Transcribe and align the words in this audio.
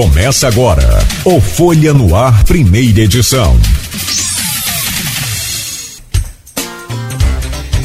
Começa 0.00 0.48
agora 0.48 0.98
o 1.26 1.38
Folha 1.42 1.92
no 1.92 2.16
Ar, 2.16 2.42
primeira 2.44 3.00
edição. 3.00 3.54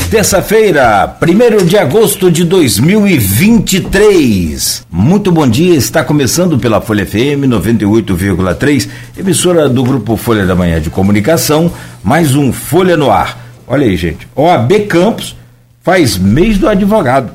Terça-feira, 0.09 1.17
1 1.21 1.65
de 1.65 1.77
agosto 1.77 2.31
de 2.31 2.45
2023. 2.45 4.85
Muito 4.89 5.29
bom 5.29 5.45
dia, 5.45 5.75
está 5.75 6.05
começando 6.05 6.57
pela 6.57 6.79
Folha 6.79 7.05
FM 7.05 7.49
98,3, 7.49 8.87
emissora 9.17 9.67
do 9.67 9.83
Grupo 9.83 10.15
Folha 10.15 10.45
da 10.45 10.55
Manhã 10.55 10.79
de 10.79 10.89
Comunicação, 10.89 11.69
mais 12.01 12.33
um 12.33 12.53
Folha 12.53 12.95
no 12.95 13.11
Ar. 13.11 13.45
Olha 13.67 13.85
aí, 13.85 13.97
gente. 13.97 14.25
OAB 14.33 14.87
Campos 14.87 15.35
faz 15.83 16.17
mês 16.17 16.57
do 16.57 16.69
advogado. 16.69 17.33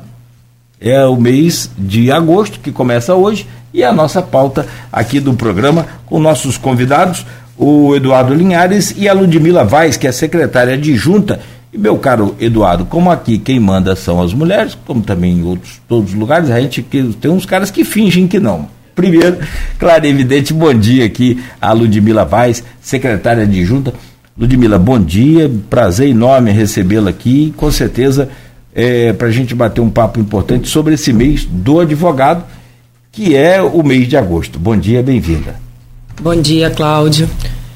É 0.81 1.05
o 1.05 1.17
mês 1.17 1.71
de 1.77 2.11
agosto 2.11 2.61
que 2.61 2.73
começa 2.73 3.15
hoje 3.15 3.47
e 3.73 3.84
a 3.84 3.92
nossa 3.92 4.20
pauta 4.20 4.66
aqui 4.92 5.20
do 5.20 5.34
programa 5.34 5.87
com 6.06 6.19
nossos 6.19 6.56
convidados, 6.56 7.24
o 7.56 7.95
Eduardo 7.95 8.34
Linhares 8.34 8.95
e 8.96 9.09
a 9.09 9.12
Ludmila 9.12 9.65
Vaz, 9.65 9.96
que 9.96 10.06
é 10.06 10.12
secretária 10.12 10.74
adjunta. 10.74 11.41
E 11.73 11.79
meu 11.79 11.96
caro 11.98 12.34
Eduardo, 12.41 12.84
como 12.84 13.10
aqui 13.10 13.38
quem 13.38 13.60
manda 13.60 13.95
são 13.95 14.20
as 14.20 14.34
mulheres, 14.34 14.77
como 14.87 15.02
também 15.02 15.38
em 15.38 15.45
outros 15.45 15.80
todos 15.88 16.10
os 16.10 16.19
lugares, 16.19 16.51
a 16.51 16.60
gente 16.60 16.83
tem 16.83 17.30
uns 17.30 17.46
caras 17.46 17.70
que 17.70 17.84
fingem 17.84 18.27
que 18.27 18.41
não. 18.41 18.69
Primeiro, 18.95 19.38
claro 19.79 20.05
evidente, 20.05 20.52
bom 20.52 20.74
dia 20.74 21.05
aqui 21.05 21.41
a 21.60 21.73
Ludmila 21.73 22.24
Vaz, 22.24 22.65
secretária 22.80 23.45
adjunta. 23.45 23.95
Ludmila, 24.37 24.79
bom 24.79 24.98
dia, 24.98 25.51
prazer 25.68 26.09
enorme 26.09 26.51
recebê-la 26.51 27.10
aqui, 27.10 27.55
com 27.57 27.71
certeza 27.71 28.29
é, 28.74 29.12
para 29.12 29.29
a 29.29 29.30
gente 29.30 29.55
bater 29.55 29.80
um 29.80 29.91
papo 29.91 30.18
importante 30.18 30.68
sobre 30.68 30.95
esse 30.95 31.12
mês 31.12 31.45
do 31.45 31.80
advogado 31.80 32.45
que 33.20 33.37
é 33.37 33.60
o 33.60 33.83
mês 33.83 34.09
de 34.09 34.16
agosto. 34.16 34.59
Bom 34.59 34.74
dia, 34.74 35.02
bem-vinda. 35.02 35.54
Bom 36.23 36.35
dia, 36.40 36.71
Cláudio. 36.71 37.29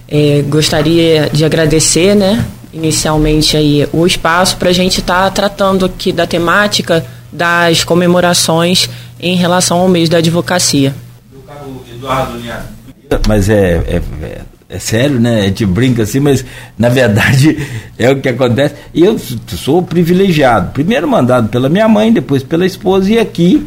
É, 0.09 0.43
gostaria 0.49 1.29
de 1.31 1.45
agradecer, 1.45 2.17
né, 2.17 2.43
inicialmente 2.73 3.55
aí 3.55 3.87
o 3.93 4.07
espaço 4.07 4.57
para 4.57 4.71
a 4.71 4.73
gente 4.73 5.01
estar 5.01 5.25
tá 5.25 5.31
tratando 5.31 5.85
aqui 5.85 6.13
da 6.13 6.27
temática 6.27 7.05
das 7.31 7.85
comemorações 7.85 8.89
em 9.21 9.37
relação 9.37 9.81
ao 9.81 9.89
mês 9.89 10.09
da 10.09 10.17
advocacia. 10.17 10.95
Eduardo 11.95 12.41
Mas 13.29 13.51
é, 13.51 13.83
é, 13.87 14.03
é, 14.23 14.41
é, 14.67 14.79
sério, 14.79 15.21
né? 15.21 15.41
A 15.41 15.43
gente 15.43 15.67
brinca 15.67 16.05
assim, 16.05 16.21
mas 16.21 16.43
na 16.79 16.89
verdade 16.89 17.59
é 17.99 18.11
o 18.11 18.19
que 18.19 18.31
acontece. 18.31 18.77
E 18.95 19.05
eu 19.05 19.19
sou 19.19 19.83
privilegiado. 19.83 20.71
Primeiro 20.71 21.07
mandado 21.07 21.51
pela 21.51 21.69
minha 21.69 21.87
mãe, 21.87 22.11
depois 22.11 22.43
pela 22.43 22.65
esposa, 22.65 23.13
e 23.13 23.19
aqui 23.19 23.63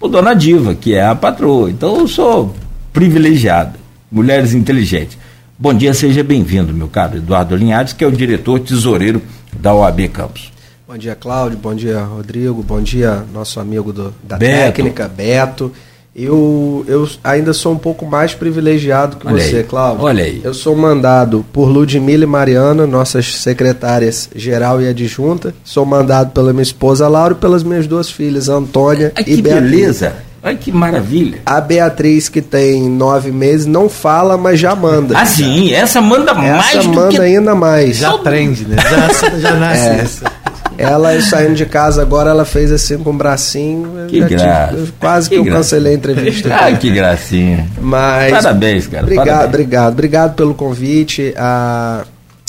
o 0.00 0.08
Dona 0.08 0.34
Diva, 0.34 0.74
que 0.74 0.94
é 0.94 1.04
a 1.04 1.14
patroa. 1.14 1.70
Então 1.70 1.98
eu 1.98 2.08
sou 2.08 2.54
privilegiado. 2.92 3.78
Mulheres 4.10 4.54
inteligentes. 4.54 5.16
Bom 5.58 5.74
dia, 5.74 5.92
seja 5.92 6.24
bem-vindo, 6.24 6.72
meu 6.72 6.88
caro 6.88 7.18
Eduardo 7.18 7.54
Linhares, 7.54 7.92
que 7.92 8.02
é 8.02 8.06
o 8.06 8.10
diretor 8.10 8.58
tesoureiro 8.60 9.20
da 9.52 9.74
OAB 9.74 10.08
Campos. 10.08 10.50
Bom 10.88 10.96
dia, 10.96 11.14
Cláudio. 11.14 11.58
Bom 11.58 11.74
dia, 11.74 12.00
Rodrigo. 12.00 12.62
Bom 12.62 12.80
dia, 12.80 13.22
nosso 13.32 13.60
amigo 13.60 13.92
do, 13.92 14.12
da 14.24 14.36
Beto. 14.36 14.74
técnica, 14.74 15.06
Beto. 15.06 15.70
Eu, 16.14 16.84
eu 16.88 17.08
ainda 17.22 17.52
sou 17.52 17.72
um 17.72 17.78
pouco 17.78 18.04
mais 18.04 18.34
privilegiado 18.34 19.16
que 19.16 19.26
Olha 19.26 19.42
você, 19.42 19.56
aí. 19.58 19.64
Cláudio. 19.64 20.04
Olha 20.04 20.24
aí. 20.24 20.40
Eu 20.42 20.52
sou 20.52 20.74
mandado 20.74 21.44
por 21.52 21.68
Ludmila 21.68 22.24
e 22.24 22.26
Mariana, 22.26 22.86
nossas 22.86 23.36
secretárias 23.36 24.28
geral 24.34 24.82
e 24.82 24.88
adjunta. 24.88 25.54
Sou 25.62 25.86
mandado 25.86 26.32
pela 26.32 26.52
minha 26.52 26.62
esposa 26.62 27.06
Laura 27.06 27.34
e 27.34 27.36
pelas 27.36 27.62
minhas 27.62 27.86
duas 27.86 28.10
filhas, 28.10 28.48
Antônia 28.48 29.12
Ai, 29.14 29.22
e 29.22 29.36
que 29.36 29.42
Beatriz. 29.42 29.70
beleza! 29.70 30.30
Olha 30.42 30.56
que 30.56 30.72
maravilha. 30.72 31.38
A 31.44 31.60
Beatriz, 31.60 32.30
que 32.30 32.40
tem 32.40 32.88
nove 32.88 33.30
meses, 33.30 33.66
não 33.66 33.90
fala, 33.90 34.38
mas 34.38 34.58
já 34.58 34.74
manda. 34.74 35.18
Ah, 35.18 35.26
sim, 35.26 35.72
essa 35.74 36.00
manda 36.00 36.30
essa 36.30 36.40
mais 36.40 36.76
Essa 36.76 36.88
manda 36.88 37.10
que... 37.10 37.20
ainda 37.20 37.54
mais. 37.54 37.98
Já 37.98 38.14
aprende, 38.14 38.64
né? 38.64 38.76
Já, 38.78 39.38
já 39.38 39.54
nasce 39.56 39.88
é. 39.88 40.00
essa. 40.00 40.32
Ela 40.80 41.20
saindo 41.20 41.54
de 41.54 41.66
casa 41.66 42.02
agora, 42.02 42.30
ela 42.30 42.44
fez 42.44 42.72
assim 42.72 42.98
com 42.98 43.10
o 43.10 43.12
bracinho. 43.12 44.06
Que 44.08 44.20
graça. 44.20 44.88
quase 44.98 45.28
que, 45.28 45.34
que 45.34 45.40
eu 45.40 45.44
graça. 45.44 45.58
cancelei 45.58 45.92
a 45.92 45.96
entrevista. 45.96 46.54
ah, 46.54 46.72
que 46.72 46.90
gracinha. 46.90 47.68
Mas. 47.80 48.32
Parabéns, 48.32 48.86
cara. 48.86 49.02
Obrigado, 49.02 49.26
Parabéns. 49.26 49.48
obrigado. 49.48 49.92
Obrigado 49.92 50.34
pelo 50.34 50.54
convite. 50.54 51.34
A, 51.36 52.04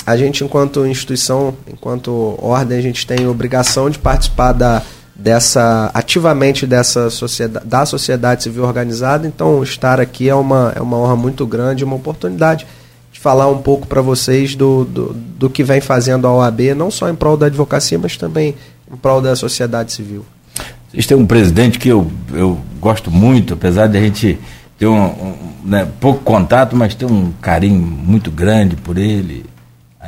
a 0.06 0.18
gente, 0.18 0.44
enquanto 0.44 0.86
instituição, 0.86 1.54
enquanto 1.72 2.38
ordem, 2.42 2.78
a 2.78 2.82
gente 2.82 3.06
tem 3.06 3.28
obrigação 3.28 3.90
de 3.90 4.00
participar 4.00 4.54
da, 4.54 4.82
dessa 5.16 5.92
ativamente 5.94 6.66
dessa 6.66 7.10
sociedade, 7.10 7.66
da 7.68 7.86
sociedade 7.86 8.44
civil 8.44 8.64
organizada. 8.64 9.28
Então, 9.28 9.62
estar 9.64 10.00
aqui 10.00 10.28
é 10.28 10.36
uma, 10.36 10.74
é 10.76 10.82
uma 10.82 10.98
honra 10.98 11.16
muito 11.16 11.46
grande, 11.46 11.84
uma 11.84 11.96
oportunidade 11.96 12.66
falar 13.22 13.48
um 13.48 13.60
pouco 13.60 13.86
para 13.86 14.02
vocês 14.02 14.56
do, 14.56 14.84
do, 14.84 15.14
do, 15.14 15.48
que 15.48 15.64
vem 15.64 15.80
fazendo 15.80 16.26
a 16.26 16.34
OAB, 16.34 16.74
não 16.76 16.90
só 16.90 17.08
em 17.08 17.14
prol 17.14 17.38
da 17.38 17.46
advocacia, 17.46 18.00
mas 18.00 18.18
também 18.18 18.56
em 18.92 18.98
prol 18.98 19.22
da 19.22 19.36
sociedade 19.36 19.92
civil. 19.92 20.26
Vocês 20.90 21.06
têm 21.06 21.16
um 21.16 21.28
presidente 21.28 21.78
que 21.78 21.88
eu, 21.88 22.12
eu 22.34 22.60
gosto 22.80 23.12
muito, 23.12 23.54
apesar 23.54 23.86
de 23.86 23.96
a 23.96 24.02
gente 24.02 24.40
ter 24.76 24.88
um, 24.88 25.06
um 25.06 25.36
né, 25.64 25.88
pouco 26.00 26.24
contato, 26.24 26.76
mas 26.76 26.96
ter 26.96 27.06
um 27.06 27.32
carinho 27.40 27.80
muito 27.80 28.32
grande 28.32 28.76
por 28.76 28.98
ele. 28.98 29.46
A, 30.02 30.08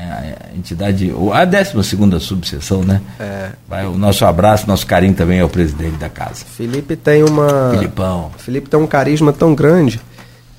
a 0.52 0.58
entidade, 0.58 1.14
a 1.32 1.46
12 1.46 2.20
subseção, 2.20 2.82
né? 2.82 3.00
É. 3.20 3.50
Vai, 3.70 3.86
o 3.86 3.96
nosso 3.96 4.26
abraço, 4.26 4.68
nosso 4.68 4.88
carinho 4.88 5.14
também 5.14 5.40
ao 5.40 5.48
presidente 5.48 5.98
da 5.98 6.10
casa. 6.10 6.44
Felipe 6.46 6.96
tem 6.96 7.22
uma. 7.22 7.70
Filipão. 7.74 8.32
Felipe 8.40 8.68
tem 8.68 8.80
um 8.80 8.88
carisma 8.88 9.32
tão 9.32 9.54
grande 9.54 10.02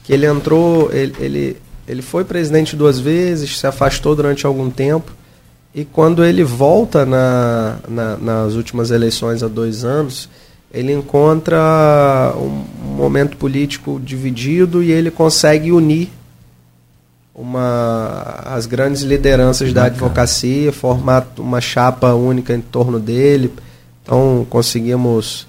que 0.04 0.12
ele 0.12 0.26
entrou, 0.26 0.88
ele, 0.92 1.14
ele 1.18 1.63
ele 1.86 2.02
foi 2.02 2.24
presidente 2.24 2.76
duas 2.76 2.98
vezes, 2.98 3.58
se 3.58 3.66
afastou 3.66 4.14
durante 4.16 4.46
algum 4.46 4.70
tempo. 4.70 5.12
E 5.74 5.84
quando 5.84 6.24
ele 6.24 6.44
volta 6.44 7.04
na, 7.04 7.76
na, 7.88 8.16
nas 8.16 8.54
últimas 8.54 8.90
eleições 8.90 9.42
há 9.42 9.48
dois 9.48 9.84
anos, 9.84 10.28
ele 10.72 10.92
encontra 10.92 12.32
um 12.36 12.64
momento 12.96 13.36
político 13.36 14.00
dividido 14.02 14.82
e 14.82 14.90
ele 14.90 15.10
consegue 15.10 15.72
unir 15.72 16.10
uma, 17.34 18.40
as 18.44 18.66
grandes 18.66 19.02
lideranças 19.02 19.72
da 19.72 19.84
advocacia, 19.84 20.72
formar 20.72 21.26
uma 21.38 21.60
chapa 21.60 22.14
única 22.14 22.54
em 22.54 22.60
torno 22.60 23.00
dele. 23.00 23.52
Então 24.02 24.46
conseguimos 24.48 25.46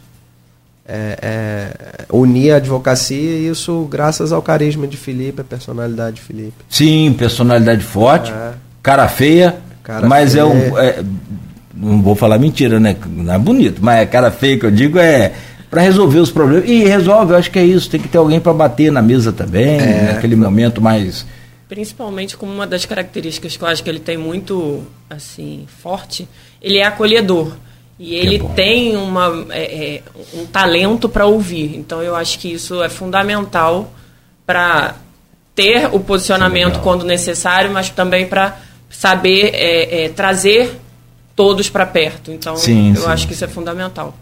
é, 0.88 1.18
é, 1.22 2.06
unir 2.12 2.52
a 2.52 2.58
advocacia 2.58 3.18
e 3.18 3.48
isso 3.48 3.88
graças 3.90 4.32
ao 4.32 4.42
carisma 4.42 4.86
de 4.88 4.98
Felipe, 4.98 5.42
a 5.42 5.44
personalidade 5.44 6.18
de 6.18 6.22
Felipe. 6.22 6.54
Sim, 6.70 7.14
personalidade 7.18 7.84
forte, 7.84 8.32
é. 8.32 8.54
cara 8.84 9.08
feia, 9.08 9.58
cara 9.84 10.08
mas 10.08 10.34
feia. 10.34 10.42
é 10.42 10.46
um. 10.46 10.78
É, 10.78 11.04
não 11.74 12.02
vou 12.02 12.16
falar 12.16 12.38
mentira, 12.38 12.80
né? 12.80 12.96
Não 13.06 13.34
é 13.34 13.38
bonito, 13.38 13.80
mas 13.84 14.00
é 14.00 14.06
cara 14.06 14.32
feia 14.32 14.58
que 14.58 14.66
eu 14.66 14.72
digo 14.72 15.00
é 15.00 15.34
para 15.70 15.82
resolver 15.82 16.20
os 16.20 16.32
problemas. 16.32 16.70
E 16.70 16.86
resolve, 16.86 17.34
eu 17.34 17.38
acho 17.38 17.52
que 17.52 17.60
é 17.60 17.66
isso. 17.66 17.90
Tem 17.90 18.00
que 18.00 18.08
ter 18.08 18.18
alguém 18.18 18.40
para 18.40 18.54
bater 18.54 18.92
na 18.92 19.02
mesa 19.02 19.34
também, 19.34 19.78
é. 19.80 20.14
naquele 20.14 20.36
momento 20.36 20.82
mais. 20.82 21.26
Principalmente 21.68 22.38
como 22.38 22.54
uma 22.54 22.68
das 22.68 22.86
características 22.86 23.58
que 23.58 23.64
eu 23.64 23.68
acho 23.68 23.84
que 23.84 23.90
ele 23.90 24.00
tem 24.00 24.18
muito 24.18 24.84
assim 25.10 25.66
forte, 25.82 26.30
ele 26.62 26.78
é 26.78 26.86
acolhedor. 26.86 27.58
E 27.98 28.14
ele 28.16 28.40
tem 28.56 28.98
uma, 28.98 29.46
é, 29.52 29.96
é, 29.96 30.02
um 30.34 30.46
talento 30.46 31.08
para 31.08 31.26
ouvir. 31.26 31.78
Então 31.78 32.02
eu 32.02 32.16
acho 32.16 32.38
que 32.40 32.52
isso 32.52 32.84
é 32.84 32.90
fundamental 32.90 33.92
para 34.46 34.96
ter 35.56 35.90
o 35.94 36.00
posicionamento 36.00 36.82
quando 36.82 37.06
necessário, 37.06 37.72
mas 37.72 37.90
também 37.90 38.28
para 38.28 38.58
saber 38.90 39.52
é, 39.54 40.06
é, 40.06 40.10
trazer 40.10 40.78
todos 41.36 41.70
para 41.70 41.86
perto. 41.86 42.32
Então 42.32 42.58
sim, 42.58 42.90
eu 42.90 43.04
sim. 43.04 43.08
acho 43.08 43.28
que 43.28 43.34
isso 43.34 43.46
é 43.46 43.48
fundamental. 43.48 44.14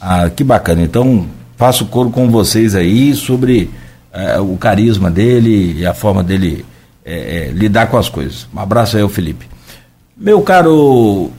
Ah, 0.00 0.28
que 0.28 0.42
bacana. 0.42 0.82
Então 0.82 1.28
faço 1.56 1.86
coro 1.86 2.10
com 2.10 2.28
vocês 2.28 2.74
aí 2.74 3.14
sobre 3.14 3.70
é, 4.12 4.40
o 4.40 4.56
carisma 4.56 5.08
dele 5.08 5.78
e 5.78 5.86
a 5.86 5.94
forma 5.94 6.24
dele 6.24 6.66
é, 7.04 7.50
lidar 7.54 7.86
com 7.86 7.96
as 7.96 8.08
coisas. 8.08 8.48
Um 8.52 8.58
abraço 8.58 8.96
aí 8.96 9.02
ao 9.02 9.08
Felipe. 9.08 9.46
Meu 10.16 10.42
caro 10.42 11.30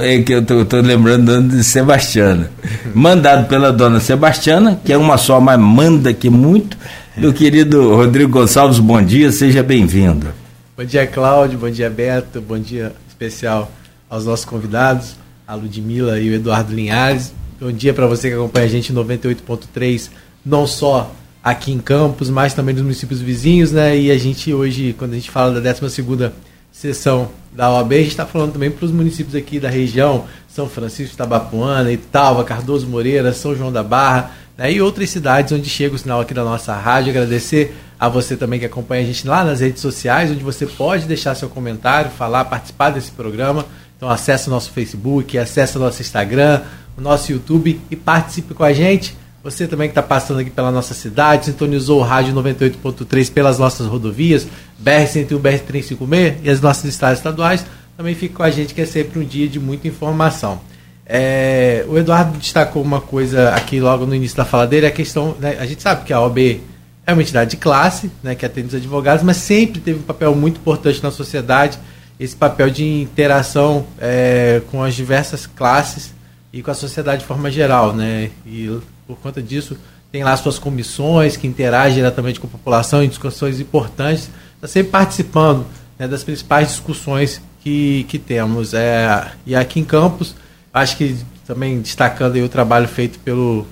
é 0.00 0.22
que 0.22 0.32
eu 0.32 0.40
estou 0.40 0.80
lembrando 0.80 1.42
de 1.48 1.64
Sebastiana. 1.64 2.50
Mandado 2.94 3.48
pela 3.48 3.72
dona 3.72 3.98
Sebastiana, 3.98 4.80
que 4.84 4.92
é 4.92 4.96
uma 4.96 5.18
só, 5.18 5.40
mas 5.40 5.58
manda 5.58 6.10
aqui 6.10 6.30
muito. 6.30 6.76
Meu 7.16 7.32
querido 7.32 7.94
Rodrigo 7.94 8.30
Gonçalves, 8.30 8.78
bom 8.78 9.02
dia, 9.02 9.32
seja 9.32 9.62
bem-vindo. 9.62 10.28
Bom 10.76 10.84
dia, 10.84 11.06
Cláudio, 11.06 11.58
bom 11.58 11.70
dia, 11.70 11.90
Beto, 11.90 12.40
bom 12.40 12.58
dia 12.58 12.92
especial 13.08 13.70
aos 14.08 14.26
nossos 14.26 14.44
convidados, 14.44 15.16
a 15.46 15.54
Ludmila 15.54 16.20
e 16.20 16.30
o 16.30 16.34
Eduardo 16.34 16.74
Linhares. 16.74 17.32
Bom 17.60 17.72
dia 17.72 17.92
para 17.92 18.06
você 18.06 18.28
que 18.28 18.34
acompanha 18.34 18.66
a 18.66 18.68
gente 18.68 18.92
em 18.92 18.94
98.3, 18.94 20.10
não 20.44 20.66
só 20.66 21.12
aqui 21.42 21.72
em 21.72 21.78
Campos, 21.78 22.30
mas 22.30 22.54
também 22.54 22.74
nos 22.74 22.82
municípios 22.82 23.20
vizinhos, 23.20 23.72
né? 23.72 23.96
E 23.98 24.10
a 24.10 24.18
gente 24.18 24.52
hoje, 24.52 24.94
quando 24.98 25.12
a 25.12 25.16
gente 25.16 25.30
fala 25.30 25.60
da 25.60 25.72
12 25.72 25.90
segunda 25.94 26.32
sessão 26.74 27.30
da 27.52 27.70
OAB, 27.70 27.92
a 27.92 27.98
gente 27.98 28.08
está 28.08 28.26
falando 28.26 28.52
também 28.52 28.68
para 28.68 28.84
os 28.84 28.90
municípios 28.90 29.36
aqui 29.36 29.60
da 29.60 29.70
região, 29.70 30.24
São 30.48 30.68
Francisco, 30.68 31.16
Tabapuana, 31.16 31.92
Italva, 31.92 32.42
Cardoso 32.42 32.88
Moreira, 32.88 33.32
São 33.32 33.54
João 33.54 33.72
da 33.72 33.82
Barra, 33.82 34.32
né, 34.58 34.72
e 34.72 34.82
outras 34.82 35.08
cidades 35.08 35.52
onde 35.52 35.68
chega 35.68 35.94
o 35.94 35.98
sinal 35.98 36.20
aqui 36.20 36.34
da 36.34 36.42
nossa 36.42 36.74
rádio. 36.74 37.10
Agradecer 37.10 37.76
a 37.98 38.08
você 38.08 38.36
também 38.36 38.58
que 38.58 38.66
acompanha 38.66 39.04
a 39.04 39.06
gente 39.06 39.26
lá 39.26 39.44
nas 39.44 39.60
redes 39.60 39.80
sociais, 39.80 40.32
onde 40.32 40.42
você 40.42 40.66
pode 40.66 41.06
deixar 41.06 41.36
seu 41.36 41.48
comentário, 41.48 42.10
falar, 42.10 42.44
participar 42.46 42.90
desse 42.90 43.12
programa. 43.12 43.64
Então 43.96 44.10
acesse 44.10 44.48
o 44.48 44.50
nosso 44.50 44.72
Facebook, 44.72 45.38
acesse 45.38 45.76
o 45.76 45.80
nosso 45.80 46.02
Instagram, 46.02 46.60
o 46.98 47.00
nosso 47.00 47.30
YouTube 47.30 47.80
e 47.88 47.94
participe 47.94 48.52
com 48.52 48.64
a 48.64 48.72
gente. 48.72 49.16
Você 49.44 49.68
também 49.68 49.88
que 49.88 49.92
está 49.92 50.02
passando 50.02 50.40
aqui 50.40 50.48
pela 50.48 50.70
nossa 50.70 50.94
cidade, 50.94 51.44
sintonizou 51.44 52.00
o 52.00 52.02
rádio 52.02 52.34
98.3 52.34 53.30
pelas 53.30 53.58
nossas 53.58 53.86
rodovias, 53.86 54.46
BR-101, 54.82 55.38
BR-356 55.38 56.36
e 56.42 56.48
as 56.48 56.62
nossas 56.62 56.86
estradas 56.86 57.18
estaduais, 57.18 57.66
também 57.94 58.14
fica 58.14 58.36
com 58.36 58.42
a 58.42 58.50
gente 58.50 58.72
que 58.72 58.80
é 58.80 58.86
sempre 58.86 59.20
um 59.20 59.24
dia 59.24 59.46
de 59.46 59.60
muita 59.60 59.86
informação. 59.86 60.60
É, 61.04 61.84
o 61.86 61.98
Eduardo 61.98 62.38
destacou 62.38 62.82
uma 62.82 63.02
coisa 63.02 63.50
aqui 63.50 63.78
logo 63.78 64.06
no 64.06 64.14
início 64.14 64.34
da 64.34 64.46
fala 64.46 64.66
dele, 64.66 64.86
a 64.86 64.90
questão, 64.90 65.36
né, 65.38 65.58
a 65.60 65.66
gente 65.66 65.82
sabe 65.82 66.06
que 66.06 66.12
a 66.14 66.22
OAB 66.22 66.62
é 67.06 67.12
uma 67.12 67.20
entidade 67.20 67.50
de 67.50 67.58
classe, 67.58 68.10
né, 68.22 68.34
que 68.34 68.46
atende 68.46 68.68
os 68.68 68.74
advogados, 68.74 69.22
mas 69.22 69.36
sempre 69.36 69.78
teve 69.78 69.98
um 69.98 70.02
papel 70.02 70.34
muito 70.34 70.56
importante 70.56 71.02
na 71.02 71.10
sociedade, 71.10 71.78
esse 72.18 72.34
papel 72.34 72.70
de 72.70 73.02
interação 73.02 73.84
é, 74.00 74.62
com 74.70 74.82
as 74.82 74.94
diversas 74.94 75.46
classes 75.46 76.14
e 76.50 76.62
com 76.62 76.70
a 76.70 76.74
sociedade 76.74 77.20
de 77.20 77.26
forma 77.26 77.50
geral, 77.50 77.92
né? 77.92 78.30
E 78.46 78.70
por 79.06 79.16
conta 79.18 79.42
disso 79.42 79.76
tem 80.14 80.22
lá 80.22 80.36
suas 80.36 80.60
comissões 80.60 81.36
que 81.36 81.44
interagem 81.44 81.94
diretamente 81.94 82.38
com 82.38 82.46
a 82.46 82.50
população 82.50 83.02
em 83.02 83.08
discussões 83.08 83.58
importantes, 83.58 84.30
está 84.54 84.68
sempre 84.68 84.92
participando 84.92 85.66
né, 85.98 86.06
das 86.06 86.22
principais 86.22 86.68
discussões 86.68 87.42
que, 87.60 88.04
que 88.04 88.16
temos. 88.16 88.74
É, 88.74 89.32
e 89.44 89.56
aqui 89.56 89.80
em 89.80 89.84
Campos, 89.84 90.36
acho 90.72 90.96
que 90.96 91.16
também 91.44 91.80
destacando 91.80 92.36
o 92.36 92.48
trabalho 92.48 92.86
feito 92.86 93.18
pelo 93.18 93.66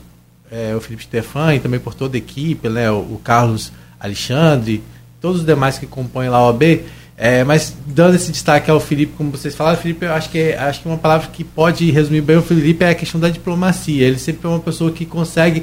é, 0.51 0.75
o 0.75 0.81
Felipe 0.81 1.05
Stefan 1.05 1.55
e 1.55 1.61
também 1.61 1.79
por 1.79 1.95
toda 1.95 2.17
a 2.17 2.19
equipe, 2.19 2.69
né, 2.69 2.91
o, 2.91 2.99
o 2.99 3.21
Carlos 3.23 3.73
Alexandre, 4.01 4.83
todos 5.21 5.43
os 5.43 5.47
demais 5.47 5.79
que 5.79 5.87
compõem 5.87 6.29
lá 6.29 6.39
a 6.39 6.47
OAB, 6.47 6.85
é, 7.17 7.45
mas 7.45 7.75
dando 7.87 8.15
esse 8.15 8.33
destaque 8.33 8.71
ao 8.71 8.81
Felipe, 8.81 9.13
como 9.17 9.31
vocês 9.31 9.55
falaram, 9.55 9.79
Felipe, 9.79 10.05
eu 10.07 10.13
acho 10.13 10.31
que, 10.31 10.39
é, 10.39 10.59
acho 10.59 10.81
que 10.81 10.89
uma 10.89 10.99
palavra 10.99 11.29
que 11.33 11.45
pode 11.45 11.91
resumir 11.91 12.21
bem 12.21 12.37
o 12.37 12.43
Felipe 12.43 12.85
é 12.85 12.91
a 12.91 12.95
questão 12.95 13.21
da 13.21 13.29
diplomacia. 13.29 14.07
Ele 14.07 14.19
sempre 14.19 14.47
é 14.47 14.51
uma 14.51 14.61
pessoa 14.61 14.91
que 14.91 15.05
consegue 15.05 15.63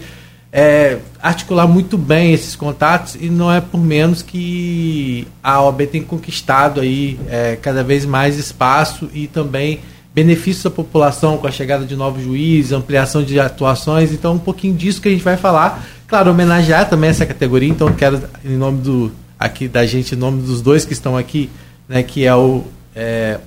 é, 0.51 0.97
articular 1.21 1.67
muito 1.67 1.97
bem 1.97 2.33
esses 2.33 2.55
contatos 2.55 3.15
e 3.19 3.29
não 3.29 3.51
é 3.51 3.61
por 3.61 3.79
menos 3.79 4.21
que 4.21 5.27
a 5.43 5.61
OAB 5.61 5.81
tem 5.87 6.01
conquistado 6.01 6.81
aí 6.81 7.19
é, 7.29 7.55
cada 7.55 7.83
vez 7.83 8.05
mais 8.05 8.37
espaço 8.37 9.09
e 9.13 9.27
também 9.27 9.79
benefícios 10.13 10.65
à 10.65 10.69
população 10.69 11.37
com 11.37 11.47
a 11.47 11.51
chegada 11.51 11.85
de 11.85 11.95
novos 11.95 12.23
juízes, 12.23 12.71
ampliação 12.71 13.23
de 13.23 13.39
atuações. 13.39 14.11
Então, 14.11 14.33
um 14.33 14.39
pouquinho 14.39 14.75
disso 14.75 15.01
que 15.01 15.07
a 15.07 15.11
gente 15.11 15.23
vai 15.23 15.37
falar. 15.37 15.85
Claro, 16.07 16.31
homenagear 16.31 16.89
também 16.89 17.09
essa 17.09 17.25
categoria. 17.25 17.69
Então, 17.69 17.93
quero, 17.93 18.21
em 18.43 18.57
nome 18.57 18.81
do 18.81 19.11
aqui 19.39 19.67
da 19.67 19.85
gente, 19.85 20.13
em 20.13 20.17
nome 20.17 20.41
dos 20.41 20.61
dois 20.61 20.83
que 20.83 20.91
estão 20.91 21.15
aqui, 21.15 21.49
né, 21.87 22.03
que 22.03 22.25
é 22.25 22.35
o 22.35 22.63
é, 22.95 23.39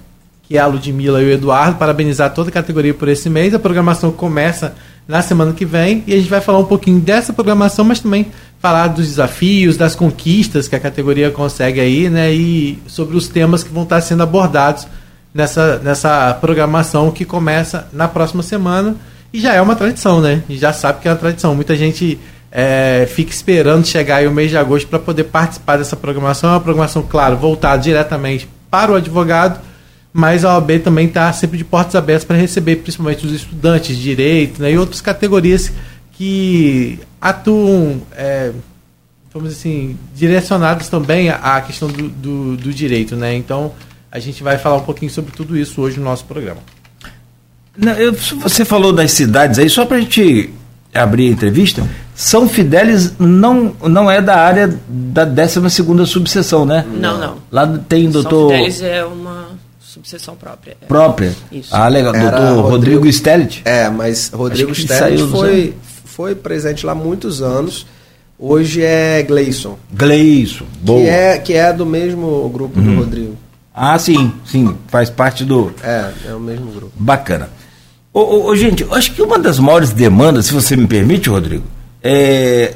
que 0.43 0.57
é 0.57 0.61
a 0.61 0.67
Ludmilla 0.67 1.23
e 1.23 1.27
o 1.27 1.31
Eduardo, 1.31 1.79
parabenizar 1.79 2.33
toda 2.33 2.49
a 2.49 2.53
categoria 2.53 2.95
por 2.95 3.09
esse 3.09 3.29
mês. 3.29 3.55
A 3.55 3.59
programação 3.59 4.11
começa 4.11 4.75
na 5.07 5.21
semana 5.21 5.53
que 5.53 5.65
vem 5.65 6.03
e 6.07 6.15
a 6.15 6.17
gente 6.17 6.29
vai 6.29 6.41
falar 6.41 6.59
um 6.59 6.65
pouquinho 6.65 7.01
dessa 7.01 7.33
programação, 7.33 7.85
mas 7.85 8.01
também 8.01 8.27
falar 8.59 8.89
dos 8.89 9.07
desafios, 9.07 9.77
das 9.77 9.95
conquistas 9.95 10.69
que 10.69 10.77
a 10.77 10.81
categoria 10.81 11.31
consegue 11.31 11.81
aí, 11.81 12.09
né, 12.09 12.33
e 12.33 12.79
sobre 12.87 13.17
os 13.17 13.29
temas 13.29 13.63
que 13.63 13.73
vão 13.73 13.83
estar 13.83 14.01
sendo 14.01 14.23
abordados 14.23 14.87
nessa, 15.35 15.79
nessa 15.79 16.35
programação 16.41 17.11
que 17.11 17.25
começa 17.25 17.89
na 17.93 18.09
próxima 18.09 18.43
semana 18.43 18.97
e 19.33 19.41
já 19.41 19.55
é 19.55 19.63
uma 19.63 19.75
tradição, 19.75 20.21
né? 20.21 20.43
E 20.49 20.59
já 20.59 20.73
sabe 20.73 21.01
que 21.01 21.09
é 21.09 21.11
uma 21.11 21.17
tradição. 21.17 21.55
Muita 21.55 21.75
gente 21.75 22.19
é, 22.55 23.09
fica 23.11 23.31
esperando 23.31 23.87
chegar 23.87 24.17
aí 24.17 24.29
o 24.29 24.31
mês 24.31 24.51
de 24.51 24.59
agosto 24.59 24.87
para 24.87 24.99
poder 24.99 25.25
participar 25.25 25.79
dessa 25.79 25.97
programação. 25.97 26.51
É 26.51 26.53
uma 26.53 26.61
programação, 26.61 27.03
claro, 27.03 27.35
voltada 27.39 27.83
diretamente 27.83 28.47
para 28.71 28.93
o 28.93 28.95
advogado, 28.95 29.59
mas 30.13 30.45
a 30.45 30.55
OAB 30.55 30.81
também 30.85 31.07
está 31.07 31.33
sempre 31.33 31.57
de 31.57 31.65
portas 31.65 31.95
abertas 31.95 32.25
para 32.25 32.37
receber 32.37 32.77
principalmente 32.77 33.27
os 33.27 33.33
estudantes 33.33 33.97
de 33.97 34.03
direito 34.03 34.61
né, 34.61 34.71
e 34.71 34.77
outras 34.77 35.01
categorias 35.01 35.73
que 36.13 37.01
atuam, 37.19 38.03
é, 38.15 38.53
vamos 39.33 39.55
assim, 39.55 39.97
direcionados 40.15 40.89
também 40.89 41.31
à 41.31 41.59
questão 41.63 41.89
do, 41.89 42.09
do, 42.11 42.57
do 42.59 42.73
direito. 42.73 43.17
Né? 43.17 43.35
Então, 43.35 43.73
a 44.11 44.19
gente 44.19 44.43
vai 44.43 44.59
falar 44.59 44.77
um 44.77 44.85
pouquinho 44.85 45.11
sobre 45.11 45.33
tudo 45.33 45.57
isso 45.57 45.81
hoje 45.81 45.99
no 45.99 46.05
nosso 46.05 46.27
programa. 46.27 46.61
Não, 47.75 47.93
eu, 47.93 48.13
você 48.13 48.63
falou 48.63 48.93
das 48.93 49.13
cidades 49.13 49.59
aí, 49.59 49.71
só 49.71 49.87
para 49.87 49.97
a 49.97 50.01
gente 50.01 50.53
abrir 50.95 51.29
a 51.29 51.31
entrevista, 51.31 51.87
São 52.15 52.49
Fidélis 52.49 53.15
não, 53.19 53.75
não 53.83 54.11
é 54.11 54.21
da 54.21 54.37
área 54.37 54.79
da 54.89 55.25
12 55.25 56.07
subseção, 56.07 56.65
né? 56.65 56.85
Não, 56.93 57.19
não. 57.19 57.37
Lá 57.51 57.67
tem 57.89 58.11
doutor... 58.11 58.51
São 58.51 58.59
Fidélis 58.59 58.83
é 58.83 59.05
uma 59.05 59.49
subseção 59.81 60.35
própria. 60.37 60.77
É. 60.81 60.87
Própria? 60.87 61.35
Isso. 61.51 61.75
Ah, 61.75 61.89
legal. 61.89 62.15
Era 62.15 62.31
doutor 62.31 62.71
Rodrigo, 62.71 62.71
Rodrigo 62.71 63.09
Stellit? 63.09 63.63
É, 63.65 63.89
mas 63.89 64.31
Rodrigo 64.33 64.75
Stellit 64.75 65.31
foi, 65.31 65.75
foi 66.05 66.35
presente 66.35 66.85
lá 66.85 66.93
há 66.93 66.95
muitos 66.95 67.43
anos. 67.43 67.87
Hoje 68.39 68.83
é 68.83 69.23
Gleison, 69.23 69.79
Gleison, 69.93 70.65
boa. 70.81 71.01
que 71.01 71.09
é, 71.09 71.39
que 71.39 71.53
é 71.53 71.73
do 71.73 71.87
mesmo 71.87 72.49
grupo 72.49 72.81
do 72.81 72.97
Rodrigo. 72.97 73.37
Ah, 73.73 73.97
sim, 73.99 74.33
sim, 74.45 74.77
faz 74.89 75.09
parte 75.09 75.45
do... 75.45 75.73
É, 75.83 76.11
é 76.29 76.35
o 76.35 76.41
mesmo 76.41 76.73
grupo. 76.73 76.93
Bacana. 76.97 77.49
Ô, 78.15 78.21
ô, 78.21 78.47
ô, 78.47 78.57
gente, 78.57 78.83
eu 78.83 78.95
acho 78.95 79.15
que 79.15 79.23
uma 79.23 79.39
das 79.39 79.59
maiores 79.59 79.91
demandas, 79.91 80.47
se 80.47 80.53
você 80.53 80.77
me 80.77 80.87
permite, 80.87 81.31
Rodrigo, 81.31 81.65
é 82.03 82.75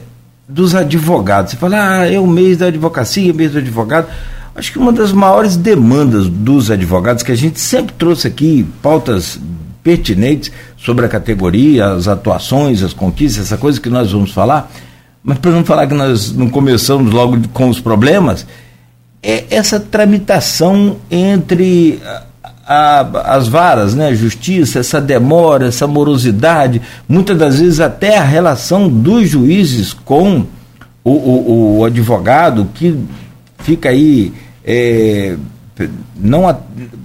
dos 0.49 0.75
advogados. 0.75 1.53
Você 1.53 1.57
fala, 1.57 2.01
ah, 2.01 2.11
é 2.11 2.19
o 2.19 2.27
mês 2.27 2.59
da 2.59 2.67
advocacia, 2.67 3.29
é 3.29 3.33
o 3.33 3.37
mês 3.37 3.53
do 3.53 3.59
advogado. 3.59 4.07
Acho 4.55 4.73
que 4.73 4.79
uma 4.79 4.93
das 4.93 5.13
maiores 5.13 5.57
demandas 5.57 6.29
dos 6.29 6.71
advogados, 6.71 7.23
que 7.23 7.33
a 7.33 7.37
gente 7.37 7.61
sempre 7.61 7.95
trouxe 7.99 8.27
aqui, 8.27 8.67
pautas 8.81 9.39
pertinentes 9.83 10.51
sobre 10.77 11.05
a 11.05 11.09
categoria, 11.09 11.89
as 11.89 12.09
atuações, 12.09 12.83
as 12.83 12.93
conquistas, 12.93 13.45
essa 13.45 13.59
coisa 13.59 13.81
que 13.81 13.91
nós 13.91 14.13
vamos 14.13 14.33
falar, 14.33 14.73
mas 15.23 15.39
para 15.39 15.51
não 15.51 15.65
falar 15.65 15.87
que 15.87 15.95
nós 15.95 16.33
não 16.33 16.49
começamos 16.49 17.13
logo 17.13 17.37
com 17.53 17.69
os 17.69 17.79
problemas, 17.79 18.47
é 19.23 19.45
essa 19.51 19.79
tramitação 19.79 20.97
entre 21.11 22.01
a, 22.67 23.37
as 23.37 23.47
varas, 23.47 23.95
né, 23.95 24.15
justiça, 24.15 24.81
essa 24.81 25.01
demora, 25.01 25.69
essa 25.69 25.87
morosidade, 25.87 26.83
muitas 27.09 27.39
das 27.39 27.61
vezes 27.61 27.79
até 27.79 28.19
a 28.19 28.25
relação 28.25 28.89
dos 28.89 29.29
juízes 29.29 29.93
com 29.93 30.45
o, 31.05 31.11
o, 31.11 31.79
o 31.79 31.85
advogado 31.85 32.69
que 32.75 32.99
fica 33.59 33.91
aí, 33.91 34.33
é, 34.65 35.37
não, 36.19 36.59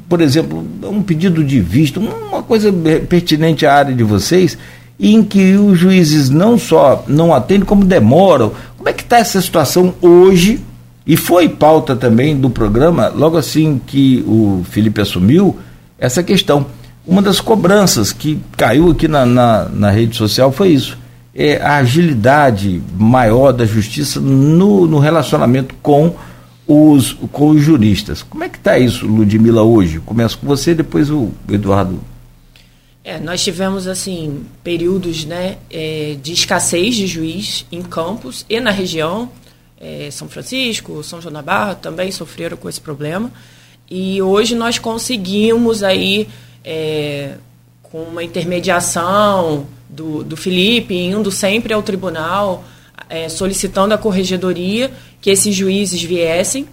por 0.09 0.21
exemplo, 0.21 0.65
um 0.83 1.03
pedido 1.03 1.43
de 1.43 1.59
visto, 1.59 1.99
uma 1.99 2.41
coisa 2.41 2.73
pertinente 3.07 3.65
à 3.65 3.75
área 3.75 3.93
de 3.93 4.03
vocês, 4.03 4.57
em 4.99 5.23
que 5.23 5.55
os 5.55 5.77
juízes 5.77 6.29
não 6.29 6.57
só 6.57 7.03
não 7.07 7.33
atendem, 7.33 7.65
como 7.65 7.83
demoram. 7.83 8.51
Como 8.77 8.87
é 8.87 8.93
que 8.93 9.01
está 9.01 9.17
essa 9.17 9.41
situação 9.41 9.95
hoje? 9.99 10.59
E 11.05 11.17
foi 11.17 11.49
pauta 11.49 11.95
também 11.95 12.37
do 12.37 12.49
programa, 12.49 13.07
logo 13.09 13.37
assim 13.37 13.81
que 13.85 14.23
o 14.27 14.63
Felipe 14.69 15.01
assumiu, 15.01 15.57
essa 15.97 16.21
questão. 16.21 16.65
Uma 17.05 17.21
das 17.21 17.39
cobranças 17.39 18.13
que 18.13 18.39
caiu 18.55 18.91
aqui 18.91 19.07
na, 19.07 19.25
na, 19.25 19.69
na 19.69 19.89
rede 19.89 20.15
social 20.15 20.51
foi 20.51 20.69
isso. 20.69 20.97
É 21.33 21.61
a 21.61 21.77
agilidade 21.77 22.81
maior 22.97 23.51
da 23.51 23.65
justiça 23.65 24.19
no, 24.19 24.85
no 24.85 24.99
relacionamento 24.99 25.73
com 25.81 26.13
os, 26.67 27.13
com 27.31 27.49
os 27.49 27.61
juristas. 27.61 28.21
Como 28.21 28.43
é 28.43 28.49
que 28.49 28.57
está 28.57 28.77
isso, 28.77 29.07
Ludmila, 29.07 29.63
hoje? 29.63 29.99
Começo 29.99 30.37
com 30.37 30.45
você, 30.45 30.75
depois 30.75 31.09
o 31.09 31.29
Eduardo. 31.49 31.99
É, 33.03 33.19
nós 33.19 33.43
tivemos 33.43 33.87
assim 33.87 34.43
períodos 34.63 35.25
né, 35.25 35.57
é, 35.71 36.15
de 36.21 36.33
escassez 36.33 36.95
de 36.95 37.07
juiz 37.07 37.65
em 37.71 37.81
Campos 37.81 38.45
e 38.47 38.59
na 38.59 38.69
região 38.69 39.27
é, 39.81 40.11
São 40.11 40.29
Francisco, 40.29 41.03
São 41.03 41.19
João 41.19 41.33
da 41.33 41.41
Barra 41.41 41.73
também 41.73 42.11
sofreram 42.11 42.55
com 42.55 42.69
esse 42.69 42.79
problema. 42.79 43.31
E 43.89 44.21
hoje 44.21 44.55
nós 44.55 44.77
conseguimos 44.77 45.83
aí, 45.83 46.29
é, 46.63 47.33
com 47.81 48.03
uma 48.03 48.23
intermediação 48.23 49.65
do, 49.89 50.23
do 50.23 50.37
Felipe, 50.37 50.95
indo 50.95 51.31
sempre 51.31 51.73
ao 51.73 51.81
tribunal, 51.81 52.63
é, 53.09 53.27
solicitando 53.27 53.93
a 53.93 53.97
corregedoria 53.97 54.91
que 55.19 55.29
esses 55.29 55.53
juízes 55.53 56.01
viessem. 56.01 56.67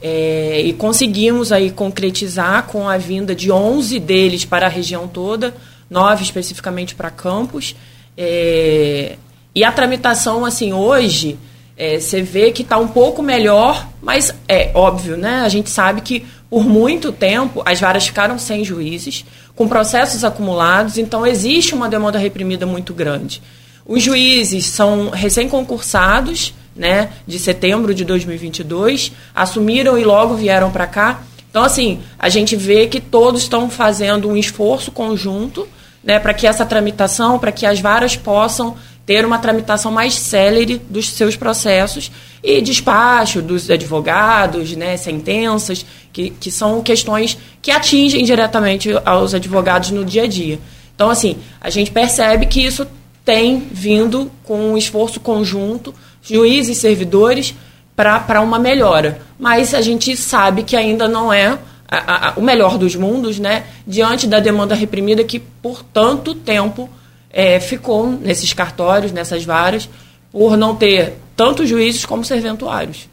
É, 0.00 0.60
e 0.64 0.72
conseguimos 0.72 1.52
aí 1.52 1.70
concretizar 1.70 2.66
com 2.66 2.88
a 2.88 2.96
vinda 2.96 3.34
de 3.34 3.52
11 3.52 4.00
deles 4.00 4.44
para 4.44 4.66
a 4.66 4.68
região 4.68 5.06
toda, 5.06 5.54
nove 5.90 6.24
especificamente 6.24 6.94
para 6.94 7.10
Campos. 7.10 7.76
É, 8.16 9.16
e 9.54 9.62
a 9.62 9.70
tramitação, 9.70 10.44
assim, 10.44 10.72
hoje, 10.72 11.38
é, 11.82 11.98
você 11.98 12.22
vê 12.22 12.52
que 12.52 12.62
está 12.62 12.78
um 12.78 12.86
pouco 12.86 13.24
melhor, 13.24 13.88
mas 14.00 14.32
é 14.46 14.70
óbvio, 14.72 15.16
né? 15.16 15.40
A 15.40 15.48
gente 15.48 15.68
sabe 15.68 16.00
que 16.00 16.24
por 16.48 16.64
muito 16.64 17.10
tempo 17.10 17.60
as 17.66 17.80
varas 17.80 18.06
ficaram 18.06 18.38
sem 18.38 18.64
juízes, 18.64 19.24
com 19.56 19.66
processos 19.66 20.22
acumulados, 20.22 20.96
então 20.96 21.26
existe 21.26 21.74
uma 21.74 21.88
demanda 21.88 22.20
reprimida 22.20 22.64
muito 22.64 22.94
grande. 22.94 23.42
Os 23.84 24.00
juízes 24.00 24.66
são 24.66 25.10
recém-concursados, 25.10 26.54
né, 26.76 27.10
de 27.26 27.36
setembro 27.40 27.92
de 27.92 28.04
2022, 28.04 29.10
assumiram 29.34 29.98
e 29.98 30.04
logo 30.04 30.36
vieram 30.36 30.70
para 30.70 30.86
cá. 30.86 31.22
Então, 31.50 31.64
assim, 31.64 32.00
a 32.16 32.28
gente 32.28 32.54
vê 32.54 32.86
que 32.86 33.00
todos 33.00 33.42
estão 33.42 33.68
fazendo 33.68 34.28
um 34.28 34.36
esforço 34.36 34.92
conjunto 34.92 35.66
né, 36.02 36.20
para 36.20 36.32
que 36.32 36.46
essa 36.46 36.64
tramitação, 36.64 37.40
para 37.40 37.50
que 37.52 37.66
as 37.66 37.80
varas 37.80 38.16
possam 38.16 38.76
ter 39.04 39.24
uma 39.24 39.38
tramitação 39.38 39.90
mais 39.90 40.14
célere 40.14 40.80
dos 40.88 41.10
seus 41.10 41.36
processos 41.36 42.10
e 42.42 42.60
despacho 42.60 43.42
dos 43.42 43.68
advogados, 43.70 44.76
né, 44.76 44.96
sentenças, 44.96 45.84
que, 46.12 46.30
que 46.30 46.50
são 46.50 46.82
questões 46.82 47.36
que 47.60 47.70
atingem 47.70 48.24
diretamente 48.24 48.90
aos 49.04 49.34
advogados 49.34 49.90
no 49.90 50.04
dia 50.04 50.24
a 50.24 50.26
dia. 50.26 50.58
Então, 50.94 51.10
assim, 51.10 51.36
a 51.60 51.70
gente 51.70 51.90
percebe 51.90 52.46
que 52.46 52.64
isso 52.64 52.86
tem 53.24 53.66
vindo 53.70 54.30
com 54.44 54.72
um 54.72 54.76
esforço 54.76 55.20
conjunto, 55.20 55.94
juízes 56.22 56.76
e 56.76 56.80
servidores, 56.80 57.54
para 57.96 58.40
uma 58.40 58.58
melhora. 58.58 59.20
Mas 59.38 59.74
a 59.74 59.80
gente 59.80 60.16
sabe 60.16 60.62
que 60.62 60.76
ainda 60.76 61.06
não 61.06 61.32
é 61.32 61.58
a, 61.88 62.28
a, 62.28 62.32
o 62.36 62.42
melhor 62.42 62.78
dos 62.78 62.96
mundos, 62.96 63.38
né? 63.38 63.64
Diante 63.86 64.26
da 64.26 64.40
demanda 64.40 64.74
reprimida 64.74 65.22
que 65.22 65.38
por 65.38 65.82
tanto 65.82 66.34
tempo 66.34 66.88
é, 67.32 67.58
ficou 67.58 68.10
nesses 68.10 68.52
cartórios, 68.52 69.10
nessas 69.10 69.44
varas, 69.44 69.88
por 70.30 70.56
não 70.56 70.76
ter 70.76 71.14
tanto 71.34 71.66
juízes 71.66 72.04
como 72.04 72.24
serventuários. 72.24 73.08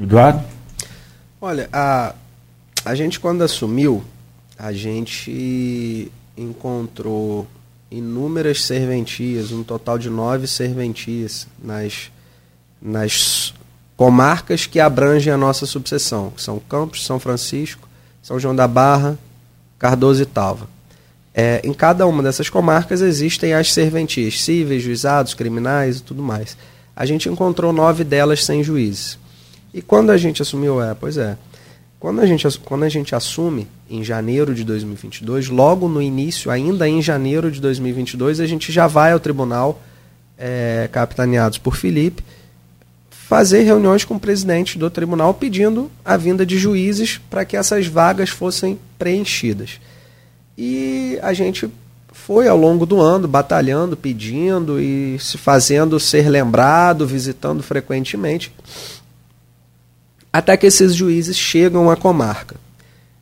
Eduardo? 0.00 0.44
Olha, 1.40 1.68
a, 1.72 2.14
a 2.84 2.94
gente 2.94 3.18
quando 3.18 3.42
assumiu, 3.42 4.04
a 4.58 4.72
gente 4.72 6.10
encontrou 6.36 7.46
inúmeras 7.90 8.62
serventias, 8.62 9.52
um 9.52 9.62
total 9.62 9.98
de 9.98 10.10
nove 10.10 10.46
serventias 10.46 11.46
nas, 11.62 12.10
nas 12.80 13.54
comarcas 13.96 14.66
que 14.66 14.80
abrangem 14.80 15.32
a 15.32 15.36
nossa 15.36 15.66
subseção, 15.66 16.30
que 16.30 16.42
são 16.42 16.58
Campos, 16.58 17.04
São 17.04 17.18
Francisco, 17.18 17.88
São 18.22 18.38
João 18.38 18.54
da 18.54 18.66
Barra, 18.68 19.18
Cardoso 19.78 20.22
e 20.22 20.26
Talva. 20.26 20.68
É, 21.38 21.60
em 21.62 21.74
cada 21.74 22.06
uma 22.06 22.22
dessas 22.22 22.48
comarcas 22.48 23.02
existem 23.02 23.52
as 23.52 23.70
serventias 23.70 24.42
cíveis, 24.42 24.82
juizados, 24.82 25.34
criminais 25.34 25.98
e 25.98 26.02
tudo 26.02 26.22
mais. 26.22 26.56
A 26.96 27.04
gente 27.04 27.28
encontrou 27.28 27.74
nove 27.74 28.04
delas 28.04 28.42
sem 28.42 28.64
juízes. 28.64 29.18
E 29.74 29.82
quando 29.82 30.08
a 30.08 30.16
gente 30.16 30.40
assumiu, 30.40 30.82
é, 30.82 30.94
pois 30.94 31.18
é, 31.18 31.36
quando 32.00 32.22
a 32.22 32.26
gente, 32.26 32.58
quando 32.60 32.84
a 32.84 32.88
gente 32.88 33.14
assume 33.14 33.68
em 33.90 34.02
janeiro 34.02 34.54
de 34.54 34.64
2022, 34.64 35.48
logo 35.48 35.88
no 35.88 36.00
início, 36.00 36.50
ainda 36.50 36.88
em 36.88 37.02
janeiro 37.02 37.50
de 37.50 37.60
2022, 37.60 38.40
a 38.40 38.46
gente 38.46 38.72
já 38.72 38.86
vai 38.86 39.12
ao 39.12 39.20
tribunal, 39.20 39.82
é, 40.38 40.88
capitaneados 40.90 41.58
por 41.58 41.76
Felipe, 41.76 42.24
fazer 43.10 43.62
reuniões 43.62 44.06
com 44.06 44.14
o 44.14 44.20
presidente 44.20 44.78
do 44.78 44.88
tribunal 44.88 45.34
pedindo 45.34 45.90
a 46.02 46.16
vinda 46.16 46.46
de 46.46 46.56
juízes 46.56 47.20
para 47.28 47.44
que 47.44 47.58
essas 47.58 47.86
vagas 47.86 48.30
fossem 48.30 48.78
preenchidas. 48.98 49.80
E 50.56 51.18
a 51.22 51.32
gente 51.32 51.70
foi 52.12 52.48
ao 52.48 52.56
longo 52.56 52.86
do 52.86 53.00
ano 53.00 53.28
batalhando, 53.28 53.96
pedindo 53.96 54.80
e 54.80 55.18
se 55.20 55.36
fazendo 55.36 56.00
ser 56.00 56.28
lembrado, 56.28 57.06
visitando 57.06 57.62
frequentemente, 57.62 58.52
até 60.32 60.56
que 60.56 60.66
esses 60.66 60.94
juízes 60.94 61.36
chegam 61.36 61.90
à 61.90 61.96
comarca. 61.96 62.56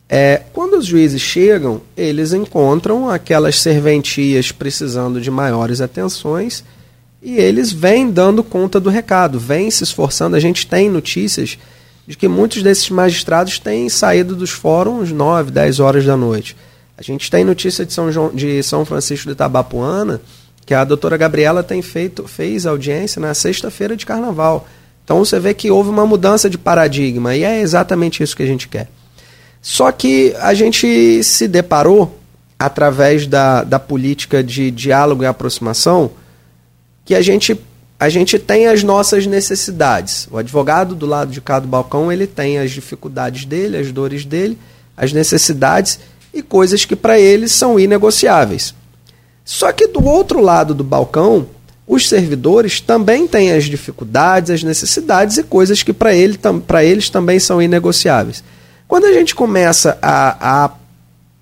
É, 0.08 0.42
quando 0.52 0.78
os 0.78 0.86
juízes 0.86 1.20
chegam, 1.20 1.80
eles 1.96 2.32
encontram 2.32 3.08
aquelas 3.08 3.60
serventias 3.60 4.52
precisando 4.52 5.20
de 5.20 5.30
maiores 5.30 5.80
atenções 5.80 6.62
e 7.22 7.36
eles 7.36 7.72
vêm 7.72 8.10
dando 8.10 8.44
conta 8.44 8.78
do 8.78 8.90
recado, 8.90 9.40
vêm 9.40 9.70
se 9.70 9.82
esforçando. 9.82 10.36
A 10.36 10.40
gente 10.40 10.66
tem 10.66 10.90
notícias 10.90 11.58
de 12.06 12.16
que 12.16 12.28
muitos 12.28 12.62
desses 12.62 12.90
magistrados 12.90 13.58
têm 13.58 13.88
saído 13.88 14.36
dos 14.36 14.50
fóruns 14.50 15.10
9, 15.10 15.50
10 15.50 15.80
horas 15.80 16.04
da 16.04 16.16
noite. 16.16 16.54
A 16.96 17.02
gente 17.02 17.30
tem 17.30 17.44
notícia 17.44 17.84
de 17.84 17.92
São, 17.92 18.10
João, 18.10 18.30
de 18.34 18.62
São 18.62 18.84
Francisco 18.84 19.26
de 19.26 19.32
Itabapuana 19.32 20.20
que 20.64 20.72
a 20.72 20.84
doutora 20.84 21.16
Gabriela 21.16 21.62
tem 21.62 21.82
feito, 21.82 22.26
fez 22.26 22.66
audiência 22.66 23.20
na 23.20 23.34
sexta-feira 23.34 23.96
de 23.96 24.06
carnaval. 24.06 24.66
Então 25.04 25.18
você 25.18 25.38
vê 25.38 25.52
que 25.52 25.70
houve 25.70 25.90
uma 25.90 26.06
mudança 26.06 26.48
de 26.48 26.56
paradigma 26.56 27.36
e 27.36 27.44
é 27.44 27.60
exatamente 27.60 28.22
isso 28.22 28.36
que 28.36 28.42
a 28.42 28.46
gente 28.46 28.68
quer. 28.68 28.88
Só 29.60 29.92
que 29.92 30.34
a 30.40 30.54
gente 30.54 31.22
se 31.22 31.46
deparou, 31.46 32.18
através 32.58 33.26
da, 33.26 33.62
da 33.62 33.78
política 33.78 34.42
de 34.42 34.70
diálogo 34.70 35.22
e 35.22 35.26
aproximação, 35.26 36.10
que 37.04 37.14
a 37.14 37.20
gente, 37.20 37.58
a 37.98 38.08
gente 38.08 38.38
tem 38.38 38.66
as 38.66 38.82
nossas 38.82 39.26
necessidades. 39.26 40.28
O 40.30 40.38
advogado 40.38 40.94
do 40.94 41.04
lado 41.04 41.30
de 41.30 41.40
cá 41.40 41.58
do 41.58 41.68
balcão, 41.68 42.10
ele 42.10 42.26
tem 42.26 42.58
as 42.58 42.70
dificuldades 42.70 43.44
dele, 43.44 43.76
as 43.76 43.92
dores 43.92 44.24
dele, 44.24 44.58
as 44.96 45.12
necessidades 45.12 45.98
e 46.34 46.42
coisas 46.42 46.84
que 46.84 46.96
para 46.96 47.18
ele 47.18 47.48
são 47.48 47.78
inegociáveis. 47.78 48.74
Só 49.44 49.70
que 49.72 49.86
do 49.86 50.04
outro 50.04 50.40
lado 50.40 50.74
do 50.74 50.82
balcão, 50.82 51.46
os 51.86 52.08
servidores 52.08 52.80
também 52.80 53.26
têm 53.26 53.52
as 53.52 53.64
dificuldades, 53.64 54.50
as 54.50 54.62
necessidades 54.62 55.36
e 55.36 55.42
coisas 55.42 55.82
que 55.82 55.92
para 55.92 56.14
ele, 56.14 56.38
eles 56.82 57.10
também 57.10 57.38
são 57.38 57.60
inegociáveis. 57.60 58.42
Quando 58.88 59.04
a 59.04 59.12
gente 59.12 59.34
começa 59.34 59.98
a, 60.00 60.64
a 60.64 60.70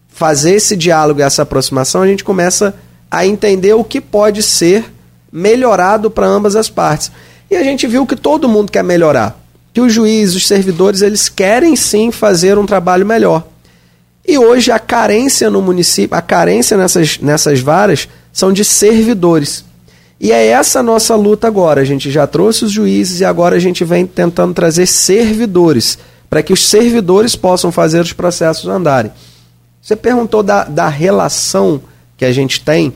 fazer 0.09 0.55
esse 0.55 0.77
diálogo 0.77 1.21
e 1.21 1.23
essa 1.23 1.43
aproximação, 1.43 2.03
a 2.03 2.07
gente 2.07 2.25
começa 2.25 2.75
a 3.11 3.27
entender 3.27 3.75
o 3.75 3.85
que 3.85 4.01
pode 4.01 4.43
ser 4.43 4.85
melhorado 5.31 6.11
para 6.11 6.27
ambas 6.27 6.57
as 6.57 6.69
partes. 6.69 7.11
E 7.51 7.57
a 7.57 7.63
gente 7.63 7.87
viu 7.87 8.07
que 8.07 8.17
todo 8.17 8.49
mundo 8.49 8.73
quer 8.73 8.83
melhorar. 8.83 9.39
Que 9.73 9.81
os 9.81 9.93
juízes, 9.93 10.37
os 10.37 10.47
servidores, 10.47 11.03
eles 11.03 11.29
querem 11.29 11.77
sim 11.77 12.11
fazer 12.11 12.59
um 12.59 12.67
trabalho 12.67 13.07
melhor. 13.07 13.47
E 14.27 14.39
hoje 14.39 14.71
a 14.71 14.79
carência 14.79 15.51
no 15.51 15.61
município, 15.61 16.17
a 16.17 16.23
carência 16.23 16.77
nessas, 16.77 17.19
nessas 17.19 17.61
varas 17.61 18.09
são 18.33 18.53
de 18.53 18.65
servidores. 18.65 19.65
E 20.21 20.31
é 20.31 20.47
essa 20.47 20.81
a 20.81 20.83
nossa 20.83 21.17
luta 21.17 21.49
agora. 21.49 21.81
A 21.81 21.85
gente 21.85 22.11
já 22.11 22.27
trouxe 22.27 22.65
os 22.65 22.71
juízes 22.71 23.21
e 23.21 23.25
agora 23.25 23.57
a 23.57 23.61
gente 23.61 23.85
vem 23.85 24.07
tentando 24.07 24.55
trazer 24.55 24.87
servidores, 24.87 25.99
para 26.31 26.43
que 26.43 26.53
os 26.53 26.69
servidores 26.69 27.35
possam 27.35 27.73
fazer 27.73 28.01
os 28.01 28.13
processos 28.13 28.69
andarem. 28.69 29.11
Você 29.81 29.97
perguntou 29.97 30.43
da, 30.43 30.65
da 30.65 30.89
relação 30.89 31.83
que 32.17 32.25
a 32.25 32.33
gente 32.33 32.61
tem 32.61 32.95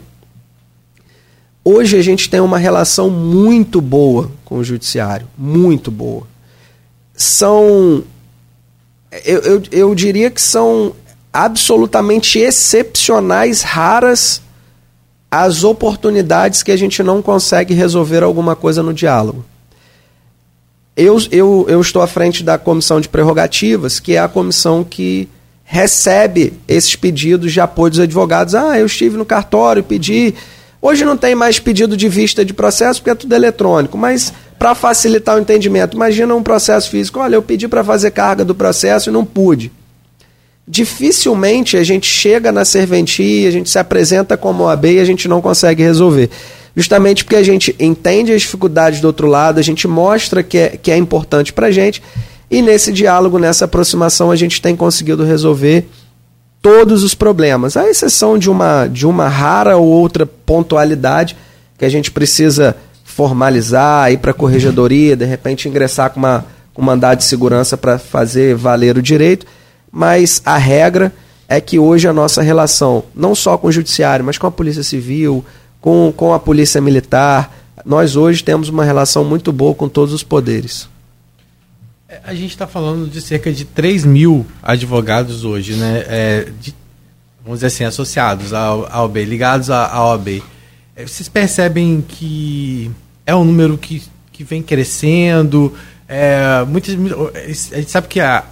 Hoje 1.69 1.97
a 1.97 2.01
gente 2.01 2.31
tem 2.31 2.39
uma 2.39 2.59
relação 2.59 3.11
muito 3.11 3.81
boa 3.81 4.31
com 4.45 4.59
o 4.59 4.63
judiciário, 4.63 5.27
muito 5.37 5.91
boa. 5.91 6.25
São. 7.13 8.05
Eu, 9.25 9.41
eu, 9.41 9.63
eu 9.73 9.93
diria 9.93 10.31
que 10.31 10.41
são 10.41 10.95
absolutamente 11.37 12.39
excepcionais, 12.39 13.61
raras 13.61 14.41
as 15.31 15.65
oportunidades 15.65 16.63
que 16.63 16.73
a 16.73 16.77
gente 16.77 17.03
não 17.03 17.21
consegue 17.21 17.75
resolver 17.75 18.23
alguma 18.23 18.57
coisa 18.57 18.83
no 18.83 18.95
diálogo. 18.95 19.45
Eu, 20.97 21.19
eu, 21.31 21.67
eu 21.69 21.81
estou 21.81 22.01
à 22.01 22.07
frente 22.07 22.43
da 22.43 22.57
comissão 22.57 23.03
de 23.03 23.09
prerrogativas, 23.09 24.01
que 24.01 24.15
é 24.15 24.19
a 24.19 24.29
comissão 24.29 24.83
que 24.83 25.29
recebe 25.63 26.55
esses 26.67 26.97
pedidos 26.97 27.53
de 27.53 27.61
apoio 27.61 27.91
dos 27.91 28.01
advogados. 28.01 28.55
Ah, 28.55 28.79
eu 28.79 28.87
estive 28.87 29.19
no 29.19 29.27
cartório, 29.27 29.83
pedi 29.83 30.35
Hoje 30.81 31.05
não 31.05 31.17
tem 31.17 31.35
mais 31.35 31.59
pedido 31.59 31.97
de 31.97 32.09
vista 32.09 32.45
de 32.45 32.55
processo 32.55 33.01
porque 33.01 33.11
é 33.11 33.15
tudo 33.15 33.35
eletrônico, 33.35 33.99
mas 33.99 34.33
para 34.59 34.75
facilitar 34.75 35.37
o 35.37 35.41
entendimento, 35.41 35.97
imagina 35.97 36.35
um 36.35 36.43
processo 36.43 36.91
físico. 36.91 37.19
Olha, 37.19 37.35
eu 37.35 37.43
pedi 37.43 37.67
para 37.67 37.83
fazer 37.83 38.11
carga 38.13 38.45
do 38.45 38.55
processo 38.55 39.11
e 39.11 39.13
não 39.13 39.25
pude. 39.25 39.73
Dificilmente 40.69 41.77
a 41.77 41.85
gente 41.85 42.07
chega 42.07 42.51
na 42.51 42.65
serventia, 42.65 43.49
a 43.49 43.53
gente 43.53 43.71
se 43.71 43.79
apresenta 43.79 44.37
como 44.37 44.65
OAB 44.65 44.87
e 44.87 45.01
a 45.01 45.05
gente 45.05 45.29
não 45.29 45.41
consegue 45.41 45.83
resolver. 45.83 46.29
Justamente 46.75 47.25
porque 47.25 47.37
a 47.37 47.43
gente 47.43 47.75
entende 47.79 48.33
as 48.33 48.43
dificuldades 48.43 49.01
do 49.01 49.07
outro 49.07 49.27
lado, 49.27 49.59
a 49.59 49.63
gente 49.63 49.89
mostra 49.89 50.43
que 50.43 50.59
é, 50.59 50.69
que 50.71 50.91
é 50.91 50.97
importante 50.97 51.53
para 51.53 51.69
a 51.69 51.71
gente 51.71 52.03
e 52.51 52.63
nesse 52.63 52.93
diálogo, 52.93 53.39
nessa 53.39 53.65
aproximação, 53.65 54.31
a 54.31 54.37
gente 54.37 54.63
tem 54.63 54.77
conseguido 54.77 55.25
resolver 55.25 55.89
todos 56.63 57.03
os 57.03 57.15
problemas, 57.15 57.77
à 57.77 57.89
exceção 57.89 58.39
de 58.39 58.51
uma, 58.51 58.87
de 58.87 59.07
uma 59.07 59.29
rara 59.29 59.77
ou 59.77 59.87
outra 59.87 60.27
pontualidade 60.27 61.37
que 61.77 61.85
a 61.85 61.89
gente 61.89 62.11
precisa 62.11 62.77
formalizar, 63.05 64.13
ir 64.13 64.19
para 64.19 64.31
a 64.31 64.35
corregedoria, 64.35 65.17
de 65.17 65.25
repente 65.25 65.69
ingressar 65.69 66.11
com, 66.11 66.19
uma, 66.19 66.45
com 66.73 66.83
mandado 66.83 67.19
de 67.19 67.25
segurança 67.25 67.77
para 67.77 67.99
fazer 67.99 68.55
valer 68.55 68.97
o 68.97 69.03
direito, 69.03 69.47
mas 69.97 70.43
a 70.45 70.59
regra 70.59 71.11
é 71.49 71.59
que 71.59 71.79
hoje 71.79 72.07
a 72.07 72.13
nossa 72.13 72.43
relação, 72.43 73.05
não 73.15 73.35
só 73.35 73.57
com 73.57 73.69
o 73.69 73.73
judiciário, 73.73 74.23
mas 74.23 74.37
com 74.37 74.47
a 74.47 74.51
polícia 74.51 74.83
civil, 74.83 75.43
com, 75.81 76.13
com 76.15 76.35
a 76.35 76.39
polícia 76.39 76.83
militar, 76.83 77.51
nós 77.83 78.15
hoje 78.15 78.45
temos 78.45 78.69
uma 78.69 78.85
relação 78.85 79.25
muito 79.25 79.51
boa 79.51 79.75
com 79.75 79.89
todos 79.89 80.13
os 80.13 80.23
poderes. 80.23 80.87
É, 82.07 82.21
a 82.25 82.35
gente 82.35 82.51
está 82.51 82.67
falando 82.67 83.09
de 83.09 83.23
cerca 83.23 83.51
de 83.51 83.65
3 83.65 84.05
mil 84.05 84.45
advogados 84.63 85.45
hoje, 85.45 85.77
né? 85.77 86.05
É, 86.07 86.49
de, 86.61 86.75
vamos 87.43 87.61
dizer 87.61 87.69
assim, 87.69 87.85
associados 87.85 88.53
à 88.53 88.75
OAB, 88.75 89.17
ligados 89.25 89.71
à 89.71 90.05
OAB. 90.11 90.43
É, 90.95 91.07
vocês 91.07 91.27
percebem 91.27 92.05
que 92.07 92.91
é 93.25 93.35
um 93.35 93.47
número 93.47 93.79
que, 93.79 94.03
que 94.31 94.45
vem 94.45 94.63
crescendo? 94.63 95.73
É, 96.07 96.63
muitas, 96.69 96.95
a 97.73 97.77
gente 97.77 97.91
sabe 97.91 98.09
que 98.09 98.21
a, 98.21 98.45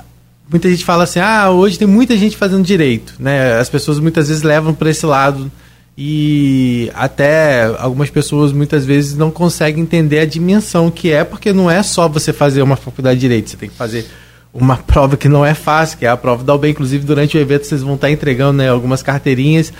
muita 0.54 0.70
gente 0.70 0.84
fala 0.84 1.02
assim, 1.02 1.18
ah, 1.18 1.50
hoje 1.50 1.76
tem 1.76 1.88
muita 1.88 2.16
gente 2.16 2.36
fazendo 2.36 2.62
direito, 2.62 3.14
né? 3.18 3.58
As 3.58 3.68
pessoas 3.68 3.98
muitas 3.98 4.28
vezes 4.28 4.44
levam 4.44 4.72
para 4.72 4.88
esse 4.88 5.04
lado 5.04 5.50
e 5.98 6.92
até 6.94 7.64
algumas 7.80 8.08
pessoas 8.08 8.52
muitas 8.52 8.86
vezes 8.86 9.16
não 9.16 9.32
conseguem 9.32 9.82
entender 9.82 10.20
a 10.20 10.24
dimensão 10.24 10.92
que 10.92 11.10
é, 11.10 11.24
porque 11.24 11.52
não 11.52 11.68
é 11.68 11.82
só 11.82 12.08
você 12.08 12.32
fazer 12.32 12.62
uma 12.62 12.76
faculdade 12.76 13.16
de 13.16 13.22
direito, 13.22 13.50
você 13.50 13.56
tem 13.56 13.68
que 13.68 13.74
fazer 13.74 14.06
uma 14.52 14.76
prova 14.86 15.16
que 15.16 15.28
não 15.28 15.44
é 15.44 15.54
fácil, 15.54 15.98
que 15.98 16.06
é 16.06 16.08
a 16.08 16.16
prova 16.16 16.44
da 16.44 16.54
UB. 16.54 16.68
Inclusive, 16.68 17.04
durante 17.04 17.36
o 17.36 17.40
evento, 17.40 17.66
vocês 17.66 17.82
vão 17.82 17.96
estar 17.96 18.08
entregando 18.08 18.58
né, 18.58 18.68
algumas 18.68 19.02
carteirinhas. 19.02 19.72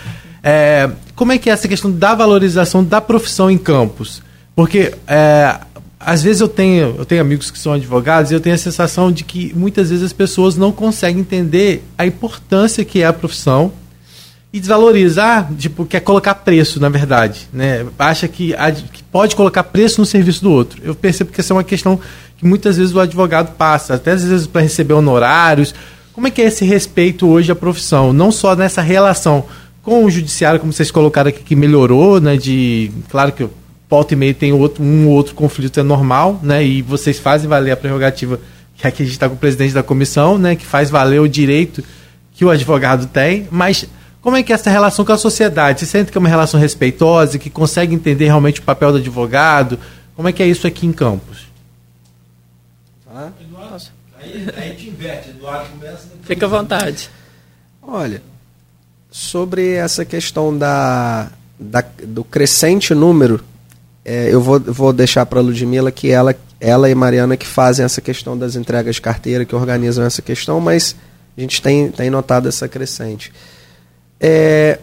É, 0.43 0.89
como 1.15 1.31
é 1.31 1.37
que 1.37 1.49
é 1.49 1.53
essa 1.53 1.69
questão 1.69 1.89
da 1.89 2.13
valorização 2.13 2.83
da 2.83 2.99
profissão 2.99 3.49
em 3.49 3.57
campos? 3.57 4.21
Porque 4.53 4.93
é, 5.07 5.57
às 6.05 6.21
vezes 6.21 6.39
eu 6.39 6.47
tenho, 6.47 6.95
eu 6.99 7.05
tenho 7.05 7.19
amigos 7.19 7.49
que 7.49 7.57
são 7.57 7.73
advogados 7.73 8.29
e 8.29 8.35
eu 8.35 8.39
tenho 8.39 8.53
a 8.53 8.59
sensação 8.59 9.11
de 9.11 9.23
que 9.23 9.51
muitas 9.55 9.89
vezes 9.89 10.05
as 10.05 10.13
pessoas 10.13 10.55
não 10.55 10.71
conseguem 10.71 11.21
entender 11.21 11.83
a 11.97 12.05
importância 12.05 12.85
que 12.85 13.01
é 13.01 13.07
a 13.07 13.13
profissão 13.13 13.73
e 14.53 14.59
desvalorizar, 14.59 15.51
tipo, 15.57 15.83
quer 15.83 16.01
colocar 16.01 16.35
preço, 16.35 16.79
na 16.79 16.89
verdade, 16.89 17.49
né? 17.51 17.85
Acha 17.97 18.27
que, 18.27 18.53
que 18.93 19.03
pode 19.03 19.35
colocar 19.35 19.63
preço 19.63 19.99
no 19.99 20.05
serviço 20.05 20.43
do 20.43 20.51
outro. 20.51 20.79
Eu 20.83 20.93
percebo 20.93 21.31
que 21.31 21.41
essa 21.41 21.51
é 21.51 21.55
uma 21.55 21.63
questão 21.63 21.99
que 22.37 22.45
muitas 22.45 22.77
vezes 22.77 22.93
o 22.93 22.99
advogado 22.99 23.55
passa, 23.55 23.95
até 23.95 24.11
às 24.11 24.23
vezes 24.23 24.45
para 24.45 24.61
receber 24.61 24.93
honorários. 24.93 25.73
Como 26.13 26.27
é 26.27 26.31
que 26.31 26.41
é 26.41 26.45
esse 26.45 26.63
respeito 26.63 27.27
hoje 27.27 27.51
à 27.51 27.55
profissão? 27.55 28.13
Não 28.13 28.31
só 28.31 28.55
nessa 28.55 28.81
relação 28.81 29.43
com 29.81 30.05
o 30.05 30.11
judiciário, 30.11 30.59
como 30.59 30.71
vocês 30.71 30.91
colocaram 30.91 31.29
aqui, 31.29 31.43
que 31.43 31.55
melhorou, 31.55 32.21
né? 32.21 32.37
De, 32.37 32.91
claro 33.09 33.31
que 33.31 33.45
volta 33.89 34.13
e 34.13 34.17
meio 34.17 34.33
tem 34.33 34.51
outro, 34.51 34.83
um 34.83 35.07
ou 35.07 35.13
outro 35.13 35.35
conflito, 35.35 35.79
é 35.79 35.83
normal, 35.83 36.39
né? 36.41 36.63
E 36.63 36.81
vocês 36.81 37.19
fazem 37.19 37.47
valer 37.47 37.71
a 37.71 37.77
prerrogativa, 37.77 38.39
que 38.75 38.87
aqui 38.87 39.03
a 39.03 39.05
gente 39.05 39.13
está 39.13 39.29
com 39.29 39.35
o 39.35 39.37
presidente 39.37 39.73
da 39.73 39.83
comissão, 39.83 40.37
né? 40.37 40.55
Que 40.55 40.65
faz 40.65 40.89
valer 40.89 41.19
o 41.19 41.27
direito 41.27 41.83
que 42.33 42.43
o 42.43 42.49
advogado 42.49 43.07
tem, 43.07 43.47
mas 43.49 43.87
como 44.21 44.35
é 44.35 44.43
que 44.43 44.51
é 44.51 44.55
essa 44.55 44.69
relação 44.69 45.05
com 45.05 45.11
a 45.11 45.17
sociedade? 45.17 45.79
Você 45.79 45.85
sente 45.85 46.11
que 46.11 46.17
é 46.17 46.19
uma 46.19 46.27
relação 46.27 46.59
respeitosa, 46.59 47.37
que 47.37 47.49
consegue 47.49 47.93
entender 47.93 48.25
realmente 48.25 48.59
o 48.59 48.63
papel 48.63 48.91
do 48.91 48.97
advogado? 48.97 49.79
Como 50.15 50.27
é 50.27 50.31
que 50.31 50.41
é 50.41 50.47
isso 50.47 50.65
aqui 50.65 50.85
em 50.87 50.91
Campos? 50.91 51.45
Ah, 53.07 53.29
Eduardo, 53.39 53.85
aí, 54.19 54.47
aí 54.57 54.75
te 54.75 54.89
inverte, 54.89 55.29
Eduardo 55.29 55.69
começa... 55.69 56.07
Fica 56.23 56.45
à 56.45 56.49
vontade. 56.49 57.09
Olha, 57.81 58.21
sobre 59.11 59.73
essa 59.73 60.03
questão 60.03 60.57
da, 60.57 61.29
da 61.57 61.85
do 62.03 62.23
crescente 62.23 62.93
número, 62.93 63.41
é, 64.05 64.31
eu 64.31 64.39
vou, 64.39 64.59
vou 64.59 64.93
deixar 64.93 65.25
para 65.25 65.39
a 65.39 65.41
Ludmilla 65.41 65.91
que 65.91 66.11
ela, 66.11 66.35
ela 66.59 66.87
e 66.87 66.93
Mariana 66.93 67.35
que 67.35 67.47
fazem 67.47 67.83
essa 67.83 67.99
questão 67.99 68.37
das 68.37 68.55
entregas 68.55 68.95
de 68.95 69.01
carteira, 69.01 69.43
que 69.43 69.55
organizam 69.55 70.05
essa 70.05 70.21
questão, 70.21 70.61
mas 70.61 70.95
a 71.35 71.41
gente 71.41 71.59
tem, 71.59 71.89
tem 71.89 72.11
notado 72.11 72.47
essa 72.47 72.67
crescente. 72.67 73.33
É, 74.19 74.79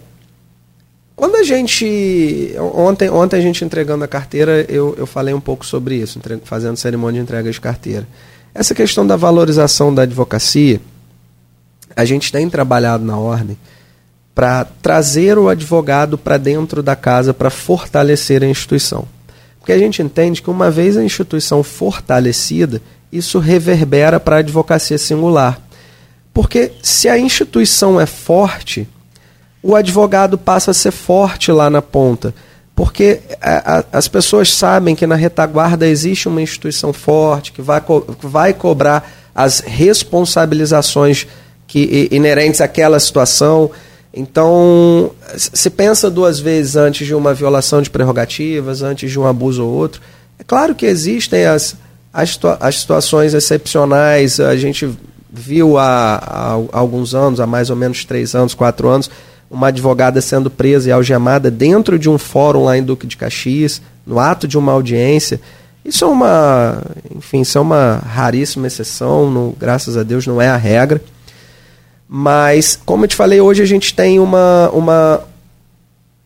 quando 1.14 1.37
a 1.37 1.45
gente. 1.45 2.52
Ontem, 2.75 3.09
ontem 3.09 3.37
a 3.37 3.41
gente 3.41 3.64
entregando 3.64 4.02
a 4.02 4.09
carteira, 4.09 4.67
eu, 4.69 4.95
eu 4.99 5.07
falei 5.07 5.33
um 5.33 5.41
pouco 5.41 5.64
sobre 5.64 5.95
isso, 5.95 6.21
fazendo 6.43 6.76
cerimônia 6.76 7.21
de 7.21 7.25
entrega 7.25 7.50
de 7.50 7.61
carteira. 7.61 8.09
Essa 8.52 8.75
questão 8.75 9.07
da 9.07 9.14
valorização 9.14 9.95
da 9.95 10.02
advocacia, 10.02 10.81
a 11.95 12.05
gente 12.05 12.33
tem 12.33 12.50
trabalhado 12.50 13.05
na 13.05 13.17
ordem 13.17 13.57
para 14.34 14.64
trazer 14.64 15.38
o 15.38 15.48
advogado 15.48 16.16
para 16.16 16.38
dentro 16.38 16.82
da 16.82 16.96
casa 16.96 17.34
para 17.34 17.50
fortalecer 17.50 18.42
a 18.42 18.46
instituição. 18.46 19.06
Porque 19.58 19.72
a 19.72 19.78
gente 19.78 20.02
entende 20.02 20.42
que 20.42 20.50
uma 20.50 20.70
vez 20.70 20.96
a 20.96 21.04
instituição 21.04 21.62
fortalecida, 21.62 22.82
isso 23.12 23.38
reverbera 23.38 24.18
para 24.18 24.36
a 24.36 24.38
advocacia 24.40 24.99
singular. 24.99 25.60
Porque 26.32 26.73
se 26.82 27.08
a 27.08 27.18
instituição 27.18 28.00
é 28.00 28.06
forte, 28.06 28.88
o 29.62 29.76
advogado 29.76 30.36
passa 30.36 30.71
a 30.71 30.75
ser 30.75 30.90
forte 30.90 31.52
lá 31.52 31.71
na 31.71 31.82
ponta. 31.82 32.34
Porque 32.75 33.21
a, 33.40 33.78
a, 33.78 33.84
as 33.92 34.08
pessoas 34.08 34.52
sabem 34.52 34.97
que 34.97 35.06
na 35.06 35.14
retaguarda 35.14 35.86
existe 35.86 36.26
uma 36.26 36.42
instituição 36.42 36.92
forte 36.92 37.52
que 37.52 37.62
vai, 37.62 37.80
co 37.80 38.04
vai 38.21 38.54
cobrar 38.54 39.08
as 39.34 39.60
responsabilizações 39.60 41.26
que, 41.66 42.08
inerentes 42.10 42.60
àquela 42.60 42.99
situação. 42.99 43.71
Então, 44.14 45.10
se 45.36 45.70
pensa 45.70 46.10
duas 46.10 46.38
vezes 46.38 46.76
antes 46.76 47.06
de 47.06 47.14
uma 47.14 47.32
violação 47.32 47.80
de 47.80 47.88
prerrogativas, 47.88 48.82
antes 48.82 49.10
de 49.10 49.18
um 49.18 49.26
abuso 49.26 49.64
ou 49.64 49.72
outro. 49.72 50.02
É 50.38 50.44
claro 50.44 50.75
que 50.75 50.84
existem 50.84 51.46
as, 51.46 51.76
as, 52.12 52.38
as 52.60 52.80
situações 52.80 53.32
excepcionais. 53.32 54.38
A 54.38 54.56
gente 54.56 54.88
viu 55.32 55.78
há, 55.78 56.16
há 56.16 56.78
alguns 56.78 57.14
anos, 57.14 57.40
há 57.40 57.46
mais 57.46 57.70
ou 57.70 57.76
menos 57.76 58.04
três 58.04 58.34
anos, 58.34 58.52
quatro 58.52 58.88
anos, 58.88 59.10
uma 59.50 59.68
advogada 59.68 60.20
sendo 60.20 60.50
presa 60.50 60.90
e 60.90 60.92
algemada 60.92 61.50
dentro 61.50 61.98
de 61.98 62.10
um 62.10 62.18
fórum 62.18 62.64
lá 62.64 62.76
em 62.76 62.82
Duque 62.82 63.06
de 63.06 63.16
Caxias, 63.16 63.80
no 64.06 64.18
ato 64.18 64.46
de 64.46 64.58
uma 64.58 64.72
audiência. 64.72 65.40
Isso 65.84 66.04
é 66.04 66.08
uma, 66.08 66.82
enfim, 67.16 67.40
isso 67.40 67.56
é 67.56 67.60
uma 67.60 67.96
raríssima 68.06 68.66
exceção, 68.66 69.54
graças 69.58 69.96
a 69.96 70.02
Deus 70.02 70.26
não 70.26 70.40
é 70.40 70.48
a 70.48 70.56
regra. 70.56 71.00
Mas, 72.14 72.78
como 72.84 73.04
eu 73.04 73.08
te 73.08 73.16
falei, 73.16 73.40
hoje 73.40 73.62
a 73.62 73.64
gente 73.64 73.94
tem 73.94 74.20
uma, 74.20 74.68
uma, 74.68 75.25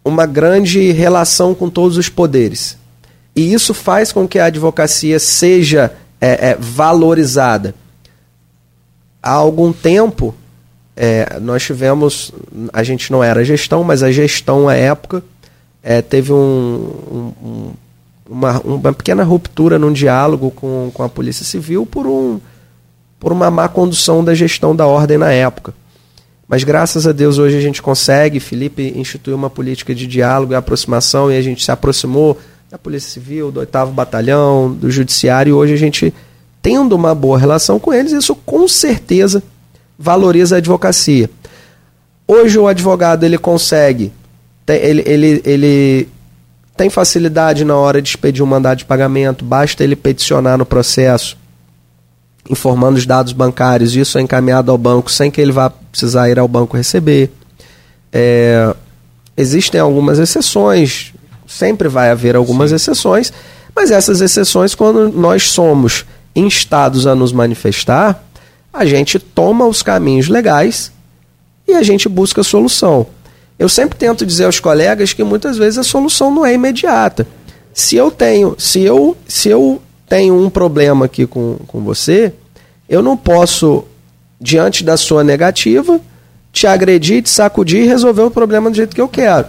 uma 0.05 0.27
grande 0.27 0.91
relação 0.91 1.55
com 1.55 1.71
todos 1.71 1.97
os 1.97 2.09
poderes. 2.09 2.77
E 3.37 3.53
isso 3.53 3.73
faz 3.73 4.11
com 4.11 4.27
que 4.27 4.41
a 4.41 4.47
advocacia 4.47 5.21
seja 5.21 5.95
é, 6.21 6.49
é, 6.49 6.57
valorizada. 6.59 7.73
Há 9.23 9.31
algum 9.31 9.73
tempo, 9.73 10.35
é, 10.97 11.39
nós 11.39 11.63
tivemos, 11.63 12.33
a 12.73 12.83
gente 12.83 13.13
não 13.13 13.23
era 13.23 13.45
gestão, 13.45 13.85
mas 13.85 14.03
a 14.03 14.11
gestão 14.11 14.69
à 14.69 14.75
época 14.75 15.23
é, 15.85 16.03
teve 16.03 16.33
um, 16.33 17.33
um, 17.45 17.71
uma, 18.29 18.61
uma 18.61 18.93
pequena 18.93 19.23
ruptura 19.23 19.79
num 19.79 19.93
diálogo 19.93 20.51
com, 20.51 20.91
com 20.93 21.05
a 21.05 21.09
Polícia 21.09 21.45
Civil 21.45 21.87
por, 21.87 22.09
um, 22.09 22.41
por 23.27 23.33
uma 23.33 23.51
má 23.51 23.67
condução 23.67 24.23
da 24.23 24.37
gestão 24.37 24.77
da 24.77 24.87
ordem 24.87 25.19
na 25.19 25.33
época. 25.33 25.75
Mas 26.47 26.63
graças 26.63 27.09
a 27.09 27.13
Deus 27.13 27.39
hoje 27.39 27.57
a 27.57 27.61
gente 27.61 27.83
consegue. 27.83 28.39
Felipe 28.39 28.93
instituiu 28.95 29.35
uma 29.35 29.51
política 29.51 29.93
de 29.93 30.07
diálogo 30.07 30.53
e 30.53 30.55
aproximação 30.55 31.29
e 31.29 31.37
a 31.37 31.43
gente 31.43 31.65
se 31.65 31.73
aproximou 31.73 32.39
da 32.71 32.79
Polícia 32.79 33.11
Civil, 33.11 33.51
do 33.51 33.59
8 33.59 33.87
Batalhão, 33.87 34.73
do 34.73 34.89
Judiciário. 34.93 35.51
E 35.51 35.53
hoje 35.53 35.75
a 35.75 35.77
gente, 35.77 36.15
tendo 36.63 36.95
uma 36.95 37.17
boa 37.17 37.37
relação 37.37 37.81
com 37.81 37.93
eles, 37.93 38.13
isso 38.13 38.33
com 38.33 38.69
certeza 38.69 39.43
valoriza 39.99 40.55
a 40.55 40.59
advocacia. 40.59 41.29
Hoje 42.29 42.61
o 42.61 42.69
advogado 42.69 43.25
ele 43.25 43.39
consegue, 43.39 44.13
ele, 44.69 45.03
ele, 45.05 45.43
ele 45.45 46.09
tem 46.77 46.89
facilidade 46.89 47.65
na 47.65 47.75
hora 47.75 48.01
de 48.01 48.09
expedir 48.09 48.45
um 48.45 48.47
mandado 48.47 48.79
de 48.79 48.85
pagamento, 48.85 49.45
basta 49.45 49.83
ele 49.83 49.97
peticionar 49.97 50.57
no 50.57 50.65
processo, 50.65 51.37
informando 52.51 52.97
os 52.97 53.07
dados 53.07 53.33
bancários, 53.33 53.95
isso 53.95 54.19
é 54.19 54.23
encaminhado 54.23 54.71
ao 54.71 54.79
banco 54.79 55.11
sem 55.11 55.31
que 55.31 55.41
ele 55.41 55.53
vá 55.53 55.71
precisar 55.71 56.29
ir 56.29 56.39
ao 56.39 56.49
banco 56.49 56.77
receber. 56.77 57.31
É, 58.13 58.75
existem 59.37 59.81
algumas 59.81 60.19
exceções, 60.19 61.13
sempre 61.47 61.89
vai 61.89 62.11
haver 62.11 62.37
algumas 62.37 62.71
Sim. 62.71 62.77
exceções, 62.77 63.33
mas 63.75 63.91
essas 63.91 64.21
exceções, 64.21 64.75
quando 64.75 65.09
nós 65.11 65.51
somos 65.51 66.05
instados 66.35 67.07
a 67.07 67.15
nos 67.15 67.33
manifestar, 67.33 68.25
a 68.73 68.85
gente 68.85 69.19
toma 69.19 69.67
os 69.67 69.83
caminhos 69.83 70.29
legais 70.29 70.93
e 71.67 71.75
a 71.75 71.83
gente 71.83 72.09
busca 72.09 72.41
a 72.41 72.45
solução. 72.45 73.07
Eu 73.59 73.69
sempre 73.69 73.99
tento 73.99 74.27
dizer 74.27 74.45
aos 74.45 74.61
colegas 74.61 75.13
que 75.13 75.25
muitas 75.25 75.57
vezes 75.57 75.79
a 75.79 75.83
solução 75.83 76.35
não 76.35 76.45
é 76.45 76.53
imediata. 76.53 77.27
Se 77.73 77.97
eu 77.97 78.11
tenho, 78.11 78.55
se 78.59 78.83
eu, 78.83 79.17
se 79.27 79.49
eu 79.49 79.81
tenho 80.09 80.39
um 80.39 80.49
problema 80.49 81.07
aqui 81.07 81.27
com, 81.27 81.57
com 81.67 81.81
você, 81.83 82.33
eu 82.89 83.03
não 83.03 83.17
posso, 83.17 83.85
diante 84.41 84.85
da 84.85 84.97
sua 84.97 85.25
negativa, 85.25 86.01
te 86.53 86.67
agredir, 86.67 87.23
te 87.23 87.31
sacudir 87.31 87.83
e 87.83 87.87
resolver 87.87 88.23
o 88.23 88.31
problema 88.31 88.71
do 88.71 88.77
jeito 88.77 88.95
que 88.95 89.01
eu 89.01 89.09
quero. 89.09 89.47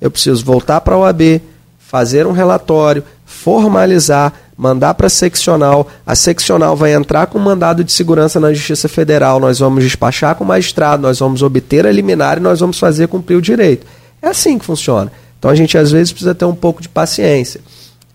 Eu 0.00 0.10
preciso 0.10 0.44
voltar 0.44 0.80
para 0.80 0.94
a 0.94 0.98
OAB, 0.98 1.40
fazer 1.78 2.26
um 2.26 2.32
relatório, 2.32 3.04
formalizar, 3.24 4.32
mandar 4.56 4.94
para 4.94 5.06
a 5.06 5.10
seccional, 5.10 5.88
a 6.04 6.14
seccional 6.14 6.76
vai 6.76 6.92
entrar 6.92 7.26
com 7.28 7.38
mandado 7.38 7.82
de 7.82 7.92
segurança 7.92 8.38
na 8.38 8.52
Justiça 8.52 8.88
Federal, 8.88 9.40
nós 9.40 9.60
vamos 9.60 9.82
despachar 9.84 10.34
com 10.34 10.44
o 10.44 10.46
magistrado, 10.46 11.02
nós 11.02 11.18
vamos 11.18 11.42
obter 11.42 11.86
a 11.86 11.92
liminar 11.92 12.36
e 12.36 12.40
nós 12.40 12.60
vamos 12.60 12.78
fazer 12.78 13.08
cumprir 13.08 13.36
o 13.36 13.42
direito. 13.42 13.86
É 14.20 14.28
assim 14.28 14.58
que 14.58 14.64
funciona. 14.64 15.10
Então 15.38 15.50
a 15.50 15.54
gente 15.54 15.78
às 15.78 15.90
vezes 15.90 16.12
precisa 16.12 16.34
ter 16.34 16.44
um 16.44 16.54
pouco 16.54 16.82
de 16.82 16.88
paciência. 16.88 17.60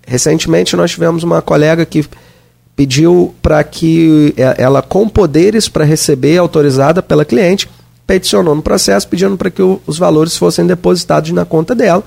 Recentemente 0.05 0.75
nós 0.75 0.91
tivemos 0.91 1.23
uma 1.23 1.41
colega 1.41 1.85
que 1.85 2.05
pediu 2.75 3.33
para 3.41 3.63
que 3.63 4.33
ela, 4.57 4.81
com 4.81 5.07
poderes 5.07 5.69
para 5.69 5.85
receber, 5.85 6.37
autorizada 6.37 7.01
pela 7.01 7.25
cliente, 7.25 7.69
peticionou 8.05 8.53
no 8.53 8.61
processo 8.61 9.07
pedindo 9.07 9.37
para 9.37 9.49
que 9.49 9.61
o, 9.61 9.81
os 9.87 9.97
valores 9.97 10.37
fossem 10.37 10.67
depositados 10.67 11.31
na 11.31 11.43
conta 11.43 11.73
dela 11.73 12.03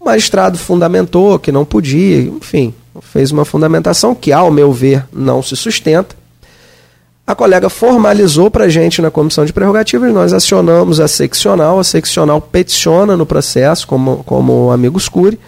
O 0.00 0.06
magistrado 0.06 0.56
fundamentou 0.56 1.38
que 1.38 1.52
não 1.52 1.64
podia, 1.64 2.22
enfim, 2.22 2.72
fez 3.02 3.30
uma 3.30 3.44
fundamentação 3.44 4.14
que, 4.14 4.32
ao 4.32 4.50
meu 4.50 4.72
ver, 4.72 5.04
não 5.12 5.42
se 5.42 5.54
sustenta. 5.56 6.16
A 7.26 7.34
colega 7.34 7.68
formalizou 7.68 8.50
para 8.50 8.64
a 8.64 8.68
gente 8.70 9.02
na 9.02 9.10
comissão 9.10 9.44
de 9.44 9.52
prerrogativas, 9.52 10.14
nós 10.14 10.32
acionamos 10.32 10.98
a 10.98 11.06
seccional, 11.06 11.78
a 11.78 11.84
seccional 11.84 12.40
peticiona 12.40 13.18
no 13.18 13.26
processo, 13.26 13.86
como, 13.86 14.24
como 14.24 14.70
amigo 14.70 14.98
Scuri, 14.98 15.38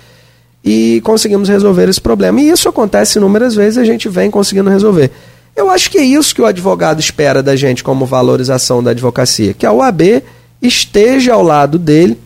e 0.64 1.00
conseguimos 1.04 1.48
resolver 1.48 1.88
esse 1.88 2.00
problema. 2.00 2.40
E 2.40 2.50
isso 2.50 2.68
acontece 2.68 3.18
inúmeras 3.18 3.54
vezes 3.54 3.78
a 3.78 3.84
gente 3.84 4.08
vem 4.08 4.30
conseguindo 4.30 4.70
resolver. 4.70 5.10
Eu 5.56 5.70
acho 5.70 5.90
que 5.90 5.98
é 5.98 6.04
isso 6.04 6.34
que 6.34 6.42
o 6.42 6.46
advogado 6.46 7.00
espera 7.00 7.42
da 7.42 7.56
gente 7.56 7.82
como 7.82 8.06
valorização 8.06 8.82
da 8.82 8.92
advocacia, 8.92 9.54
que 9.54 9.66
a 9.66 9.72
UAB 9.72 10.22
esteja 10.62 11.34
ao 11.34 11.42
lado 11.42 11.78
dele 11.78 12.18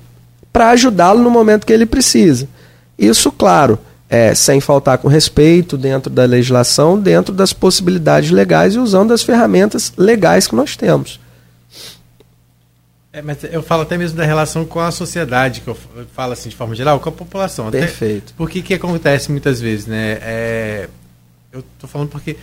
para 0.53 0.71
ajudá-lo 0.71 1.23
no 1.23 1.31
momento 1.31 1.67
que 1.67 1.73
ele 1.73 1.87
precisa. 1.87 2.49
Isso, 2.99 3.33
claro, 3.33 3.79
é, 4.09 4.35
sem 4.35 4.61
faltar 4.61 4.99
com 4.99 5.09
respeito 5.09 5.77
dentro 5.77 6.11
da 6.11 6.25
legislação, 6.25 6.99
dentro 6.99 7.35
das 7.35 7.53
possibilidades 7.53 8.31
legais 8.31 8.75
e 8.75 8.79
usando 8.79 9.13
as 9.13 9.23
ferramentas 9.23 9.93
legais 9.97 10.47
que 10.47 10.55
nós 10.55 10.77
temos. 10.77 11.19
É, 13.15 13.23
mas 13.23 13.39
eu 13.45 13.63
falo 13.63 13.83
até 13.83 13.97
mesmo 13.97 14.17
da 14.17 14.25
relação 14.25 14.65
com 14.65 14.81
a 14.81 14.91
sociedade, 14.91 15.61
que 15.61 15.69
eu 15.69 15.79
falo 16.13 16.33
assim 16.33 16.49
de 16.49 16.57
forma 16.57 16.75
geral, 16.75 16.99
com 16.99 17.09
a 17.09 17.13
população. 17.13 17.71
Perfeito. 17.71 18.25
Até 18.27 18.35
porque 18.37 18.61
que 18.61 18.75
acontece 18.75 19.31
muitas 19.31 19.61
vezes, 19.61 19.87
né? 19.87 20.19
É, 20.21 20.89
eu 21.53 21.61
estou 21.61 21.89
falando 21.89 22.09
porque 22.09 22.37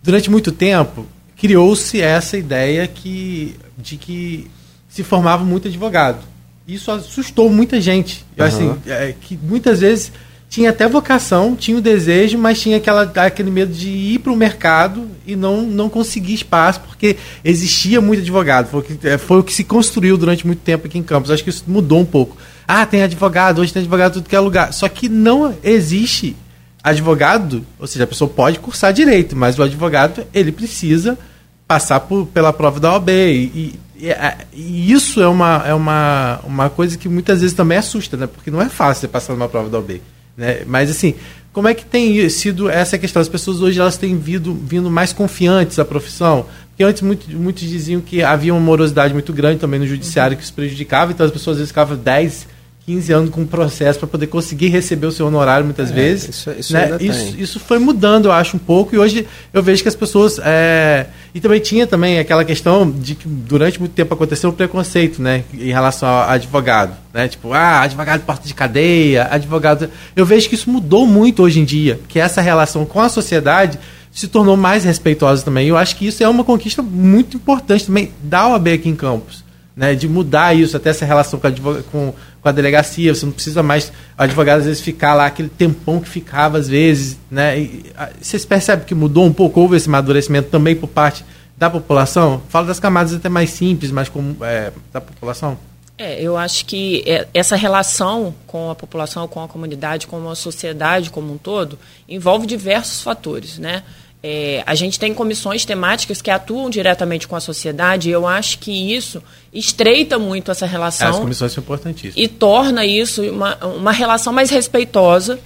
durante 0.00 0.30
muito 0.30 0.52
tempo 0.52 1.04
criou-se 1.36 2.00
essa 2.00 2.38
ideia 2.38 2.86
que, 2.86 3.56
de 3.76 3.96
que 3.96 4.48
se 4.88 5.02
formava 5.02 5.42
muito 5.42 5.66
advogado. 5.66 6.24
Isso 6.68 6.92
assustou 6.92 7.50
muita 7.50 7.80
gente. 7.80 8.24
Uhum. 8.38 8.44
Assim, 8.44 8.78
é, 8.86 9.12
que 9.20 9.36
muitas 9.36 9.80
vezes 9.80 10.12
tinha 10.52 10.68
até 10.68 10.86
vocação, 10.86 11.56
tinha 11.56 11.78
o 11.78 11.80
desejo, 11.80 12.36
mas 12.36 12.60
tinha 12.60 12.76
aquela, 12.76 13.04
aquele 13.04 13.50
medo 13.50 13.72
de 13.72 13.88
ir 13.88 14.18
para 14.18 14.30
o 14.30 14.36
mercado 14.36 15.08
e 15.26 15.34
não, 15.34 15.62
não 15.62 15.88
conseguir 15.88 16.34
espaço, 16.34 16.78
porque 16.80 17.16
existia 17.42 18.02
muito 18.02 18.20
advogado. 18.20 18.68
Foi 18.68 18.80
o, 18.80 18.82
que, 18.82 19.08
é, 19.08 19.16
foi 19.16 19.38
o 19.38 19.42
que 19.42 19.54
se 19.54 19.64
construiu 19.64 20.18
durante 20.18 20.46
muito 20.46 20.58
tempo 20.58 20.86
aqui 20.86 20.98
em 20.98 21.02
Campos. 21.02 21.30
Acho 21.30 21.42
que 21.42 21.48
isso 21.48 21.64
mudou 21.66 22.00
um 22.00 22.04
pouco. 22.04 22.36
Ah, 22.68 22.84
tem 22.84 23.02
advogado, 23.02 23.62
hoje 23.62 23.72
tem 23.72 23.80
advogado 23.80 24.12
tudo 24.12 24.28
que 24.28 24.36
é 24.36 24.40
lugar. 24.40 24.74
Só 24.74 24.86
que 24.90 25.08
não 25.08 25.56
existe 25.64 26.36
advogado, 26.84 27.64
ou 27.78 27.86
seja, 27.86 28.04
a 28.04 28.06
pessoa 28.06 28.28
pode 28.28 28.58
cursar 28.58 28.92
direito, 28.92 29.34
mas 29.34 29.58
o 29.58 29.62
advogado 29.62 30.22
ele 30.34 30.52
precisa 30.52 31.18
passar 31.66 32.00
por, 32.00 32.26
pela 32.26 32.52
prova 32.52 32.78
da 32.78 32.92
OAB. 32.92 33.08
E, 33.08 33.78
e, 33.96 34.10
é, 34.10 34.36
e, 34.52 34.92
isso 34.92 35.22
é, 35.22 35.28
uma, 35.28 35.62
é 35.64 35.72
uma, 35.72 36.40
uma 36.44 36.68
coisa 36.68 36.98
que 36.98 37.08
muitas 37.08 37.40
vezes 37.40 37.56
também 37.56 37.78
assusta, 37.78 38.18
né? 38.18 38.26
porque 38.26 38.50
não 38.50 38.60
é 38.60 38.68
fácil 38.68 39.00
você 39.00 39.08
passar 39.08 39.32
numa 39.32 39.48
prova 39.48 39.70
da 39.70 39.78
OAB. 39.78 40.02
Né? 40.36 40.62
Mas 40.66 40.90
assim, 40.90 41.14
como 41.52 41.68
é 41.68 41.74
que 41.74 41.84
tem 41.84 42.28
sido 42.28 42.68
essa 42.68 42.96
questão? 42.98 43.20
As 43.20 43.28
pessoas 43.28 43.60
hoje 43.60 43.78
elas 43.78 43.96
têm 43.96 44.16
vindo, 44.18 44.54
vindo 44.54 44.90
mais 44.90 45.12
confiantes 45.12 45.78
à 45.78 45.84
profissão? 45.84 46.46
Porque 46.70 46.82
antes 46.82 47.02
muitos, 47.02 47.28
muitos 47.28 47.62
diziam 47.62 48.00
que 48.00 48.22
havia 48.22 48.54
uma 48.54 48.60
morosidade 48.60 49.12
muito 49.12 49.32
grande 49.32 49.58
também 49.58 49.78
no 49.78 49.86
judiciário 49.86 50.36
que 50.36 50.42
isso 50.42 50.54
prejudicava, 50.54 51.12
então 51.12 51.26
as 51.26 51.32
pessoas 51.32 51.56
às 51.56 51.58
vezes 51.58 51.70
ficavam 51.70 51.96
10, 51.96 52.48
15 52.84 53.12
anos 53.12 53.30
com 53.30 53.42
um 53.42 53.46
processo 53.46 53.98
para 53.98 54.08
poder 54.08 54.26
conseguir 54.26 54.68
receber 54.68 55.06
o 55.06 55.12
seu 55.12 55.26
honorário 55.26 55.64
muitas 55.64 55.90
é, 55.90 55.94
vezes. 55.94 56.28
Isso, 56.30 56.50
isso, 56.58 56.72
né? 56.72 56.96
isso, 57.00 57.36
isso, 57.38 57.60
foi 57.60 57.78
mudando, 57.78 58.26
eu 58.26 58.32
acho, 58.32 58.56
um 58.56 58.58
pouco, 58.58 58.94
e 58.94 58.98
hoje 58.98 59.26
eu 59.52 59.62
vejo 59.62 59.82
que 59.82 59.88
as 59.88 59.94
pessoas. 59.94 60.40
É... 60.42 61.06
E 61.34 61.40
também 61.40 61.60
tinha 61.60 61.86
também 61.86 62.18
aquela 62.18 62.44
questão 62.44 62.90
de 62.90 63.14
que 63.14 63.26
durante 63.26 63.78
muito 63.78 63.92
tempo 63.92 64.12
aconteceu 64.12 64.50
um 64.50 64.52
preconceito 64.52 65.22
né, 65.22 65.44
em 65.54 65.70
relação 65.70 66.08
ao 66.08 66.30
advogado. 66.30 66.94
Né? 67.14 67.28
Tipo, 67.28 67.52
ah, 67.52 67.80
advogado 67.82 68.22
porta 68.22 68.46
de 68.46 68.52
cadeia, 68.52 69.28
advogado. 69.30 69.88
Eu 70.14 70.26
vejo 70.26 70.48
que 70.48 70.56
isso 70.56 70.68
mudou 70.68 71.06
muito 71.06 71.42
hoje 71.42 71.60
em 71.60 71.64
dia, 71.64 72.00
que 72.08 72.18
essa 72.18 72.40
relação 72.40 72.84
com 72.84 73.00
a 73.00 73.08
sociedade 73.08 73.78
se 74.10 74.28
tornou 74.28 74.56
mais 74.56 74.84
respeitosa 74.84 75.42
também. 75.42 75.68
Eu 75.68 75.76
acho 75.76 75.96
que 75.96 76.06
isso 76.06 76.22
é 76.22 76.28
uma 76.28 76.44
conquista 76.44 76.82
muito 76.82 77.36
importante 77.36 77.86
também 77.86 78.12
da 78.22 78.48
OAB 78.48 78.68
aqui 78.68 78.88
em 78.88 78.96
Campos 78.96 79.42
né, 79.76 79.94
de 79.94 80.08
mudar 80.08 80.54
isso, 80.54 80.76
até 80.76 80.90
essa 80.90 81.04
relação 81.04 81.40
com 81.40 81.82
com, 81.90 82.14
com 82.42 82.48
a 82.48 82.52
delegacia, 82.52 83.14
você 83.14 83.24
não 83.24 83.32
precisa 83.32 83.62
mais, 83.62 83.92
o 84.18 84.22
advogado 84.22 84.58
às 84.58 84.64
vezes 84.66 84.82
ficar 84.82 85.14
lá, 85.14 85.26
aquele 85.26 85.48
tempão 85.48 86.00
que 86.00 86.08
ficava 86.08 86.58
às 86.58 86.68
vezes, 86.68 87.16
né, 87.30 87.58
e, 87.60 87.84
a, 87.96 88.10
vocês 88.20 88.44
percebem 88.44 88.84
que 88.84 88.94
mudou 88.94 89.24
um 89.24 89.32
pouco, 89.32 89.60
houve 89.60 89.76
esse 89.76 89.88
amadurecimento 89.88 90.50
também 90.50 90.74
por 90.74 90.88
parte 90.88 91.24
da 91.56 91.70
população? 91.70 92.42
Fala 92.48 92.66
das 92.66 92.80
camadas 92.80 93.14
até 93.14 93.28
mais 93.28 93.50
simples, 93.50 93.92
mais 93.92 94.08
como, 94.08 94.36
é, 94.44 94.72
da 94.92 95.00
população. 95.00 95.56
É, 95.96 96.20
eu 96.20 96.36
acho 96.36 96.64
que 96.64 97.04
é, 97.06 97.28
essa 97.32 97.54
relação 97.54 98.34
com 98.46 98.70
a 98.70 98.74
população, 98.74 99.28
com 99.28 99.42
a 99.42 99.46
comunidade, 99.46 100.08
com 100.08 100.28
a 100.28 100.34
sociedade 100.34 101.10
como 101.10 101.32
um 101.32 101.38
todo, 101.38 101.78
envolve 102.08 102.46
diversos 102.46 103.02
fatores, 103.02 103.58
né? 103.58 103.84
É, 104.22 104.62
a 104.66 104.74
gente 104.74 104.98
tem 104.98 105.12
comissões 105.12 105.64
temáticas 105.64 106.22
que 106.22 106.30
atuam 106.30 106.70
diretamente 106.70 107.26
com 107.26 107.34
a 107.34 107.40
sociedade 107.40 108.08
e 108.08 108.12
eu 108.12 108.26
acho 108.26 108.58
que 108.58 108.94
isso 108.94 109.22
estreita 109.52 110.18
muito 110.18 110.50
essa 110.50 110.66
relação. 110.66 111.08
As 111.08 111.18
comissões 111.18 111.52
são 111.52 111.62
importantíssimas. 111.62 112.14
E 112.16 112.28
torna 112.28 112.84
isso 112.86 113.22
uma, 113.22 113.56
uma 113.64 113.92
relação 113.92 114.32
mais 114.32 114.50
respeitosa. 114.50 115.38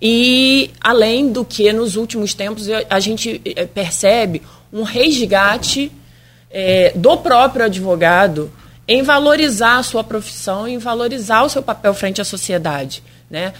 E, 0.00 0.70
além 0.80 1.32
do 1.32 1.44
que, 1.44 1.72
nos 1.72 1.96
últimos 1.96 2.34
tempos, 2.34 2.66
a 2.90 3.00
gente 3.00 3.40
é, 3.44 3.64
percebe 3.64 4.42
um 4.72 4.82
resgate 4.82 5.90
é, 6.50 6.92
do 6.94 7.16
próprio 7.16 7.64
advogado 7.64 8.52
em 8.86 9.02
valorizar 9.02 9.78
a 9.78 9.82
sua 9.82 10.04
profissão, 10.04 10.68
em 10.68 10.76
valorizar 10.76 11.42
o 11.42 11.48
seu 11.48 11.62
papel 11.62 11.94
frente 11.94 12.20
à 12.20 12.24
sociedade. 12.24 13.02
Né? 13.30 13.54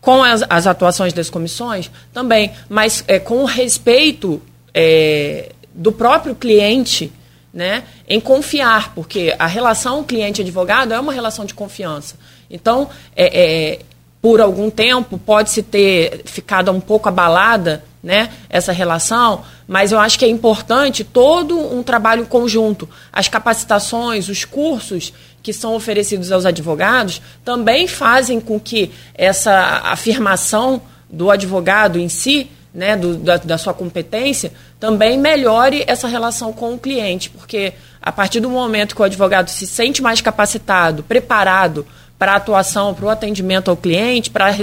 com 0.00 0.22
as, 0.22 0.42
as 0.48 0.66
atuações 0.66 1.12
das 1.12 1.28
comissões 1.28 1.90
também, 2.12 2.50
mas 2.68 3.04
é, 3.06 3.18
com 3.18 3.42
o 3.42 3.44
respeito 3.44 4.40
é, 4.72 5.52
do 5.74 5.92
próprio 5.92 6.34
cliente 6.34 7.12
né, 7.52 7.84
em 8.08 8.20
confiar, 8.20 8.94
porque 8.94 9.34
a 9.38 9.46
relação 9.46 10.04
cliente-advogado 10.04 10.94
é 10.94 11.00
uma 11.00 11.12
relação 11.12 11.44
de 11.44 11.54
confiança. 11.54 12.16
Então, 12.48 12.88
é, 13.16 13.40
é, 13.72 13.78
por 14.22 14.40
algum 14.40 14.70
tempo, 14.70 15.18
pode-se 15.18 15.62
ter 15.62 16.22
ficado 16.24 16.70
um 16.70 16.80
pouco 16.80 17.08
abalada 17.08 17.82
né, 18.02 18.30
essa 18.48 18.72
relação, 18.72 19.42
mas 19.66 19.92
eu 19.92 19.98
acho 19.98 20.18
que 20.18 20.24
é 20.24 20.28
importante 20.28 21.04
todo 21.04 21.58
um 21.58 21.82
trabalho 21.82 22.26
conjunto. 22.26 22.88
As 23.12 23.28
capacitações, 23.28 24.28
os 24.28 24.44
cursos 24.44 25.12
que 25.42 25.52
são 25.52 25.74
oferecidos 25.74 26.32
aos 26.32 26.46
advogados 26.46 27.20
também 27.44 27.86
fazem 27.86 28.40
com 28.40 28.58
que 28.60 28.90
essa 29.14 29.80
afirmação 29.84 30.82
do 31.10 31.30
advogado 31.30 31.98
em 31.98 32.08
si, 32.08 32.50
né, 32.72 32.96
do, 32.96 33.16
da, 33.16 33.36
da 33.36 33.58
sua 33.58 33.74
competência, 33.74 34.52
também 34.80 35.18
melhore 35.18 35.84
essa 35.86 36.08
relação 36.08 36.52
com 36.52 36.72
o 36.74 36.78
cliente, 36.78 37.28
porque 37.28 37.74
a 38.00 38.10
partir 38.10 38.40
do 38.40 38.48
momento 38.48 38.96
que 38.96 39.02
o 39.02 39.04
advogado 39.04 39.50
se 39.50 39.66
sente 39.66 40.02
mais 40.02 40.22
capacitado, 40.22 41.02
preparado 41.02 41.86
para 42.18 42.32
a 42.32 42.36
atuação, 42.36 42.94
para 42.94 43.04
o 43.04 43.10
atendimento 43.10 43.70
ao 43.70 43.76
cliente, 43.76 44.30
para 44.30 44.46
a 44.46 44.56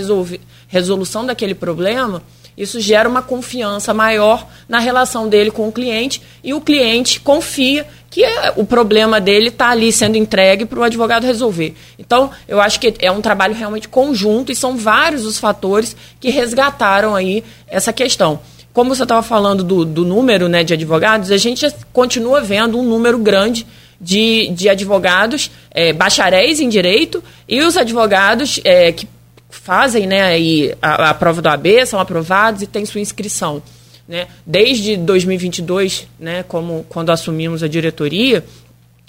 resolução 0.67 1.25
daquele 1.25 1.53
problema, 1.53 2.23
isso 2.57 2.79
gera 2.79 3.07
uma 3.07 3.21
confiança 3.21 3.93
maior 3.93 4.47
na 4.67 4.79
relação 4.79 5.29
dele 5.29 5.51
com 5.51 5.67
o 5.67 5.71
cliente 5.71 6.19
e 6.43 6.55
o 6.55 6.61
cliente 6.61 7.19
confia 7.19 7.85
que 8.09 8.25
o 8.55 8.65
problema 8.65 9.21
dele 9.21 9.49
está 9.49 9.69
ali 9.69 9.91
sendo 9.91 10.17
entregue 10.17 10.65
para 10.65 10.79
o 10.79 10.83
advogado 10.83 11.23
resolver. 11.25 11.75
Então, 11.99 12.31
eu 12.47 12.59
acho 12.59 12.79
que 12.79 12.95
é 12.99 13.11
um 13.11 13.21
trabalho 13.21 13.53
realmente 13.53 13.87
conjunto 13.87 14.51
e 14.51 14.55
são 14.55 14.75
vários 14.75 15.23
os 15.23 15.37
fatores 15.37 15.95
que 16.19 16.31
resgataram 16.31 17.13
aí 17.15 17.43
essa 17.67 17.93
questão. 17.93 18.39
Como 18.77 18.93
você 18.93 19.01
estava 19.01 19.23
falando 19.23 19.63
do, 19.63 19.83
do 19.83 20.05
número 20.05 20.47
né, 20.47 20.63
de 20.63 20.71
advogados, 20.71 21.31
a 21.31 21.37
gente 21.37 21.65
continua 21.91 22.41
vendo 22.41 22.77
um 22.77 22.83
número 22.83 23.17
grande 23.17 23.65
de, 23.99 24.49
de 24.49 24.69
advogados 24.69 25.49
é, 25.71 25.91
bacharéis 25.91 26.59
em 26.59 26.69
direito 26.69 27.23
e 27.49 27.63
os 27.63 27.75
advogados 27.75 28.59
é, 28.63 28.91
que 28.91 29.07
fazem 29.49 30.05
né, 30.05 30.35
a, 30.79 31.09
a 31.09 31.13
prova 31.15 31.41
do 31.41 31.49
AB, 31.49 31.87
são 31.87 31.99
aprovados 31.99 32.61
e 32.61 32.67
têm 32.67 32.85
sua 32.85 33.01
inscrição. 33.01 33.63
Né? 34.07 34.27
Desde 34.45 34.95
2022, 34.95 36.07
né, 36.19 36.43
como 36.43 36.85
quando 36.87 37.09
assumimos 37.09 37.63
a 37.63 37.67
diretoria, 37.67 38.45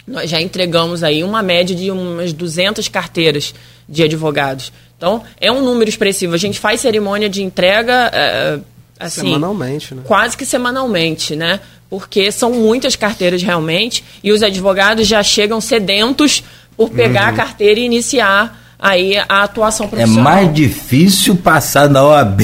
nós 0.07 0.31
já 0.31 0.41
entregamos 0.41 1.03
aí 1.03 1.23
uma 1.23 1.43
média 1.43 1.77
de 1.77 1.91
umas 1.91 2.33
200 2.33 2.89
carteiras 2.89 3.55
de 3.87 4.03
advogados. 4.03 4.73
Então, 4.97 5.23
é 5.39 5.53
um 5.53 5.63
número 5.63 5.91
expressivo. 5.91 6.33
A 6.33 6.39
gente 6.39 6.59
faz 6.59 6.81
cerimônia 6.81 7.29
de 7.29 7.43
entrega 7.43 8.11
é, 8.15 8.59
assim, 8.99 9.23
semanalmente, 9.23 9.95
né? 9.95 10.03
quase 10.05 10.37
que 10.37 10.45
semanalmente, 10.45 11.37
né? 11.37 11.61
Porque 11.91 12.31
são 12.31 12.53
muitas 12.53 12.97
carteiras 12.97 13.43
realmente 13.43 14.05
e 14.23 14.31
os 14.31 14.43
advogados 14.43 15.07
já 15.07 15.23
chegam 15.23 15.61
sedentos 15.61 16.43
por 16.77 16.91
pegar 16.91 17.25
uhum. 17.25 17.29
a 17.31 17.33
carteira 17.33 17.81
e 17.81 17.85
iniciar 17.85 18.68
aí 18.79 19.17
a 19.17 19.43
atuação 19.43 19.87
É 19.87 19.89
profissional. 19.89 20.23
mais 20.25 20.55
difícil 20.55 21.35
passar 21.37 21.89
na 21.89 22.05
OAB 22.05 22.41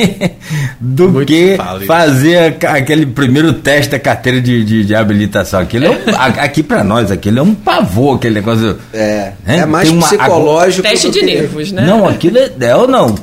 do 0.80 1.08
Muito 1.10 1.26
que 1.26 1.56
fazer 1.86 2.56
aquele 2.66 3.06
primeiro 3.06 3.52
teste 3.52 3.92
da 3.92 3.98
carteira 3.98 4.40
de, 4.40 4.64
de, 4.64 4.84
de 4.84 4.94
habilitação. 4.94 5.60
Aquilo 5.60 5.86
é 5.86 5.90
um- 5.90 6.16
a- 6.16 6.26
aqui 6.44 6.62
para 6.62 6.82
nós, 6.82 7.10
aquilo 7.10 7.38
é 7.38 7.42
um 7.42 7.54
pavor, 7.54 8.16
aquele 8.16 8.34
negócio. 8.36 8.78
É, 8.92 9.32
né? 9.44 9.58
é 9.58 9.66
mais 9.66 9.90
uma- 9.90 10.06
psicológico. 10.06 10.88
Teste 10.88 11.10
de 11.10 11.20
que- 11.20 11.26
nervos, 11.26 11.72
né? 11.72 11.82
Não, 11.86 12.06
aquilo 12.08 12.38
é, 12.38 12.50
é 12.60 12.74
ou 12.76 12.88
não. 12.88 13.14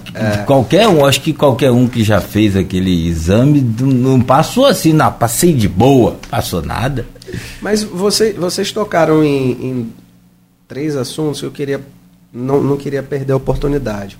Qualquer 0.45 0.87
um, 0.87 1.05
acho 1.05 1.21
que 1.21 1.33
qualquer 1.33 1.71
um 1.71 1.87
que 1.87 2.03
já 2.03 2.21
fez 2.21 2.55
aquele 2.55 3.07
exame 3.07 3.61
não 3.79 4.05
não 4.15 4.21
passou 4.21 4.65
assim, 4.65 4.93
não, 4.93 5.11
passei 5.11 5.51
de 5.53 5.67
boa, 5.67 6.17
passou 6.29 6.61
nada. 6.61 7.05
Mas 7.61 7.83
você, 7.83 8.31
vocês 8.33 8.71
tocaram 8.71 9.23
em, 9.23 9.51
em 9.51 9.93
três 10.67 10.95
assuntos 10.95 11.39
que 11.39 11.45
eu 11.45 11.51
queria 11.51 11.81
não, 12.35 12.61
não 12.61 12.75
queria 12.75 13.01
perder 13.01 13.31
a 13.31 13.37
oportunidade. 13.37 14.17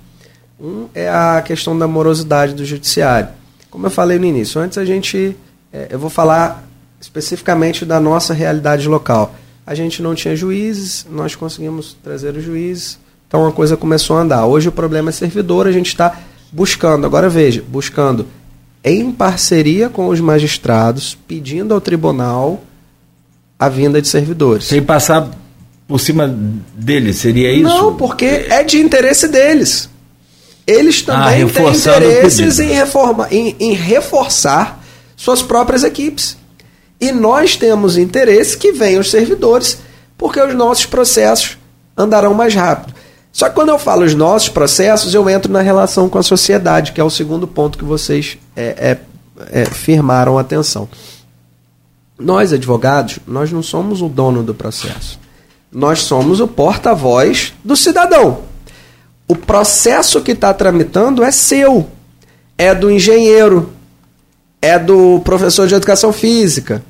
Um 0.58 0.86
é 0.94 1.08
a 1.08 1.42
questão 1.42 1.78
da 1.78 1.86
morosidade 1.86 2.54
do 2.54 2.64
judiciário. 2.64 3.28
Como 3.70 3.86
eu 3.86 3.90
falei 3.90 4.18
no 4.18 4.24
início, 4.24 4.58
antes 4.58 4.78
a 4.78 4.84
gente. 4.84 5.36
é, 5.70 5.88
eu 5.90 5.98
vou 5.98 6.08
falar 6.08 6.66
especificamente 6.98 7.84
da 7.84 8.00
nossa 8.00 8.32
realidade 8.32 8.88
local. 8.88 9.34
A 9.66 9.74
gente 9.74 10.00
não 10.00 10.14
tinha 10.14 10.34
juízes, 10.34 11.06
nós 11.10 11.34
conseguimos 11.34 11.94
trazer 12.02 12.34
os 12.34 12.42
juízes, 12.42 12.98
então 13.28 13.46
a 13.46 13.52
coisa 13.52 13.76
começou 13.76 14.16
a 14.16 14.22
andar. 14.22 14.46
Hoje 14.46 14.68
o 14.68 14.72
problema 14.72 15.10
é 15.10 15.12
servidor, 15.12 15.66
a 15.66 15.72
gente 15.72 15.88
está 15.88 16.18
buscando, 16.50 17.04
agora 17.04 17.28
veja, 17.28 17.62
buscando 17.68 18.26
em 18.82 19.10
parceria 19.12 19.90
com 19.90 20.08
os 20.08 20.20
magistrados, 20.20 21.18
pedindo 21.26 21.74
ao 21.74 21.80
tribunal 21.80 22.62
a 23.58 23.68
vinda 23.68 24.00
de 24.00 24.08
servidores. 24.08 24.66
Sem 24.66 24.82
passar 24.82 25.28
por 25.86 26.00
cima 26.00 26.26
dele, 26.74 27.12
seria 27.12 27.52
isso? 27.52 27.62
Não, 27.62 27.96
porque 27.96 28.24
é 28.24 28.62
de 28.64 28.78
interesse 28.78 29.28
deles. 29.28 29.88
Eles 30.66 31.02
também 31.02 31.44
Ah, 31.44 31.48
têm 31.48 31.68
interesses 31.68 32.58
em, 32.58 32.72
reforma, 32.72 33.28
em, 33.30 33.54
em 33.60 33.72
reforçar 33.72 34.82
suas 35.16 35.42
próprias 35.42 35.84
equipes. 35.84 36.36
E 37.00 37.12
nós 37.12 37.56
temos 37.56 37.96
interesse 37.96 38.56
que 38.56 38.72
venham 38.72 39.00
os 39.00 39.10
servidores, 39.10 39.78
porque 40.18 40.40
os 40.40 40.54
nossos 40.54 40.86
processos 40.86 41.56
andarão 41.96 42.34
mais 42.34 42.54
rápido. 42.54 42.94
Só 43.32 43.48
que 43.48 43.54
quando 43.54 43.68
eu 43.68 43.78
falo 43.78 44.04
os 44.04 44.14
nossos 44.14 44.48
processos, 44.48 45.14
eu 45.14 45.28
entro 45.28 45.52
na 45.52 45.60
relação 45.60 46.08
com 46.08 46.18
a 46.18 46.22
sociedade, 46.22 46.92
que 46.92 47.00
é 47.00 47.04
o 47.04 47.10
segundo 47.10 47.46
ponto 47.46 47.78
que 47.78 47.84
vocês 47.84 48.38
é, 48.56 48.64
é, 48.64 49.60
é, 49.60 49.64
firmaram 49.66 50.38
atenção. 50.38 50.88
Nós, 52.18 52.52
advogados, 52.52 53.18
nós 53.26 53.52
não 53.52 53.62
somos 53.62 54.00
o 54.00 54.08
dono 54.08 54.42
do 54.42 54.54
processo. 54.54 55.18
Nós 55.72 56.00
somos 56.00 56.40
o 56.40 56.46
porta-voz 56.46 57.52
do 57.64 57.76
cidadão. 57.76 58.42
O 59.28 59.34
processo 59.34 60.20
que 60.20 60.32
está 60.32 60.54
tramitando 60.54 61.22
é 61.22 61.30
seu. 61.30 61.88
É 62.56 62.74
do 62.74 62.90
engenheiro, 62.90 63.70
é 64.62 64.78
do 64.78 65.20
professor 65.20 65.66
de 65.66 65.74
educação 65.74 66.12
física, 66.12 66.82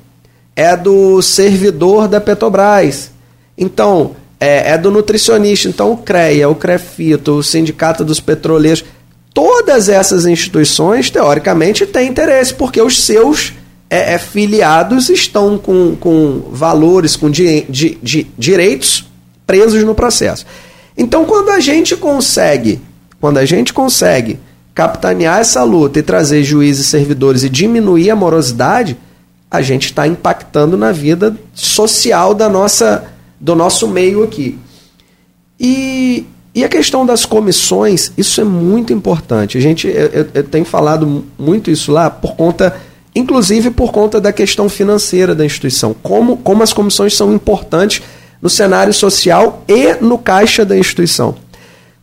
é 0.55 0.77
do 0.77 1.21
servidor 1.21 2.07
da 2.07 2.21
Petrobras. 2.21 3.11
Então, 3.57 4.15
é, 4.39 4.71
é 4.71 4.77
do 4.77 4.91
nutricionista. 4.91 5.67
Então, 5.67 5.91
o 5.91 5.97
CREA, 5.97 6.47
o 6.47 6.55
CREFITO, 6.55 7.33
o 7.33 7.43
Sindicato 7.43 8.05
dos 8.05 8.19
Petroleiros, 8.19 8.85
todas 9.33 9.89
essas 9.89 10.25
instituições, 10.25 11.09
teoricamente, 11.09 11.85
têm 11.85 12.07
interesse, 12.07 12.53
porque 12.53 12.81
os 12.81 13.03
seus 13.03 13.53
é, 13.89 14.13
é, 14.13 14.17
filiados 14.17 15.09
estão 15.09 15.57
com, 15.57 15.95
com 15.95 16.43
valores, 16.51 17.15
com 17.15 17.29
di, 17.29 17.65
di, 17.69 17.97
di, 18.03 18.27
direitos 18.37 19.05
presos 19.45 19.83
no 19.83 19.95
processo. 19.95 20.45
Então, 20.97 21.25
quando 21.25 21.49
a 21.51 21.59
gente 21.59 21.95
consegue, 21.95 22.81
quando 23.21 23.37
a 23.37 23.45
gente 23.45 23.73
consegue 23.73 24.39
capitanear 24.75 25.39
essa 25.39 25.63
luta 25.63 25.99
e 25.99 26.03
trazer 26.03 26.43
juízes 26.43 26.85
e 26.85 26.89
servidores 26.89 27.43
e 27.43 27.49
diminuir 27.49 28.09
a 28.09 28.15
morosidade, 28.15 28.97
a 29.49 29.61
gente 29.61 29.85
está 29.85 30.05
impactando 30.07 30.75
na 30.77 30.91
vida 30.91 31.35
social 31.53 32.33
da 32.33 32.49
nossa, 32.49 33.05
do 33.39 33.55
nosso 33.55 33.87
meio 33.87 34.21
aqui. 34.23 34.59
E, 35.59 36.25
e 36.53 36.63
a 36.63 36.69
questão 36.69 37.05
das 37.05 37.25
comissões, 37.25 38.11
isso 38.17 38.41
é 38.41 38.43
muito 38.43 38.91
importante. 38.93 39.57
A 39.57 39.61
gente, 39.61 39.87
eu- 39.87 40.27
eu 40.33 40.43
tenho 40.43 40.65
falado 40.65 41.23
muito 41.39 41.71
isso 41.71 41.91
lá 41.91 42.09
por 42.09 42.35
conta, 42.35 42.75
inclusive 43.17 43.71
por 43.71 43.91
conta 43.91 44.21
da 44.21 44.31
questão 44.31 44.69
financeira 44.69 45.33
da 45.33 45.45
instituição. 45.45 45.95
Como, 46.03 46.37
como 46.37 46.63
as 46.63 46.73
comissões 46.73 47.15
são 47.15 47.33
importantes 47.33 48.01
no 48.41 48.49
cenário 48.49 48.93
social 48.93 49.63
e 49.67 49.95
no 49.95 50.17
caixa 50.17 50.63
da 50.63 50.77
instituição. 50.77 51.35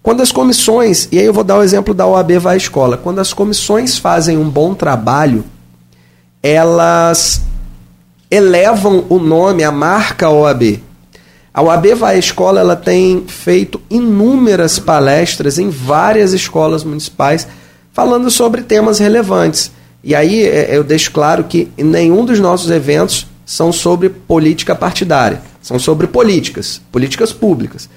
Quando 0.03 0.23
as 0.23 0.33
comissões, 0.33 1.09
e 1.11 1.19
aí 1.19 1.25
eu 1.25 1.33
vou 1.33 1.45
dar 1.45 1.59
o 1.59 1.63
exemplo 1.63 1.95
da 1.95 2.07
OAB 2.07 2.33
Vai 2.33 2.55
à 2.55 2.57
Escola, 2.57 2.97
quando 2.97 3.21
as 3.21 3.33
comissões 3.33 3.97
fazem 3.97 4.37
um 4.37 4.49
bom 4.49 4.75
trabalho, 4.75 5.45
elas 6.43 7.41
elevam 8.31 9.07
o 9.09 9.19
nome, 9.19 9.65
a 9.65 9.71
marca 9.71 10.29
OAB. 10.29 10.83
A 11.55 11.63
OAB 11.63 11.95
Vai 11.95 12.17
à 12.17 12.19
Escola 12.19 12.61
ela 12.61 12.77
tem 12.77 13.25
feito 13.29 13.81
inúmeras 13.89 14.79
palestras 14.79 15.59
em 15.59 15.71
várias 15.71 16.33
escolas 16.33 16.83
municipais 16.83 17.47
falando 17.93 18.29
sobre 18.31 18.63
temas 18.63 18.99
relevantes. 18.99 19.71
E 20.05 20.15
aí 20.15 20.43
é, 20.43 20.77
eu 20.77 20.85
deixo 20.85 21.11
claro 21.11 21.45
que 21.45 21.71
nenhum 21.79 22.27
dos 22.27 22.39
nossos 22.39 22.71
eventos 22.71 23.27
são 23.47 23.73
sobre 23.73 24.11
política 24.11 24.75
partidária, 24.75 25.41
são 25.63 25.79
sobre 25.79 26.07
políticas, 26.07 26.81
políticas 26.93 27.33
públicas. 27.33 27.89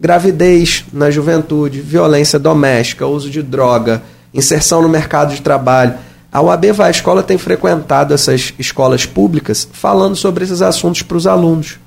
Gravidez 0.00 0.84
na 0.92 1.10
juventude, 1.10 1.80
violência 1.80 2.38
doméstica, 2.38 3.06
uso 3.06 3.28
de 3.28 3.42
droga, 3.42 4.02
inserção 4.32 4.80
no 4.80 4.88
mercado 4.88 5.34
de 5.34 5.42
trabalho. 5.42 5.94
A 6.30 6.40
UAB 6.40 6.72
Vai 6.72 6.88
à 6.88 6.90
Escola 6.90 7.22
tem 7.22 7.38
frequentado 7.38 8.14
essas 8.14 8.54
escolas 8.58 9.04
públicas 9.04 9.66
falando 9.72 10.14
sobre 10.14 10.44
esses 10.44 10.62
assuntos 10.62 11.02
para 11.02 11.16
os 11.16 11.26
alunos. 11.26 11.78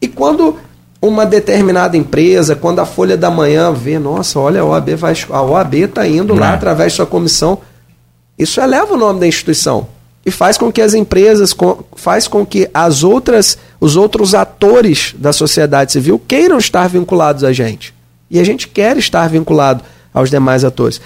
E 0.00 0.06
quando 0.06 0.58
uma 1.00 1.26
determinada 1.26 1.96
empresa, 1.96 2.54
quando 2.54 2.78
a 2.78 2.86
Folha 2.86 3.16
da 3.16 3.30
Manhã 3.30 3.72
vê, 3.72 3.98
nossa, 3.98 4.38
olha, 4.38 4.60
a 4.60 4.64
OAB 4.64 4.90
vai, 4.90 5.14
a 5.30 5.42
OAB 5.42 5.74
está 5.74 6.06
indo 6.06 6.34
lá 6.34 6.48
Não. 6.48 6.54
através 6.54 6.92
de 6.92 6.96
sua 6.96 7.06
comissão, 7.06 7.58
isso 8.38 8.60
eleva 8.60 8.94
o 8.94 8.96
nome 8.96 9.20
da 9.20 9.26
instituição 9.26 9.86
e 10.24 10.30
faz 10.30 10.56
com 10.56 10.70
que 10.72 10.80
as 10.80 10.94
empresas, 10.94 11.54
faz 11.96 12.28
com 12.28 12.46
que 12.46 12.68
as 12.72 13.02
outras, 13.02 13.58
os 13.80 13.96
outros 13.96 14.34
atores 14.34 15.14
da 15.18 15.32
sociedade 15.32 15.92
civil 15.92 16.20
queiram 16.26 16.58
estar 16.58 16.88
vinculados 16.88 17.44
a 17.44 17.52
gente. 17.52 17.92
E 18.30 18.38
a 18.40 18.44
gente 18.44 18.68
quer 18.68 18.96
estar 18.96 19.28
vinculado 19.28 19.82
aos 20.14 20.30
demais 20.30 20.64
atores. 20.64 21.00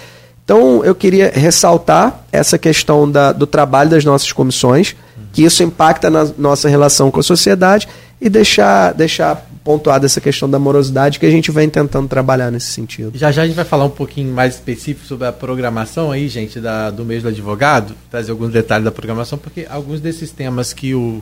Então, 0.45 0.83
eu 0.85 0.95
queria 0.95 1.29
ressaltar 1.33 2.21
essa 2.31 2.57
questão 2.57 3.09
da- 3.09 3.33
do 3.33 3.45
trabalho 3.45 3.89
das 3.89 4.05
nossas 4.05 4.31
comissões, 4.31 4.95
que 5.33 5.43
isso 5.43 5.61
impacta 5.61 6.09
na 6.09 6.25
nossa 6.37 6.69
relação 6.69 7.11
com 7.11 7.19
a 7.19 7.23
sociedade, 7.23 7.87
e 8.21 8.29
deixar, 8.29 8.93
deixar 8.93 9.45
pontuada 9.67 10.05
essa 10.05 10.21
questão 10.21 10.49
da 10.49 10.57
morosidade 10.57 11.19
que 11.19 11.25
a 11.25 11.29
gente 11.29 11.51
vem 11.51 11.69
tentando 11.69 12.07
trabalhar 12.07 12.49
nesse 12.49 12.67
sentido. 12.67 13.17
Já 13.17 13.33
já 13.33 13.41
a 13.41 13.45
gente 13.45 13.55
vai 13.57 13.65
falar 13.65 13.83
um 13.83 13.89
pouquinho 13.89 14.33
mais 14.33 14.55
específico 14.55 15.05
sobre 15.05 15.27
a 15.27 15.33
programação 15.33 16.09
aí, 16.09 16.29
gente, 16.29 16.61
da, 16.61 16.89
do 16.89 17.03
mês 17.03 17.21
do 17.21 17.27
advogado, 17.27 17.93
trazer 18.09 18.31
alguns 18.31 18.53
detalhes 18.53 18.85
da 18.85 18.93
programação, 18.93 19.37
porque 19.37 19.67
alguns 19.69 19.99
desses 19.99 20.31
temas 20.31 20.71
que 20.71 20.95
o 20.95 21.21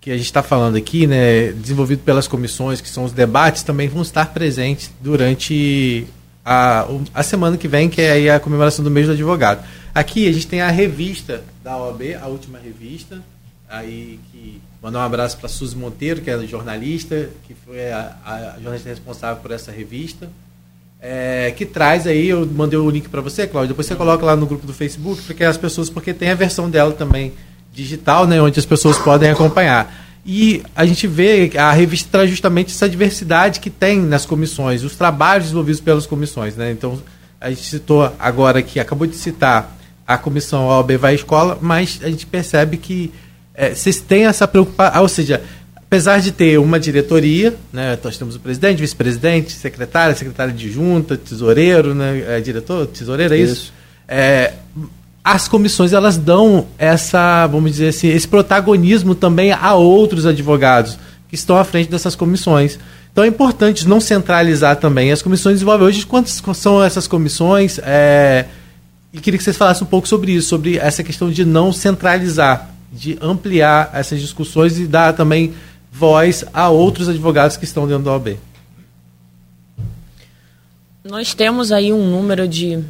que 0.00 0.10
a 0.10 0.16
gente 0.16 0.26
está 0.26 0.42
falando 0.42 0.74
aqui, 0.74 1.06
né, 1.06 1.52
desenvolvido 1.52 2.02
pelas 2.02 2.26
comissões, 2.26 2.80
que 2.80 2.88
são 2.88 3.04
os 3.04 3.12
debates, 3.12 3.62
também 3.62 3.86
vão 3.86 4.02
estar 4.02 4.32
presentes 4.32 4.90
durante 5.00 6.04
a, 6.44 6.84
a 7.14 7.22
semana 7.22 7.56
que 7.56 7.68
vem, 7.68 7.88
que 7.88 8.02
é 8.02 8.28
a 8.28 8.40
comemoração 8.40 8.84
do 8.84 8.90
mês 8.90 9.06
do 9.06 9.12
advogado. 9.12 9.64
Aqui 9.94 10.28
a 10.28 10.32
gente 10.32 10.48
tem 10.48 10.60
a 10.60 10.70
revista 10.70 11.44
da 11.62 11.76
OAB, 11.76 12.16
a 12.20 12.26
última 12.26 12.58
revista, 12.58 13.22
aí 13.68 14.18
que 14.32 14.60
mandar 14.82 15.00
um 15.00 15.02
abraço 15.02 15.36
para 15.38 15.48
Suzy 15.48 15.76
Monteiro, 15.76 16.20
que 16.20 16.30
é 16.30 16.38
jornalista, 16.46 17.30
que 17.46 17.54
foi 17.54 17.90
a, 17.90 18.16
a 18.24 18.52
jornalista 18.60 18.88
responsável 18.88 19.42
por 19.42 19.50
essa 19.50 19.72
revista 19.72 20.28
é, 21.00 21.52
que 21.56 21.64
traz 21.64 22.06
aí, 22.06 22.28
eu 22.28 22.44
mandei 22.46 22.78
o 22.78 22.90
link 22.90 23.08
para 23.08 23.20
você, 23.20 23.46
Cláudio, 23.46 23.68
depois 23.68 23.86
você 23.86 23.94
coloca 23.94 24.24
lá 24.24 24.34
no 24.34 24.46
grupo 24.46 24.66
do 24.66 24.72
Facebook, 24.72 25.22
porque 25.22 25.44
as 25.44 25.56
pessoas, 25.56 25.88
porque 25.88 26.12
tem 26.12 26.30
a 26.30 26.34
versão 26.34 26.68
dela 26.68 26.92
também 26.92 27.32
digital, 27.72 28.26
né, 28.26 28.40
onde 28.42 28.58
as 28.58 28.66
pessoas 28.66 28.98
podem 28.98 29.30
acompanhar. 29.30 30.06
E 30.26 30.62
a 30.74 30.84
gente 30.84 31.06
vê 31.06 31.50
a 31.56 31.72
revista 31.72 32.08
traz 32.10 32.28
justamente 32.28 32.72
essa 32.72 32.88
diversidade 32.88 33.60
que 33.60 33.70
tem 33.70 34.00
nas 34.00 34.26
comissões, 34.26 34.82
os 34.82 34.96
trabalhos 34.96 35.44
desenvolvidos 35.44 35.80
pelas 35.80 36.06
comissões, 36.06 36.54
né? 36.54 36.70
Então, 36.70 37.00
a 37.40 37.48
gente 37.48 37.62
citou 37.62 38.12
agora 38.18 38.60
que 38.60 38.78
acabou 38.78 39.06
de 39.06 39.14
citar 39.14 39.76
a 40.06 40.18
comissão 40.18 40.66
OAB 40.66 40.98
vai 40.98 41.12
à 41.12 41.14
escola, 41.14 41.58
mas 41.62 42.00
a 42.02 42.10
gente 42.10 42.26
percebe 42.26 42.76
que 42.76 43.12
é, 43.58 43.74
vocês 43.74 44.00
têm 44.00 44.24
essa 44.26 44.46
preocupação, 44.46 45.02
ou 45.02 45.08
seja, 45.08 45.42
apesar 45.74 46.20
de 46.20 46.30
ter 46.30 46.58
uma 46.60 46.78
diretoria, 46.78 47.56
né, 47.72 47.98
nós 48.02 48.16
temos 48.16 48.36
o 48.36 48.40
presidente, 48.40 48.80
vice-presidente, 48.80 49.50
secretária, 49.50 50.14
secretária 50.14 50.54
de 50.54 50.70
junta, 50.70 51.16
tesoureiro, 51.16 51.92
né, 51.92 52.24
é, 52.28 52.40
diretor, 52.40 52.86
tesoureiro, 52.86 53.34
é 53.34 53.38
isso? 53.38 53.52
Isso. 53.54 53.72
É, 54.06 54.52
as 55.24 55.48
comissões 55.48 55.92
elas 55.92 56.16
dão 56.16 56.68
essa, 56.78 57.48
vamos 57.48 57.72
dizer 57.72 57.88
assim, 57.88 58.06
esse 58.08 58.28
protagonismo 58.28 59.12
também 59.14 59.50
a 59.50 59.74
outros 59.74 60.24
advogados 60.24 60.96
que 61.28 61.34
estão 61.34 61.58
à 61.58 61.64
frente 61.64 61.90
dessas 61.90 62.14
comissões. 62.14 62.78
Então 63.12 63.24
é 63.24 63.26
importante 63.26 63.88
não 63.88 64.00
centralizar 64.00 64.76
também. 64.76 65.10
As 65.10 65.20
comissões 65.20 65.54
desenvolvem 65.54 65.88
hoje 65.88 66.06
quantas 66.06 66.40
são 66.54 66.82
essas 66.82 67.08
comissões? 67.08 67.80
É, 67.82 68.44
e 69.12 69.18
queria 69.18 69.36
que 69.36 69.44
vocês 69.44 69.56
falassem 69.56 69.84
um 69.84 69.90
pouco 69.90 70.06
sobre 70.06 70.32
isso, 70.32 70.48
sobre 70.48 70.78
essa 70.78 71.02
questão 71.02 71.28
de 71.28 71.44
não 71.44 71.72
centralizar, 71.72 72.70
de 72.92 73.18
ampliar 73.20 73.90
essas 73.92 74.20
discussões 74.20 74.78
e 74.78 74.86
dar 74.86 75.12
também 75.12 75.54
voz 75.92 76.44
a 76.52 76.68
outros 76.68 77.08
advogados 77.08 77.56
que 77.56 77.64
estão 77.64 77.86
dentro 77.86 78.04
da 78.04 78.12
OAB. 78.12 78.38
Nós 81.04 81.34
temos 81.34 81.72
aí 81.72 81.92
um 81.92 82.10
número 82.10 82.46
de 82.46 82.82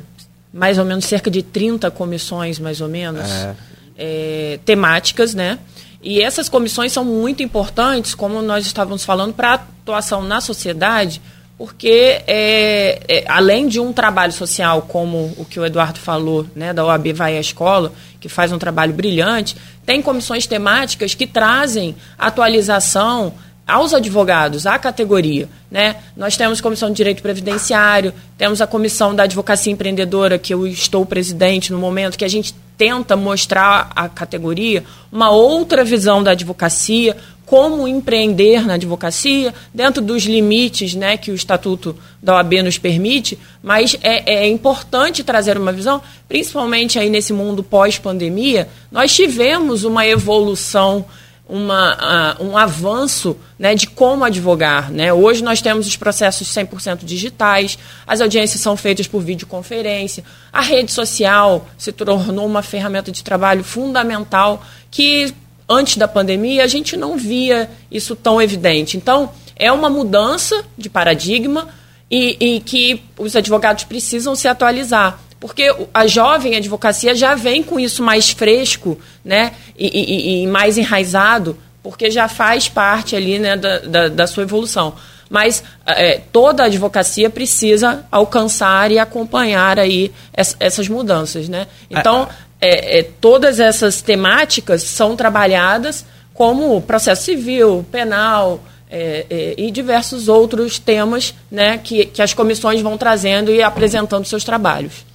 mais 0.52 0.78
ou 0.78 0.84
menos 0.84 1.04
cerca 1.04 1.30
de 1.30 1.42
30 1.42 1.90
comissões, 1.90 2.58
mais 2.58 2.80
ou 2.80 2.88
menos, 2.88 3.30
é. 3.30 3.54
É, 3.96 4.60
temáticas, 4.64 5.34
né? 5.34 5.58
E 6.02 6.22
essas 6.22 6.48
comissões 6.48 6.92
são 6.92 7.04
muito 7.04 7.42
importantes, 7.42 8.14
como 8.14 8.40
nós 8.40 8.64
estávamos 8.66 9.04
falando, 9.04 9.34
para 9.34 9.50
a 9.50 9.54
atuação 9.54 10.22
na 10.22 10.40
sociedade, 10.40 11.20
porque 11.58 12.22
é, 12.24 13.00
é, 13.08 13.24
além 13.26 13.66
de 13.66 13.80
um 13.80 13.92
trabalho 13.92 14.32
social 14.32 14.82
como 14.82 15.34
o 15.36 15.44
que 15.44 15.58
o 15.58 15.66
Eduardo 15.66 15.98
falou, 15.98 16.46
né, 16.54 16.72
da 16.72 16.84
OAB 16.84 17.12
Vai 17.12 17.36
à 17.36 17.40
Escola, 17.40 17.92
que 18.20 18.28
faz 18.28 18.52
um 18.52 18.58
trabalho 18.58 18.92
brilhante, 18.92 19.56
tem 19.84 20.00
comissões 20.00 20.46
temáticas 20.46 21.14
que 21.14 21.26
trazem 21.26 21.96
atualização 22.16 23.34
aos 23.66 23.92
advogados, 23.92 24.66
à 24.66 24.78
categoria. 24.78 25.46
Né? 25.70 25.96
Nós 26.16 26.36
temos 26.36 26.60
comissão 26.60 26.88
de 26.88 26.96
direito 26.96 27.20
previdenciário, 27.20 28.14
temos 28.38 28.62
a 28.62 28.66
comissão 28.66 29.14
da 29.14 29.24
advocacia 29.24 29.72
empreendedora, 29.72 30.38
que 30.38 30.54
eu 30.54 30.66
estou 30.66 31.04
presidente 31.04 31.70
no 31.70 31.78
momento, 31.78 32.16
que 32.16 32.24
a 32.24 32.28
gente 32.28 32.54
tenta 32.78 33.14
mostrar 33.16 33.90
à 33.94 34.08
categoria 34.08 34.84
uma 35.12 35.30
outra 35.30 35.84
visão 35.84 36.22
da 36.22 36.30
advocacia, 36.30 37.16
como 37.48 37.88
empreender 37.88 38.66
na 38.66 38.74
advocacia, 38.74 39.54
dentro 39.72 40.02
dos 40.02 40.24
limites 40.24 40.94
né, 40.94 41.16
que 41.16 41.30
o 41.30 41.34
Estatuto 41.34 41.96
da 42.22 42.34
OAB 42.34 42.62
nos 42.62 42.76
permite, 42.76 43.38
mas 43.62 43.96
é, 44.02 44.44
é 44.44 44.48
importante 44.48 45.24
trazer 45.24 45.56
uma 45.56 45.72
visão, 45.72 46.02
principalmente 46.28 46.98
aí 46.98 47.08
nesse 47.08 47.32
mundo 47.32 47.62
pós-pandemia, 47.62 48.68
nós 48.92 49.14
tivemos 49.14 49.82
uma 49.82 50.06
evolução 50.06 51.06
uma, 51.48 52.36
uh, 52.38 52.44
um 52.44 52.58
avanço 52.58 53.34
né, 53.58 53.74
de 53.74 53.86
como 53.86 54.22
advogar. 54.22 54.92
Né? 54.92 55.10
Hoje 55.10 55.42
nós 55.42 55.62
temos 55.62 55.86
os 55.86 55.96
processos 55.96 56.46
100% 56.48 56.98
digitais, 57.02 57.78
as 58.06 58.20
audiências 58.20 58.60
são 58.60 58.76
feitas 58.76 59.06
por 59.08 59.22
videoconferência, 59.22 60.22
a 60.52 60.60
rede 60.60 60.92
social 60.92 61.66
se 61.78 61.90
tornou 61.92 62.44
uma 62.44 62.62
ferramenta 62.62 63.10
de 63.10 63.24
trabalho 63.24 63.64
fundamental 63.64 64.62
que 64.90 65.32
antes 65.68 65.96
da 65.96 66.08
pandemia, 66.08 66.64
a 66.64 66.66
gente 66.66 66.96
não 66.96 67.16
via 67.16 67.70
isso 67.90 68.16
tão 68.16 68.40
evidente. 68.40 68.96
Então, 68.96 69.30
é 69.56 69.70
uma 69.70 69.90
mudança 69.90 70.64
de 70.76 70.88
paradigma 70.88 71.68
e, 72.10 72.36
e 72.40 72.60
que 72.60 73.02
os 73.18 73.36
advogados 73.36 73.84
precisam 73.84 74.34
se 74.34 74.48
atualizar 74.48 75.20
porque 75.40 75.72
a 75.94 76.06
jovem 76.06 76.56
advocacia 76.56 77.14
já 77.14 77.34
vem 77.34 77.62
com 77.62 77.78
isso 77.78 78.02
mais 78.02 78.30
fresco 78.30 78.98
né, 79.24 79.52
e, 79.76 79.86
e, 79.86 80.42
e 80.42 80.46
mais 80.46 80.76
enraizado, 80.76 81.56
porque 81.82 82.10
já 82.10 82.28
faz 82.28 82.68
parte 82.68 83.14
ali 83.14 83.38
né, 83.38 83.56
da, 83.56 83.78
da, 83.78 84.08
da 84.08 84.26
sua 84.26 84.42
evolução. 84.42 84.94
Mas 85.30 85.62
é, 85.86 86.20
toda 86.32 86.62
a 86.62 86.66
advocacia 86.66 87.28
precisa 87.28 88.04
alcançar 88.10 88.90
e 88.90 88.98
acompanhar 88.98 89.78
aí 89.78 90.10
essas 90.32 90.88
mudanças. 90.88 91.48
Né? 91.48 91.66
Então, 91.90 92.26
é, 92.60 92.98
é, 92.98 93.02
todas 93.02 93.60
essas 93.60 94.02
temáticas 94.02 94.82
são 94.82 95.14
trabalhadas 95.14 96.04
como 96.34 96.80
processo 96.82 97.24
civil, 97.24 97.84
penal 97.90 98.62
é, 98.90 99.26
é, 99.28 99.54
e 99.56 99.70
diversos 99.70 100.28
outros 100.28 100.78
temas 100.78 101.34
né, 101.50 101.78
que, 101.78 102.06
que 102.06 102.22
as 102.22 102.34
comissões 102.34 102.80
vão 102.80 102.96
trazendo 102.96 103.50
e 103.50 103.62
apresentando 103.62 104.24
seus 104.24 104.44
trabalhos. 104.44 105.06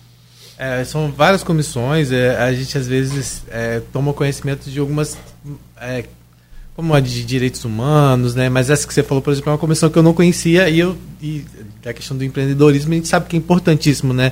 É, 0.58 0.84
são 0.86 1.12
várias 1.12 1.44
comissões, 1.44 2.12
é, 2.12 2.38
a 2.38 2.54
gente 2.54 2.78
às 2.78 2.88
vezes 2.88 3.44
toma 3.92 4.14
conhecimento 4.14 4.70
de 4.70 4.80
algumas, 4.80 5.18
como 6.76 6.94
a 6.94 7.00
de 7.00 7.26
direitos 7.26 7.66
humanos, 7.66 8.36
né? 8.36 8.48
mas 8.50 8.70
essa 8.70 8.88
que 8.88 8.94
você 8.94 9.04
falou, 9.04 9.22
por 9.22 9.32
exemplo, 9.32 9.50
é 9.50 9.54
uma 9.54 9.58
comissão 9.58 9.90
que 9.90 9.98
eu 9.98 10.04
não 10.04 10.14
conhecia 10.14 10.70
e, 10.70 10.80
eu, 10.80 10.96
e 11.22 11.44
a 11.86 11.92
questão 11.92 12.16
do 12.16 12.24
empreendedorismo 12.24 12.94
a 12.94 12.96
gente 12.96 13.08
sabe 13.08 13.28
que 13.28 13.36
é 13.36 13.40
importantíssimo, 13.40 14.14
né? 14.14 14.32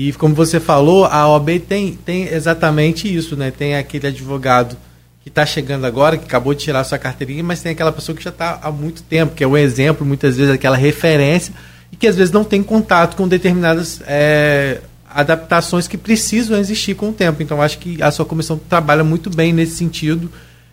E 0.00 0.12
como 0.12 0.32
você 0.32 0.60
falou, 0.60 1.06
a 1.06 1.28
OAB 1.28 1.58
tem, 1.58 1.98
tem 2.04 2.28
exatamente 2.28 3.12
isso, 3.12 3.34
né? 3.34 3.50
Tem 3.50 3.74
aquele 3.74 4.06
advogado 4.06 4.76
que 5.24 5.28
está 5.28 5.44
chegando 5.44 5.86
agora, 5.86 6.16
que 6.16 6.24
acabou 6.24 6.54
de 6.54 6.60
tirar 6.60 6.84
sua 6.84 6.98
carteirinha, 6.98 7.42
mas 7.42 7.62
tem 7.62 7.72
aquela 7.72 7.90
pessoa 7.90 8.14
que 8.14 8.22
já 8.22 8.30
está 8.30 8.60
há 8.62 8.70
muito 8.70 9.02
tempo, 9.02 9.34
que 9.34 9.42
é 9.42 9.46
o 9.46 9.56
exemplo, 9.56 10.06
muitas 10.06 10.36
vezes 10.36 10.54
aquela 10.54 10.76
referência, 10.76 11.52
e 11.90 11.96
que 11.96 12.06
às 12.06 12.14
vezes 12.14 12.30
não 12.30 12.44
tem 12.44 12.62
contato 12.62 13.16
com 13.16 13.26
determinadas 13.26 14.00
é, 14.06 14.82
adaptações 15.10 15.88
que 15.88 15.98
precisam 15.98 16.56
existir 16.56 16.94
com 16.94 17.08
o 17.08 17.12
tempo. 17.12 17.42
Então, 17.42 17.60
acho 17.60 17.78
que 17.78 18.00
a 18.00 18.12
sua 18.12 18.24
comissão 18.24 18.56
trabalha 18.56 19.02
muito 19.02 19.28
bem 19.28 19.52
nesse 19.52 19.74
sentido. 19.74 20.30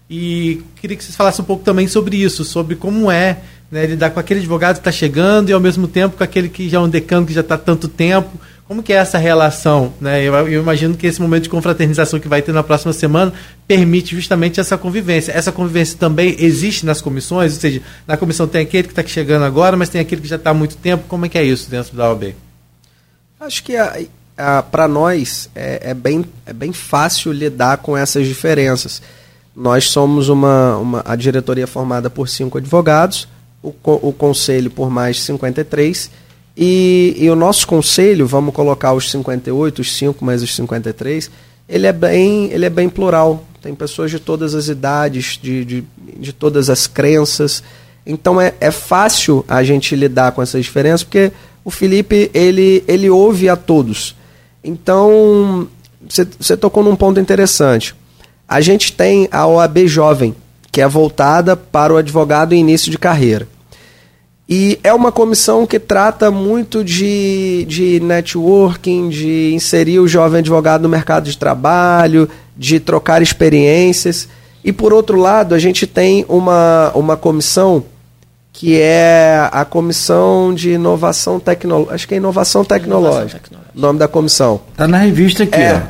E 0.07 0.61
queria 0.75 0.95
que 0.95 1.03
vocês 1.03 1.15
falassem 1.15 1.41
um 1.41 1.47
pouco 1.47 1.63
também 1.63 1.87
sobre 1.87 2.15
isso, 2.15 2.45
sobre 2.45 2.75
como 2.75 3.09
é 3.09 3.39
né, 3.71 3.87
lidar 3.87 4.11
com 4.11 4.19
aquele 4.19 4.41
advogado 4.41 4.75
que 4.75 4.81
está 4.81 4.91
chegando 4.91 5.49
e 5.49 5.53
ao 5.53 5.59
mesmo 5.59 5.87
tempo 5.87 6.15
com 6.15 6.23
aquele 6.23 6.47
que 6.47 6.69
já 6.69 6.77
é 6.77 6.79
um 6.79 6.87
decano 6.87 7.25
que 7.25 7.33
já 7.33 7.41
está 7.41 7.55
há 7.55 7.57
tanto 7.57 7.87
tempo 7.87 8.39
como 8.67 8.81
que 8.81 8.91
é 8.91 8.95
essa 8.95 9.19
relação? 9.19 9.93
Né? 10.01 10.23
Eu, 10.23 10.33
eu, 10.33 10.61
imagino 10.61 10.97
que 10.97 11.05
esse 11.05 11.21
momento 11.21 11.43
de 11.43 11.49
confraternização 11.49 12.19
que 12.19 12.27
vai 12.27 12.41
ter 12.41 12.51
na 12.51 12.63
próxima 12.63 12.93
semana 12.93 13.31
permite 13.67 14.15
justamente 14.15 14.59
essa 14.59 14.75
convivência. 14.75 15.31
Essa 15.31 15.51
convivência 15.51 15.97
também 15.99 16.35
existe 16.39 16.83
nas 16.83 16.99
comissões? 16.99 17.53
Ou 17.53 17.59
seja, 17.59 17.81
na 18.07 18.17
comissão 18.17 18.47
tem 18.47 18.61
aquele 18.61 18.87
que 18.87 18.91
está 18.91 19.05
chegando 19.05 19.45
agora, 19.45 19.77
mas 19.77 19.89
tem 19.89 20.01
aquele 20.01 20.21
que 20.21 20.27
já 20.27 20.37
está 20.37 20.49
há 20.49 20.53
muito 20.53 20.77
tempo. 20.77 21.05
Como 21.07 21.27
é 21.27 21.29
que 21.29 21.37
é 21.37 21.43
isso 21.43 21.69
dentro 21.69 21.95
da 21.95 22.09
OAB? 22.09 22.33
Acho 23.39 23.63
que 23.63 23.73
para 24.71 24.87
nós 24.87 25.47
é, 25.53 25.91
é, 25.91 25.93
bem, 25.93 26.25
é 26.45 26.51
bem 26.51 26.73
fácil 26.73 27.31
lidar 27.31 27.77
com 27.77 27.95
essas 27.95 28.25
diferenças. 28.25 28.99
Nós 29.55 29.91
somos 29.91 30.27
uma, 30.27 30.77
uma 30.77 31.03
a 31.05 31.15
diretoria 31.15 31.67
formada 31.67 32.09
por 32.09 32.27
cinco 32.27 32.57
advogados, 32.57 33.27
o, 33.61 33.73
o 33.83 34.11
conselho 34.11 34.71
por 34.71 34.89
mais 34.89 35.21
53 35.21 36.24
e, 36.57 37.15
e 37.17 37.29
o 37.29 37.35
nosso 37.35 37.67
conselho, 37.67 38.25
vamos 38.25 38.53
colocar 38.53 38.93
os 38.93 39.11
58, 39.11 39.81
os 39.81 39.97
5 39.97 40.23
mais 40.23 40.41
os 40.41 40.55
53, 40.55 41.29
ele 41.67 41.87
é 41.87 41.91
bem, 41.91 42.51
ele 42.51 42.65
é 42.65 42.69
bem 42.69 42.87
plural. 42.87 43.43
Tem 43.61 43.75
pessoas 43.75 44.11
de 44.11 44.19
todas 44.19 44.53
as 44.55 44.67
idades, 44.67 45.39
de, 45.41 45.65
de, 45.65 45.83
de 46.17 46.31
todas 46.31 46.69
as 46.69 46.87
crenças. 46.87 47.63
Então 48.05 48.39
é, 48.39 48.53
é 48.61 48.71
fácil 48.71 49.43
a 49.47 49.63
gente 49.63 49.95
lidar 49.95 50.31
com 50.31 50.41
essas 50.41 50.63
diferenças, 50.63 51.03
porque 51.03 51.31
o 51.63 51.71
Felipe 51.71 52.29
ele, 52.33 52.83
ele 52.87 53.09
ouve 53.09 53.49
a 53.49 53.55
todos. 53.55 54.15
Então, 54.63 55.67
você 56.39 56.55
tocou 56.55 56.83
num 56.83 56.95
ponto 56.95 57.19
interessante. 57.19 57.95
A 58.47 58.61
gente 58.61 58.93
tem 58.93 59.27
a 59.31 59.45
OAB 59.45 59.87
Jovem, 59.87 60.35
que 60.71 60.81
é 60.81 60.87
voltada 60.87 61.55
para 61.55 61.93
o 61.93 61.97
advogado 61.97 62.53
em 62.53 62.59
início 62.59 62.91
de 62.91 62.97
carreira. 62.97 63.47
E 64.47 64.79
é 64.83 64.93
uma 64.93 65.11
comissão 65.11 65.65
que 65.65 65.79
trata 65.79 66.29
muito 66.29 66.83
de, 66.83 67.65
de 67.67 67.99
networking, 67.99 69.09
de 69.09 69.51
inserir 69.53 69.99
o 69.99 70.07
jovem 70.07 70.39
advogado 70.39 70.83
no 70.83 70.89
mercado 70.89 71.23
de 71.25 71.35
trabalho, 71.35 72.29
de 72.55 72.79
trocar 72.79 73.23
experiências. 73.23 74.27
E 74.63 74.71
por 74.71 74.93
outro 74.93 75.19
lado, 75.19 75.55
a 75.55 75.59
gente 75.59 75.87
tem 75.87 76.25
uma, 76.29 76.91
uma 76.93 77.17
comissão 77.17 77.83
que 78.53 78.79
é 78.79 79.49
a 79.51 79.65
Comissão 79.65 80.53
de 80.53 80.71
Inovação 80.71 81.39
Tecnológica. 81.41 81.95
Acho 81.95 82.07
que 82.07 82.13
é 82.13 82.17
Inovação 82.17 82.63
Tecnológica. 82.63 83.41
O 83.75 83.79
nome 83.79 83.99
da 83.99 84.07
comissão. 84.07 84.61
Está 84.71 84.87
na 84.87 84.97
revista 84.97 85.43
aqui. 85.43 85.59
É, 85.59 85.83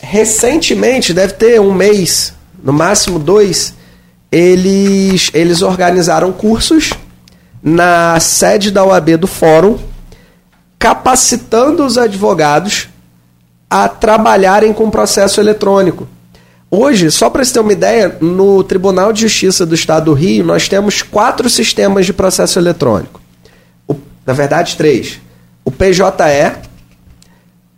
recentemente, 0.00 1.12
deve 1.12 1.32
ter 1.32 1.60
um 1.60 1.72
mês, 1.72 2.32
no 2.62 2.72
máximo 2.72 3.18
dois, 3.18 3.74
eles, 4.30 5.30
eles 5.34 5.62
organizaram 5.62 6.30
cursos 6.30 6.92
na 7.66 8.20
sede 8.20 8.70
da 8.70 8.84
OAB 8.84 9.16
do 9.16 9.26
Fórum, 9.26 9.76
capacitando 10.78 11.84
os 11.84 11.98
advogados 11.98 12.88
a 13.68 13.88
trabalharem 13.88 14.72
com 14.72 14.88
processo 14.88 15.40
eletrônico. 15.40 16.06
Hoje, 16.70 17.10
só 17.10 17.28
para 17.28 17.44
você 17.44 17.54
ter 17.54 17.58
uma 17.58 17.72
ideia, 17.72 18.18
no 18.20 18.62
Tribunal 18.62 19.12
de 19.12 19.22
Justiça 19.22 19.66
do 19.66 19.74
Estado 19.74 20.04
do 20.04 20.12
Rio, 20.12 20.44
nós 20.44 20.68
temos 20.68 21.02
quatro 21.02 21.50
sistemas 21.50 22.06
de 22.06 22.12
processo 22.12 22.56
eletrônico. 22.56 23.20
O, 23.88 23.96
na 24.24 24.32
verdade, 24.32 24.76
três. 24.76 25.18
O 25.64 25.72
PJE, 25.72 26.02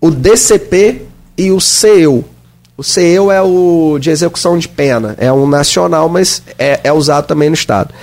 o 0.03 0.11
DCP 0.11 1.07
e 1.39 1.51
o 1.51 1.61
CEU. 1.61 2.27
O 2.77 2.85
CEU 2.85 3.33
é 3.33 3.41
o 3.41 3.99
de 3.99 4.11
execução 4.11 4.59
de 4.59 4.69
pena, 4.69 5.15
é 5.17 5.33
um 5.33 5.49
nacional, 5.49 6.11
mas 6.11 6.43
é, 6.59 6.81
é 6.85 6.93
usado 6.93 7.27
também 7.27 7.49
no 7.49 7.55
Estado. 7.55 7.95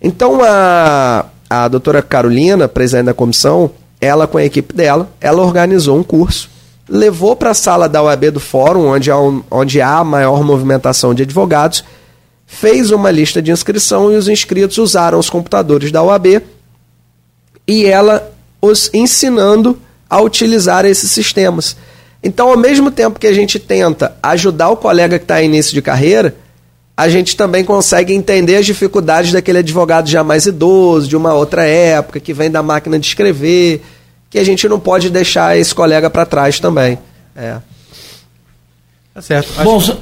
Então 0.00 0.40
a, 0.42 1.26
a 1.48 1.68
doutora 1.68 2.02
Carolina, 2.02 2.68
presidente 2.68 3.06
da 3.06 3.14
comissão, 3.14 3.70
ela 4.00 4.26
com 4.26 4.38
a 4.38 4.44
equipe 4.44 4.74
dela, 4.74 5.08
ela 5.20 5.42
organizou 5.42 5.98
um 5.98 6.02
curso, 6.02 6.48
levou 6.88 7.34
para 7.34 7.50
a 7.50 7.54
sala 7.54 7.88
da 7.88 8.02
UAB 8.02 8.30
do 8.30 8.40
fórum, 8.40 8.86
onde 8.86 9.10
há, 9.10 9.18
um, 9.18 9.42
onde 9.50 9.80
há 9.80 10.02
maior 10.04 10.42
movimentação 10.44 11.12
de 11.12 11.22
advogados, 11.22 11.84
fez 12.46 12.90
uma 12.90 13.10
lista 13.10 13.42
de 13.42 13.50
inscrição 13.50 14.10
e 14.12 14.16
os 14.16 14.28
inscritos 14.28 14.78
usaram 14.78 15.18
os 15.18 15.28
computadores 15.28 15.92
da 15.92 16.02
UAB 16.02 16.40
e 17.66 17.84
ela 17.84 18.32
os 18.62 18.90
ensinando 18.94 19.78
a 20.08 20.20
utilizar 20.20 20.84
esses 20.84 21.10
sistemas. 21.10 21.76
Então, 22.22 22.48
ao 22.48 22.56
mesmo 22.56 22.90
tempo 22.90 23.20
que 23.20 23.26
a 23.26 23.32
gente 23.32 23.58
tenta 23.58 24.16
ajudar 24.22 24.70
o 24.70 24.76
colega 24.76 25.18
que 25.18 25.24
está 25.24 25.42
em 25.42 25.46
início 25.46 25.74
de 25.74 25.82
carreira, 25.82 26.34
a 26.98 27.08
gente 27.08 27.36
também 27.36 27.64
consegue 27.64 28.12
entender 28.12 28.56
as 28.56 28.66
dificuldades 28.66 29.30
daquele 29.30 29.58
advogado 29.58 30.08
já 30.08 30.24
mais 30.24 30.46
idoso, 30.46 31.06
de 31.06 31.16
uma 31.16 31.32
outra 31.32 31.64
época, 31.64 32.18
que 32.18 32.34
vem 32.34 32.50
da 32.50 32.60
máquina 32.60 32.98
de 32.98 33.06
escrever, 33.06 33.84
que 34.28 34.36
a 34.36 34.42
gente 34.42 34.68
não 34.68 34.80
pode 34.80 35.08
deixar 35.08 35.56
esse 35.56 35.72
colega 35.72 36.10
para 36.10 36.26
trás 36.26 36.58
também. 36.58 36.98
É. 37.36 37.58
Tá 39.14 39.22
certo. 39.22 39.48
Acho 39.52 39.62
Bom, 39.62 39.80
que... 39.80 39.96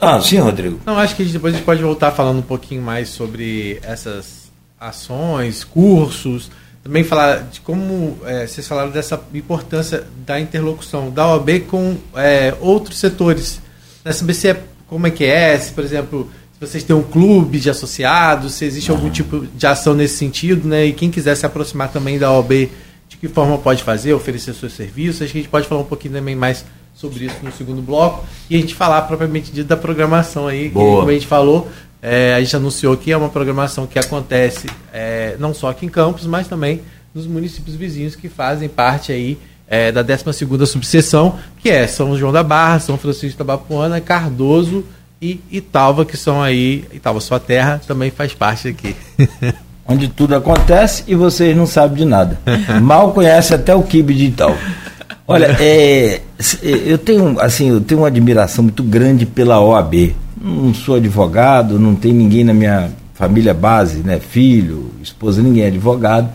ah, 0.00 0.22
sim, 0.22 0.38
Rodrigo. 0.38 0.80
Não, 0.86 0.96
acho 0.96 1.14
que 1.16 1.24
depois 1.26 1.52
a 1.52 1.56
gente 1.58 1.66
pode 1.66 1.82
voltar 1.82 2.12
falando 2.12 2.38
um 2.38 2.42
pouquinho 2.42 2.80
mais 2.80 3.10
sobre 3.10 3.78
essas 3.82 4.50
ações, 4.80 5.64
cursos, 5.64 6.50
também 6.82 7.04
falar 7.04 7.42
de 7.42 7.60
como 7.60 8.16
é, 8.24 8.46
vocês 8.46 8.66
falaram 8.66 8.90
dessa 8.90 9.20
importância 9.34 10.06
da 10.24 10.40
interlocução 10.40 11.10
da 11.10 11.28
OAB 11.28 11.66
com 11.68 11.98
é, 12.16 12.54
outros 12.58 12.98
setores. 12.98 13.60
Saber 14.10 14.32
se 14.32 14.48
é, 14.48 14.62
como 14.88 15.06
é 15.06 15.10
que 15.10 15.24
é, 15.24 15.58
se, 15.58 15.72
por 15.72 15.84
exemplo, 15.84 16.28
se 16.52 16.60
vocês 16.66 16.82
têm 16.82 16.96
um 16.96 17.02
clube 17.02 17.60
de 17.60 17.70
associados, 17.70 18.54
se 18.54 18.64
existe 18.64 18.90
algum 18.90 19.10
tipo 19.10 19.46
de 19.46 19.66
ação 19.66 19.94
nesse 19.94 20.16
sentido, 20.16 20.66
né? 20.66 20.86
E 20.86 20.92
quem 20.92 21.10
quiser 21.10 21.36
se 21.36 21.46
aproximar 21.46 21.92
também 21.92 22.18
da 22.18 22.32
OAB, 22.32 22.68
de 23.08 23.16
que 23.16 23.28
forma 23.28 23.56
pode 23.58 23.82
fazer, 23.84 24.12
oferecer 24.12 24.54
seus 24.54 24.72
serviços. 24.72 25.22
Acho 25.22 25.32
que 25.32 25.38
a 25.38 25.42
gente 25.42 25.50
pode 25.50 25.68
falar 25.68 25.82
um 25.82 25.86
pouquinho 25.86 26.14
também 26.14 26.34
mais 26.34 26.64
sobre 26.94 27.26
isso 27.26 27.36
no 27.42 27.52
segundo 27.52 27.80
bloco 27.80 28.26
e 28.50 28.56
a 28.56 28.58
gente 28.58 28.74
falar 28.74 29.02
propriamente 29.02 29.52
dito 29.52 29.68
da 29.68 29.76
programação 29.76 30.48
aí, 30.48 30.64
que, 30.64 30.74
Boa. 30.74 30.98
como 30.98 31.10
a 31.10 31.12
gente 31.12 31.28
falou, 31.28 31.68
é, 32.02 32.34
a 32.34 32.40
gente 32.40 32.56
anunciou 32.56 32.96
que 32.96 33.12
é 33.12 33.16
uma 33.16 33.28
programação 33.28 33.86
que 33.86 33.98
acontece 34.00 34.66
é, 34.92 35.36
não 35.38 35.54
só 35.54 35.70
aqui 35.70 35.86
em 35.86 35.88
Campos, 35.88 36.26
mas 36.26 36.48
também 36.48 36.80
nos 37.14 37.24
municípios 37.26 37.76
vizinhos 37.76 38.16
que 38.16 38.28
fazem 38.28 38.68
parte 38.68 39.12
aí 39.12 39.38
é, 39.68 39.92
da 39.92 40.02
12ª 40.04 40.64
subseção, 40.66 41.36
que 41.62 41.68
é 41.68 41.86
São 41.86 42.16
João 42.16 42.32
da 42.32 42.42
Barra, 42.42 42.78
São 42.80 42.96
Francisco 42.96 43.38
da 43.38 43.44
Bapuana, 43.44 44.00
Cardoso 44.00 44.84
e 45.20 45.40
Italva, 45.50 46.04
que 46.04 46.16
são 46.16 46.40
aí, 46.42 46.84
Italva, 46.92 47.20
sua 47.20 47.38
terra, 47.40 47.80
também 47.86 48.10
faz 48.10 48.32
parte 48.34 48.68
aqui. 48.68 48.94
Onde 49.86 50.06
tudo 50.08 50.34
acontece 50.34 51.02
e 51.06 51.14
vocês 51.14 51.56
não 51.56 51.66
sabem 51.66 51.96
de 51.98 52.04
nada. 52.04 52.38
Mal 52.82 53.12
conhece 53.12 53.54
até 53.54 53.74
o 53.74 53.82
kibe 53.82 54.14
de 54.14 54.30
tal. 54.32 54.54
Olha, 55.26 55.56
é, 55.60 56.20
s- 56.38 56.58
eu 56.62 56.96
tenho 56.98 57.40
assim, 57.40 57.68
eu 57.70 57.80
tenho 57.80 58.00
uma 58.02 58.06
admiração 58.08 58.64
muito 58.64 58.82
grande 58.82 59.24
pela 59.26 59.60
OAB. 59.60 60.14
Não 60.40 60.72
sou 60.74 60.96
advogado, 60.96 61.78
não 61.78 61.94
tem 61.94 62.12
ninguém 62.12 62.44
na 62.44 62.54
minha 62.54 62.90
família 63.14 63.52
base, 63.52 63.98
né? 63.98 64.20
Filho, 64.20 64.90
esposa, 65.02 65.42
ninguém 65.42 65.64
é 65.64 65.66
advogado. 65.68 66.28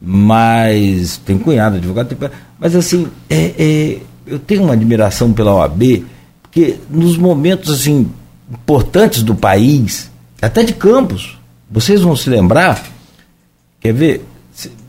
Mas 0.00 1.16
tem 1.18 1.36
cunhado 1.38 1.76
advogado, 1.76 2.08
tem 2.08 2.16
cunhado, 2.16 2.36
mas 2.58 2.74
assim, 2.74 3.08
é, 3.28 3.54
é, 3.58 3.98
eu 4.26 4.38
tenho 4.38 4.64
uma 4.64 4.72
admiração 4.72 5.32
pela 5.32 5.54
OAB, 5.54 6.04
porque 6.42 6.76
nos 6.90 7.16
momentos 7.16 7.72
assim 7.72 8.10
importantes 8.50 9.22
do 9.22 9.34
país, 9.34 10.10
até 10.40 10.62
de 10.62 10.72
Campos, 10.72 11.38
vocês 11.70 12.00
vão 12.00 12.16
se 12.16 12.30
lembrar, 12.30 12.82
quer 13.80 13.92
ver? 13.92 14.24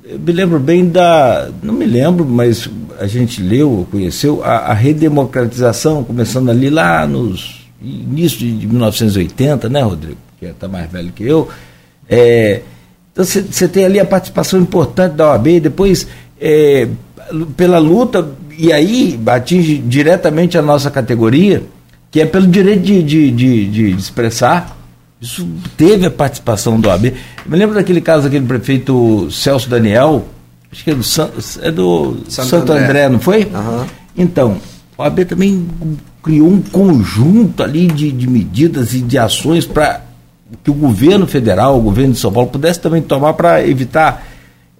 Eu 0.04 0.18
me 0.18 0.32
lembro 0.32 0.60
bem 0.60 0.90
da. 0.90 1.50
Não 1.62 1.74
me 1.74 1.86
lembro, 1.86 2.26
mas 2.26 2.68
a 3.00 3.06
gente 3.06 3.44
leu, 3.44 3.88
conheceu 3.92 4.44
a, 4.44 4.58
a 4.58 4.74
redemocratização, 4.74 6.04
começando 6.04 6.50
ali 6.50 6.70
lá 6.70 7.06
nos 7.06 7.60
início 7.82 8.40
de, 8.40 8.58
de 8.58 8.68
1980, 8.68 9.70
né, 9.70 9.82
Rodrigo? 9.82 10.18
Que 10.40 10.48
está 10.48 10.68
mais 10.68 10.92
velho 10.92 11.12
que 11.12 11.24
eu. 11.24 11.48
É, 12.10 12.62
então 13.12 13.24
você 13.24 13.68
tem 13.68 13.86
ali 13.86 14.00
a 14.00 14.06
participação 14.06 14.60
importante 14.60 15.14
da 15.14 15.32
OAB, 15.32 15.60
depois 15.60 16.08
é, 16.40 16.88
pela 17.56 17.78
luta, 17.80 18.30
e 18.58 18.72
aí 18.74 19.20
atinge 19.28 19.78
diretamente 19.78 20.58
a 20.58 20.62
nossa 20.62 20.90
categoria, 20.92 21.64
que 22.12 22.20
é 22.20 22.26
pelo 22.26 22.48
direito 22.48 22.82
de, 22.82 23.04
de, 23.04 23.32
de, 23.32 23.66
de 23.68 23.90
expressar. 23.92 24.78
Isso 25.22 25.48
teve 25.76 26.06
a 26.06 26.12
participação 26.12 26.80
do 26.80 26.88
OAB. 26.88 27.06
Eu 27.06 27.14
me 27.48 27.58
lembro 27.58 27.76
daquele 27.76 28.00
caso 28.02 28.24
daquele 28.24 28.46
prefeito 28.46 29.30
Celso 29.32 29.70
Daniel, 29.70 30.26
acho 30.72 30.84
que 30.84 30.92
é 30.92 30.96
do, 30.96 31.04
San- 31.04 31.30
é 31.62 31.72
do 31.72 32.18
Santo 32.30 32.48
Santo, 32.50 32.72
André. 32.72 32.86
André. 32.86 33.10
não 33.10 33.20
foi? 33.20 33.50
Aham. 33.54 33.86
Então, 34.18 34.58
o 34.98 35.02
OAB 35.02 35.20
também 35.26 35.68
criou 36.24 36.48
um 36.48 36.62
conjunto 36.62 37.62
ali 37.64 37.88
de, 37.88 38.12
de 38.12 38.30
medidas 38.30 38.94
e 38.94 39.02
de 39.02 39.18
ações 39.18 39.66
para 39.66 40.02
que 40.64 40.72
o 40.72 40.74
governo 40.74 41.28
federal, 41.28 41.78
o 41.78 41.82
governo 41.82 42.14
de 42.14 42.20
São 42.20 42.32
Paulo, 42.32 42.50
pudesse 42.50 42.80
também 42.80 43.02
tomar 43.02 43.34
para 43.34 43.66
evitar 43.68 44.26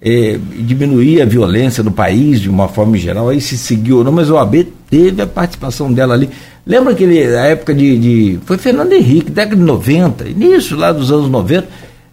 eh, 0.02 0.38
diminuir 0.58 1.20
a 1.20 1.26
violência 1.26 1.82
no 1.82 1.90
país 1.90 2.40
de 2.40 2.48
uma 2.48 2.68
forma 2.68 2.96
geral. 2.96 3.28
Aí 3.28 3.40
se 3.40 3.58
seguiu 3.58 3.98
ou 3.98 4.04
não, 4.04 4.12
mas 4.12 4.30
o 4.30 4.34
OAB 4.34 4.66
teve 4.88 5.20
a 5.22 5.26
participação 5.26 5.92
dela 5.92 6.14
ali. 6.14 6.30
Lembra 6.66 6.92
aquele, 6.92 7.22
a 7.36 7.46
época 7.46 7.74
de, 7.74 7.98
de. 7.98 8.38
Foi 8.44 8.58
Fernando 8.58 8.92
Henrique, 8.92 9.30
década 9.30 9.56
de 9.56 9.62
90, 9.62 10.28
início 10.28 10.76
lá 10.76 10.92
dos 10.92 11.10
anos 11.10 11.28
90, 11.28 11.68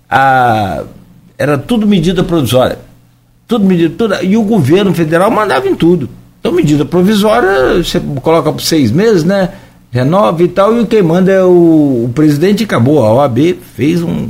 a, 0.10 0.84
era 1.38 1.58
tudo 1.58 1.86
medida 1.86 2.24
provisória. 2.24 2.80
Tudo 3.48 3.66
medida, 3.66 3.94
tudo, 3.98 4.16
e 4.24 4.36
o 4.36 4.44
governo 4.44 4.94
federal 4.94 5.32
mandava 5.32 5.68
em 5.68 5.76
tudo. 5.76 6.10
Então, 6.40 6.52
medida 6.52 6.84
provisória, 6.86 7.82
você 7.82 8.00
coloca 8.22 8.52
por 8.52 8.62
seis 8.62 8.92
meses, 8.92 9.24
né? 9.24 9.50
Renova 9.90 10.44
e 10.44 10.48
tal, 10.50 10.80
e 10.80 10.86
quem 10.86 11.02
manda 11.02 11.32
é 11.32 11.42
o, 11.42 12.06
o 12.06 12.12
presidente 12.14 12.62
e 12.62 12.66
acabou. 12.66 13.06
A 13.06 13.14
OAB 13.14 13.58
fez 13.76 14.02
um. 14.04 14.30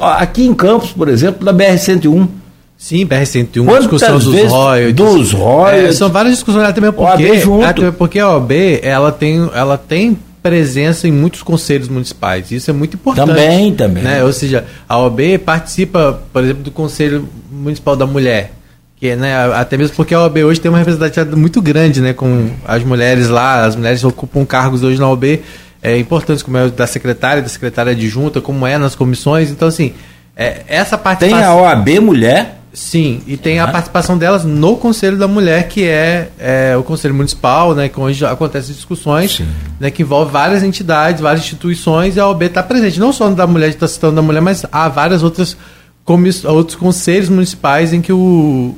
Ó, 0.00 0.08
aqui 0.12 0.44
em 0.44 0.54
Campos, 0.54 0.92
por 0.92 1.08
exemplo, 1.08 1.44
da 1.44 1.52
BR-101. 1.52 2.28
Sim, 2.76 3.06
BR-101, 3.06 3.64
Quantas 3.64 3.82
discussão 3.82 4.18
dos 4.18 4.50
royalties. 4.50 4.94
dos 4.94 5.32
royalties? 5.32 5.88
É, 5.88 5.92
são 5.92 6.08
várias 6.10 6.34
discussões, 6.34 6.64
até 6.64 6.80
mesmo 6.80 7.00
OAB 7.00 7.20
porque, 7.20 7.38
junto. 7.38 7.64
até 7.64 7.90
porque 7.90 8.18
a 8.18 8.28
OAB, 8.30 8.52
ela 8.82 9.12
tem, 9.12 9.48
ela 9.54 9.78
tem 9.78 10.18
presença 10.42 11.08
em 11.08 11.12
muitos 11.12 11.42
conselhos 11.42 11.88
municipais. 11.88 12.50
Isso 12.50 12.70
é 12.70 12.74
muito 12.74 12.96
importante. 12.96 13.28
Também, 13.28 13.72
também. 13.72 14.02
Né? 14.02 14.22
Ou 14.22 14.32
seja, 14.32 14.64
a 14.86 14.98
OAB 14.98 15.38
participa, 15.44 16.20
por 16.32 16.42
exemplo, 16.44 16.62
do 16.62 16.70
Conselho 16.70 17.26
Municipal 17.50 17.96
da 17.96 18.06
Mulher. 18.06 18.52
Que, 19.00 19.16
né, 19.16 19.34
até 19.54 19.76
mesmo 19.76 19.96
porque 19.96 20.14
a 20.14 20.20
OAB 20.20 20.38
hoje 20.44 20.60
tem 20.60 20.70
uma 20.70 20.78
representatividade 20.78 21.34
muito 21.36 21.62
grande, 21.62 22.00
né, 22.00 22.12
com 22.12 22.50
as 22.66 22.84
mulheres 22.84 23.28
lá, 23.28 23.64
as 23.64 23.76
mulheres 23.76 24.04
ocupam 24.04 24.44
cargos 24.44 24.82
hoje 24.82 24.98
na 25.00 25.08
OAB 25.08 25.40
é, 25.84 25.98
importantes, 25.98 26.42
como 26.42 26.56
é 26.56 26.64
o 26.64 26.70
da 26.70 26.86
secretária, 26.86 27.42
da 27.42 27.48
secretária 27.48 27.92
adjunta, 27.92 28.40
como 28.40 28.66
é 28.66 28.78
nas 28.78 28.94
comissões. 28.94 29.50
Então, 29.50 29.68
assim, 29.68 29.92
é, 30.34 30.62
essa 30.66 30.96
Tem 30.96 31.04
participação. 31.04 31.58
a 31.58 31.62
OAB 31.62 32.00
Mulher, 32.00 32.60
Sim, 32.72 33.22
e 33.24 33.36
tem 33.36 33.60
a 33.60 33.68
participação 33.68 34.18
delas 34.18 34.44
no 34.44 34.76
Conselho 34.76 35.16
da 35.16 35.28
Mulher, 35.28 35.68
que 35.68 35.84
é, 35.84 36.28
é, 36.40 36.76
o 36.76 36.82
Conselho 36.82 37.14
Municipal, 37.14 37.72
né, 37.72 37.88
que 37.88 38.00
onde 38.00 38.24
acontecem 38.26 38.74
discussões, 38.74 39.40
né, 39.78 39.92
que 39.92 40.02
envolve 40.02 40.32
várias 40.32 40.64
entidades, 40.64 41.20
várias 41.20 41.44
instituições, 41.44 42.16
e 42.16 42.20
a 42.20 42.26
OAB 42.26 42.42
está 42.42 42.64
presente, 42.64 42.98
não 42.98 43.12
só 43.12 43.30
no 43.30 43.36
da 43.36 43.46
mulher, 43.46 43.68
está 43.68 43.86
citando 43.86 44.16
da 44.16 44.22
mulher, 44.22 44.40
mas 44.40 44.66
há 44.72 44.88
várias 44.88 45.22
outras 45.22 45.56
outros 46.04 46.74
conselhos 46.74 47.28
municipais 47.28 47.92
em 47.92 48.02
que 48.02 48.12
o, 48.12 48.74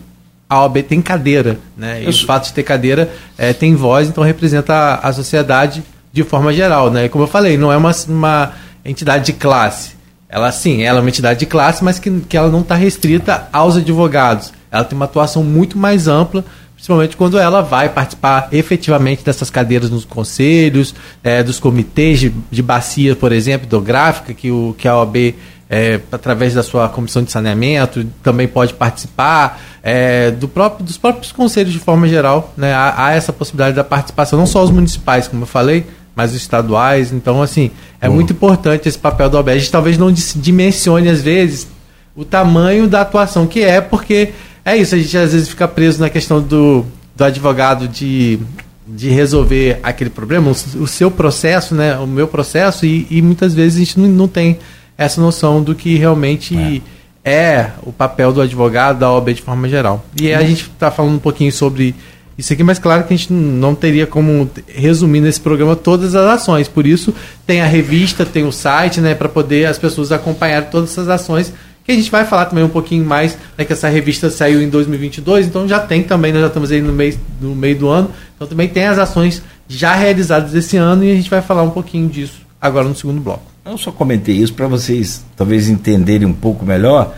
a 0.46 0.60
OAB 0.60 0.82
tem 0.82 1.00
cadeira, 1.00 1.58
né, 1.74 2.02
e 2.04 2.08
o 2.08 2.26
fato 2.26 2.48
de 2.48 2.52
ter 2.52 2.64
cadeira 2.64 3.10
é, 3.38 3.54
tem 3.54 3.74
voz, 3.74 4.08
então 4.08 4.22
representa 4.22 4.74
a, 4.74 5.08
a 5.08 5.12
sociedade 5.14 5.82
de 6.16 6.24
forma 6.24 6.52
geral, 6.52 6.90
né, 6.90 7.08
como 7.08 7.24
eu 7.24 7.28
falei, 7.28 7.58
não 7.58 7.70
é 7.70 7.76
uma, 7.76 7.92
uma 8.08 8.52
entidade 8.84 9.26
de 9.26 9.32
classe, 9.34 9.96
ela 10.28 10.50
sim, 10.50 10.82
ela 10.82 10.98
é 10.98 11.00
uma 11.00 11.08
entidade 11.08 11.38
de 11.38 11.46
classe, 11.46 11.84
mas 11.84 11.98
que, 11.98 12.10
que 12.20 12.36
ela 12.36 12.48
não 12.48 12.60
está 12.60 12.74
restrita 12.74 13.48
aos 13.52 13.76
advogados. 13.76 14.52
Ela 14.70 14.82
tem 14.82 14.96
uma 14.96 15.04
atuação 15.04 15.44
muito 15.44 15.78
mais 15.78 16.08
ampla, 16.08 16.44
principalmente 16.74 17.16
quando 17.16 17.38
ela 17.38 17.60
vai 17.60 17.88
participar 17.88 18.48
efetivamente 18.50 19.24
dessas 19.24 19.50
cadeiras 19.50 19.90
nos 19.90 20.04
conselhos, 20.04 20.94
eh, 21.22 21.42
dos 21.42 21.60
comitês 21.60 22.18
de, 22.18 22.32
de 22.50 22.62
bacia, 22.62 23.14
por 23.14 23.30
exemplo, 23.30 23.66
hidrográfica, 23.66 24.34
que, 24.34 24.50
o, 24.50 24.74
que 24.76 24.88
a 24.88 24.96
OAB, 24.96 25.34
eh, 25.70 26.00
através 26.10 26.54
da 26.54 26.62
sua 26.62 26.88
comissão 26.88 27.22
de 27.22 27.30
saneamento, 27.30 28.04
também 28.22 28.48
pode 28.48 28.74
participar, 28.74 29.60
eh, 29.82 30.32
do 30.32 30.48
próprio, 30.48 30.84
dos 30.84 30.98
próprios 30.98 31.30
conselhos 31.30 31.72
de 31.72 31.78
forma 31.78 32.08
geral. 32.08 32.52
Né, 32.56 32.74
há, 32.74 33.06
há 33.06 33.12
essa 33.12 33.32
possibilidade 33.32 33.76
da 33.76 33.84
participação, 33.84 34.38
não 34.38 34.46
só 34.46 34.64
os 34.64 34.70
municipais, 34.70 35.28
como 35.28 35.42
eu 35.42 35.46
falei, 35.46 35.86
mas 36.16 36.30
os 36.30 36.38
estaduais. 36.38 37.12
Então, 37.12 37.42
assim, 37.42 37.70
é 38.00 38.08
muito 38.08 38.32
importante 38.32 38.88
esse 38.88 38.98
papel 38.98 39.28
do 39.28 39.42
gente 39.52 39.70
talvez 39.70 39.98
não 39.98 40.10
dimensione, 40.10 41.10
às 41.10 41.20
vezes, 41.20 41.68
o 42.16 42.24
tamanho 42.24 42.88
da 42.88 43.02
atuação 43.02 43.46
que 43.46 43.60
é, 43.60 43.82
porque 43.82 44.30
é 44.64 44.74
isso, 44.76 44.94
a 44.94 44.98
gente 44.98 45.16
às 45.18 45.32
vezes 45.32 45.50
fica 45.50 45.68
preso 45.68 46.00
na 46.00 46.08
questão 46.08 46.40
do, 46.40 46.86
do 47.14 47.24
advogado 47.24 47.86
de, 47.86 48.38
de 48.86 49.10
resolver 49.10 49.78
aquele 49.82 50.08
problema, 50.08 50.50
o, 50.50 50.82
o 50.82 50.86
seu 50.86 51.10
processo, 51.10 51.74
né, 51.74 51.96
o 51.98 52.06
meu 52.06 52.26
processo, 52.26 52.86
e, 52.86 53.06
e 53.10 53.20
muitas 53.20 53.52
vezes 53.52 53.76
a 53.76 53.84
gente 53.84 54.00
não, 54.00 54.08
não 54.08 54.28
tem 54.28 54.58
essa 54.96 55.20
noção 55.20 55.62
do 55.62 55.74
que 55.74 55.96
realmente 55.96 56.82
é. 57.22 57.70
o 57.82 57.92
papel 57.92 58.32
do 58.32 58.40
advogado, 58.40 59.00
da 59.00 59.12
OAB 59.12 59.34
de 59.34 59.42
forma 59.42 59.68
geral. 59.68 60.04
E 60.18 60.32
a 60.32 60.40
gente 60.42 60.62
está 60.62 60.90
falando 60.90 61.16
um 61.16 61.18
pouquinho 61.18 61.52
sobre 61.52 61.94
isso 62.38 62.52
aqui, 62.52 62.62
mas 62.62 62.78
claro 62.78 63.04
que 63.04 63.14
a 63.14 63.16
gente 63.16 63.32
não 63.32 63.74
teria 63.74 64.06
como 64.06 64.50
resumir 64.68 65.20
nesse 65.20 65.40
programa 65.40 65.74
todas 65.74 66.14
as 66.14 66.26
ações. 66.26 66.68
Por 66.68 66.86
isso 66.86 67.14
tem 67.46 67.62
a 67.62 67.66
revista, 67.66 68.26
tem 68.26 68.44
o 68.44 68.52
site, 68.52 69.00
né, 69.00 69.14
para 69.14 69.28
poder 69.28 69.66
as 69.66 69.78
pessoas 69.78 70.12
acompanharem 70.12 70.68
todas 70.70 70.90
essas 70.90 71.08
ações 71.08 71.52
que 71.86 71.92
a 71.92 71.94
gente 71.94 72.10
vai 72.10 72.24
falar 72.24 72.46
também 72.46 72.64
um 72.64 72.68
pouquinho 72.68 73.04
mais, 73.04 73.38
né, 73.56 73.64
que 73.64 73.72
essa 73.72 73.88
revista 73.88 74.28
saiu 74.28 74.60
em 74.60 74.68
2022, 74.68 75.46
então 75.46 75.68
já 75.68 75.78
tem 75.78 76.02
também, 76.02 76.32
nós 76.32 76.40
já 76.42 76.48
estamos 76.48 76.72
aí 76.72 76.82
no 76.82 76.92
meio, 76.92 77.16
no 77.40 77.54
meio 77.54 77.78
do 77.78 77.88
ano, 77.88 78.10
então 78.34 78.44
também 78.48 78.66
tem 78.68 78.86
as 78.86 78.98
ações 78.98 79.40
já 79.68 79.94
realizadas 79.94 80.52
esse 80.52 80.76
ano 80.76 81.04
e 81.04 81.12
a 81.12 81.14
gente 81.14 81.30
vai 81.30 81.40
falar 81.40 81.62
um 81.62 81.70
pouquinho 81.70 82.08
disso 82.08 82.40
agora 82.60 82.88
no 82.88 82.94
segundo 82.96 83.20
bloco. 83.20 83.44
Eu 83.64 83.78
só 83.78 83.92
comentei 83.92 84.34
isso 84.34 84.52
para 84.52 84.66
vocês 84.66 85.24
talvez 85.36 85.68
entenderem 85.68 86.26
um 86.26 86.32
pouco 86.32 86.66
melhor 86.66 87.14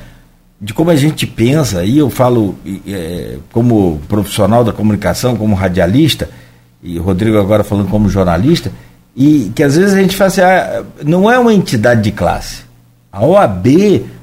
de 0.61 0.75
como 0.75 0.91
a 0.91 0.97
gente 0.97 1.27
pensa, 1.27 1.85
e 1.85 1.99
eu 1.99 2.11
falo 2.11 2.57
é, 2.87 3.37
como 3.53 4.01
profissional 4.09 4.65
da 4.65 4.73
comunicação, 4.73 5.37
como 5.37 5.55
radialista, 5.55 6.29
e 6.83 6.99
Rodrigo 6.99 7.39
agora 7.39 7.63
falando 7.63 7.89
como 7.89 8.09
jornalista, 8.09 8.73
e 9.17 9.53
que 9.55 9.63
às 9.63 9.77
vezes 9.77 9.95
a 9.95 10.01
gente 10.01 10.17
fala 10.17 10.29
assim, 10.29 10.41
ah, 10.41 10.85
não 11.05 11.31
é 11.31 11.39
uma 11.39 11.55
entidade 11.55 12.03
de 12.03 12.13
classe. 12.13 12.63
A 13.11 13.25
OAB 13.25 13.67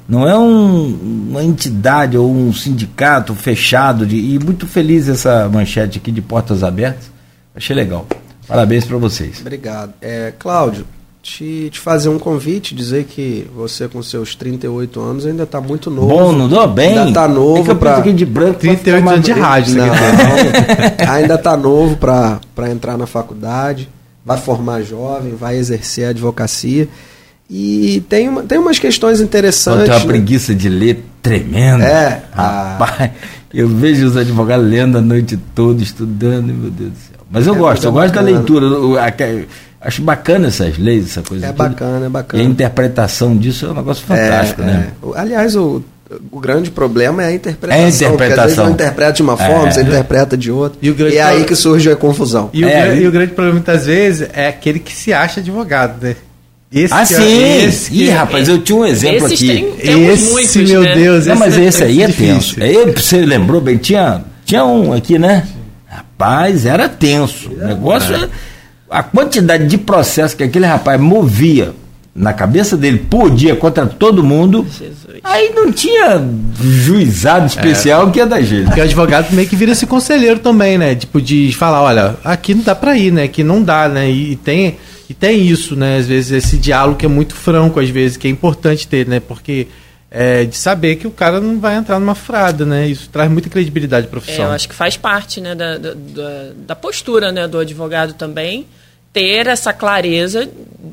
não 0.08 0.28
é 0.28 0.38
um, 0.38 1.28
uma 1.30 1.42
entidade 1.42 2.16
ou 2.16 2.30
um 2.30 2.52
sindicato 2.52 3.34
fechado, 3.34 4.06
de, 4.06 4.16
e 4.16 4.38
muito 4.38 4.66
feliz 4.66 5.08
essa 5.08 5.48
manchete 5.48 5.98
aqui 5.98 6.12
de 6.12 6.22
portas 6.22 6.62
abertas. 6.62 7.10
Achei 7.54 7.74
legal. 7.74 8.06
Parabéns 8.46 8.84
para 8.84 8.96
vocês. 8.98 9.40
Obrigado. 9.40 9.92
É, 10.00 10.32
Cláudio, 10.38 10.86
te, 11.26 11.70
te 11.70 11.80
fazer 11.80 12.08
um 12.08 12.20
convite, 12.20 12.72
dizer 12.72 13.04
que 13.04 13.48
você 13.54 13.88
com 13.88 14.00
seus 14.00 14.36
38 14.36 15.00
anos 15.00 15.26
ainda 15.26 15.42
está 15.42 15.60
muito 15.60 15.90
novo. 15.90 16.08
Bom, 16.08 16.32
não 16.32 16.48
dou 16.48 16.68
bem. 16.68 16.90
Ainda 16.90 17.08
está 17.08 17.26
novo 17.26 17.72
é 17.72 17.74
para 17.74 18.00
de 18.00 18.24
branco 18.24 18.60
38 18.60 19.08
anos 19.08 19.24
de 19.24 19.32
rádio, 19.32 19.74
não, 19.74 19.86
ainda 21.12 21.34
está 21.34 21.56
novo 21.56 21.96
para 21.96 22.70
entrar 22.70 22.96
na 22.96 23.06
faculdade, 23.06 23.88
vai 24.24 24.38
formar 24.38 24.82
jovem, 24.82 25.34
vai 25.34 25.56
exercer 25.56 26.06
a 26.06 26.10
advocacia. 26.10 26.88
E 27.50 28.04
tem, 28.08 28.28
uma, 28.28 28.42
tem 28.42 28.58
umas 28.58 28.78
questões 28.78 29.20
interessantes. 29.20 29.84
Tem 29.84 29.94
uma 29.94 30.00
né? 30.00 30.06
preguiça 30.06 30.54
de 30.54 30.68
ler 30.68 31.04
tremenda. 31.22 31.84
É. 31.84 32.22
Rapaz, 32.32 33.00
a... 33.00 33.10
eu 33.54 33.68
vejo 33.68 34.06
os 34.06 34.16
advogados 34.16 34.68
lendo 34.68 34.98
a 34.98 35.00
noite 35.00 35.38
toda, 35.54 35.82
estudando, 35.82 36.52
meu 36.52 36.70
Deus 36.70 36.90
do 36.90 36.98
céu. 36.98 37.16
Mas 37.30 37.46
eu 37.46 37.54
é, 37.54 37.58
gosto, 37.58 37.84
eu 37.84 37.92
gosto 37.92 38.14
da 38.14 38.20
leitura. 38.20 38.66
Acho 39.80 40.02
bacana 40.02 40.48
essas 40.48 40.78
leis, 40.78 41.10
essa 41.10 41.22
coisa. 41.22 41.46
É 41.46 41.52
bacana, 41.52 42.06
é 42.06 42.08
bacana. 42.08 42.42
E 42.42 42.46
a 42.46 42.48
interpretação 42.48 43.36
disso 43.36 43.66
é 43.66 43.70
um 43.70 43.74
negócio 43.74 44.04
fantástico, 44.04 44.62
é, 44.62 44.64
né? 44.64 44.88
É. 45.02 45.18
Aliás, 45.18 45.54
o, 45.54 45.82
o 46.30 46.40
grande 46.40 46.70
problema 46.70 47.22
é 47.22 47.26
a 47.26 47.32
interpretação. 47.32 47.82
É 47.82 47.86
a 47.86 47.88
interpretação. 47.88 48.16
Porque 48.16 48.40
às 48.40 48.44
vezes 48.46 48.56
não 48.56 48.70
interpreta 48.70 49.12
de 49.12 49.22
uma 49.22 49.36
forma, 49.36 49.68
é. 49.68 49.70
você 49.70 49.82
interpreta 49.82 50.36
de 50.36 50.50
outra. 50.50 50.78
E, 50.80 50.88
e 50.88 51.16
é 51.16 51.22
aí 51.22 51.44
que 51.44 51.54
surge 51.54 51.90
a 51.90 51.96
confusão. 51.96 52.50
E 52.52 52.64
o, 52.64 52.68
é, 52.68 52.96
e 52.96 53.06
o 53.06 53.12
grande 53.12 53.32
problema, 53.32 53.54
muitas 53.54 53.86
vezes, 53.86 54.28
é 54.32 54.48
aquele 54.48 54.78
que 54.78 54.92
se 54.92 55.12
acha 55.12 55.40
advogado, 55.40 56.02
né? 56.02 56.16
Esse 56.72 56.92
ah, 56.92 57.04
sim! 57.04 57.64
Esse 57.64 57.94
Ih, 57.94 58.10
rapaz, 58.10 58.48
eu 58.48 58.60
tinha 58.60 58.76
um 58.76 58.84
exemplo 58.84 59.26
aqui. 59.26 59.72
Tem, 59.80 60.06
esse, 60.08 60.30
muitos, 60.30 60.56
meu 60.56 60.82
né? 60.82 60.94
Deus. 60.94 61.26
Não, 61.26 61.36
mas 61.36 61.56
esse 61.56 61.84
aí 61.84 62.02
é 62.02 62.08
tenso. 62.08 62.62
Aí, 62.62 62.92
você 62.92 63.24
lembrou 63.24 63.60
bem? 63.60 63.76
Tinha, 63.76 64.24
tinha 64.44 64.64
um 64.64 64.92
aqui, 64.92 65.18
né? 65.18 65.46
Rapaz, 65.86 66.66
era 66.66 66.88
tenso. 66.88 67.50
O 67.50 67.66
negócio 67.66 68.14
é 68.14 68.28
a 68.90 69.02
quantidade 69.02 69.66
de 69.66 69.78
processo 69.78 70.36
que 70.36 70.44
aquele 70.44 70.66
rapaz 70.66 71.00
movia 71.00 71.74
na 72.16 72.32
cabeça 72.32 72.76
dele 72.76 72.98
por 73.10 73.30
dia 73.30 73.54
contra 73.54 73.84
todo 73.86 74.24
mundo, 74.24 74.66
Jesus. 74.66 75.20
aí 75.22 75.52
não 75.54 75.70
tinha 75.70 76.24
juizado 76.58 77.46
especial 77.46 78.08
é. 78.08 78.10
que 78.10 78.18
ia 78.18 78.26
dar 78.26 78.40
jeito. 78.40 78.66
Porque 78.66 78.80
o 78.80 78.84
advogado 78.84 79.32
meio 79.32 79.46
que 79.46 79.54
vira 79.54 79.72
esse 79.72 79.86
conselheiro 79.86 80.38
também, 80.38 80.78
né? 80.78 80.94
Tipo, 80.94 81.20
de 81.20 81.52
falar, 81.52 81.82
olha, 81.82 82.16
aqui 82.24 82.54
não 82.54 82.62
dá 82.62 82.74
pra 82.74 82.96
ir, 82.96 83.12
né? 83.12 83.24
Aqui 83.24 83.44
não 83.44 83.62
dá, 83.62 83.86
né? 83.86 84.10
E, 84.10 84.32
e 84.32 84.36
tem, 84.36 84.76
e 85.10 85.12
tem 85.12 85.46
isso, 85.46 85.76
né? 85.76 85.98
Às 85.98 86.06
vezes 86.06 86.32
esse 86.32 86.56
diálogo 86.56 86.96
que 86.96 87.04
é 87.04 87.08
muito 87.08 87.34
franco, 87.34 87.78
às 87.78 87.90
vezes, 87.90 88.16
que 88.16 88.26
é 88.26 88.30
importante 88.30 88.88
ter, 88.88 89.06
né? 89.06 89.20
Porque 89.20 89.66
é, 90.10 90.44
de 90.44 90.56
saber 90.56 90.96
que 90.96 91.06
o 91.06 91.10
cara 91.10 91.40
não 91.40 91.58
vai 91.58 91.76
entrar 91.76 91.98
numa 91.98 92.14
frada, 92.14 92.64
né? 92.64 92.86
Isso 92.86 93.08
traz 93.10 93.30
muita 93.30 93.50
credibilidade 93.50 94.06
à 94.06 94.10
profissão. 94.10 94.46
É, 94.46 94.48
eu 94.48 94.52
acho 94.52 94.68
que 94.68 94.74
faz 94.74 94.96
parte 94.96 95.40
né, 95.40 95.54
da, 95.54 95.78
da, 95.78 95.94
da, 96.56 96.76
postura 96.76 97.32
né, 97.32 97.48
do 97.48 97.58
advogado 97.58 98.14
também, 98.14 98.66
ter 99.12 99.46
essa 99.46 99.72
clareza 99.72 100.48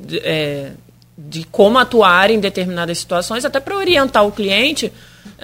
de, 0.07 0.17
é, 0.19 0.71
de 1.17 1.43
como 1.45 1.77
atuar 1.77 2.31
em 2.31 2.39
determinadas 2.39 2.97
situações, 2.97 3.45
até 3.45 3.59
para 3.59 3.77
orientar 3.77 4.25
o 4.25 4.31
cliente 4.31 4.91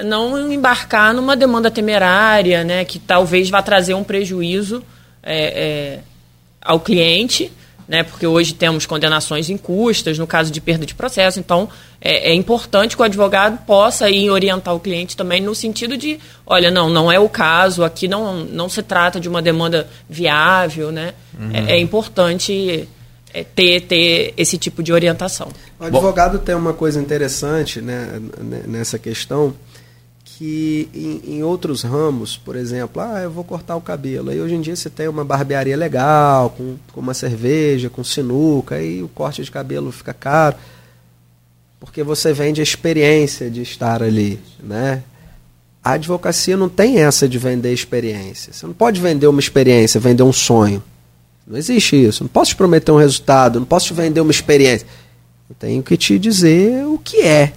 não 0.04 0.52
embarcar 0.52 1.14
numa 1.14 1.36
demanda 1.36 1.70
temerária, 1.70 2.64
né, 2.64 2.84
que 2.86 3.00
talvez 3.00 3.50
vá 3.50 3.62
trazer 3.62 3.94
um 3.94 4.04
prejuízo 4.04 4.84
é, 5.22 5.46
é 5.46 6.00
ao 6.62 6.80
cliente 6.80 7.52
né, 7.90 8.04
porque 8.04 8.28
hoje 8.28 8.54
temos 8.54 8.86
condenações 8.86 9.50
incustas 9.50 10.20
no 10.20 10.28
caso 10.28 10.52
de 10.52 10.62
perda 10.62 10.86
de 10.86 10.94
processo. 10.94 11.40
Então, 11.40 11.68
é, 12.00 12.30
é, 12.30 12.36
importante 12.36 12.96
que 12.96 13.02
o 13.02 13.06
advogado 13.06 13.58
possa 13.66 14.08
ir 14.12 14.30
orientar 14.30 14.76
o 14.76 14.80
cliente 14.80 15.18
também 15.18 15.42
no 15.42 15.56
sentido 15.56 15.98
de, 15.98 16.20
olha, 16.46 16.70
não, 16.70 16.88
não 16.88 17.12
é 17.12 17.20
o 17.20 17.28
caso, 17.28 17.84
aqui 17.84 18.08
não, 18.08 18.44
não 18.46 18.70
se 18.70 18.84
trata 18.84 19.20
de 19.20 19.28
uma 19.28 19.42
demanda 19.42 19.88
viável, 20.08 20.92
né? 20.92 21.16
Uhum. 21.38 21.50
É, 21.52 21.72
é, 21.72 21.80
importante 21.80 22.88
é, 23.34 23.44
ter, 23.44 23.82
ter 23.82 24.36
esse 24.38 24.60
tipo 24.60 24.84
de 24.84 24.94
orientação. 24.94 25.48
O 25.80 25.86
advogado 25.86 26.38
Bom, 26.38 26.44
tem 26.44 26.54
uma 26.54 26.74
coisa 26.74 27.02
interessante 27.02 27.82
né, 27.82 28.22
nessa 28.68 29.00
questão, 29.00 29.56
que 30.40 30.88
em, 30.96 31.36
em, 31.36 31.44
outros 31.44 31.84
ramos, 31.84 32.38
por 32.38 32.56
exemplo, 32.56 33.02
ah, 33.02 33.20
eu 33.20 33.30
vou 33.30 33.44
cortar 33.44 33.76
o 33.76 33.82
cabelo. 33.82 34.30
Aí 34.30 34.40
hoje 34.40 34.56
em 34.56 34.62
dia 34.62 34.74
você 34.74 34.90
tem 34.90 35.06
uma 35.10 35.26
barbearia 35.26 35.76
legal, 35.76 36.52
com, 36.52 36.78
com 36.94 37.02
uma 37.02 37.14
cerveja, 37.14 37.90
com 37.90 38.06
sinuca, 38.06 38.76
aí 38.76 39.04
o 39.04 39.10
corte 39.10 39.44
de 39.44 39.52
cabelo 39.52 39.92
fica 39.92 40.14
caro, 40.14 40.56
porque 41.78 42.04
você 42.04 42.32
vende 42.32 42.62
a 42.62 42.64
experiência 42.64 43.50
de 43.50 43.62
estar 43.62 44.02
ali, 44.02 44.40
né? 44.64 45.04
A 45.84 45.92
advocacia 45.92 46.56
não 46.56 46.70
tem 46.70 47.00
essa 47.00 47.28
de 47.28 47.38
vender 47.38 47.74
experiência. 47.74 48.54
Você 48.54 48.66
não 48.66 48.74
pode 48.74 49.02
vender 49.02 49.28
uma 49.28 49.42
experiência, 49.42 50.00
vender 50.00 50.24
um 50.24 50.32
sonho. 50.32 50.82
Não 51.46 51.58
existe 51.58 52.02
isso. 52.02 52.24
Não 52.24 52.30
posso 52.30 52.52
te 52.52 52.56
prometer 52.56 52.94
um 52.94 52.98
resultado, 52.98 53.60
não 53.60 53.68
posso 53.68 53.88
te 53.88 53.94
vender 53.94 54.22
uma 54.22 54.32
experiência. 54.32 54.88
Eu 55.50 55.56
tenho 55.60 55.84
que 55.84 55.98
te 55.98 56.18
dizer 56.18 56.86
o 56.86 56.98
que 56.98 57.24
é. 57.24 57.52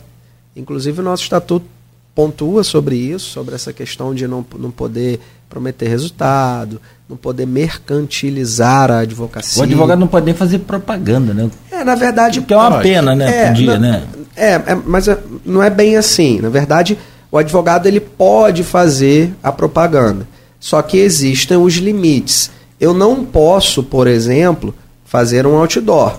Inclusive, 0.56 1.00
o 1.00 1.04
nosso 1.04 1.22
estatuto 1.22 1.66
pontua 2.14 2.62
sobre 2.62 2.96
isso, 2.96 3.30
sobre 3.30 3.54
essa 3.54 3.72
questão 3.72 4.14
de 4.14 4.26
não, 4.26 4.44
não 4.58 4.70
poder 4.70 5.20
prometer 5.48 5.88
resultado, 5.88 6.80
não 7.08 7.16
poder 7.16 7.46
mercantilizar 7.46 8.90
a 8.90 9.00
advocacia. 9.00 9.60
O 9.60 9.64
advogado 9.64 9.98
não 9.98 10.06
pode 10.06 10.26
nem 10.26 10.34
fazer 10.34 10.60
propaganda, 10.60 11.34
né? 11.34 11.50
É, 11.70 11.84
na 11.84 11.94
verdade. 11.94 12.40
Porque 12.40 12.54
é 12.54 12.56
uma 12.56 12.80
pena, 12.80 13.14
né? 13.14 13.44
É, 13.44 13.48
Podia, 13.48 13.78
né? 13.78 14.04
É, 14.34 14.52
é, 14.52 14.78
mas 14.86 15.08
é, 15.08 15.18
não 15.44 15.62
é 15.62 15.68
bem 15.68 15.96
assim. 15.96 16.40
Na 16.40 16.48
verdade, 16.48 16.98
o 17.30 17.36
advogado 17.36 17.86
ele 17.86 18.00
pode 18.00 18.62
fazer 18.64 19.34
a 19.42 19.52
propaganda. 19.52 20.26
Só 20.58 20.80
que 20.80 20.98
existem 20.98 21.56
os 21.56 21.74
limites. 21.74 22.50
Eu 22.80 22.94
não 22.94 23.24
posso, 23.24 23.82
por 23.82 24.06
exemplo, 24.06 24.74
fazer 25.04 25.46
um 25.46 25.56
outdoor. 25.56 26.18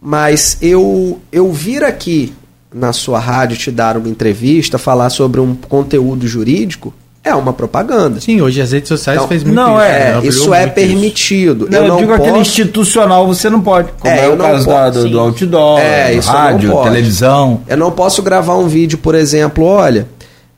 Mas 0.00 0.56
eu, 0.60 1.20
eu 1.30 1.52
vir 1.52 1.84
aqui 1.84 2.32
na 2.72 2.92
sua 2.92 3.18
rádio 3.18 3.56
te 3.56 3.70
dar 3.70 3.96
uma 3.96 4.08
entrevista, 4.08 4.78
falar 4.78 5.10
sobre 5.10 5.40
um 5.40 5.54
conteúdo 5.54 6.26
jurídico, 6.26 6.94
é 7.24 7.34
uma 7.34 7.52
propaganda. 7.52 8.20
Sim, 8.20 8.40
hoje 8.40 8.60
as 8.60 8.72
redes 8.72 8.88
sociais 8.88 9.16
então, 9.16 9.28
faz 9.28 9.44
muito 9.44 9.54
não 9.54 9.76
isso. 9.76 9.84
É, 9.84 10.14
né? 10.14 10.20
isso 10.24 10.54
é 10.54 10.66
permitido. 10.66 11.68
Não, 11.70 11.78
eu, 11.78 11.84
eu 11.84 11.88
não 11.88 11.96
digo 11.98 12.10
posso... 12.10 12.22
aquele 12.22 12.38
institucional 12.38 13.26
você 13.26 13.48
não 13.48 13.60
pode, 13.60 13.92
como 13.98 14.12
é, 14.12 14.24
é 14.24 14.28
o 14.28 14.36
caso 14.36 14.66
da, 14.66 14.90
do, 14.90 15.08
do, 15.08 15.20
outdoor, 15.20 15.78
é, 15.78 16.18
rádio, 16.18 16.82
televisão. 16.82 17.60
Eu 17.68 17.76
não 17.76 17.92
posso 17.92 18.22
gravar 18.22 18.56
um 18.56 18.66
vídeo, 18.66 18.98
por 18.98 19.14
exemplo, 19.14 19.64
olha, 19.64 20.08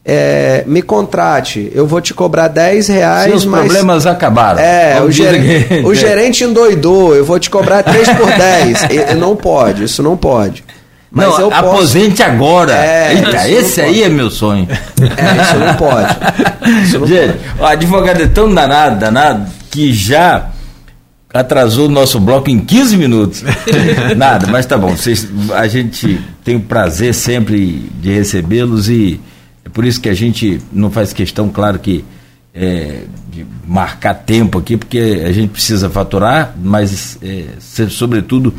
é, 0.03 0.65
me 0.67 0.81
contrate, 0.81 1.71
eu 1.75 1.87
vou 1.87 2.01
te 2.01 2.15
cobrar 2.15 2.49
10 2.49 2.89
reais. 2.89 3.31
Seus 3.31 3.45
mas... 3.45 3.67
problemas 3.67 4.07
acabaram. 4.07 4.59
É, 4.59 5.03
o, 5.03 5.11
gerente, 5.11 5.85
o 5.85 5.95
gerente 5.95 6.45
endoidou, 6.45 7.15
eu 7.15 7.27
vou 7.27 7.39
te 7.39 7.51
cobrar 7.51 7.83
3 7.83 8.09
por 8.11 8.27
10. 8.33 9.19
não 9.19 9.37
pode, 9.37 9.85
isso 9.85 10.03
não 10.03 10.17
pode. 10.17 10.64
Mas 11.15 11.29
não, 11.29 11.41
eu 11.41 11.49
posso... 11.49 11.67
aposente 11.67 12.23
agora. 12.23 12.75
É, 12.75 13.15
Eita, 13.15 13.49
esse 13.49 13.81
aí 13.81 14.03
é 14.03 14.09
meu 14.09 14.31
sonho. 14.31 14.67
É, 14.69 15.43
isso 15.43 15.59
não 15.59 15.75
pode. 15.77 16.17
Isso 16.83 16.99
não 16.99 17.07
Gente, 17.07 17.39
pode. 17.39 17.61
o 17.61 17.67
advogado 17.67 18.21
é 18.23 18.27
tão 18.27 18.53
danado, 18.53 18.99
danado, 18.99 19.47
que 19.71 19.93
já 19.93 20.49
atrasou 21.33 21.87
o 21.87 21.91
nosso 21.91 22.19
bloco 22.19 22.51
em 22.51 22.59
15 22.59 22.97
minutos. 22.97 23.45
Nada, 24.17 24.49
mas 24.49 24.67
tá 24.67 24.77
bom. 24.77 24.97
Vocês, 24.97 25.29
a 25.55 25.69
gente 25.69 26.21
tem 26.43 26.57
o 26.57 26.61
prazer 26.61 27.15
sempre 27.15 27.91
de 28.01 28.11
recebê-los 28.13 28.89
e 28.89 29.21
é 29.65 29.69
por 29.69 29.85
isso 29.85 30.01
que 30.01 30.09
a 30.09 30.15
gente 30.15 30.61
não 30.73 30.91
faz 30.91 31.13
questão, 31.13 31.49
claro 31.49 31.79
que 31.79 32.05
é, 32.55 33.03
de 33.31 33.45
marcar 33.67 34.15
tempo 34.15 34.59
aqui, 34.59 34.77
porque 34.77 35.23
a 35.27 35.33
gente 35.33 35.51
precisa 35.51 35.91
faturar, 35.91 36.55
mas 36.63 37.19
é, 37.21 37.45
sobretudo 37.89 38.55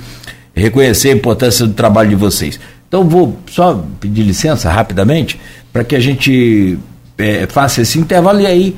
reconhecer 0.56 1.10
a 1.10 1.16
importância 1.16 1.68
do 1.68 1.74
trabalho 1.74 2.10
de 2.10 2.16
vocês. 2.16 2.60
Então 2.88 3.08
vou 3.08 3.38
só 3.48 3.84
pedir 4.00 4.24
licença 4.24 4.72
rapidamente 4.72 5.40
para 5.74 5.84
que 5.84 5.96
a 5.96 6.00
gente 6.00 6.80
é, 7.18 7.46
faça 7.48 7.82
esse 7.82 8.00
intervalo 8.00 8.40
e 8.40 8.48
aí, 8.48 8.78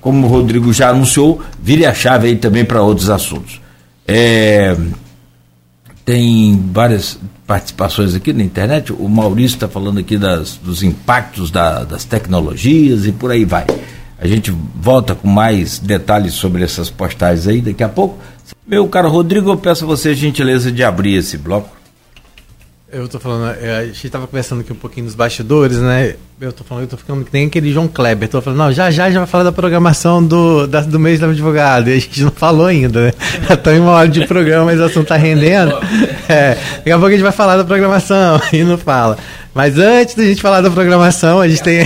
como 0.00 0.26
o 0.26 0.30
Rodrigo 0.30 0.72
já 0.72 0.90
anunciou, 0.90 1.42
vire 1.60 1.84
a 1.84 1.92
chave 1.92 2.28
aí 2.28 2.36
também 2.36 2.64
para 2.64 2.82
outros 2.82 3.10
assuntos. 3.10 3.60
É, 4.06 4.76
tem 6.04 6.60
várias 6.72 7.18
participações 7.46 8.14
aqui 8.14 8.32
na 8.32 8.44
internet. 8.44 8.92
O 8.92 9.08
Maurício 9.08 9.56
está 9.56 9.68
falando 9.68 9.98
aqui 9.98 10.16
das, 10.16 10.56
dos 10.56 10.82
impactos 10.82 11.50
da, 11.50 11.84
das 11.84 12.04
tecnologias 12.04 13.06
e 13.06 13.12
por 13.12 13.30
aí 13.30 13.44
vai. 13.44 13.66
A 14.20 14.26
gente 14.26 14.54
volta 14.74 15.14
com 15.14 15.26
mais 15.26 15.78
detalhes 15.78 16.34
sobre 16.34 16.62
essas 16.62 16.90
postagens 16.90 17.48
aí 17.48 17.60
daqui 17.60 17.82
a 17.82 17.88
pouco. 17.88 18.18
Meu 18.66 18.86
caro 18.88 19.08
Rodrigo, 19.08 19.50
eu 19.50 19.56
peço 19.56 19.84
a 19.84 19.86
você 19.86 20.10
a 20.10 20.14
gentileza 20.14 20.70
de 20.70 20.82
abrir 20.82 21.14
esse 21.14 21.36
bloco. 21.36 21.80
Eu 22.92 23.06
tô 23.06 23.20
falando, 23.20 23.56
é, 23.62 23.78
a 23.78 23.86
gente 23.86 24.10
tava 24.10 24.26
conversando 24.26 24.62
aqui 24.62 24.72
um 24.72 24.76
pouquinho 24.76 25.04
nos 25.04 25.14
bastidores, 25.14 25.78
né? 25.78 26.16
Eu 26.40 26.52
tô 26.52 26.64
falando, 26.64 26.84
eu 26.84 26.88
tô 26.88 26.96
ficando 26.96 27.24
que 27.24 27.30
nem 27.32 27.46
aquele 27.46 27.72
João 27.72 27.86
Kleber. 27.86 28.28
Tô 28.28 28.42
falando, 28.42 28.58
não, 28.58 28.72
já 28.72 28.90
já 28.90 29.06
gente 29.06 29.18
vai 29.18 29.28
falar 29.28 29.44
da 29.44 29.52
programação 29.52 30.24
do, 30.24 30.66
da, 30.66 30.80
do 30.80 30.98
mês 30.98 31.20
do 31.20 31.26
advogado. 31.26 31.88
E 31.88 31.92
a 31.92 31.98
gente 32.00 32.20
não 32.22 32.32
falou 32.32 32.66
ainda, 32.66 33.06
né? 33.06 33.12
Já 33.46 33.54
estamos 33.54 33.78
em 33.78 33.82
uma 33.82 33.92
hora 33.92 34.08
de 34.08 34.26
programa, 34.26 34.64
mas 34.64 34.80
o 34.80 34.84
assunto 34.84 35.06
tá 35.06 35.16
rendendo. 35.16 35.74
É, 36.28 36.54
daqui 36.76 36.92
a 36.92 36.94
pouco 36.94 37.08
a 37.08 37.10
gente 37.10 37.22
vai 37.22 37.32
falar 37.32 37.56
da 37.56 37.64
programação 37.64 38.40
e 38.52 38.62
não 38.62 38.78
fala. 38.78 39.18
Mas 39.52 39.76
antes 39.78 40.14
da 40.14 40.22
gente 40.22 40.40
falar 40.40 40.60
da 40.60 40.70
programação, 40.70 41.40
a 41.40 41.48
gente 41.48 41.60
tem. 41.60 41.84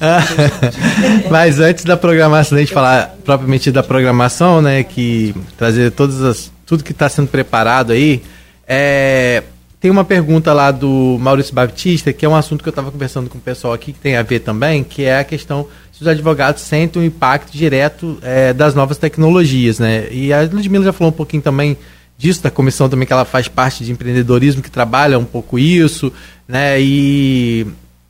Mas 1.30 1.58
antes 1.60 1.84
da 1.84 1.96
programação, 1.96 2.56
da 2.56 2.62
gente 2.62 2.72
falar 2.72 3.16
propriamente 3.24 3.70
da 3.70 3.82
programação, 3.82 4.62
né, 4.62 4.82
que 4.82 5.34
trazer 5.56 5.90
todas 5.92 6.22
as, 6.22 6.52
tudo 6.64 6.84
que 6.84 6.92
está 6.92 7.08
sendo 7.08 7.28
preparado 7.28 7.92
aí, 7.92 8.22
é, 8.66 9.42
tem 9.80 9.90
uma 9.90 10.04
pergunta 10.04 10.52
lá 10.52 10.70
do 10.70 11.16
Maurício 11.20 11.54
Baptista, 11.54 12.12
que 12.12 12.26
é 12.26 12.28
um 12.28 12.34
assunto 12.34 12.62
que 12.62 12.68
eu 12.68 12.72
estava 12.72 12.90
conversando 12.90 13.30
com 13.30 13.38
o 13.38 13.40
pessoal 13.40 13.72
aqui, 13.72 13.92
que 13.92 13.98
tem 13.98 14.16
a 14.16 14.22
ver 14.22 14.40
também, 14.40 14.82
que 14.82 15.04
é 15.04 15.20
a 15.20 15.24
questão 15.24 15.66
se 15.92 16.02
os 16.02 16.08
advogados 16.08 16.62
sentem 16.62 17.02
o 17.02 17.04
impacto 17.04 17.52
direto 17.52 18.18
é, 18.22 18.52
das 18.52 18.74
novas 18.74 18.98
tecnologias, 18.98 19.78
né? 19.78 20.08
E 20.10 20.32
a 20.32 20.42
Ludmilla 20.42 20.84
já 20.84 20.92
falou 20.92 21.12
um 21.12 21.16
pouquinho 21.16 21.42
também 21.42 21.76
disso, 22.16 22.42
da 22.42 22.50
comissão 22.50 22.88
também 22.88 23.06
que 23.06 23.12
ela 23.12 23.24
faz 23.24 23.46
parte 23.46 23.84
de 23.84 23.92
empreendedorismo, 23.92 24.62
que 24.62 24.70
trabalha 24.70 25.18
um 25.18 25.24
pouco 25.24 25.58
isso, 25.58 26.12
né? 26.46 26.80
E 26.80 27.66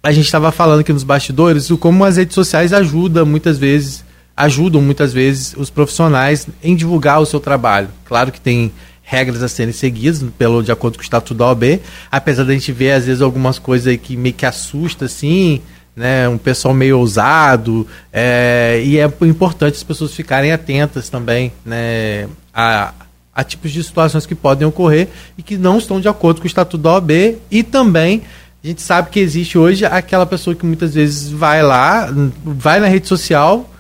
a 0.09 0.13
gente 0.13 0.25
estava 0.25 0.51
falando 0.51 0.81
aqui 0.81 0.91
nos 0.91 1.05
bastidores 1.05 1.69
como 1.79 2.03
as 2.03 2.17
redes 2.17 2.35
sociais 2.35 2.73
ajudam 2.73 3.27
muitas 3.27 3.59
vezes, 3.59 4.03
ajudam 4.35 4.81
muitas 4.81 5.13
vezes 5.13 5.55
os 5.55 5.69
profissionais 5.69 6.49
em 6.63 6.75
divulgar 6.75 7.21
o 7.21 7.27
seu 7.27 7.39
trabalho. 7.39 7.89
Claro 8.07 8.33
que 8.33 8.41
tem 8.41 8.73
regras 9.03 9.43
a 9.43 9.49
serem 9.49 9.73
seguidas 9.73 10.25
pelo 10.39 10.63
de 10.63 10.73
acordo 10.73 10.97
com 10.97 11.03
o 11.03 11.05
estatuto 11.05 11.35
da 11.35 11.47
OAB, 11.49 11.81
apesar 12.11 12.45
da 12.45 12.55
gente 12.55 12.73
ver 12.73 12.93
às 12.93 13.05
vezes 13.05 13.21
algumas 13.21 13.59
coisas 13.59 13.87
aí 13.87 13.99
que 13.99 14.17
meio 14.17 14.35
que 14.35 14.47
assusta 14.47 15.05
assim, 15.05 15.61
né, 15.95 16.27
um 16.27 16.39
pessoal 16.39 16.73
meio 16.73 16.99
ousado, 16.99 17.87
é, 18.11 18.81
e 18.83 18.99
é 18.99 19.05
importante 19.23 19.75
as 19.75 19.83
pessoas 19.83 20.15
ficarem 20.15 20.53
atentas 20.53 21.11
também, 21.11 21.53
né, 21.67 22.29
a, 22.53 22.95
a 23.35 23.45
tipos 23.45 23.73
de 23.73 23.85
situações 23.85 24.25
que 24.25 24.35
podem 24.35 24.67
ocorrer 24.67 25.09
e 25.37 25.43
que 25.43 25.59
não 25.59 25.77
estão 25.77 26.01
de 26.01 26.09
acordo 26.09 26.41
com 26.41 26.45
o 26.45 26.47
estatuto 26.47 26.79
da 26.79 26.93
OAB 26.93 27.37
e 27.51 27.63
também 27.63 28.23
a 28.63 28.67
gente 28.67 28.83
sabe 28.83 29.11
que 29.11 29.21
existe 29.21 29.57
hoje 29.57 29.85
aquela 29.85 30.27
pessoa 30.27 30.55
que 30.55 30.67
muitas 30.67 30.95
vezes 30.95 31.31
vai 31.31 31.63
lá, 31.63 32.09
vai 32.45 32.81
na 32.81 32.89
rede 32.89 33.07
social, 33.07 33.71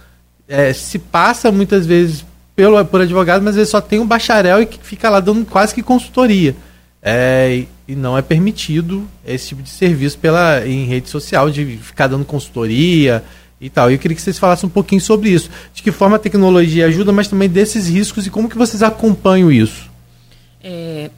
é, 0.46 0.72
se 0.72 0.98
passa 0.98 1.50
muitas 1.50 1.84
vezes 1.84 2.24
pelo, 2.54 2.82
por 2.84 3.00
advogado, 3.00 3.42
mas 3.42 3.56
vezes 3.56 3.70
só 3.70 3.80
tem 3.80 3.98
um 3.98 4.06
bacharel 4.06 4.62
e 4.62 4.66
que 4.66 4.78
fica 4.80 5.10
lá 5.10 5.20
dando 5.20 5.44
quase 5.44 5.74
que 5.74 5.82
consultoria. 5.82 6.56
É, 7.02 7.64
e 7.86 7.94
não 7.94 8.18
é 8.18 8.22
permitido 8.22 9.08
esse 9.26 9.48
tipo 9.48 9.62
de 9.62 9.70
serviço 9.70 10.18
pela, 10.18 10.66
em 10.66 10.84
rede 10.84 11.08
social, 11.08 11.50
de 11.50 11.76
ficar 11.78 12.06
dando 12.06 12.24
consultoria 12.24 13.24
e 13.60 13.70
tal. 13.70 13.90
Eu 13.90 13.98
queria 13.98 14.14
que 14.14 14.22
vocês 14.22 14.38
falassem 14.38 14.66
um 14.66 14.70
pouquinho 14.70 15.00
sobre 15.00 15.30
isso. 15.30 15.50
De 15.72 15.82
que 15.82 15.90
forma 15.90 16.16
a 16.16 16.18
tecnologia 16.18 16.86
ajuda, 16.86 17.12
mas 17.12 17.28
também 17.28 17.48
desses 17.48 17.88
riscos 17.88 18.26
e 18.26 18.30
como 18.30 18.48
que 18.48 18.58
vocês 18.58 18.82
acompanham 18.82 19.50
isso. 19.50 19.88
É, 20.62 21.10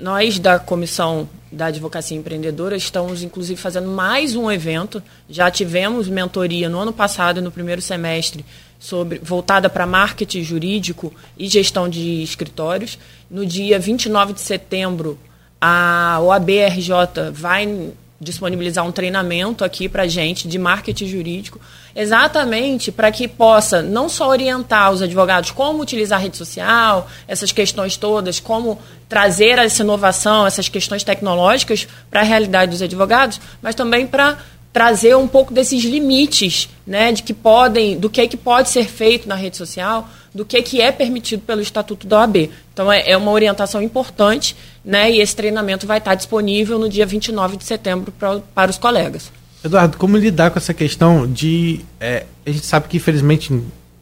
nós 0.00 0.38
da 0.38 0.58
Comissão 0.58 1.28
da 1.56 1.66
Advocacia 1.66 2.16
Empreendedora 2.16 2.76
estamos, 2.76 3.22
inclusive, 3.22 3.58
fazendo 3.58 3.88
mais 3.88 4.36
um 4.36 4.52
evento. 4.52 5.02
Já 5.28 5.50
tivemos 5.50 6.06
mentoria 6.06 6.68
no 6.68 6.78
ano 6.78 6.92
passado, 6.92 7.40
no 7.40 7.50
primeiro 7.50 7.80
semestre, 7.80 8.44
sobre 8.78 9.18
voltada 9.18 9.68
para 9.68 9.86
marketing 9.86 10.42
jurídico 10.42 11.12
e 11.36 11.48
gestão 11.48 11.88
de 11.88 12.22
escritórios. 12.22 12.98
No 13.30 13.44
dia 13.44 13.78
29 13.78 14.34
de 14.34 14.40
setembro, 14.40 15.18
a 15.60 16.18
OABRJ 16.20 16.90
vai 17.32 17.92
disponibilizar 18.20 18.86
um 18.86 18.92
treinamento 18.92 19.62
aqui 19.62 19.88
para 19.88 20.06
gente 20.06 20.48
de 20.48 20.58
marketing 20.58 21.06
jurídico, 21.06 21.60
exatamente 21.94 22.90
para 22.90 23.12
que 23.12 23.28
possa 23.28 23.82
não 23.82 24.08
só 24.08 24.28
orientar 24.28 24.90
os 24.90 25.02
advogados 25.02 25.50
como 25.50 25.82
utilizar 25.82 26.18
a 26.18 26.22
rede 26.22 26.36
social, 26.36 27.08
essas 27.28 27.52
questões 27.52 27.96
todas, 27.96 28.40
como 28.40 28.78
trazer 29.08 29.58
essa 29.58 29.82
inovação, 29.82 30.46
essas 30.46 30.68
questões 30.68 31.04
tecnológicas 31.04 31.86
para 32.10 32.20
a 32.20 32.24
realidade 32.24 32.70
dos 32.70 32.82
advogados, 32.82 33.40
mas 33.60 33.74
também 33.74 34.06
para 34.06 34.38
trazer 34.72 35.16
um 35.16 35.26
pouco 35.26 35.54
desses 35.54 35.82
limites, 35.84 36.68
né, 36.86 37.10
de 37.10 37.22
que 37.22 37.32
podem, 37.32 37.98
do 37.98 38.10
que 38.10 38.20
é 38.20 38.26
que 38.26 38.36
pode 38.36 38.68
ser 38.68 38.84
feito 38.84 39.26
na 39.26 39.34
rede 39.34 39.56
social, 39.56 40.06
do 40.34 40.44
que 40.44 40.58
é 40.58 40.62
que 40.62 40.82
é 40.82 40.92
permitido 40.92 41.40
pelo 41.40 41.62
Estatuto 41.62 42.06
da 42.06 42.20
OAB. 42.20 42.50
Então 42.74 42.92
é, 42.92 43.10
é 43.10 43.16
uma 43.16 43.30
orientação 43.30 43.80
importante, 43.80 44.54
né, 44.86 45.10
e 45.10 45.20
esse 45.20 45.34
treinamento 45.34 45.84
vai 45.84 45.98
estar 45.98 46.14
disponível 46.14 46.78
no 46.78 46.88
dia 46.88 47.04
29 47.04 47.56
de 47.56 47.64
setembro 47.64 48.12
pra, 48.12 48.38
para 48.54 48.70
os 48.70 48.78
colegas. 48.78 49.32
Eduardo, 49.64 49.98
como 49.98 50.16
lidar 50.16 50.52
com 50.52 50.58
essa 50.58 50.72
questão 50.72 51.26
de. 51.26 51.80
É, 51.98 52.24
a 52.46 52.50
gente 52.50 52.64
sabe 52.64 52.86
que, 52.86 52.98
infelizmente, 52.98 53.52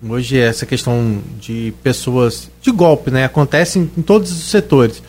hoje 0.07 0.39
essa 0.39 0.67
questão 0.67 1.23
de 1.41 1.73
pessoas 1.83 2.51
de 2.61 2.71
golpe, 2.71 3.11
né? 3.11 3.25
Acontece 3.25 3.79
em, 3.79 3.91
em 3.97 4.03
todos 4.03 4.31
os 4.31 4.51
setores. 4.51 5.03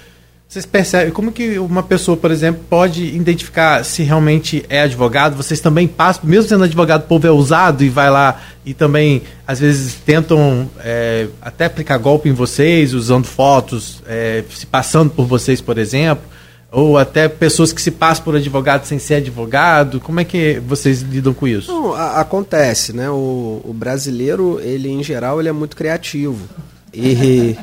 Vocês 0.55 0.65
percebem 0.65 1.11
como 1.11 1.33
que 1.33 1.59
uma 1.59 1.83
pessoa, 1.83 2.15
por 2.15 2.31
exemplo, 2.31 2.63
pode 2.69 3.03
identificar 3.03 3.83
se 3.83 4.03
realmente 4.03 4.63
é 4.69 4.83
advogado? 4.83 5.35
Vocês 5.35 5.59
também 5.59 5.85
passam, 5.85 6.23
mesmo 6.23 6.47
sendo 6.47 6.63
advogado, 6.63 7.01
o 7.01 7.07
povo 7.07 7.27
é 7.27 7.29
usado 7.29 7.83
e 7.83 7.89
vai 7.89 8.09
lá 8.09 8.41
e 8.65 8.73
também 8.73 9.23
às 9.45 9.59
vezes 9.59 9.95
tentam 9.95 10.69
é, 10.79 11.27
até 11.41 11.65
aplicar 11.65 11.97
golpe 11.97 12.29
em 12.29 12.31
vocês, 12.31 12.93
usando 12.93 13.25
fotos, 13.25 14.01
é, 14.07 14.45
se 14.49 14.65
passando 14.65 15.09
por 15.09 15.25
vocês, 15.25 15.59
por 15.59 15.77
exemplo, 15.77 16.23
ou 16.71 16.97
até 16.97 17.27
pessoas 17.27 17.73
que 17.73 17.81
se 17.81 17.91
passam 17.91 18.23
por 18.23 18.37
advogado 18.37 18.85
sem 18.85 18.97
ser 18.97 19.15
advogado. 19.15 19.99
Como 19.99 20.21
é 20.21 20.23
que 20.23 20.61
vocês 20.65 21.01
lidam 21.01 21.33
com 21.33 21.45
isso? 21.45 21.69
Não, 21.69 21.93
a, 21.93 22.21
acontece, 22.21 22.93
né? 22.93 23.09
O, 23.09 23.59
o 23.61 23.73
brasileiro, 23.73 24.61
ele 24.61 24.89
em 24.89 25.03
geral, 25.03 25.41
ele 25.41 25.49
é 25.49 25.51
muito 25.51 25.75
criativo 25.75 26.47
e 26.93 27.57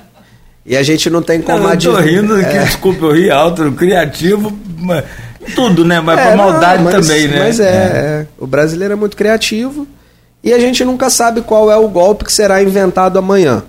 e 0.65 0.77
a 0.77 0.83
gente 0.83 1.11
não 1.11 1.23
tem 1.23 1.41
como 1.41 1.65
não, 1.65 1.73
Eu 1.73 1.79
tô 1.79 1.97
rindo, 1.97 2.41
é. 2.41 2.45
que, 2.45 2.59
desculpa, 2.67 3.07
eu 3.07 3.13
ri 3.13 3.31
alto, 3.31 3.73
criativo, 3.73 4.57
mas, 4.79 5.05
tudo, 5.55 5.85
né? 5.85 6.01
Mas 6.01 6.19
é, 6.19 6.23
pra 6.23 6.37
maldade 6.37 6.83
não, 6.83 6.93
mas, 6.93 7.07
também, 7.07 7.29
né? 7.29 7.39
Mas 7.39 7.61
é, 7.61 7.65
é, 7.65 7.69
é, 7.69 8.27
o 8.39 8.47
brasileiro 8.47 8.93
é 8.93 8.97
muito 8.97 9.17
criativo 9.17 9.87
e 10.43 10.53
a 10.53 10.59
gente 10.59 10.85
nunca 10.85 11.11
sabe 11.11 11.41
qual 11.41 11.71
é 11.71 11.77
o 11.77 11.89
golpe 11.89 12.25
que 12.25 12.33
será 12.33 12.63
inventado 12.63 13.19
amanhã. 13.19 13.65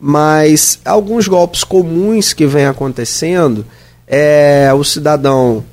Mas 0.00 0.80
alguns 0.84 1.28
golpes 1.28 1.62
comuns 1.62 2.32
que 2.32 2.46
vem 2.46 2.66
acontecendo 2.66 3.64
é 4.06 4.70
o 4.76 4.82
cidadão 4.82 5.64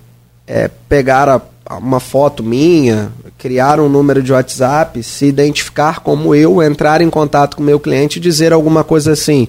é, 0.47 0.69
pegar 0.87 1.27
a, 1.27 1.41
uma 1.75 1.99
foto 1.99 2.43
minha, 2.43 3.11
criar 3.37 3.79
um 3.79 3.89
número 3.89 4.21
de 4.21 4.31
WhatsApp, 4.31 5.01
se 5.01 5.25
identificar 5.25 6.01
como 6.01 6.35
eu, 6.35 6.61
entrar 6.61 7.01
em 7.01 7.09
contato 7.09 7.57
com 7.57 7.63
o 7.63 7.65
meu 7.65 7.79
cliente 7.79 8.19
e 8.19 8.21
dizer 8.21 8.53
alguma 8.53 8.83
coisa 8.83 9.13
assim 9.13 9.47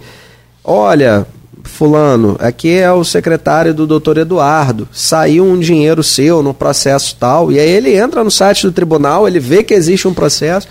Olha, 0.64 1.26
fulano, 1.64 2.36
aqui 2.38 2.70
é 2.70 2.90
o 2.92 3.04
secretário 3.04 3.74
do 3.74 3.86
doutor 3.86 4.18
Eduardo, 4.18 4.88
saiu 4.92 5.44
um 5.44 5.58
dinheiro 5.58 6.02
seu 6.02 6.42
no 6.42 6.54
processo 6.54 7.16
tal, 7.18 7.50
e 7.50 7.58
aí 7.58 7.68
ele 7.68 7.96
entra 7.96 8.22
no 8.22 8.30
site 8.30 8.66
do 8.66 8.72
tribunal, 8.72 9.26
ele 9.26 9.40
vê 9.40 9.62
que 9.62 9.74
existe 9.74 10.06
um 10.06 10.14
processo, 10.14 10.68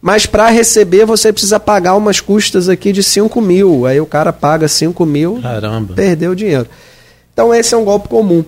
mas 0.00 0.26
para 0.26 0.48
receber 0.50 1.04
você 1.04 1.32
precisa 1.32 1.58
pagar 1.58 1.96
umas 1.96 2.20
custas 2.20 2.68
aqui 2.68 2.92
de 2.92 3.02
5 3.02 3.40
mil, 3.40 3.86
aí 3.86 4.00
o 4.00 4.06
cara 4.06 4.32
paga 4.32 4.68
5 4.68 5.04
mil, 5.04 5.40
Caramba. 5.42 5.94
perdeu 5.94 6.32
o 6.32 6.36
dinheiro. 6.36 6.66
Então 7.32 7.52
esse 7.54 7.74
é 7.74 7.76
um 7.76 7.84
golpe 7.84 8.08
comum. 8.08 8.44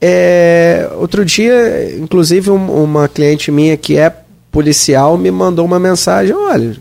É, 0.00 0.88
outro 0.94 1.24
dia, 1.24 1.94
inclusive, 1.98 2.50
um, 2.50 2.82
uma 2.84 3.06
cliente 3.06 3.50
minha 3.50 3.76
que 3.76 3.98
é 3.98 4.14
policial 4.50 5.18
me 5.18 5.30
mandou 5.30 5.64
uma 5.64 5.78
mensagem, 5.78 6.34
olha, 6.34 6.76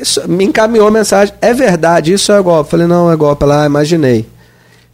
isso, 0.00 0.28
me 0.28 0.44
encaminhou 0.44 0.88
a 0.88 0.90
mensagem, 0.90 1.34
é 1.40 1.52
verdade, 1.52 2.12
isso 2.12 2.32
é 2.32 2.40
golpe. 2.40 2.70
Falei, 2.70 2.86
não, 2.86 3.10
é 3.10 3.16
golpe. 3.16 3.44
Ela, 3.44 3.62
ah, 3.62 3.66
imaginei. 3.66 4.26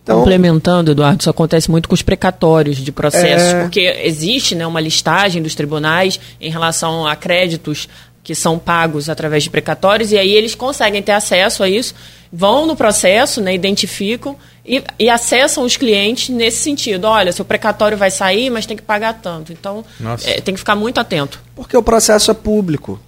Então, 0.03 0.21
Complementando, 0.21 0.93
Eduardo, 0.93 1.21
isso 1.21 1.29
acontece 1.29 1.71
muito 1.71 1.87
com 1.87 1.95
os 1.95 2.01
precatórios 2.01 2.79
de 2.79 2.91
processos, 2.91 3.49
é... 3.49 3.61
porque 3.61 4.01
existe 4.03 4.55
né, 4.55 4.67
uma 4.67 4.81
listagem 4.81 5.43
dos 5.43 5.55
tribunais 5.55 6.19
em 6.41 6.51
relação 6.51 7.07
a 7.07 7.15
créditos 7.15 7.89
que 8.25 8.35
são 8.35 8.59
pagos 8.59 9.11
através 9.11 9.43
de 9.43 9.51
precatórios, 9.51 10.11
e 10.11 10.19
aí 10.19 10.31
eles 10.33 10.55
conseguem 10.55 11.03
ter 11.03 11.13
acesso 11.13 11.63
a 11.63 11.69
isso, 11.69 11.95
vão 12.33 12.67
no 12.67 12.75
processo, 12.75 13.41
né, 13.41 13.55
identificam 13.55 14.37
e, 14.65 14.83
e 14.99 15.09
acessam 15.09 15.65
os 15.65 15.77
clientes 15.77 16.29
nesse 16.29 16.59
sentido. 16.59 17.05
Olha, 17.05 17.33
seu 17.33 17.45
precatório 17.45 17.97
vai 17.97 18.11
sair, 18.11 18.51
mas 18.51 18.67
tem 18.67 18.77
que 18.77 18.83
pagar 18.83 19.15
tanto. 19.15 19.53
Então, 19.53 19.85
é, 20.25 20.41
tem 20.41 20.55
que 20.55 20.61
ficar 20.61 20.77
muito 20.77 20.99
atento. 20.99 21.41
Porque 21.55 21.77
o 21.77 21.83
processo 21.83 22.31
é 22.31 22.35
público. 22.35 23.01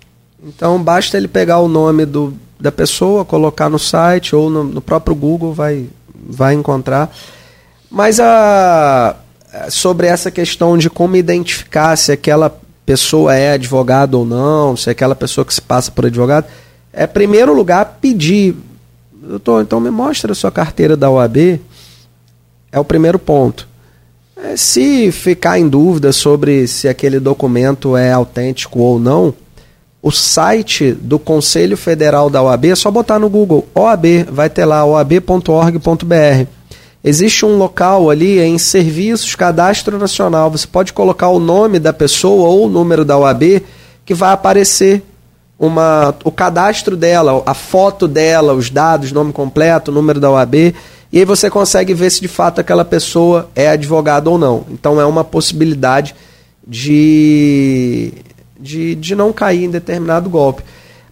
Então 0.42 0.82
basta 0.82 1.16
ele 1.16 1.28
pegar 1.28 1.58
o 1.58 1.68
nome 1.68 2.06
do, 2.06 2.34
da 2.58 2.72
pessoa, 2.72 3.24
colocar 3.24 3.68
no 3.68 3.78
site 3.78 4.34
ou 4.34 4.48
no, 4.48 4.64
no 4.64 4.80
próprio 4.80 5.14
Google, 5.14 5.52
vai, 5.52 5.86
vai 6.14 6.54
encontrar. 6.54 7.14
Mas 7.90 8.20
a, 8.20 9.16
sobre 9.68 10.06
essa 10.06 10.30
questão 10.30 10.78
de 10.78 10.88
como 10.88 11.16
identificar 11.16 11.96
se 11.96 12.12
aquela 12.12 12.58
pessoa 12.86 13.34
é 13.34 13.52
advogado 13.52 14.14
ou 14.14 14.24
não, 14.24 14.76
se 14.76 14.90
aquela 14.90 15.14
pessoa 15.14 15.44
que 15.44 15.54
se 15.54 15.60
passa 15.60 15.90
por 15.90 16.06
advogado, 16.06 16.46
é 16.92 17.06
primeiro 17.06 17.54
lugar 17.54 17.98
pedir, 18.00 18.56
doutor, 19.12 19.62
então 19.62 19.78
me 19.78 19.90
mostra 19.90 20.32
a 20.32 20.34
sua 20.34 20.50
carteira 20.50 20.96
da 20.96 21.10
OAB, 21.10 21.60
é 22.72 22.78
o 22.78 22.84
primeiro 22.84 23.18
ponto. 23.18 23.68
É, 24.36 24.56
se 24.56 25.12
ficar 25.12 25.58
em 25.58 25.68
dúvida 25.68 26.12
sobre 26.12 26.66
se 26.66 26.88
aquele 26.88 27.20
documento 27.20 27.96
é 27.96 28.10
autêntico 28.12 28.80
ou 28.80 28.98
não, 28.98 29.34
o 30.02 30.10
site 30.10 30.92
do 30.92 31.18
Conselho 31.18 31.76
Federal 31.76 32.30
da 32.30 32.42
OAB 32.42 32.66
é 32.66 32.74
só 32.74 32.90
botar 32.90 33.18
no 33.18 33.28
Google 33.28 33.66
OAB, 33.74 34.26
vai 34.30 34.48
ter 34.48 34.64
lá 34.64 34.84
oab.org.br. 34.84 36.46
Existe 37.02 37.46
um 37.46 37.56
local 37.56 38.10
ali 38.10 38.40
em 38.40 38.58
Serviços 38.58 39.34
Cadastro 39.34 39.98
Nacional, 39.98 40.50
você 40.50 40.66
pode 40.66 40.92
colocar 40.92 41.28
o 41.28 41.38
nome 41.38 41.78
da 41.78 41.92
pessoa 41.92 42.48
ou 42.48 42.66
o 42.66 42.68
número 42.68 43.04
da 43.04 43.16
OAB 43.16 43.62
que 44.04 44.14
vai 44.14 44.32
aparecer 44.32 45.02
uma, 45.58 46.14
o 46.24 46.30
cadastro 46.30 46.96
dela, 46.96 47.42
a 47.44 47.54
foto 47.54 48.08
dela, 48.08 48.54
os 48.54 48.70
dados, 48.70 49.12
nome 49.12 49.32
completo, 49.32 49.92
número 49.92 50.18
da 50.18 50.30
OAB 50.30 50.74
e 51.12 51.18
aí 51.18 51.24
você 51.24 51.50
consegue 51.50 51.92
ver 51.92 52.10
se 52.10 52.20
de 52.20 52.28
fato 52.28 52.60
aquela 52.60 52.84
pessoa 52.84 53.50
é 53.54 53.68
advogado 53.68 54.28
ou 54.28 54.38
não. 54.38 54.64
Então 54.70 55.00
é 55.00 55.04
uma 55.04 55.24
possibilidade 55.24 56.14
de, 56.66 58.12
de, 58.60 58.94
de 58.94 59.14
não 59.14 59.32
cair 59.32 59.64
em 59.64 59.70
determinado 59.70 60.28
golpe. 60.28 60.62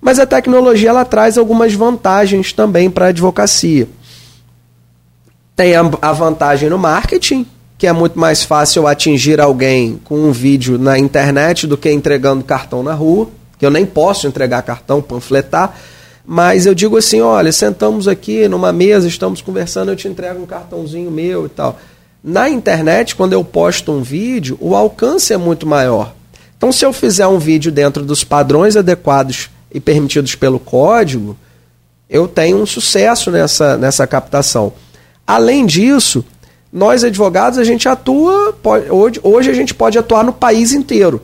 Mas 0.01 0.19
a 0.19 0.27
tecnologia 0.27 0.91
ela 0.91 1.05
traz 1.05 1.37
algumas 1.37 1.75
vantagens 1.75 2.53
também 2.53 2.91
para 2.91 3.07
a 3.07 3.09
advocacia. 3.09 3.89
Tem 5.57 5.75
a, 5.75 5.91
a 6.01 6.13
vantagem 6.13 6.71
no 6.71 6.79
marketing, 6.79 7.45
que 7.77 7.87
é 7.87 7.93
muito 7.93 8.19
mais 8.19 8.43
fácil 8.43 8.87
atingir 8.87 9.41
alguém 9.41 10.01
com 10.05 10.17
um 10.17 10.33
vídeo 10.33 10.79
na 10.79 10.99
internet 10.99 11.67
do 11.67 11.77
que 11.77 11.91
entregando 11.91 12.45
cartão 12.45 12.83
na 12.83 12.95
rua, 12.95 13.29
que 13.59 13.67
eu 13.67 13.71
nem 13.71 13.85
posso 13.85 14.27
entregar 14.27 14.63
cartão, 14.63 15.03
panfletar. 15.03 15.75
Mas 16.25 16.67
eu 16.67 16.75
digo 16.75 16.97
assim, 16.97 17.21
olha, 17.21 17.51
sentamos 17.51 18.07
aqui 18.07 18.47
numa 18.49 18.73
mesa, 18.73 19.09
estamos 19.09 19.41
conversando, 19.41 19.91
eu 19.91 19.97
te 19.97 20.07
entrego 20.07 20.41
um 20.41 20.47
cartãozinho 20.47 21.11
meu 21.11 21.47
e 21.47 21.49
tal. 21.49 21.79
Na 22.23 22.49
internet, 22.51 23.17
quando 23.17 23.33
eu 23.33 23.43
posto 23.43 23.93
um 23.93 24.03
vídeo, 24.03 24.59
o 24.61 24.77
alcance 24.77 25.33
é 25.33 25.37
muito 25.37 25.67
maior. 25.67 26.13
Então, 26.59 26.73
se 26.73 26.85
eu 26.85 26.93
fizer 26.93 27.27
um 27.29 27.39
vídeo 27.39 27.71
dentro 27.71 28.05
dos 28.05 28.25
padrões 28.25 28.77
adequados 28.77 29.49
e 29.73 29.79
permitidos 29.79 30.35
pelo 30.35 30.59
código, 30.59 31.37
eu 32.11 32.27
tenho 32.27 32.61
um 32.61 32.67
sucesso 32.67 33.31
nessa, 33.31 33.79
nessa 33.79 34.07
captação. 34.09 34.73
Além 35.25 35.65
disso, 35.65 36.25
nós 36.73 37.05
advogados, 37.05 37.61
a 37.61 37.65
gente 37.65 37.89
atua, 37.89 38.55
hoje, 38.91 39.21
hoje 39.23 39.51
a 39.51 39.55
gente 39.55 39.73
pode 39.73 39.97
atuar 39.99 40.25
no 40.25 40.33
país 40.33 40.73
inteiro. 40.73 41.23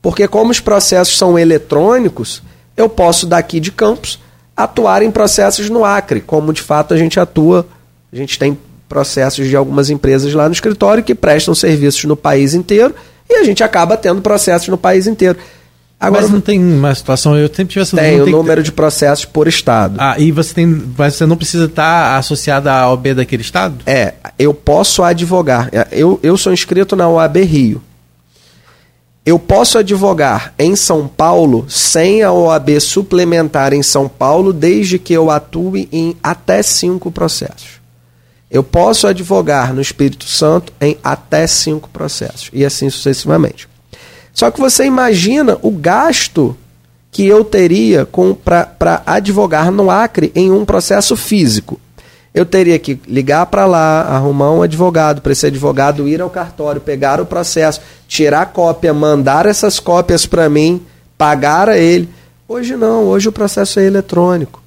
Porque 0.00 0.28
como 0.28 0.52
os 0.52 0.60
processos 0.60 1.18
são 1.18 1.36
eletrônicos, 1.36 2.40
eu 2.76 2.88
posso 2.88 3.26
daqui 3.26 3.58
de 3.58 3.72
Campos 3.72 4.20
atuar 4.56 5.02
em 5.02 5.10
processos 5.10 5.68
no 5.68 5.84
Acre, 5.84 6.20
como 6.20 6.52
de 6.52 6.62
fato 6.62 6.94
a 6.94 6.96
gente 6.96 7.18
atua. 7.18 7.66
A 8.12 8.16
gente 8.16 8.38
tem 8.38 8.56
processos 8.88 9.48
de 9.48 9.56
algumas 9.56 9.90
empresas 9.90 10.32
lá 10.34 10.46
no 10.46 10.52
escritório 10.52 11.02
que 11.02 11.14
prestam 11.14 11.54
serviços 11.54 12.04
no 12.04 12.16
país 12.16 12.54
inteiro 12.54 12.94
e 13.32 13.36
a 13.36 13.44
gente 13.44 13.62
acaba 13.64 13.96
tendo 13.96 14.20
processos 14.20 14.68
no 14.68 14.78
país 14.78 15.06
inteiro. 15.06 15.38
Agora, 16.02 16.22
mas 16.22 16.32
não 16.32 16.40
tem 16.40 16.58
uma 16.58 16.92
situação, 16.92 17.36
eu 17.36 17.46
sempre 17.46 17.66
tive 17.66 17.82
essa 17.82 17.96
Tem 17.96 18.20
o 18.20 18.26
número 18.26 18.60
que... 18.60 18.64
de 18.64 18.72
processos 18.72 19.24
por 19.24 19.46
estado. 19.46 19.94
Ah, 20.00 20.16
e 20.18 20.32
você 20.32 20.52
tem, 20.52 20.68
você 20.68 21.24
não 21.24 21.36
precisa 21.36 21.66
estar 21.66 22.18
associado 22.18 22.68
à 22.68 22.90
OAB 22.90 23.14
daquele 23.14 23.42
estado? 23.42 23.76
É, 23.86 24.14
eu 24.36 24.52
posso 24.52 25.04
advogar. 25.04 25.70
Eu, 25.92 26.18
eu 26.20 26.36
sou 26.36 26.52
inscrito 26.52 26.96
na 26.96 27.08
OAB 27.08 27.36
Rio. 27.44 27.80
Eu 29.24 29.38
posso 29.38 29.78
advogar 29.78 30.52
em 30.58 30.74
São 30.74 31.06
Paulo 31.06 31.64
sem 31.68 32.24
a 32.24 32.32
OAB 32.32 32.80
suplementar 32.80 33.72
em 33.72 33.82
São 33.82 34.08
Paulo, 34.08 34.52
desde 34.52 34.98
que 34.98 35.12
eu 35.12 35.30
atue 35.30 35.88
em 35.92 36.16
até 36.20 36.64
cinco 36.64 37.12
processos. 37.12 37.81
Eu 38.52 38.62
posso 38.62 39.08
advogar 39.08 39.74
no 39.74 39.80
Espírito 39.80 40.26
Santo 40.26 40.72
em 40.80 40.96
até 41.02 41.46
cinco 41.46 41.88
processos, 41.88 42.50
e 42.52 42.64
assim 42.64 42.88
sucessivamente. 42.88 43.68
Só 44.32 44.50
que 44.50 44.60
você 44.60 44.84
imagina 44.84 45.58
o 45.60 45.70
gasto 45.70 46.56
que 47.10 47.26
eu 47.26 47.44
teria 47.44 48.06
para 48.44 49.02
advogar 49.04 49.72
no 49.72 49.90
Acre 49.90 50.30
em 50.34 50.52
um 50.52 50.64
processo 50.64 51.16
físico 51.16 51.80
eu 52.34 52.46
teria 52.46 52.78
que 52.78 52.98
ligar 53.06 53.46
para 53.46 53.66
lá, 53.66 54.02
arrumar 54.02 54.52
um 54.52 54.62
advogado, 54.62 55.20
para 55.20 55.32
esse 55.32 55.46
advogado 55.46 56.08
ir 56.08 56.20
ao 56.20 56.30
cartório, 56.30 56.80
pegar 56.80 57.20
o 57.20 57.26
processo, 57.26 57.80
tirar 58.08 58.46
cópia, 58.46 58.94
mandar 58.94 59.44
essas 59.44 59.78
cópias 59.78 60.24
para 60.24 60.48
mim, 60.48 60.80
pagar 61.18 61.68
a 61.68 61.76
ele. 61.76 62.08
Hoje 62.48 62.74
não, 62.74 63.04
hoje 63.04 63.28
o 63.28 63.32
processo 63.32 63.78
é 63.80 63.84
eletrônico. 63.84 64.61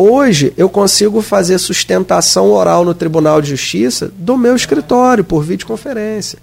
Hoje 0.00 0.52
eu 0.56 0.68
consigo 0.68 1.20
fazer 1.20 1.58
sustentação 1.58 2.52
oral 2.52 2.84
no 2.84 2.94
Tribunal 2.94 3.42
de 3.42 3.50
Justiça 3.50 4.12
do 4.16 4.36
meu 4.36 4.54
escritório, 4.54 5.24
por 5.24 5.42
videoconferência. 5.42 6.38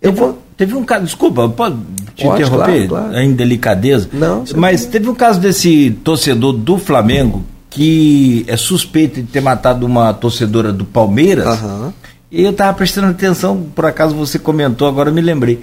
Eu 0.00 0.12
teve, 0.12 0.24
vou... 0.24 0.38
teve 0.56 0.74
um 0.76 0.84
caso, 0.84 1.04
desculpa, 1.04 1.48
pode 1.48 1.76
te 2.14 2.24
pode, 2.24 2.42
interromper? 2.42 2.86
Claro, 2.86 3.04
claro. 3.06 3.16
É 3.16 3.24
indelicadeza. 3.24 4.08
Não. 4.12 4.44
Mas 4.54 4.86
teve 4.86 5.08
um 5.08 5.14
caso 5.14 5.40
desse 5.40 5.90
torcedor 6.04 6.52
do 6.52 6.78
Flamengo 6.78 7.44
que 7.68 8.44
é 8.46 8.56
suspeito 8.56 9.20
de 9.20 9.26
ter 9.26 9.40
matado 9.40 9.84
uma 9.84 10.14
torcedora 10.14 10.72
do 10.72 10.84
Palmeiras. 10.84 11.60
Uhum. 11.60 11.92
E 12.30 12.44
eu 12.44 12.52
estava 12.52 12.72
prestando 12.74 13.08
atenção, 13.08 13.66
por 13.74 13.86
acaso 13.86 14.14
você 14.14 14.38
comentou, 14.38 14.86
agora 14.86 15.10
eu 15.10 15.14
me 15.14 15.20
lembrei. 15.20 15.60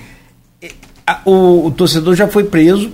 O, 1.23 1.67
o 1.67 1.71
torcedor 1.71 2.13
já 2.13 2.27
foi 2.27 2.43
preso, 2.43 2.91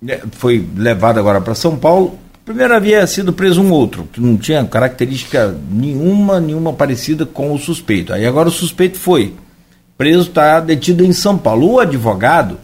né, 0.00 0.20
foi 0.30 0.64
levado 0.76 1.18
agora 1.18 1.40
para 1.40 1.56
São 1.56 1.76
Paulo. 1.76 2.16
Primeiro 2.48 2.74
havia 2.74 3.06
sido 3.06 3.30
preso 3.30 3.60
um 3.60 3.70
outro, 3.70 4.08
que 4.10 4.22
não 4.22 4.34
tinha 4.34 4.64
característica 4.64 5.54
nenhuma, 5.70 6.40
nenhuma 6.40 6.72
parecida 6.72 7.26
com 7.26 7.52
o 7.52 7.58
suspeito. 7.58 8.10
Aí 8.10 8.24
agora 8.24 8.48
o 8.48 8.50
suspeito 8.50 8.96
foi 8.96 9.34
preso, 9.98 10.30
está 10.30 10.58
detido 10.58 11.04
em 11.04 11.12
São 11.12 11.36
Paulo. 11.36 11.72
O 11.72 11.78
advogado 11.78 12.56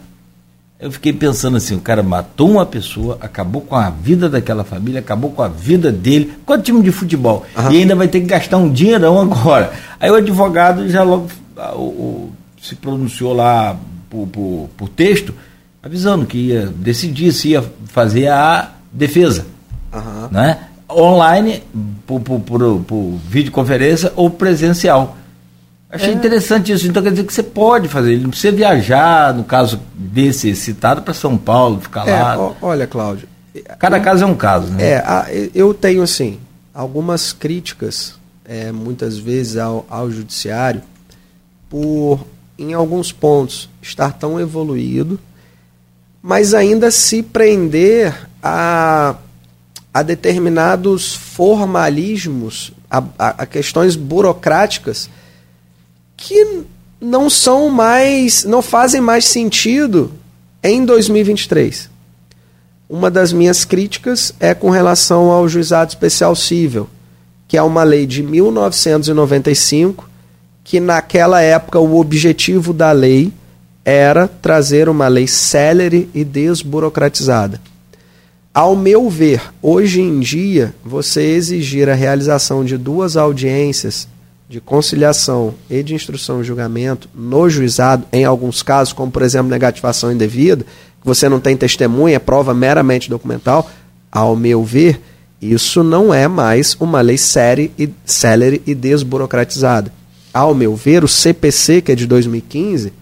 eu 0.79 0.91
fiquei 0.91 1.13
pensando 1.13 1.57
assim, 1.57 1.75
o 1.75 1.79
cara 1.79 2.01
matou 2.01 2.49
uma 2.49 2.65
pessoa, 2.65 3.19
acabou 3.21 3.61
com 3.61 3.75
a 3.75 3.91
vida 3.91 4.27
daquela 4.27 4.63
família, 4.63 5.01
acabou 5.01 5.29
com 5.29 5.43
a 5.43 5.47
vida 5.47 5.91
dele, 5.91 6.33
com 6.43 6.53
o 6.53 6.57
time 6.57 6.81
de 6.81 6.91
futebol. 6.91 7.45
Uhum. 7.55 7.71
E 7.71 7.77
ainda 7.77 7.95
vai 7.95 8.07
ter 8.07 8.21
que 8.21 8.25
gastar 8.25 8.57
um 8.57 8.73
dinheirão 8.73 9.21
agora. 9.21 9.71
Aí 9.99 10.09
o 10.09 10.15
advogado 10.15 10.89
já 10.89 11.03
logo 11.03 11.27
ah, 11.55 11.75
o, 11.75 11.83
o, 11.83 12.31
se 12.59 12.73
pronunciou 12.73 13.33
lá 13.33 13.77
por, 14.09 14.25
por, 14.29 14.69
por, 14.75 14.89
texto, 14.89 15.31
avisando 15.83 16.25
que 16.25 16.39
ia 16.39 16.73
decidir 16.75 17.31
se 17.31 17.49
ia 17.49 17.63
fazer 17.85 18.29
a 18.29 18.71
defesa. 18.91 19.53
Uhum. 19.95 20.27
Né? 20.31 20.59
Online, 20.89 21.63
por, 22.05 22.19
por, 22.19 22.39
por, 22.41 22.79
por 22.81 23.19
videoconferência 23.27 24.11
ou 24.15 24.29
presencial. 24.29 25.17
Achei 25.89 26.09
é. 26.09 26.13
interessante 26.13 26.71
isso. 26.71 26.87
Então 26.87 27.01
quer 27.01 27.11
dizer 27.11 27.25
que 27.25 27.33
você 27.33 27.43
pode 27.43 27.87
fazer. 27.87 28.13
Ele 28.13 28.23
não 28.23 28.29
precisa 28.29 28.55
viajar, 28.55 29.33
no 29.33 29.43
caso 29.43 29.79
desse 29.93 30.53
citado, 30.55 31.01
para 31.01 31.13
São 31.13 31.37
Paulo, 31.37 31.79
ficar 31.79 32.07
é, 32.07 32.11
lá. 32.11 32.53
olha, 32.61 32.85
Cláudio. 32.85 33.27
Cada 33.79 33.99
caso 33.99 34.23
é 34.23 34.27
um 34.27 34.35
caso, 34.35 34.71
né? 34.73 34.91
É, 34.91 34.97
a, 34.97 35.27
eu 35.53 35.73
tenho, 35.73 36.03
assim, 36.03 36.39
algumas 36.73 37.31
críticas, 37.31 38.15
é, 38.43 38.71
muitas 38.71 39.17
vezes, 39.17 39.55
ao, 39.55 39.85
ao 39.89 40.11
judiciário, 40.11 40.81
por, 41.69 42.25
em 42.59 42.73
alguns 42.73 43.13
pontos, 43.13 43.69
estar 43.81 44.11
tão 44.11 44.39
evoluído, 44.39 45.17
mas 46.21 46.53
ainda 46.53 46.91
se 46.91 47.23
prender 47.23 48.13
a, 48.43 49.15
a 49.95 50.03
determinados 50.03 51.15
formalismos, 51.15 52.73
a, 52.91 53.01
a, 53.17 53.27
a 53.43 53.45
questões 53.45 53.95
burocráticas 53.95 55.09
que 56.17 56.63
não 56.99 57.29
são 57.29 57.69
mais, 57.69 58.43
não 58.43 58.61
fazem 58.61 58.99
mais 58.99 59.23
sentido 59.23 60.11
em 60.61 60.83
2023. 60.83 61.89
Uma 62.89 63.09
das 63.09 63.31
minhas 63.31 63.63
críticas 63.63 64.33
é 64.37 64.53
com 64.53 64.69
relação 64.69 65.31
ao 65.31 65.47
juizado 65.47 65.91
especial 65.91 66.35
civil, 66.35 66.89
que 67.47 67.55
é 67.55 67.61
uma 67.61 67.83
lei 67.83 68.05
de 68.05 68.21
1995, 68.21 70.09
que 70.61 70.81
naquela 70.81 71.39
época 71.39 71.79
o 71.79 71.97
objetivo 71.97 72.73
da 72.73 72.91
lei 72.91 73.31
era 73.85 74.27
trazer 74.27 74.89
uma 74.89 75.07
lei 75.07 75.25
célere 75.25 76.09
e 76.13 76.25
desburocratizada. 76.25 77.61
Ao 78.55 78.73
meu 78.73 79.09
ver, 79.09 79.41
hoje 79.61 79.99
em 79.99 80.17
dia, 80.21 80.73
você 80.81 81.21
exigir 81.21 81.89
a 81.89 81.93
realização 81.93 82.63
de 82.63 82.77
duas 82.77 83.17
audiências 83.17 84.07
de 84.47 84.61
conciliação 84.61 85.55
e 85.69 85.83
de 85.83 85.93
instrução 85.93 86.39
e 86.39 86.43
julgamento 86.45 87.09
no 87.13 87.49
juizado, 87.49 88.05
em 88.13 88.23
alguns 88.23 88.63
casos, 88.63 88.93
como 88.93 89.11
por 89.11 89.23
exemplo 89.23 89.49
negativação 89.49 90.09
indevida, 90.09 90.63
que 90.63 91.05
você 91.05 91.27
não 91.27 91.41
tem 91.41 91.57
testemunha, 91.57 92.15
é 92.15 92.19
prova 92.19 92.53
meramente 92.53 93.09
documental, 93.09 93.69
ao 94.09 94.37
meu 94.37 94.63
ver, 94.63 95.01
Isso 95.41 95.83
não 95.83 96.13
é 96.13 96.25
mais 96.25 96.77
uma 96.79 97.01
lei 97.01 97.17
séria 97.17 97.69
e, 97.77 97.89
célere 98.05 98.61
e 98.65 98.73
desburocratizada. 98.73 99.91
Ao 100.33 100.55
meu 100.55 100.77
ver, 100.77 101.03
o 101.03 101.09
CPC, 101.09 101.81
que 101.81 101.91
é 101.91 101.95
de 101.95 102.07
2015, 102.07 102.93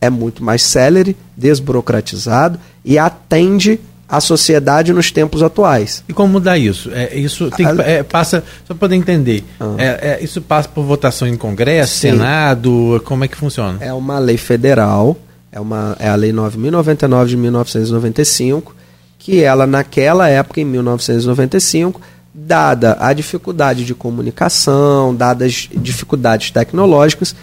é 0.00 0.10
muito 0.10 0.42
mais 0.42 0.62
célere, 0.62 1.16
desburocratizado 1.36 2.58
e 2.84 2.98
atende 2.98 3.78
a 4.08 4.20
sociedade 4.20 4.92
nos 4.92 5.12
tempos 5.12 5.42
atuais. 5.42 6.02
E 6.08 6.12
como 6.12 6.32
mudar 6.32 6.56
isso? 6.56 6.90
É, 6.92 7.14
isso 7.14 7.50
tem, 7.50 7.66
é, 7.84 8.02
passa, 8.02 8.42
só 8.66 8.68
para 8.68 8.76
poder 8.76 8.96
entender, 8.96 9.44
ah. 9.60 9.74
é, 9.76 9.84
é, 9.86 10.24
isso 10.24 10.40
passa 10.40 10.68
por 10.68 10.84
votação 10.84 11.28
em 11.28 11.36
Congresso, 11.36 11.94
Sim. 11.94 12.12
Senado, 12.12 13.02
como 13.04 13.24
é 13.24 13.28
que 13.28 13.36
funciona? 13.36 13.78
É 13.80 13.92
uma 13.92 14.18
lei 14.18 14.38
federal, 14.38 15.16
é, 15.52 15.60
uma, 15.60 15.94
é 15.98 16.08
a 16.08 16.14
Lei 16.14 16.32
9.099 16.32 17.26
de 17.26 17.36
1995, 17.36 18.74
que 19.18 19.42
ela, 19.42 19.66
naquela 19.66 20.28
época, 20.28 20.60
em 20.60 20.64
1995, 20.64 22.00
dada 22.32 22.96
a 23.00 23.12
dificuldade 23.12 23.84
de 23.84 23.94
comunicação, 23.94 25.14
dadas 25.14 25.68
dificuldades 25.74 26.50
tecnológicas, 26.50 27.34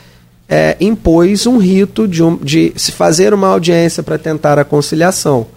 é, 0.47 0.78
impôs 0.80 1.45
um 1.45 1.57
rito 1.57 2.07
de, 2.07 2.24
um, 2.24 2.38
de 2.38 2.72
se 2.76 2.91
fazer 2.91 3.34
uma 3.34 3.47
audiência 3.47 4.01
para 4.01 4.18
tentar 4.18 4.57
a 4.57 4.63
conciliação 4.63 5.47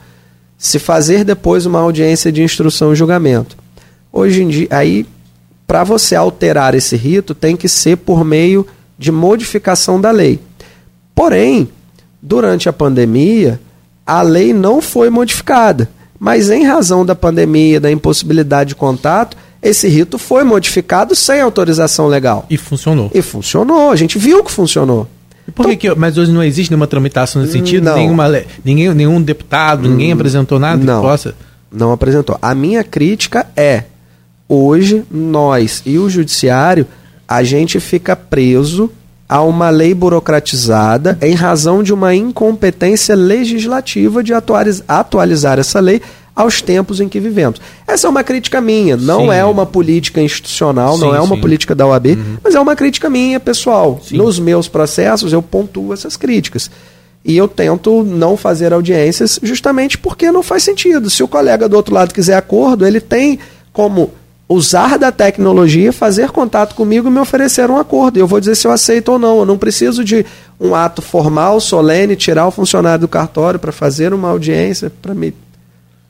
se 0.59 0.81
fazer 0.81 1.25
depois 1.25 1.65
uma 1.65 1.79
audiência 1.79 2.33
de 2.33 2.43
instrução 2.43 2.93
e 2.93 2.97
julgamento. 2.97 3.57
Hoje 4.13 4.43
em 4.43 4.49
dia, 4.49 4.67
aí, 4.71 5.07
para 5.67 5.85
você 5.85 6.17
alterar 6.17 6.75
esse 6.75 6.97
rito, 6.97 7.35
tem 7.35 7.57
que 7.57 7.69
ser 7.69 7.97
por 7.99 8.25
meio 8.25 8.67
de 8.99 9.13
modificação 9.13 10.01
da 10.01 10.11
lei. 10.11 10.41
Porém, 11.15 11.69
durante 12.21 12.69
a 12.69 12.73
pandemia, 12.73 13.61
a 14.05 14.21
lei 14.23 14.53
não 14.53 14.83
foi 14.83 15.09
modificada. 15.09 15.89
Mas 16.19 16.51
em 16.51 16.65
razão 16.65 17.07
da 17.07 17.15
pandemia, 17.15 17.79
da 17.79 17.93
impossibilidade 17.93 18.71
de 18.71 18.75
contato, 18.75 19.37
esse 19.63 19.87
rito 19.89 20.19
foi 20.19 20.43
modificado 20.43 21.15
sem 21.15 21.41
autorização 21.41 22.09
legal. 22.09 22.45
E 22.51 22.57
funcionou. 22.57 23.11
E 23.15 23.23
funcionou. 23.23 23.91
A 23.91 23.97
gente 23.97 24.19
viu 24.19 24.43
que 24.43 24.51
funcionou. 24.51 25.07
Por 25.55 25.67
que, 25.67 25.77
que 25.77 25.95
mas 25.95 26.19
hoje 26.19 26.33
não 26.33 26.43
existe 26.43 26.71
nenhuma 26.71 26.87
tramitação 26.87 27.41
nesse 27.43 27.55
sentido? 27.55 27.85
Não. 27.85 27.97
Nenhuma, 27.97 28.29
ninguém, 28.65 28.93
nenhum 28.95 29.21
deputado, 29.21 29.89
ninguém 29.89 30.11
hum, 30.11 30.15
apresentou 30.15 30.59
nada 30.59 30.83
não, 30.83 31.01
que 31.01 31.07
possa? 31.07 31.35
Não 31.73 31.93
apresentou. 31.93 32.39
A 32.41 32.55
minha 32.55 32.85
crítica 32.85 33.47
é, 33.57 33.85
hoje, 34.49 35.05
nós 35.11 35.83
e 35.85 35.99
o 35.99 36.09
judiciário, 36.09 36.87
a 37.27 37.43
gente 37.43 37.81
fica 37.81 38.15
preso 38.17 38.91
a 39.29 39.43
uma 39.43 39.69
lei 39.69 39.93
burocratizada 39.93 41.19
em 41.21 41.35
razão 41.35 41.83
de 41.83 41.93
uma 41.93 42.15
incompetência 42.15 43.15
legislativa 43.15 44.23
de 44.23 44.33
atualizar 44.89 45.59
essa 45.59 45.81
lei 45.81 46.01
aos 46.39 46.63
tempos 46.63 47.01
em 47.01 47.09
que 47.09 47.19
vivemos. 47.19 47.61
Essa 47.85 48.07
é 48.07 48.11
uma 48.11 48.23
crítica 48.23 48.61
minha, 48.61 48.97
não 48.97 49.23
sim. 49.23 49.33
é 49.33 49.45
uma 49.45 49.67
política 49.67 50.23
institucional, 50.23 50.95
sim, 50.95 51.01
não 51.01 51.13
é 51.13 51.21
uma 51.21 51.35
sim. 51.35 51.41
política 51.41 51.75
da 51.75 51.85
OAB, 51.85 52.07
uhum. 52.07 52.37
mas 52.45 52.55
é 52.55 52.61
uma 52.61 52.77
crítica 52.77 53.11
minha, 53.11 53.41
pessoal. 53.41 54.01
Nos 54.13 54.39
meus 54.39 54.69
processos 54.69 55.33
eu 55.33 55.43
pontuo 55.43 55.93
essas 55.93 56.17
críticas. 56.17 56.71
E 57.25 57.37
eu 57.37 57.49
tento 57.49 58.05
não 58.05 58.37
fazer 58.37 58.73
audiências 58.73 59.41
justamente 59.43 59.99
porque 59.99 60.31
não 60.31 60.45
faz 60.45 60.63
sentido. 60.63 61.11
Se 61.11 61.25
o 61.25 61.29
colega 61.29 61.69
do 61.69 61.75
outro 61.75 61.93
lado 61.93 62.15
quiser 62.15 62.37
acordo, 62.37 62.87
ele 62.87 63.01
tem 63.01 63.41
como 63.73 64.13
usar 64.49 64.97
da 64.97 65.11
tecnologia, 65.11 65.93
fazer 65.93 66.31
contato 66.31 66.77
comigo 66.77 67.09
e 67.09 67.11
me 67.11 67.19
oferecer 67.19 67.69
um 67.69 67.77
acordo. 67.77 68.17
E 68.17 68.21
eu 68.21 68.29
vou 68.29 68.39
dizer 68.39 68.55
se 68.55 68.65
eu 68.65 68.71
aceito 68.71 69.11
ou 69.11 69.19
não. 69.19 69.41
Eu 69.41 69.45
não 69.45 69.59
preciso 69.59 70.05
de 70.05 70.25
um 70.61 70.73
ato 70.73 71.03
formal, 71.03 71.59
solene, 71.59 72.15
tirar 72.15 72.47
o 72.47 72.53
funcionário 72.53 73.01
do 73.01 73.09
cartório 73.09 73.59
para 73.59 73.73
fazer 73.73 74.15
uma 74.15 74.29
audiência, 74.29 74.93
para 75.03 75.13
me 75.13 75.35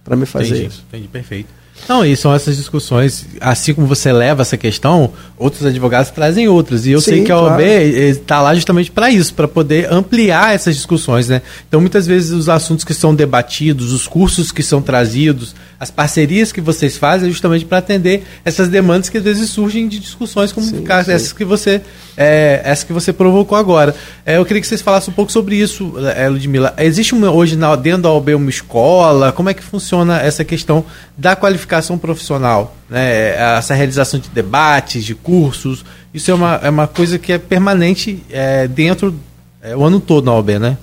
para 0.09 0.17
me 0.17 0.27
fazer 0.27 0.49
entendi, 0.49 0.67
isso. 0.67 0.85
Entendi, 0.89 1.09
perfeito. 1.09 1.49
Não, 1.87 2.05
e 2.05 2.17
são 2.17 2.35
essas 2.35 2.57
discussões, 2.57 3.27
assim 3.41 3.73
como 3.73 3.87
você 3.87 4.13
leva 4.13 4.43
essa 4.43 4.57
questão, 4.57 5.13
outros 5.37 5.65
advogados 5.65 6.11
trazem 6.11 6.49
outras. 6.49 6.87
E 6.87 6.91
eu 6.91 7.01
Sim, 7.01 7.11
sei 7.11 7.25
que 7.25 7.31
a 7.31 7.41
OAB 7.41 7.61
está 7.61 8.37
claro. 8.37 8.45
lá 8.45 8.55
justamente 8.55 8.91
para 8.91 9.11
isso, 9.11 9.33
para 9.35 9.47
poder 9.47 9.93
ampliar 9.93 10.55
essas 10.55 10.75
discussões. 10.75 11.29
Né? 11.29 11.43
Então, 11.69 11.81
muitas 11.81 12.07
vezes, 12.07 12.31
os 12.31 12.49
assuntos 12.49 12.85
que 12.85 12.95
são 12.95 13.15
debatidos, 13.15 13.93
os 13.93 14.07
cursos 14.09 14.51
que 14.51 14.63
são 14.63 14.83
trazidos, 14.83 15.55
as 15.81 15.91
parcerias 15.91 16.51
que 16.51 16.61
vocês 16.61 16.97
fazem, 16.97 17.29
é 17.29 17.31
justamente 17.31 17.65
para 17.65 17.79
atender 17.79 18.25
essas 18.45 18.69
demandas 18.69 19.09
que 19.09 19.19
às 19.19 19.25
vezes 19.25 19.49
surgem 19.51 19.87
de 19.87 19.99
discussões 19.99 20.51
como 20.51 20.67
sim, 20.67 20.85
essas 20.89 21.33
que 21.33 21.45
você 21.45 21.81
é, 22.17 22.61
essa 22.65 22.85
que 22.85 22.93
você 22.93 23.13
provocou 23.13 23.57
agora. 23.57 23.95
É, 24.27 24.39
eu 24.39 24.45
queria 24.45 24.61
que 24.61 24.67
vocês 24.67 24.83
falassem 24.83 25.13
um 25.13 25.15
pouco 25.15 25.31
sobre 25.31 25.55
isso, 25.55 25.95
é, 26.17 26.29
Ludmila. 26.29 26.75
Existe 26.79 27.15
uma, 27.15 27.31
hoje 27.31 27.55
na, 27.55 27.77
dentro 27.77 28.03
da 28.03 28.13
OAB 28.13 28.31
uma 28.31 28.51
escola? 28.51 29.31
Como 29.31 29.49
é 29.49 29.55
que 29.55 29.63
funciona 29.63 30.21
essa 30.21 30.45
questão 30.45 30.85
da 31.17 31.37
qualificação 31.37 31.97
profissional? 31.97 32.75
Né? 32.91 33.37
Essa 33.57 33.75
realização 33.75 34.19
de 34.19 34.29
debates, 34.31 35.05
de 35.05 35.15
cursos, 35.15 35.85
isso 36.13 36.29
é 36.31 36.35
uma, 36.35 36.61
é 36.61 36.71
uma 36.71 36.89
coisa 36.89 37.21
que 37.21 37.33
é 37.33 37.39
permanente 37.39 38.21
é, 38.31 38.67
dentro 38.67 39.15
é, 39.63 39.77
o 39.77 39.85
ano 39.85 40.01
todo 40.01 40.25
na 40.25 40.35
OAB, 40.35 40.59
né? 40.59 40.77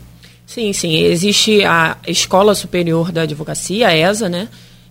Sim, 0.46 0.72
sim. 0.72 0.96
Existe 0.96 1.66
a 1.66 1.98
Escola 2.08 2.56
Superior 2.56 3.12
da 3.12 3.24
Advocacia, 3.24 3.88
a 3.90 3.98
ESA, 3.98 4.30
né? 4.30 4.48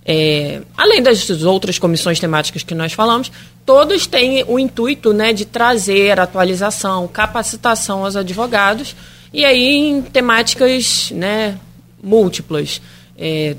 É, 0.07 0.61
além 0.77 1.03
das 1.03 1.31
outras 1.45 1.79
comissões 1.79 2.21
temáticas 2.21 2.63
que 2.63 2.75
nós 2.75 2.93
falamos, 2.93 3.33
todos 3.65 4.07
têm 4.07 4.45
o 4.47 4.59
intuito 4.59 5.15
né, 5.15 5.33
de 5.33 5.47
trazer 5.47 6.21
atualização, 6.21 7.09
capacitação 7.09 8.05
aos 8.05 8.15
advogados, 8.15 8.95
e 9.33 9.45
aí 9.45 9.89
em 9.89 10.03
temáticas 10.03 11.11
né, 11.11 11.59
múltiplas, 12.03 12.83
é, 13.17 13.57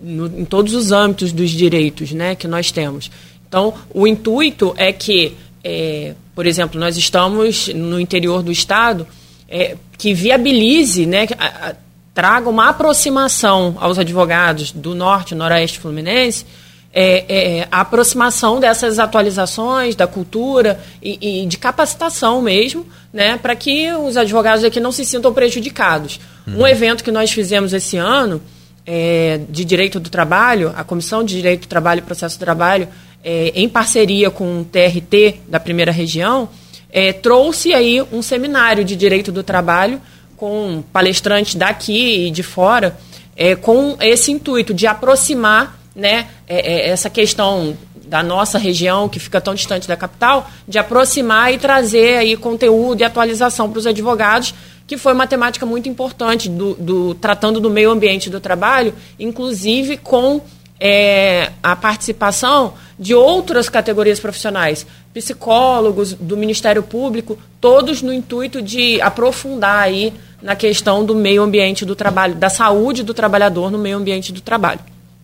no, 0.00 0.26
em 0.26 0.44
todos 0.44 0.74
os 0.74 0.92
âmbitos 0.92 1.32
dos 1.32 1.50
direitos 1.50 2.12
né, 2.12 2.34
que 2.36 2.46
nós 2.46 2.70
temos. 2.70 3.10
Então, 3.48 3.74
o 3.92 4.06
intuito 4.06 4.72
é 4.76 4.92
que, 4.92 5.36
é, 5.64 6.14
por 6.36 6.46
exemplo, 6.46 6.78
nós 6.78 6.96
estamos 6.96 7.66
no 7.68 7.98
interior 7.98 8.44
do 8.44 8.52
Estado, 8.52 9.06
é, 9.48 9.76
que 9.98 10.14
viabilize 10.14 11.04
né, 11.04 11.26
a, 11.36 11.70
a, 11.70 11.74
traga 12.14 12.48
uma 12.48 12.68
aproximação 12.68 13.76
aos 13.80 13.98
advogados 13.98 14.72
do 14.72 14.94
norte, 14.94 15.34
noroeste 15.34 15.78
fluminense, 15.78 16.44
é, 16.92 17.24
é, 17.28 17.68
a 17.70 17.82
aproximação 17.82 18.58
dessas 18.58 18.98
atualizações 18.98 19.94
da 19.94 20.08
cultura 20.08 20.80
e, 21.00 21.42
e 21.42 21.46
de 21.46 21.56
capacitação 21.56 22.42
mesmo, 22.42 22.84
né, 23.12 23.36
para 23.36 23.54
que 23.54 23.92
os 23.92 24.16
advogados 24.16 24.64
aqui 24.64 24.80
não 24.80 24.90
se 24.90 25.04
sintam 25.04 25.32
prejudicados. 25.32 26.18
Uhum. 26.46 26.62
Um 26.62 26.66
evento 26.66 27.04
que 27.04 27.12
nós 27.12 27.30
fizemos 27.30 27.72
esse 27.72 27.96
ano 27.96 28.42
é, 28.84 29.40
de 29.48 29.64
direito 29.64 30.00
do 30.00 30.10
trabalho, 30.10 30.72
a 30.76 30.82
Comissão 30.82 31.22
de 31.22 31.36
Direito 31.36 31.62
do 31.62 31.68
Trabalho 31.68 32.00
e 32.00 32.02
Processo 32.02 32.36
do 32.36 32.40
Trabalho, 32.40 32.88
é, 33.22 33.52
em 33.54 33.68
parceria 33.68 34.30
com 34.30 34.62
o 34.62 34.64
TRT 34.64 35.42
da 35.48 35.60
primeira 35.60 35.92
região, 35.92 36.48
é, 36.90 37.12
trouxe 37.12 37.72
aí 37.72 38.02
um 38.10 38.20
seminário 38.20 38.84
de 38.84 38.96
direito 38.96 39.30
do 39.30 39.44
trabalho 39.44 40.00
com 40.40 40.82
palestrantes 40.90 41.54
daqui 41.54 42.26
e 42.26 42.30
de 42.30 42.42
fora, 42.42 42.96
é, 43.36 43.54
com 43.54 43.98
esse 44.00 44.32
intuito 44.32 44.72
de 44.72 44.86
aproximar 44.86 45.78
né, 45.94 46.28
é, 46.48 46.88
é, 46.88 46.88
essa 46.88 47.10
questão 47.10 47.76
da 48.06 48.22
nossa 48.22 48.56
região, 48.56 49.06
que 49.06 49.20
fica 49.20 49.38
tão 49.38 49.54
distante 49.54 49.86
da 49.86 49.98
capital, 49.98 50.50
de 50.66 50.78
aproximar 50.78 51.52
e 51.52 51.58
trazer 51.58 52.16
aí 52.16 52.36
conteúdo 52.38 53.02
e 53.02 53.04
atualização 53.04 53.68
para 53.68 53.78
os 53.78 53.86
advogados, 53.86 54.54
que 54.86 54.96
foi 54.96 55.12
uma 55.12 55.26
temática 55.26 55.66
muito 55.66 55.90
importante, 55.90 56.48
do, 56.48 56.74
do, 56.74 57.14
tratando 57.14 57.60
do 57.60 57.68
meio 57.68 57.90
ambiente 57.90 58.30
do 58.30 58.40
trabalho, 58.40 58.94
inclusive 59.18 59.98
com 59.98 60.40
é, 60.80 61.52
a 61.62 61.76
participação 61.76 62.72
de 62.98 63.14
outras 63.14 63.68
categorias 63.68 64.18
profissionais, 64.18 64.86
psicólogos, 65.12 66.14
do 66.14 66.36
Ministério 66.36 66.82
Público, 66.82 67.38
todos 67.60 68.00
no 68.00 68.12
intuito 68.12 68.62
de 68.62 69.00
aprofundar 69.02 69.82
aí 69.82 70.14
na 70.42 70.56
questão 70.56 71.04
do 71.04 71.14
meio 71.14 71.42
ambiente 71.42 71.84
do 71.84 71.94
trabalho, 71.94 72.34
da 72.34 72.48
saúde 72.48 73.02
do 73.02 73.12
trabalhador 73.12 73.70
no 73.70 73.78
meio 73.78 73.96
ambiente 73.96 74.32
do 74.32 74.40
trabalho. 74.40 74.80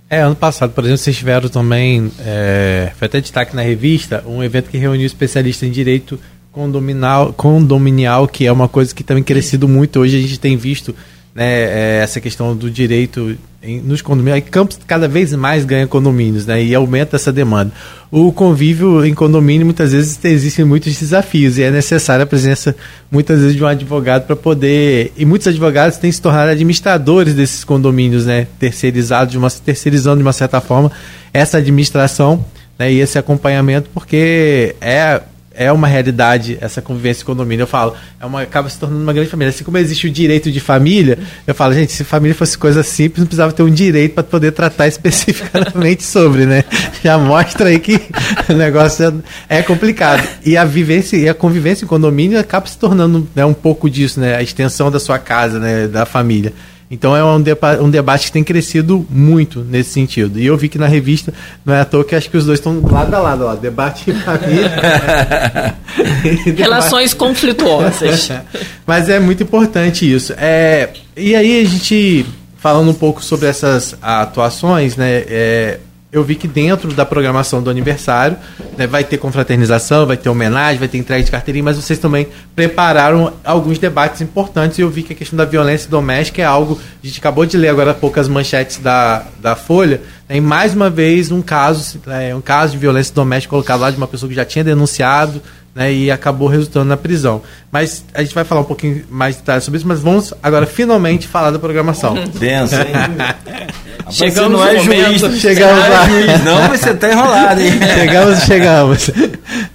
É, 0.09 0.21
ano 0.21 0.37
passado, 0.37 0.71
por 0.73 0.85
exemplo, 0.85 0.99
vocês 0.99 1.17
tiveram 1.17 1.49
também, 1.49 2.12
é, 2.21 2.93
foi 2.97 3.07
até 3.07 3.21
destaque 3.21 3.57
na 3.57 3.62
revista, 3.62 4.23
um 4.27 4.43
evento 4.43 4.71
que 4.71 4.79
reuniu 4.79 5.05
especialistas 5.05 5.69
em 5.69 5.73
direito 5.73 6.19
condominial, 6.53 7.33
condominial, 7.33 8.29
que 8.29 8.47
é 8.47 8.53
uma 8.53 8.69
coisa 8.69 8.95
que 8.95 9.03
também 9.03 9.23
crescido 9.23 9.67
muito. 9.67 9.99
Hoje 9.99 10.17
a 10.17 10.21
gente 10.21 10.39
tem 10.39 10.57
visto 10.57 10.95
né, 11.37 11.45
é, 11.45 12.01
essa 12.03 12.18
questão 12.18 12.57
do 12.57 12.70
direito 12.70 13.37
em, 13.62 13.78
nos 13.78 14.01
condomínios. 14.01 14.49
Campos 14.51 14.78
cada 14.87 15.07
vez 15.07 15.34
mais 15.34 15.66
ganha 15.66 15.87
condomínios 15.87 16.47
né, 16.47 16.64
e 16.64 16.74
aumenta 16.74 17.16
essa 17.16 17.30
demanda. 17.30 17.70
O 18.11 18.32
convívio 18.32 19.05
em 19.05 19.12
condomínio, 19.12 19.66
muitas 19.66 19.93
vezes, 19.93 20.18
existem 20.24 20.64
muitos 20.64 20.99
desafios 20.99 21.59
e 21.59 21.62
é 21.62 21.70
necessária 21.70 22.22
a 22.22 22.26
presença, 22.26 22.74
muitas 23.11 23.41
vezes, 23.41 23.55
de 23.55 23.62
um 23.62 23.66
advogado 23.66 24.26
para 24.26 24.34
poder. 24.34 25.12
E 25.14 25.26
muitos 25.26 25.47
advogados 25.47 25.99
têm 25.99 26.11
se 26.11 26.22
tornado 26.22 26.51
administradores 26.51 27.34
desses 27.34 27.64
condomínios, 27.64 28.24
né, 28.24 28.47
terceirizados, 28.59 29.32
de 29.32 29.37
uma, 29.37 29.51
terceirizando 29.51 30.16
de 30.16 30.22
uma 30.22 30.32
certa 30.32 30.59
forma 30.59 30.91
essa 31.34 31.59
administração 31.59 32.43
né, 32.78 32.91
e 32.91 33.01
esse 33.01 33.18
acompanhamento, 33.18 33.91
porque 33.93 34.74
é 34.80 35.20
é 35.57 35.73
uma 35.73 35.87
realidade 35.87 36.59
essa 36.61 36.83
convivência 36.83 37.23
em 37.23 37.27
condomínio. 37.27 37.63
Eu 37.63 37.67
falo, 37.67 37.95
é 38.21 38.27
uma, 38.27 38.43
acaba 38.43 38.69
se 38.69 38.79
tornando 38.79 39.03
uma 39.03 39.13
grande 39.13 39.31
família. 39.31 39.51
Assim 39.51 39.65
como 39.65 39.79
existe 39.79 40.07
o 40.07 40.11
direito 40.11 40.51
de 40.51 40.61
família, 40.61 41.19
eu 41.47 41.55
falo, 41.55 41.75
gente, 41.75 41.93
se 41.93 42.05
família 42.05 42.35
fosse 42.35 42.57
coisa 42.57 42.83
simples, 42.83 43.21
não 43.21 43.27
precisava 43.27 43.53
ter 43.53 43.63
um 43.63 43.71
direito 43.71 44.15
para 44.15 44.23
poder 44.23 44.53
tratar 44.53 44.87
especificamente 44.89 46.05
sobre, 46.05 46.47
né? 46.47 46.65
Já 47.03 47.19
mostra 47.19 47.69
aí 47.69 47.79
que 47.79 48.01
o 48.49 48.53
negócio 48.53 49.23
é 49.49 49.63
complicado. 49.63 50.27
E 50.45 50.57
a 50.57 50.65
vivência 50.65 51.17
e 51.17 51.29
a 51.29 51.35
convivência 51.35 51.85
em 51.85 51.89
condomínio 51.89 52.39
acaba 52.39 52.67
se 52.67 52.79
tornando 52.79 53.27
né, 53.35 53.45
um 53.45 53.55
pouco 53.55 53.89
disso, 53.89 54.21
né? 54.21 54.37
A 54.37 54.43
extensão 54.43 54.91
da 54.91 55.01
sua 55.01 55.19
casa, 55.19 55.59
né? 55.59 55.89
Da 55.89 56.05
família. 56.05 56.53
Então 56.91 57.16
é 57.16 57.24
um, 57.24 57.41
deba 57.41 57.82
um 57.82 57.91
debate 57.91 58.26
que 58.26 58.32
tem 58.32 58.45
crescido 58.45 59.05
muito 59.11 59.61
nesse 59.61 59.91
sentido. 59.91 60.39
E 60.39 60.47
eu 60.47 60.57
vi 60.57 60.68
que 60.68 60.78
na 60.78 60.87
revista, 60.87 61.34
não 61.64 61.74
é 61.74 61.80
à 61.80 61.84
toa 61.84 62.05
que 62.05 62.14
acho 62.14 62.30
que 62.30 62.37
os 62.37 62.47
dois 62.47 62.61
estão 62.61 62.80
lado 62.80 63.14
a 63.14 63.18
lado, 63.18 63.45
ó, 63.45 63.55
debate 63.55 64.11
e 64.11 64.14
família. 64.14 65.74
Relações 66.57 67.12
conflituosas. 67.12 68.30
Mas 68.87 69.09
é 69.09 69.18
muito 69.18 69.43
importante 69.43 70.11
isso. 70.11 70.32
É, 70.37 70.91
e 71.16 71.34
aí 71.34 71.61
a 71.61 71.64
gente, 71.64 72.24
falando 72.57 72.91
um 72.91 72.95
pouco 72.95 73.22
sobre 73.22 73.49
essas 73.49 73.97
atuações, 74.01 74.97
né, 74.97 75.24
é, 75.26 75.80
eu 76.13 76.23
vi 76.23 76.37
que 76.37 76.47
dentro 76.47 76.93
da 76.93 77.05
programação 77.05 77.63
do 77.63 77.69
aniversário 77.69 78.37
né, 78.77 78.87
vai 78.87 79.03
ter 79.03 79.19
confraternização, 79.19 80.07
vai 80.07 80.17
ter 80.17 80.29
homenagem, 80.29 80.79
vai 80.79 80.89
ter 80.89 80.99
entrega 80.99 81.23
de 81.23 81.31
carteirinha, 81.31 81.65
mas 81.65 81.77
vocês 81.77 81.99
também 81.99 82.29
prepararam 82.55 83.33
alguns 83.45 83.79
debates 83.79 84.21
importantes 84.21 84.79
e 84.79 84.83
eu 84.83 84.89
vi 84.89 85.03
que 85.03 85.13
a 85.13 85.17
questão 85.17 85.37
da 85.37 85.45
violência 85.45 85.91
doméstica 85.91 86.41
é 86.41 86.45
algo. 86.45 86.81
A 87.03 87.07
gente 87.07 87.19
acabou 87.19 87.45
de 87.45 87.57
ler 87.57 87.69
agora 87.69 87.91
há 87.91 87.95
pouco 87.95 88.21
as 88.21 88.29
manchetes 88.29 88.79
da, 88.79 89.25
da 89.41 89.57
Folha, 89.57 90.01
né, 90.29 90.37
e 90.37 90.41
mais 90.41 90.75
uma 90.75 90.89
vez 90.89 91.33
um 91.33 91.43
caso, 91.43 92.01
é, 92.07 92.35
um 92.35 92.41
caso 92.41 92.73
de 92.73 92.79
violência 92.79 93.15
doméstica 93.15 93.51
colocado 93.51 93.81
lá 93.81 93.91
de 93.91 93.97
uma 93.97 94.07
pessoa 94.07 94.29
que 94.29 94.37
já 94.37 94.45
tinha 94.45 94.65
denunciado. 94.65 95.43
Né, 95.77 95.93
e 95.93 96.11
acabou 96.11 96.49
resultando 96.49 96.87
na 96.87 96.97
prisão. 96.97 97.43
Mas 97.70 98.03
a 98.14 98.22
gente 98.22 98.35
vai 98.35 98.45
falar 98.45 98.62
um 98.62 98.64
pouquinho 98.64 99.05
mais 99.11 99.35
de 99.35 99.43
detalhes 99.43 99.62
sobre 99.62 99.77
isso, 99.77 99.87
mas 99.87 100.01
vamos 100.01 100.33
agora 100.43 100.64
finalmente 100.64 101.29
falar 101.29 101.51
da 101.51 101.59
programação. 101.59 102.14
Denso, 102.41 102.77
hein? 102.77 103.66
Chegamos 104.09 104.59
não 104.59 104.66
é 104.66 104.72
no 104.72 104.83
juiz. 104.83 105.39
Chegamos 105.39 105.85
não 105.85 105.91
lá. 105.91 106.05
é 106.05 106.09
juiz, 106.09 106.45
não, 106.45 106.68
mas 106.68 106.81
você 106.81 106.95
tá 106.95 107.12
enrolado, 107.12 107.61
hein? 107.61 107.72
Chegamos, 107.95 108.39
chegamos. 108.45 109.11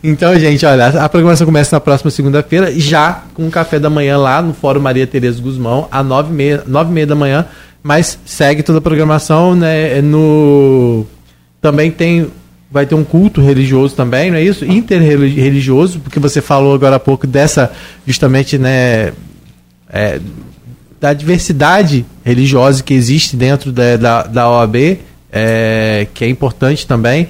Então, 0.03 0.39
gente, 0.39 0.65
olha, 0.65 0.87
a 0.87 1.07
programação 1.07 1.45
começa 1.45 1.75
na 1.75 1.79
próxima 1.79 2.09
segunda-feira, 2.09 2.73
já 2.79 3.21
com 3.35 3.47
o 3.47 3.51
café 3.51 3.77
da 3.77 3.89
manhã 3.89 4.17
lá 4.17 4.41
no 4.41 4.55
Fórum 4.55 4.79
Maria 4.79 5.05
Tereza 5.05 5.39
Guzmão, 5.39 5.87
às 5.91 6.03
nove 6.03 6.31
e 6.31 6.33
meia, 6.33 6.63
nove 6.65 6.89
e 6.89 6.93
meia 6.93 7.05
da 7.05 7.13
manhã, 7.13 7.45
mas 7.83 8.17
segue 8.25 8.63
toda 8.63 8.79
a 8.79 8.81
programação, 8.81 9.53
né, 9.53 10.01
no... 10.01 11.05
Também 11.61 11.91
tem, 11.91 12.27
vai 12.71 12.85
ter 12.85 12.95
um 12.95 13.03
culto 13.03 13.41
religioso 13.41 13.95
também, 13.95 14.31
não 14.31 14.37
é 14.37 14.43
isso? 14.43 14.63
Interreligioso, 14.63 15.99
porque 15.99 16.19
você 16.19 16.41
falou 16.41 16.73
agora 16.73 16.95
há 16.95 16.99
pouco 16.99 17.27
dessa, 17.27 17.71
justamente, 18.07 18.57
né, 18.57 19.11
é, 19.89 20.19
da 20.99 21.13
diversidade 21.13 22.05
religiosa 22.23 22.81
que 22.81 22.93
existe 22.93 23.35
dentro 23.35 23.71
da, 23.71 23.97
da, 23.97 24.23
da 24.23 24.49
OAB, 24.49 24.99
é, 25.31 26.07
que 26.13 26.23
é 26.23 26.29
importante 26.29 26.87
também. 26.87 27.27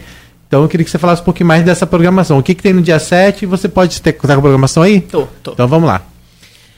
Então 0.48 0.62
eu 0.62 0.68
queria 0.68 0.84
que 0.84 0.92
você 0.92 1.00
falasse 1.00 1.22
um 1.22 1.26
pouquinho 1.26 1.48
mais 1.48 1.64
dessa 1.64 1.88
programação. 1.88 2.38
O 2.38 2.44
que, 2.44 2.54
que 2.54 2.62
tem 2.62 2.74
no 2.74 2.82
dia 2.82 3.00
7? 3.00 3.46
Você 3.46 3.70
pode 3.70 4.02
ter 4.02 4.12
tá 4.12 4.20
com 4.20 4.32
a 4.32 4.42
programação 4.42 4.84
aí? 4.84 5.00
Tô, 5.00 5.26
tô. 5.42 5.54
Então 5.54 5.68
vamos 5.68 5.88
lá. 5.88 6.02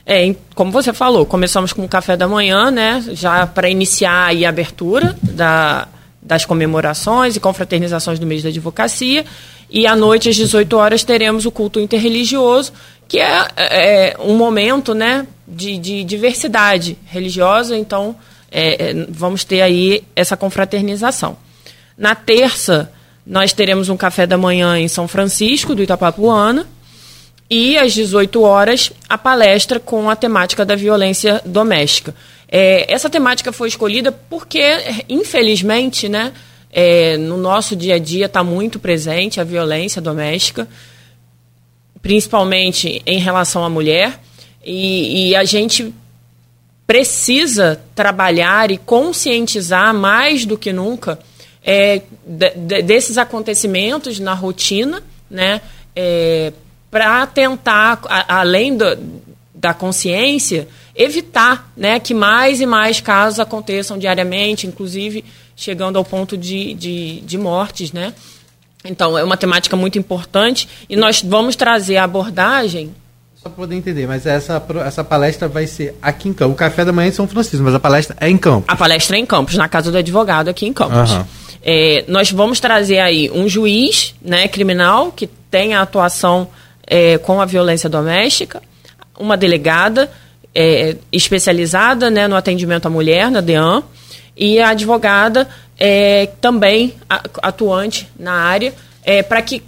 É, 0.05 0.35
como 0.53 0.71
você 0.71 0.93
falou, 0.93 1.25
começamos 1.25 1.73
com 1.73 1.83
o 1.83 1.87
café 1.87 2.15
da 2.15 2.27
manhã, 2.27 2.69
né? 2.69 3.03
Já 3.13 3.47
para 3.47 3.69
iniciar 3.69 4.27
aí 4.27 4.45
a 4.45 4.49
abertura 4.49 5.15
da, 5.23 5.87
das 6.23 6.45
comemorações 6.45 7.35
e 7.35 7.39
confraternizações 7.39 8.17
do 8.17 8.25
mês 8.25 8.41
da 8.41 8.49
advocacia. 8.49 9.25
E 9.69 9.85
à 9.85 9.95
noite, 9.95 10.29
às 10.29 10.35
18 10.35 10.77
horas, 10.77 11.03
teremos 11.03 11.45
o 11.45 11.51
culto 11.51 11.79
interreligioso, 11.79 12.71
que 13.07 13.19
é, 13.19 13.47
é, 13.57 14.17
um 14.19 14.35
momento 14.35 14.93
né, 14.93 15.27
de, 15.47 15.77
de 15.77 16.03
diversidade 16.03 16.97
religiosa. 17.05 17.75
Então, 17.77 18.15
é, 18.51 18.91
é, 18.91 19.07
vamos 19.09 19.43
ter 19.43 19.61
aí 19.61 20.03
essa 20.15 20.37
confraternização. 20.37 21.35
Na 21.97 22.15
terça, 22.15 22.91
nós 23.25 23.51
teremos 23.51 23.89
um 23.89 23.97
café 23.97 24.25
da 24.25 24.37
manhã 24.37 24.77
em 24.77 24.87
São 24.87 25.07
Francisco, 25.07 25.75
do 25.75 25.83
Itapapuana. 25.83 26.67
E 27.49 27.77
às 27.77 27.93
18 27.93 28.41
horas, 28.41 28.91
a 29.07 29.17
palestra 29.17 29.79
com 29.79 30.09
a 30.09 30.15
temática 30.15 30.65
da 30.65 30.75
violência 30.75 31.41
doméstica. 31.45 32.15
É, 32.55 32.85
essa 32.93 33.09
temática 33.09 33.51
foi 33.51 33.67
escolhida 33.67 34.11
porque, 34.11 34.61
infelizmente, 35.09 36.07
né, 36.07 36.31
é, 36.71 37.17
no 37.17 37.35
nosso 37.35 37.75
dia 37.75 37.95
a 37.95 37.97
dia 37.99 38.27
está 38.27 38.43
muito 38.43 38.77
presente 38.77 39.41
a 39.41 39.43
violência 39.43 39.99
doméstica, 39.99 40.67
principalmente 41.99 43.01
em 43.07 43.17
relação 43.17 43.63
à 43.63 43.69
mulher. 43.69 44.19
E, 44.63 45.29
e 45.29 45.35
a 45.35 45.43
gente 45.43 45.91
precisa 46.85 47.81
trabalhar 47.95 48.69
e 48.69 48.77
conscientizar 48.77 49.93
mais 49.93 50.45
do 50.45 50.55
que 50.57 50.71
nunca 50.71 51.17
é, 51.65 52.01
de- 52.27 52.51
de- 52.51 52.81
desses 52.83 53.17
acontecimentos 53.17 54.19
na 54.19 54.33
rotina, 54.33 55.01
né? 55.29 55.61
para 56.91 57.25
tentar, 57.27 57.99
a- 58.05 58.39
além 58.41 58.75
do- 58.77 58.97
da 59.55 59.73
consciência, 59.73 60.67
evitar 60.95 61.71
né, 61.75 61.99
que 61.99 62.13
mais 62.13 62.61
e 62.61 62.65
mais 62.65 62.99
casos 63.01 63.39
aconteçam 63.39 63.97
diariamente, 63.97 64.67
inclusive 64.67 65.23
chegando 65.55 65.97
ao 65.97 66.05
ponto 66.05 66.37
de, 66.37 66.73
de, 66.73 67.21
de 67.21 67.37
mortes, 67.37 67.91
né? 67.91 68.13
Então, 68.85 69.17
é 69.17 69.23
uma 69.23 69.37
temática 69.37 69.75
muito 69.77 69.97
importante 69.97 70.67
e 70.89 70.95
nós 70.95 71.21
vamos 71.21 71.55
trazer 71.55 71.97
a 71.97 72.03
abordagem 72.03 72.93
Só 73.35 73.43
para 73.43 73.51
poder 73.51 73.75
entender, 73.75 74.05
mas 74.05 74.25
essa, 74.25 74.61
essa 74.85 75.03
palestra 75.03 75.47
vai 75.47 75.65
ser 75.67 75.97
aqui 76.01 76.27
em 76.27 76.33
Campos. 76.33 76.53
O 76.53 76.57
café 76.57 76.83
da 76.83 76.91
manhã 76.91 77.07
é 77.07 77.09
em 77.09 77.13
São 77.13 77.27
Francisco, 77.27 77.63
mas 77.63 77.73
a 77.73 77.79
palestra 77.79 78.15
é 78.19 78.29
em 78.29 78.37
Campos. 78.37 78.65
A 78.67 78.75
palestra 78.75 79.15
é 79.15 79.19
em 79.19 79.25
Campos, 79.25 79.55
na 79.55 79.69
casa 79.69 79.89
do 79.89 79.97
advogado 79.97 80.49
aqui 80.49 80.65
em 80.65 80.73
Campos. 80.73 81.11
Aham. 81.11 81.27
É, 81.65 82.03
nós 82.09 82.29
vamos 82.29 82.59
trazer 82.59 82.99
aí 82.99 83.31
um 83.31 83.47
juiz 83.47 84.13
né, 84.21 84.49
criminal 84.49 85.13
que 85.13 85.27
tem 85.27 85.73
a 85.73 85.81
atuação 85.81 86.49
é, 86.85 87.17
com 87.17 87.39
a 87.39 87.45
violência 87.45 87.89
doméstica, 87.89 88.61
uma 89.17 89.37
delegada 89.37 90.11
é, 90.53 90.95
especializada 91.11 92.09
né, 92.09 92.27
no 92.27 92.35
atendimento 92.35 92.85
à 92.85 92.89
mulher, 92.89 93.29
na 93.29 93.41
DEAN, 93.41 93.83
e 94.35 94.59
a 94.59 94.69
advogada 94.69 95.47
é, 95.77 96.27
também 96.41 96.95
atuante 97.41 98.09
na 98.17 98.33
área, 98.33 98.73
para 99.27 99.41
que 99.41 99.61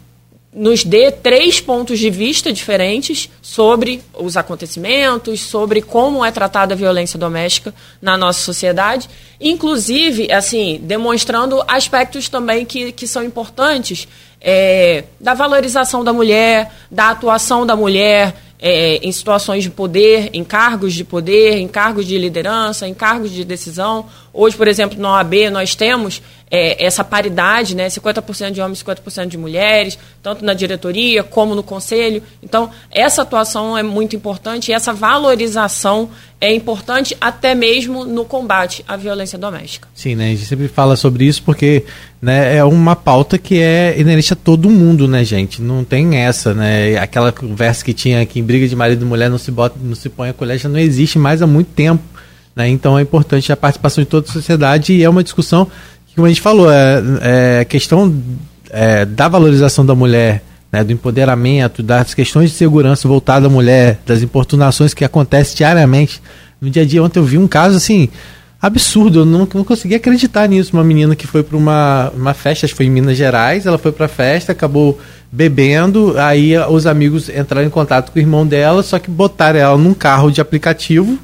nos 0.56 0.86
dê 0.86 1.12
três 1.12 1.60
pontos 1.60 2.00
de 2.00 2.10
vista 2.10 2.52
diferentes 2.54 3.30
sobre 3.42 4.02
os 4.14 4.38
acontecimentos, 4.38 5.42
sobre 5.42 5.82
como 5.82 6.24
é 6.24 6.32
tratada 6.32 6.74
a 6.74 6.78
violência 6.78 7.20
doméstica 7.20 7.74
na 8.02 8.18
nossa 8.18 8.40
sociedade, 8.40 9.10
inclusive, 9.40 10.32
assim, 10.32 10.80
demonstrando 10.82 11.62
aspectos 11.68 12.30
também 12.30 12.66
que, 12.66 12.94
que 12.94 13.06
são 13.06 13.22
importantes 13.22 14.08
é, 14.40 15.04
da 15.20 15.34
valorização 15.34 16.06
da 16.06 16.14
mulher, 16.14 16.72
da 16.90 17.10
atuação 17.10 17.66
da 17.66 17.76
mulher 17.76 18.34
é, 18.68 18.96
em 19.04 19.12
situações 19.12 19.62
de 19.62 19.70
poder, 19.70 20.32
em 20.34 20.44
cargos 20.44 20.96
de 20.96 21.04
poder, 21.04 21.58
em 21.58 21.68
cargos 21.68 22.04
de 22.04 22.18
liderança, 22.18 22.88
em 22.88 22.96
cargos 22.96 23.30
de 23.30 23.46
decisão. 23.46 24.08
Hoje, 24.34 24.58
por 24.58 24.68
exemplo, 24.68 25.00
na 25.00 25.12
OAB, 25.12 25.52
nós 25.52 25.76
temos 25.76 26.20
é, 26.56 26.86
essa 26.86 27.04
paridade, 27.04 27.76
né, 27.76 27.88
50% 27.88 28.52
de 28.52 28.62
homens 28.62 28.80
e 28.80 28.86
50% 28.86 29.28
de 29.28 29.38
mulheres, 29.38 30.00
tanto 30.24 30.46
na 30.46 30.54
diretoria 30.54 31.22
como 31.22 31.54
no 31.54 31.62
conselho. 31.62 32.24
Então, 32.42 32.70
essa 32.90 33.24
atuação 33.24 33.78
é 33.78 33.84
muito 33.84 34.16
importante 34.16 34.72
e 34.72 34.74
essa 34.74 34.94
valorização 34.94 36.10
é 36.40 36.54
importante 36.54 37.16
até 37.20 37.54
mesmo 37.54 38.06
no 38.06 38.24
combate 38.24 38.86
à 38.88 38.96
violência 38.96 39.38
doméstica. 39.38 39.90
Sim, 39.94 40.16
né? 40.16 40.28
A 40.28 40.30
gente 40.30 40.46
sempre 40.46 40.70
fala 40.70 40.96
sobre 40.96 41.26
isso 41.26 41.44
porque 41.44 41.84
né, 42.22 42.56
é 42.56 42.64
uma 42.64 42.96
pauta 42.96 43.38
que 43.38 43.60
é 43.60 44.00
inerente 44.00 44.32
a 44.32 44.36
todo 44.38 44.70
mundo, 44.70 45.10
né, 45.10 45.26
gente? 45.26 45.62
Não 45.62 45.84
tem 45.84 46.16
essa, 46.18 46.54
né? 46.54 46.98
Aquela 46.98 47.34
conversa 47.34 47.84
que 47.84 47.94
tinha 47.94 48.22
aqui 48.22 48.40
em 48.40 48.44
briga 48.44 48.66
de 48.66 48.76
marido 48.78 49.04
e 49.04 49.06
mulher 49.06 49.30
não 49.30 49.38
se 49.38 49.52
bota, 49.52 49.78
não 49.82 49.96
se 49.96 50.08
põe 50.08 50.30
a 50.30 50.34
colher, 50.34 50.58
já 50.58 50.70
não 50.70 50.80
existe 50.80 51.20
mais 51.20 51.42
há 51.42 51.48
muito 51.48 51.72
tempo. 51.72 52.16
Né? 52.56 52.70
Então 52.70 52.98
é 52.98 53.02
importante 53.02 53.52
a 53.52 53.58
participação 53.58 54.04
de 54.04 54.10
toda 54.10 54.30
a 54.30 54.32
sociedade 54.32 54.94
e 54.94 55.04
é 55.04 55.10
uma 55.10 55.24
discussão 55.24 55.70
como 56.16 56.26
a 56.26 56.30
gente 56.30 56.42
falou, 56.42 56.72
é, 56.72 57.60
é 57.60 57.66
questão 57.66 58.24
é, 58.70 59.06
da 59.06 59.28
valorização 59.28 59.86
da 59.86 59.94
mulher, 59.94 60.42
né, 60.72 60.84
do 60.84 60.92
empoderamento, 60.92 61.84
das 61.84 62.14
questões 62.14 62.52
de 62.52 62.56
segurança 62.56 63.08
voltada 63.08 63.48
à 63.48 63.50
mulher, 63.50 64.00
das 64.06 64.22
importunações 64.22 64.94
que 64.94 65.04
acontecem 65.04 65.58
diariamente. 65.58 66.22
No 66.60 66.70
dia 66.70 66.84
a 66.84 66.86
dia, 66.86 67.04
ontem 67.04 67.20
eu 67.20 67.24
vi 67.24 67.38
um 67.38 67.48
caso 67.48 67.78
assim 67.78 68.10
absurdo, 68.62 69.20
eu 69.20 69.26
não, 69.26 69.48
não 69.54 69.64
consegui 69.64 69.96
acreditar 69.96 70.48
nisso. 70.48 70.72
Uma 70.74 70.84
menina 70.84 71.16
que 71.16 71.28
foi 71.28 71.44
para 71.44 71.58
uma, 71.58 72.12
uma 72.16 72.34
festa, 72.34 72.66
acho 72.66 72.74
que 72.74 72.78
foi 72.78 72.86
em 72.88 72.90
Minas 72.90 73.18
Gerais, 73.18 73.66
ela 73.66 73.78
foi 73.78 73.92
para 73.92 74.06
a 74.06 74.10
festa, 74.10 74.52
acabou 74.52 75.00
bebendo, 75.32 76.16
aí 76.18 76.58
os 76.58 76.88
amigos 76.88 77.30
entraram 77.30 77.68
em 77.68 77.70
contato 77.70 78.12
com 78.12 78.18
o 78.18 78.22
irmão 78.22 78.48
dela, 78.48 78.82
só 78.82 78.98
que 78.98 79.12
botaram 79.12 79.60
ela 79.60 79.78
num 79.78 79.94
carro 79.94 80.32
de 80.32 80.40
aplicativo 80.40 81.20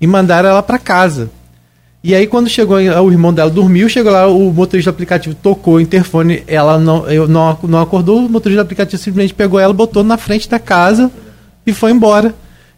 e 0.00 0.06
mandaram 0.06 0.48
ela 0.48 0.62
para 0.62 0.78
casa. 0.78 1.30
E 2.06 2.14
aí, 2.14 2.24
quando 2.28 2.48
chegou, 2.48 2.76
o 2.76 3.10
irmão 3.10 3.34
dela 3.34 3.50
dormiu, 3.50 3.88
chegou 3.88 4.12
lá, 4.12 4.28
o 4.28 4.52
motorista 4.52 4.92
do 4.92 4.94
aplicativo 4.94 5.34
tocou 5.34 5.74
o 5.74 5.80
interfone, 5.80 6.44
ela 6.46 6.78
não, 6.78 7.04
eu, 7.10 7.26
não, 7.26 7.58
não 7.64 7.80
acordou, 7.80 8.24
o 8.24 8.28
motorista 8.28 8.62
do 8.62 8.64
aplicativo 8.64 9.02
simplesmente 9.02 9.34
pegou 9.34 9.58
ela, 9.58 9.72
botou 9.72 10.04
na 10.04 10.16
frente 10.16 10.48
da 10.48 10.60
casa 10.60 11.10
e 11.66 11.72
foi 11.72 11.90
embora. 11.90 12.32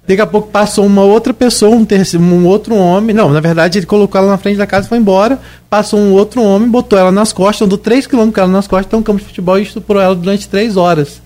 Daqui 0.07 0.22
a 0.22 0.26
pouco 0.26 0.49
passou 0.49 0.87
uma 0.87 1.03
outra 1.03 1.35
pessoa, 1.35 1.76
um, 1.76 1.85
terceiro, 1.85 2.24
um 2.24 2.47
outro 2.47 2.74
homem. 2.74 3.14
Não, 3.14 3.29
na 3.29 3.39
verdade, 3.41 3.79
ele 3.79 3.85
colocou 3.85 4.18
ela 4.18 4.31
na 4.31 4.39
frente 4.39 4.57
da 4.57 4.66
casa 4.66 4.87
e 4.87 4.89
foi 4.89 4.97
embora. 4.97 5.39
Passou 5.68 6.01
um 6.01 6.12
outro 6.12 6.43
homem, 6.43 6.66
botou 6.66 6.99
ela 6.99 7.12
nas 7.12 7.31
costas, 7.31 7.66
andou 7.66 7.76
3 7.76 8.07
km 8.07 8.31
com 8.31 8.41
ela 8.41 8.51
nas 8.51 8.66
costas, 8.66 8.87
então 8.87 9.01
um 9.01 9.03
campo 9.03 9.18
de 9.18 9.26
futebol 9.26 9.59
e 9.59 9.62
estuprou 9.62 10.01
ela 10.01 10.14
durante 10.14 10.49
3 10.49 10.74
horas. 10.79 11.20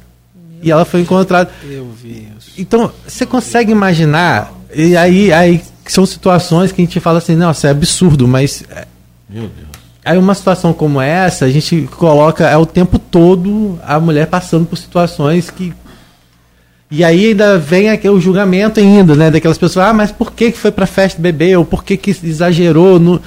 E 0.61 0.73
ela 0.73 0.85
foi 0.85 1.03
encontrada. 1.03 1.53
Eu 1.71 1.89
vi 1.93 2.27
isso. 2.37 2.51
Então, 2.59 2.91
você 3.07 3.25
consegue 3.25 3.71
imaginar? 3.71 4.53
E 4.75 4.97
aí, 4.97 5.33
aí 5.33 5.63
são 5.91 6.05
situações 6.05 6.71
que 6.71 6.83
a 6.83 6.85
gente 6.85 7.01
fala 7.01 7.19
assim, 7.19 7.35
nossa, 7.35 7.69
é 7.69 7.71
absurdo, 7.71 8.29
mas. 8.29 8.63
Meu 9.29 9.49
Deus. 9.49 9.73
Aí 10.05 10.19
uma 10.19 10.35
situação 10.35 10.73
como 10.73 11.01
essa, 11.01 11.45
a 11.45 11.51
gente 11.51 11.89
coloca 11.97 12.49
é 12.49 12.57
o 12.57 12.67
tempo 12.67 12.99
todo 12.99 13.79
a 13.85 14.01
mulher 14.01 14.27
passando 14.27 14.67
por 14.67 14.77
situações 14.77 15.49
que. 15.49 15.73
E 16.91 17.03
aí 17.03 17.29
ainda 17.29 17.59
vem 17.59 17.89
aqui 17.89 18.09
o 18.09 18.21
julgamento 18.21 18.79
ainda, 18.79 19.15
né? 19.15 19.31
Daquelas 19.31 19.57
pessoas, 19.57 19.87
ah, 19.87 19.95
mas 19.95 20.13
por 20.13 20.33
que 20.33 20.53
que 20.53 20.59
foi 20.59 20.71
pra 20.71 20.87
festa 20.87 21.23
beber? 21.23 21.57
Ou 21.57 21.65
por 21.65 21.83
que 21.85 21.97
que 21.97 22.11
exagerou? 22.11 22.99
No... 22.99 23.21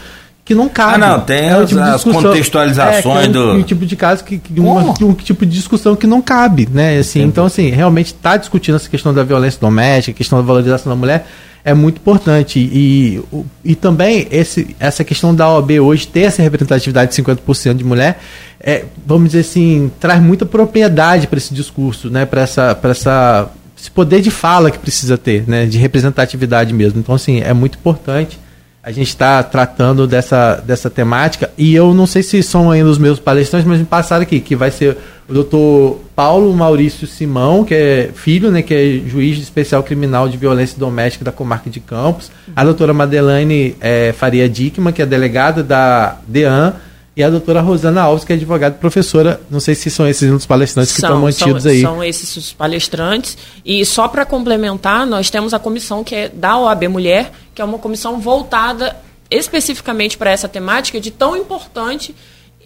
Que 0.46 0.54
não 0.54 0.70
cabe. 0.70 0.94
Ah, 0.96 0.98
não, 1.00 1.20
tem 1.22 1.50
É 1.50 1.58
um 1.58 1.62
as- 1.64 1.70
tipo 1.70 1.82
as 1.82 2.04
contextualizações 2.04 3.24
é, 3.24 3.26
é 3.26 3.30
um, 3.30 3.32
do- 3.32 3.52
um 3.54 3.64
tipo 3.64 3.84
de 3.86 3.96
caso 3.96 4.24
que, 4.24 4.38
que 4.38 4.60
uma- 4.60 4.82
um 5.02 5.14
tipo 5.16 5.44
de 5.44 5.52
discussão 5.52 5.96
que 5.96 6.06
não 6.06 6.22
cabe, 6.22 6.70
né? 6.72 7.00
Assim, 7.00 7.24
então, 7.24 7.46
assim, 7.46 7.70
realmente 7.72 8.08
está 8.14 8.38
discutindo 8.38 8.76
essa 8.76 8.88
questão 8.88 9.12
da 9.12 9.24
violência 9.24 9.60
doméstica, 9.60 10.12
a 10.12 10.18
questão 10.18 10.38
da 10.40 10.46
valorização 10.46 10.92
da 10.92 10.96
mulher 10.96 11.26
é 11.64 11.74
muito 11.74 11.98
importante. 11.98 12.60
E, 12.60 13.20
e 13.64 13.74
também 13.74 14.28
esse, 14.30 14.76
essa 14.80 15.04
questão 15.04 15.34
da 15.34 15.50
OAB 15.50 15.80
hoje 15.80 16.06
ter 16.08 16.22
essa 16.22 16.44
representatividade 16.44 17.10
de 17.10 17.16
50% 17.24 17.74
de 17.74 17.84
mulher, 17.84 18.20
é, 18.62 18.86
vamos 19.04 19.30
dizer 19.32 19.40
assim, 19.40 19.92
traz 20.00 20.22
muita 20.22 20.46
propriedade 20.46 21.26
para 21.26 21.38
esse 21.40 21.56
discurso, 21.56 22.12
né? 22.12 22.24
Para 22.24 22.42
essa, 22.42 22.76
pra 22.76 22.92
essa 22.92 23.50
esse 23.76 23.90
poder 23.90 24.22
de 24.22 24.30
fala 24.30 24.70
que 24.70 24.78
precisa 24.78 25.18
ter, 25.18 25.44
né? 25.48 25.66
De 25.66 25.80
representatividade 25.80 26.72
mesmo. 26.72 27.00
Então, 27.00 27.16
assim, 27.16 27.42
é 27.42 27.52
muito 27.52 27.80
importante 27.80 28.38
a 28.86 28.92
gente 28.92 29.08
está 29.08 29.42
tratando 29.42 30.06
dessa, 30.06 30.64
dessa 30.64 30.92
temática 30.92 31.50
e 31.58 31.74
eu 31.74 31.92
não 31.92 32.06
sei 32.06 32.22
se 32.22 32.44
são 32.44 32.70
ainda 32.70 32.88
os 32.88 33.00
meus 33.00 33.20
palestrantes, 33.20 33.68
mas 33.68 33.80
me 33.80 33.86
passaram 33.86 34.22
aqui, 34.22 34.40
que 34.40 34.56
vai 34.56 34.70
ser 34.70 34.96
o 35.28 35.34
doutor 35.34 36.02
Paulo 36.16 36.54
Maurício 36.54 37.08
Simão, 37.08 37.66
que 37.66 37.74
é 37.74 38.12
filho, 38.14 38.52
né, 38.52 38.62
que 38.62 38.76
é 38.76 39.10
juiz 39.10 39.38
de 39.38 39.42
especial 39.42 39.82
criminal 39.82 40.30
de 40.30 40.38
violência 40.38 40.78
doméstica 40.78 41.26
da 41.26 41.32
comarca 41.32 41.68
de 41.68 41.80
Campos, 41.80 42.32
a 42.56 42.64
doutora 42.64 42.94
Madeleine 42.94 43.76
eh, 43.82 44.14
Faria 44.16 44.48
Dickman, 44.48 44.94
que 44.94 45.02
é 45.02 45.06
delegada 45.08 45.64
da 45.64 46.20
DEAN, 46.28 46.76
e 47.16 47.24
a 47.24 47.30
doutora 47.30 47.62
Rosana 47.62 48.02
Alves, 48.02 48.26
que 48.26 48.34
é 48.34 48.36
advogada 48.36 48.76
e 48.76 48.80
professora, 48.80 49.40
não 49.50 49.62
sei 49.62 49.74
se 49.74 49.90
são 49.90 50.06
esses 50.06 50.30
dos 50.30 50.46
palestrantes 50.46 50.92
que 50.92 51.00
estão 51.00 51.22
mantidos 51.22 51.64
são, 51.64 51.72
aí. 51.72 51.82
São 51.82 52.04
esses 52.04 52.36
os 52.36 52.52
palestrantes. 52.52 53.38
E 53.64 53.86
só 53.86 54.10
para 54.10 54.26
complementar, 54.26 55.06
nós 55.08 55.30
temos 55.30 55.54
a 55.54 55.60
comissão 55.60 56.04
que 56.04 56.14
é 56.14 56.30
da 56.30 56.58
OAB 56.58 56.90
Mulher, 56.90 57.32
que 57.54 57.62
é 57.62 57.66
uma 57.66 57.80
comissão 57.80 58.20
voltada 58.20 58.98
especificamente 59.32 60.18
para 60.18 60.30
essa 60.30 60.50
temática 60.50 61.00
de 61.00 61.10
tão 61.10 61.38
importante 61.38 62.14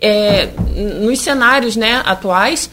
é, 0.02 0.50
nos 1.00 1.20
cenários 1.20 1.76
né, 1.76 2.02
atuais, 2.04 2.72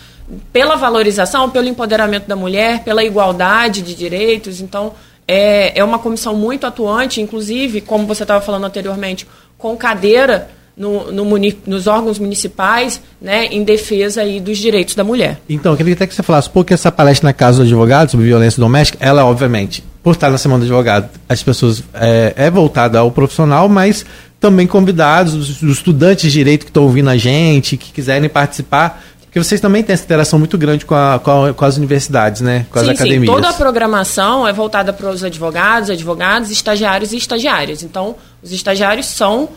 pela 0.53 0.77
valorização, 0.77 1.51
pelo 1.51 1.69
empoderamento 1.69 2.27
da 2.27 2.35
mulher, 2.35 2.85
pela 2.85 3.05
igualdade 3.05 3.83
de 3.83 3.95
direitos. 3.95 4.63
Então, 4.63 4.95
é, 5.29 5.79
é 5.79 5.85
uma 5.85 5.99
comissão 5.99 6.35
muito 6.35 6.67
atuante, 6.67 7.21
inclusive, 7.21 7.83
como 7.83 8.07
você 8.07 8.23
estava 8.25 8.41
falando 8.41 8.65
anteriormente, 8.65 9.27
com 9.59 9.77
cadeira 9.77 10.51
no, 10.77 11.11
no 11.11 11.25
nos 11.67 11.87
órgãos 11.87 12.19
municipais, 12.19 13.01
né, 13.21 13.47
em 13.47 13.65
defesa 13.65 14.21
aí 14.21 14.41
dos 14.41 14.59
direitos 14.59 14.95
da 14.95 15.03
mulher. 15.03 15.41
Então, 15.49 15.73
eu 15.73 15.77
queria 15.77 15.95
até 15.95 16.07
que 16.07 16.15
você 16.15 16.23
falasse, 16.23 16.51
porque 16.51 16.75
essa 16.75 16.93
palestra 16.93 17.27
na 17.29 17.33
Casa 17.33 17.59
do 17.59 17.63
Advogado 17.65 18.11
sobre 18.11 18.27
violência 18.27 18.61
doméstica, 18.61 18.99
ela, 19.01 19.25
obviamente, 19.25 19.83
por 20.03 20.13
estar 20.13 20.31
na 20.31 20.39
Semana 20.39 20.61
do 20.61 20.65
Advogado, 20.65 21.09
as 21.29 21.43
pessoas 21.43 21.83
é, 21.95 22.35
é 22.37 22.51
voltada 22.51 22.99
ao 22.99 23.11
profissional, 23.11 23.69
mas 23.69 24.05
também 24.39 24.67
convidados, 24.67 25.33
os, 25.35 25.63
os 25.63 25.79
estudantes 25.79 26.25
de 26.25 26.31
direito 26.31 26.65
que 26.65 26.71
estão 26.71 26.83
ouvindo 26.83 27.09
a 27.09 27.17
gente, 27.17 27.77
que 27.79 27.91
quiserem 27.91 28.29
participar, 28.29 29.03
porque 29.23 29.43
vocês 29.43 29.61
também 29.61 29.83
têm 29.83 29.95
essa 29.95 30.05
interação 30.05 30.39
muito 30.39 30.57
grande 30.59 30.85
com, 30.85 30.95
a- 30.95 31.19
com 31.23 31.45
a- 31.47 31.55
com 31.55 31.65
as 31.65 31.77
universidades, 31.79 32.41
né? 32.43 32.67
Com 32.71 32.79
as 32.79 32.85
sim, 32.85 32.91
academias. 32.93 33.21
sim, 33.23 33.35
toda 33.35 33.49
a 33.49 33.53
programação 33.53 34.47
é 34.47 34.53
voltada 34.53 34.93
para 34.93 35.09
os 35.11 35.25
advogados, 35.25 35.89
advogados, 35.91 36.51
estagiários 36.51 37.13
e 37.13 37.17
estagiárias. 37.17 37.83
Então, 37.83 38.15
os 38.43 38.53
estagiários 38.53 39.07
são 39.07 39.49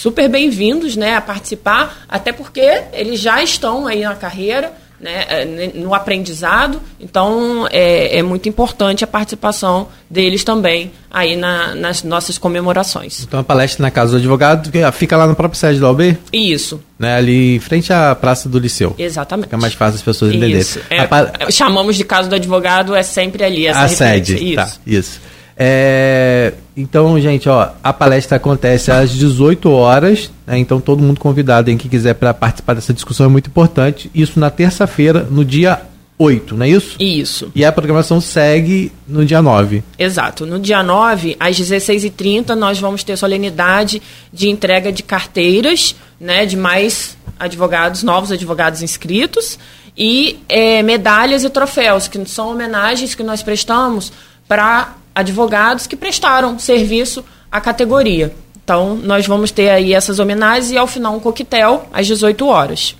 super 0.00 0.28
bem-vindos 0.28 0.94
né, 0.94 1.16
a 1.16 1.20
participar, 1.20 2.04
até 2.08 2.32
porque 2.32 2.82
eles 2.92 3.18
já 3.18 3.42
estão 3.42 3.84
aí 3.88 4.02
na 4.02 4.14
carreira, 4.14 4.72
né, 5.00 5.24
eh, 5.28 5.70
no 5.74 5.92
aprendizado, 5.92 6.80
então 7.00 7.66
é, 7.70 8.18
é 8.18 8.22
muito 8.22 8.48
importante 8.48 9.02
a 9.02 9.08
participação 9.08 9.88
deles 10.08 10.44
também 10.44 10.92
aí 11.10 11.34
na- 11.34 11.74
nas 11.74 12.04
nossas 12.04 12.38
comemorações. 12.38 13.22
Então, 13.24 13.40
a 13.40 13.44
palestra 13.44 13.82
na 13.82 13.90
Casa 13.90 14.12
do 14.12 14.18
Advogado 14.18 14.70
que 14.70 14.78
fica 14.92 15.16
lá 15.16 15.26
na 15.26 15.34
própria 15.34 15.58
sede 15.58 15.80
da 15.80 15.90
OB, 15.90 16.16
Isso, 16.32 16.80
né? 16.96 17.16
Ali 17.16 17.56
em 17.56 17.60
frente 17.60 17.92
à 17.92 18.14
Praça 18.14 18.48
do 18.48 18.56
Liceu. 18.58 18.94
exatamente. 18.98 19.46
Fica 19.46 19.56
mais 19.58 19.74
fácil 19.74 19.96
as 19.96 20.02
pessoas 20.02 20.32
entenderem. 20.32 20.64
É, 20.90 21.06
pa- 21.08 21.32
chamamos 21.50 21.96
de 21.96 22.04
caso 22.04 22.28
do 22.28 22.36
advogado, 22.36 22.94
é 22.94 23.02
sempre 23.02 23.42
ali 23.42 23.66
essa 23.66 23.80
a 23.82 23.88
sede. 23.88 24.34
Isso. 24.36 24.54
Tá, 24.56 24.68
isso. 24.86 25.20
É, 25.60 26.54
então, 26.76 27.20
gente, 27.20 27.48
ó, 27.48 27.70
a 27.82 27.92
palestra 27.92 28.36
acontece 28.36 28.92
às 28.92 29.10
18 29.10 29.68
horas, 29.68 30.30
né, 30.46 30.56
então 30.56 30.80
todo 30.80 31.02
mundo 31.02 31.18
convidado, 31.18 31.68
hein, 31.68 31.76
que 31.76 31.88
quiser 31.88 32.14
para 32.14 32.32
participar 32.32 32.74
dessa 32.74 32.94
discussão 32.94 33.26
é 33.26 33.28
muito 33.28 33.48
importante. 33.48 34.08
Isso 34.14 34.38
na 34.38 34.50
terça-feira, 34.50 35.26
no 35.28 35.44
dia 35.44 35.82
8, 36.16 36.56
não 36.56 36.64
é 36.64 36.68
isso? 36.68 36.96
Isso. 37.00 37.50
E 37.56 37.64
a 37.64 37.72
programação 37.72 38.20
segue 38.20 38.92
no 39.06 39.24
dia 39.24 39.42
9. 39.42 39.82
Exato. 39.98 40.46
No 40.46 40.60
dia 40.60 40.80
9, 40.80 41.36
às 41.40 41.58
16h30, 41.58 42.54
nós 42.54 42.78
vamos 42.78 43.02
ter 43.02 43.16
solenidade 43.16 44.00
de 44.32 44.48
entrega 44.48 44.92
de 44.92 45.02
carteiras, 45.02 45.96
né, 46.20 46.46
de 46.46 46.56
mais 46.56 47.18
advogados, 47.38 48.04
novos 48.04 48.30
advogados 48.30 48.80
inscritos, 48.80 49.58
e 49.96 50.38
eh, 50.48 50.82
medalhas 50.84 51.42
e 51.42 51.50
troféus, 51.50 52.06
que 52.06 52.24
são 52.26 52.50
homenagens 52.50 53.16
que 53.16 53.22
nós 53.24 53.42
prestamos 53.42 54.12
para 54.46 54.94
advogados 55.18 55.88
que 55.88 55.96
prestaram 55.96 56.60
serviço 56.60 57.24
à 57.50 57.60
categoria. 57.60 58.32
Então, 58.62 58.94
nós 58.94 59.26
vamos 59.26 59.50
ter 59.50 59.68
aí 59.68 59.92
essas 59.92 60.20
homenagens 60.20 60.70
e, 60.70 60.78
ao 60.78 60.86
final, 60.86 61.16
um 61.16 61.18
coquetel 61.18 61.88
às 61.92 62.06
18 62.06 62.46
horas. 62.46 62.94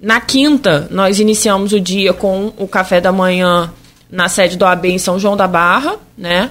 Na 0.00 0.20
quinta, 0.20 0.88
nós 0.90 1.20
iniciamos 1.20 1.72
o 1.72 1.78
dia 1.78 2.12
com 2.12 2.52
o 2.56 2.66
café 2.66 3.00
da 3.00 3.12
manhã 3.12 3.72
na 4.10 4.28
sede 4.28 4.56
do 4.56 4.64
AB 4.64 4.90
em 4.90 4.98
São 4.98 5.16
João 5.16 5.36
da 5.36 5.46
Barra, 5.46 5.94
né? 6.18 6.50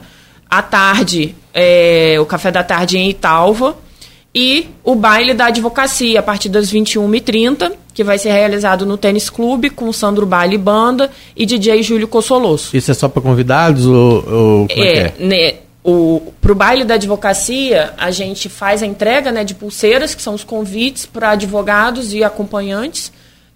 À 0.49 0.61
tarde, 0.61 1.35
é, 1.53 2.15
o 2.21 2.25
café 2.25 2.49
da 2.49 2.63
tarde 2.63 2.97
em 2.97 3.09
Italva. 3.09 3.75
E 4.33 4.69
o 4.83 4.95
baile 4.95 5.33
da 5.33 5.47
advocacia, 5.47 6.19
a 6.19 6.23
partir 6.23 6.47
das 6.47 6.71
21h30, 6.71 7.73
que 7.93 8.03
vai 8.03 8.17
ser 8.17 8.31
realizado 8.31 8.85
no 8.85 8.97
Tênis 8.97 9.29
Clube, 9.29 9.69
com 9.69 9.91
Sandro 9.91 10.25
Baile 10.25 10.57
Banda 10.57 11.11
e 11.35 11.45
DJ 11.45 11.83
Júlio 11.83 12.07
Cossoloso. 12.07 12.69
Isso 12.73 12.89
é 12.89 12.93
só 12.93 13.09
para 13.09 13.21
convidados 13.21 13.85
ou, 13.85 14.15
ou 14.15 14.67
como 14.67 14.83
é, 14.83 14.93
que 14.93 14.99
é? 14.99 15.13
né, 15.19 15.53
o, 15.83 16.31
pro 16.39 16.53
baile 16.53 16.85
da 16.85 16.93
advocacia, 16.93 17.93
a 17.97 18.11
gente 18.11 18.47
faz 18.47 18.83
a 18.83 18.85
entrega 18.85 19.31
né, 19.31 19.43
de 19.43 19.55
pulseiras, 19.55 20.13
que 20.13 20.21
são 20.21 20.33
os 20.33 20.43
convites 20.43 21.05
para 21.05 21.31
advogados 21.31 22.13
e 22.13 22.23
acompanhantes, 22.23 23.11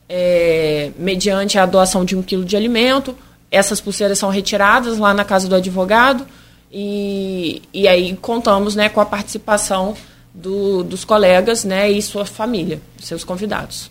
é, 0.10 0.92
mediante 0.98 1.58
a 1.58 1.66
doação 1.66 2.04
de 2.04 2.16
um 2.16 2.22
quilo 2.22 2.44
de 2.44 2.58
alimento. 2.58 3.16
Essas 3.50 3.80
pulseiras 3.80 4.18
são 4.18 4.30
retiradas 4.30 4.98
lá 4.98 5.14
na 5.14 5.24
casa 5.24 5.48
do 5.48 5.56
advogado 5.56 6.26
e, 6.72 7.62
e 7.74 7.88
aí 7.88 8.18
contamos 8.22 8.76
né, 8.76 8.90
com 8.90 9.00
a 9.00 9.06
participação 9.06 9.96
do- 10.42 10.84
dos 10.84 11.04
colegas 11.06 11.64
né, 11.64 11.90
e 11.90 12.02
sua 12.02 12.26
família, 12.26 12.80
seus 13.02 13.24
convidados. 13.24 13.90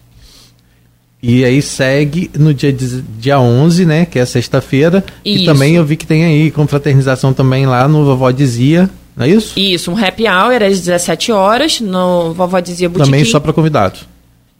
E 1.23 1.43
aí 1.43 1.63
segue 1.63 2.31
no 2.39 2.53
dia, 2.53 2.71
dia 2.73 3.41
11, 3.41 3.87
né? 3.87 4.05
Que 4.05 4.19
é 4.19 4.27
sexta-feira. 4.27 5.03
E 5.25 5.47
também 5.47 5.75
eu 5.75 5.83
vi 5.85 5.97
que 5.97 6.07
tem 6.07 6.23
aí 6.23 6.51
confraternização 6.51 7.33
também 7.33 7.65
lá 7.65 7.89
no 7.89 8.05
Vovó 8.05 8.31
Dizia, 8.31 8.91
não 9.17 9.25
é 9.25 9.31
isso? 9.31 9.59
Isso, 9.59 9.91
um 9.91 9.97
happy 9.97 10.25
hour 10.29 10.63
às 10.63 10.81
17 10.81 11.33
horas 11.33 11.81
no 11.81 12.35
Vovó 12.35 12.61
Dizia 12.61 12.91
Botequim. 12.91 13.11
Também 13.11 13.25
só 13.25 13.41
para 13.41 13.55
convidados. 13.55 14.07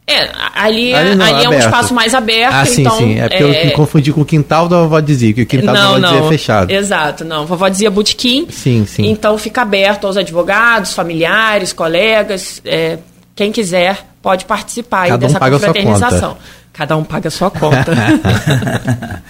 É, 0.07 0.31
ali, 0.55 0.93
é- 0.93 0.99
Ali 0.99 1.15
não, 1.15 1.25
ali 1.25 1.45
é 1.45 1.49
um 1.49 1.55
espaço 1.55 1.95
mais 1.95 2.15
aberto, 2.15 2.53
Ah, 2.53 2.65
sim, 2.67 2.83
então... 2.83 2.99
sim. 2.99 3.19
É 3.19 3.29
porque 3.29 3.43
eu 3.43 3.49
me 3.49 3.71
confundi 3.71 4.13
com 4.13 4.21
o 4.21 4.25
quintal 4.25 4.69
da 4.69 4.77
Vovó 4.83 5.01
Dizia, 5.01 5.33
que 5.33 5.43
o 5.43 5.47
quintal 5.47 5.75
da 5.75 5.81
não, 5.83 5.95
Vovó 5.95 6.07
Dizia 6.07 6.27
é 6.27 6.29
fechado. 6.29 6.71
Exato, 6.71 7.25
não. 7.25 7.47
Vovó 7.47 7.69
dizia 7.69 7.91
botequim. 7.91 8.47
Sim, 8.51 8.85
sim. 8.87 9.07
Então 9.07 9.39
fica 9.39 9.63
aberto 9.63 10.07
aos 10.07 10.17
advogados, 10.17 10.93
familiares, 10.93 11.73
colegas, 11.73 12.61
é, 12.65 12.99
quem 13.35 13.51
quiser 13.51 14.07
pode 14.21 14.45
participar 14.45 15.03
aí 15.03 15.09
Cada 15.11 15.25
um 15.25 15.29
dessa 15.29 15.41
paga 15.41 15.57
confraternização. 15.59 16.31
conta. 16.31 16.41
Cada 16.73 16.97
um 16.97 17.05
paga 17.05 17.29
a 17.29 17.31
sua 17.31 17.51
conta. 17.51 17.93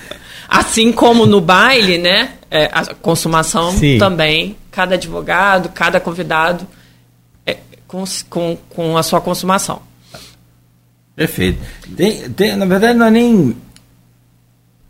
assim 0.48 0.90
como 0.92 1.24
no 1.24 1.40
baile, 1.40 1.98
né? 1.98 2.30
é, 2.54 2.70
a 2.72 2.94
consumação 2.94 3.72
Sim. 3.72 3.98
também, 3.98 4.56
cada 4.70 4.94
advogado, 4.94 5.70
cada 5.70 5.98
convidado 5.98 6.64
com, 7.88 8.04
com, 8.30 8.56
com 8.70 8.96
a 8.96 9.02
sua 9.02 9.20
consumação. 9.20 9.82
Perfeito. 11.16 11.58
Tem, 11.96 12.28
tem, 12.30 12.56
na 12.56 12.66
verdade, 12.66 12.98
não 12.98 13.06
é 13.06 13.10
nem. 13.10 13.56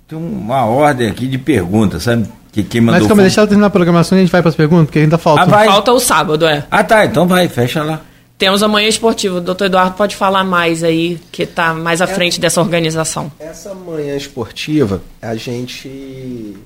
Tem 0.09 0.19
uma 0.19 0.65
ordem 0.65 1.09
aqui 1.09 1.27
de 1.27 1.39
perguntas, 1.39 2.05
sabe? 2.05 2.27
Que 2.53 2.63
quem 2.63 2.81
mandou. 2.81 3.01
Mas 3.01 3.09
calma, 3.09 3.23
deixa 3.23 3.41
ela 3.41 3.49
terminar 3.49 3.67
a 3.67 3.71
programação 3.71 4.17
e 4.17 4.21
a 4.21 4.25
gente 4.25 4.33
vai 4.33 4.41
para 4.41 4.49
as 4.49 4.55
perguntas, 4.55 4.87
porque 4.87 5.01
ainda 5.01 5.19
falta. 5.19 5.43
Ah, 5.43 5.47
vai. 5.47 5.67
Falta 5.67 5.93
o 5.93 6.01
sábado, 6.01 6.47
é. 6.47 6.65
Ah, 6.71 6.85
tá. 6.85 7.05
Então 7.05 7.27
vai, 7.27 7.49
fecha 7.49 7.83
lá. 7.83 8.01
Temos 8.39 8.63
a 8.63 8.69
manhã 8.69 8.89
esportiva. 8.89 9.39
O 9.39 9.41
doutor 9.41 9.67
Eduardo 9.67 9.97
pode 9.97 10.17
falar 10.17 10.45
mais 10.45 10.83
aí, 10.83 11.21
que 11.31 11.45
está 11.45 11.73
mais 11.73 12.01
à 12.01 12.07
frente 12.07 12.41
dessa 12.41 12.61
organização. 12.61 13.31
Essa 13.39 13.75
manhã 13.75 14.17
esportiva, 14.17 15.03
a 15.21 15.35
gente. 15.35 16.57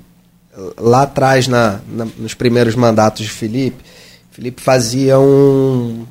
Lá 0.76 1.02
atrás, 1.02 1.46
na, 1.46 1.78
na 1.88 2.06
nos 2.16 2.34
primeiros 2.34 2.74
mandatos 2.74 3.24
de 3.24 3.30
Felipe, 3.30 3.84
Felipe 4.30 4.60
fazia 4.60 5.18
um, 5.18 6.04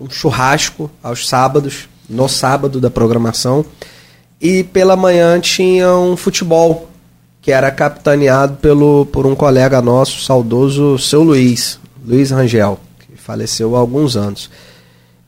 um 0.00 0.08
churrasco 0.08 0.90
aos 1.02 1.28
sábados, 1.28 1.88
no 2.08 2.28
sábado 2.28 2.80
da 2.80 2.90
programação. 2.90 3.64
E 4.40 4.62
pela 4.64 4.96
manhã 4.96 5.40
tinha 5.40 5.94
um 5.96 6.16
futebol, 6.16 6.88
que 7.40 7.50
era 7.50 7.70
capitaneado 7.70 8.56
pelo, 8.56 9.06
por 9.06 9.26
um 9.26 9.34
colega 9.34 9.80
nosso, 9.80 10.22
saudoso 10.22 10.98
seu 10.98 11.22
Luiz, 11.22 11.78
Luiz 12.04 12.30
Rangel, 12.30 12.78
que 12.98 13.16
faleceu 13.16 13.76
há 13.76 13.78
alguns 13.78 14.16
anos. 14.16 14.50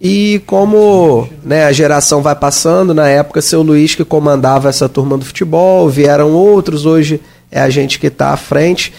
E 0.01 0.43
como 0.47 1.29
né, 1.43 1.65
a 1.65 1.73
geração 1.73 2.21
vai 2.21 2.35
passando, 2.35 2.93
na 2.93 3.09
época 3.09 3.41
seu 3.41 3.63
Luiz 3.63 3.95
que 3.95 4.05
comandava 4.05 4.69
essa 4.69 4.89
turma 4.89 5.17
do 5.17 5.25
futebol, 5.25 5.89
vieram 5.89 6.33
outros, 6.33 6.85
hoje 6.85 7.21
é 7.51 7.61
a 7.61 7.71
gente 7.71 7.99
que 7.99 8.09
está 8.09 8.31
à 8.33 8.37
frente. 8.37 8.93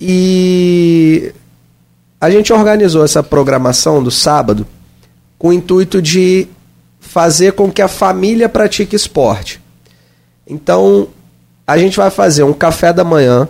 E 0.00 1.32
a 2.20 2.30
gente 2.30 2.52
organizou 2.52 3.04
essa 3.04 3.22
programação 3.22 4.02
do 4.02 4.10
sábado 4.10 4.66
com 5.38 5.48
o 5.48 5.52
intuito 5.52 6.02
de 6.02 6.48
fazer 7.14 7.52
com 7.52 7.70
que 7.70 7.80
a 7.80 7.86
família 7.86 8.48
pratique 8.48 8.96
esporte. 8.96 9.60
Então, 10.44 11.06
a 11.64 11.78
gente 11.78 11.96
vai 11.96 12.10
fazer 12.10 12.42
um 12.42 12.52
café 12.52 12.92
da 12.92 13.04
manhã 13.04 13.48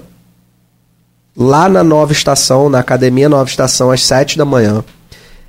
lá 1.34 1.66
na 1.66 1.82
nova 1.82 2.12
estação, 2.12 2.68
na 2.68 2.80
Academia 2.80 3.26
Nova 3.26 3.48
Estação, 3.48 3.90
às 3.90 4.02
7 4.02 4.36
da 4.36 4.44
manhã. 4.44 4.84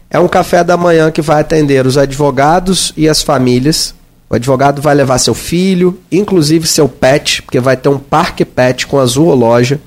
É 0.10 0.18
um 0.18 0.30
café 0.30 0.64
da 0.64 0.78
manhã 0.78 1.12
que 1.12 1.22
vai 1.22 1.42
atender 1.42 1.86
os 1.86 1.98
advogados 1.98 2.94
e 2.96 3.10
as 3.10 3.22
famílias. 3.22 3.94
O 4.30 4.36
advogado 4.36 4.82
vai 4.82 4.96
levar 4.96 5.18
seu 5.18 5.34
filho, 5.34 6.00
inclusive 6.10 6.66
seu 6.66 6.88
pet, 6.88 7.42
porque 7.42 7.60
vai 7.60 7.76
ter 7.76 7.90
um 7.90 8.00
parque 8.00 8.46
pet 8.46 8.88
com 8.88 8.98
a 8.98 9.06
zoologia. 9.06 9.82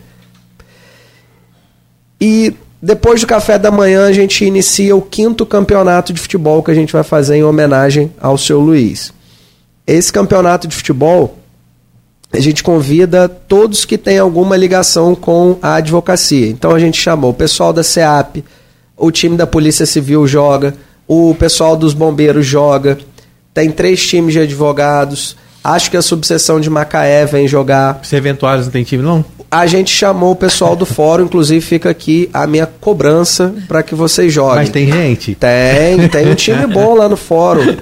E 2.20 2.54
depois 2.80 3.20
do 3.20 3.26
café 3.26 3.58
da 3.58 3.70
manhã, 3.70 4.06
a 4.06 4.12
gente 4.12 4.44
inicia 4.44 4.94
o 4.94 5.02
quinto 5.02 5.44
campeonato 5.44 6.12
de 6.12 6.20
futebol 6.20 6.62
que 6.62 6.70
a 6.70 6.74
gente 6.74 6.92
vai 6.92 7.02
fazer 7.02 7.36
em 7.36 7.42
homenagem 7.42 8.12
ao 8.20 8.38
seu 8.38 8.60
Luiz. 8.60 9.12
Esse 9.84 10.12
campeonato 10.12 10.68
de 10.68 10.76
futebol, 10.76 11.38
a 12.32 12.38
gente 12.38 12.62
convida 12.62 13.28
todos 13.28 13.84
que 13.84 13.98
têm 13.98 14.18
alguma 14.18 14.56
ligação 14.56 15.14
com 15.14 15.58
a 15.60 15.74
advocacia. 15.74 16.46
Então 16.46 16.70
a 16.70 16.78
gente 16.78 17.00
chamou 17.00 17.30
o 17.30 17.34
pessoal 17.34 17.72
da 17.72 17.82
SEAP, 17.82 18.44
o 18.96 19.10
time 19.10 19.36
da 19.36 19.46
Polícia 19.46 19.86
Civil 19.86 20.26
joga, 20.26 20.74
o 21.06 21.34
pessoal 21.34 21.76
dos 21.76 21.94
bombeiros 21.94 22.46
joga, 22.46 22.98
tem 23.52 23.70
três 23.72 24.06
times 24.06 24.34
de 24.34 24.40
advogados. 24.40 25.36
Acho 25.62 25.90
que 25.90 25.96
a 25.96 26.02
subseção 26.02 26.60
de 26.60 26.70
Macaé 26.70 27.26
vem 27.26 27.46
jogar. 27.48 28.00
Se 28.02 28.16
eventuais 28.16 28.64
não 28.64 28.72
tem 28.72 28.84
time, 28.84 29.02
não? 29.02 29.24
A 29.50 29.66
gente 29.66 29.90
chamou 29.90 30.32
o 30.32 30.36
pessoal 30.36 30.76
do 30.76 30.84
fórum, 30.84 31.24
inclusive 31.24 31.60
fica 31.64 31.88
aqui 31.88 32.28
a 32.32 32.46
minha 32.46 32.66
cobrança 32.66 33.54
para 33.66 33.82
que 33.82 33.94
vocês 33.94 34.32
joguem. 34.32 34.56
Mas 34.56 34.70
tem 34.70 34.86
gente? 34.86 35.34
Tem, 35.34 36.08
tem 36.08 36.30
um 36.30 36.34
time 36.34 36.66
bom 36.72 36.94
lá 36.94 37.08
no 37.08 37.16
fórum. 37.16 37.76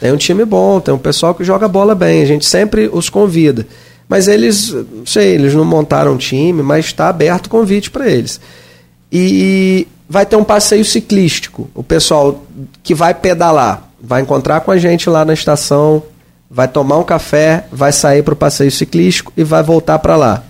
Tem 0.00 0.12
um 0.12 0.16
time 0.16 0.44
bom, 0.44 0.80
tem 0.80 0.94
um 0.94 0.98
pessoal 0.98 1.34
que 1.34 1.44
joga 1.44 1.68
bola 1.68 1.94
bem. 1.94 2.22
A 2.22 2.26
gente 2.26 2.46
sempre 2.46 2.88
os 2.92 3.08
convida. 3.08 3.66
Mas 4.08 4.28
eles, 4.28 4.72
não 4.72 5.04
sei, 5.04 5.34
eles 5.34 5.52
não 5.54 5.64
montaram 5.64 6.16
time, 6.16 6.62
mas 6.62 6.86
está 6.86 7.08
aberto 7.08 7.46
o 7.46 7.50
convite 7.50 7.90
para 7.90 8.08
eles. 8.08 8.40
E 9.10 9.86
vai 10.08 10.24
ter 10.24 10.36
um 10.36 10.44
passeio 10.44 10.84
ciclístico. 10.84 11.68
O 11.74 11.82
pessoal 11.82 12.44
que 12.82 12.94
vai 12.94 13.12
pedalar 13.14 13.90
vai 14.00 14.22
encontrar 14.22 14.60
com 14.60 14.70
a 14.70 14.78
gente 14.78 15.10
lá 15.10 15.24
na 15.24 15.34
estação, 15.34 16.02
vai 16.50 16.68
tomar 16.68 16.98
um 16.98 17.04
café, 17.04 17.66
vai 17.72 17.92
sair 17.92 18.22
para 18.22 18.34
o 18.34 18.36
passeio 18.36 18.70
ciclístico 18.70 19.32
e 19.36 19.44
vai 19.44 19.62
voltar 19.62 19.98
para 19.98 20.16
lá. 20.16 20.42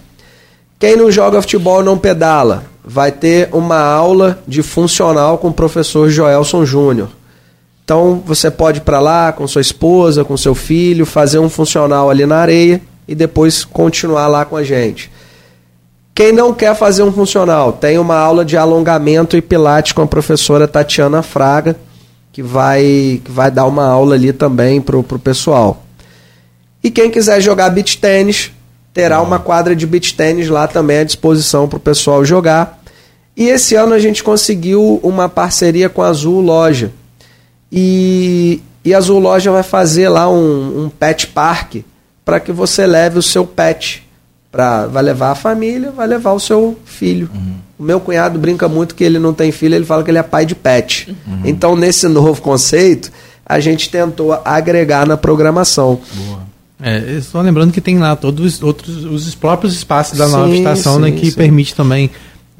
Quem 0.78 0.96
não 0.96 1.10
joga 1.10 1.40
futebol 1.40 1.82
não 1.82 1.96
pedala. 1.96 2.64
Vai 2.84 3.10
ter 3.10 3.48
uma 3.52 3.80
aula 3.80 4.38
de 4.46 4.62
funcional 4.62 5.38
com 5.38 5.48
o 5.48 5.52
professor 5.52 6.08
Joelson 6.08 6.64
Júnior. 6.64 7.08
Então 7.84 8.22
você 8.24 8.50
pode 8.50 8.78
ir 8.78 8.82
para 8.82 9.00
lá 9.00 9.32
com 9.32 9.46
sua 9.46 9.60
esposa, 9.60 10.24
com 10.24 10.36
seu 10.36 10.54
filho, 10.54 11.06
fazer 11.06 11.38
um 11.38 11.48
funcional 11.48 12.10
ali 12.10 12.26
na 12.26 12.36
areia 12.36 12.80
e 13.08 13.14
depois 13.14 13.64
continuar 13.64 14.26
lá 14.26 14.44
com 14.44 14.56
a 14.56 14.62
gente. 14.62 15.10
Quem 16.14 16.32
não 16.32 16.52
quer 16.52 16.74
fazer 16.74 17.02
um 17.02 17.12
funcional, 17.12 17.72
tem 17.72 17.98
uma 17.98 18.16
aula 18.16 18.44
de 18.44 18.56
alongamento 18.56 19.36
e 19.36 19.42
pilates 19.42 19.92
com 19.92 20.02
a 20.02 20.06
professora 20.06 20.66
Tatiana 20.66 21.22
Fraga, 21.22 21.76
que 22.32 22.42
vai, 22.42 23.20
que 23.24 23.30
vai 23.30 23.50
dar 23.50 23.66
uma 23.66 23.86
aula 23.86 24.14
ali 24.14 24.32
também 24.32 24.80
para 24.80 24.96
o 24.96 25.02
pessoal. 25.02 25.85
E 26.86 26.90
quem 26.90 27.10
quiser 27.10 27.40
jogar 27.40 27.68
beach 27.70 27.98
tênis, 27.98 28.52
terá 28.94 29.20
uma 29.20 29.40
quadra 29.40 29.74
de 29.74 29.84
beach 29.84 30.14
tênis 30.14 30.48
lá 30.48 30.68
também 30.68 30.98
à 30.98 31.02
disposição 31.02 31.66
para 31.66 31.78
o 31.78 31.80
pessoal 31.80 32.24
jogar. 32.24 32.80
E 33.36 33.48
esse 33.48 33.74
ano 33.74 33.92
a 33.92 33.98
gente 33.98 34.22
conseguiu 34.22 35.00
uma 35.02 35.28
parceria 35.28 35.88
com 35.88 36.00
a 36.00 36.06
Azul 36.06 36.40
Loja. 36.40 36.92
E, 37.72 38.62
e 38.84 38.94
a 38.94 38.98
Azul 38.98 39.18
Loja 39.18 39.50
vai 39.50 39.64
fazer 39.64 40.08
lá 40.08 40.30
um, 40.30 40.84
um 40.84 40.88
pet 40.88 41.26
park 41.26 41.78
para 42.24 42.38
que 42.38 42.52
você 42.52 42.86
leve 42.86 43.18
o 43.18 43.22
seu 43.22 43.44
pet. 43.44 44.06
Pra, 44.52 44.86
vai 44.86 45.02
levar 45.02 45.32
a 45.32 45.34
família, 45.34 45.90
vai 45.90 46.06
levar 46.06 46.34
o 46.34 46.40
seu 46.40 46.78
filho. 46.84 47.28
Uhum. 47.34 47.56
O 47.80 47.82
meu 47.82 47.98
cunhado 47.98 48.38
brinca 48.38 48.68
muito 48.68 48.94
que 48.94 49.02
ele 49.02 49.18
não 49.18 49.34
tem 49.34 49.50
filho, 49.50 49.74
ele 49.74 49.84
fala 49.84 50.04
que 50.04 50.10
ele 50.12 50.18
é 50.18 50.22
pai 50.22 50.46
de 50.46 50.54
pet. 50.54 51.16
Uhum. 51.26 51.40
Então, 51.44 51.74
nesse 51.74 52.06
novo 52.08 52.40
conceito, 52.40 53.10
a 53.44 53.58
gente 53.58 53.90
tentou 53.90 54.40
agregar 54.44 55.04
na 55.04 55.16
programação. 55.16 55.98
Boa. 56.14 56.45
É, 56.80 57.20
só 57.22 57.40
lembrando 57.40 57.72
que 57.72 57.80
tem 57.80 57.98
lá 57.98 58.14
todos 58.14 58.56
os 58.56 58.62
outros 58.62 59.04
os 59.04 59.34
próprios 59.34 59.74
espaços 59.74 60.18
da 60.18 60.26
sim, 60.26 60.32
nova 60.32 60.54
estação 60.54 60.98
né, 60.98 61.08
sim, 61.08 61.14
né, 61.14 61.20
que 61.20 61.30
sim. 61.30 61.36
permite 61.36 61.74
também 61.74 62.10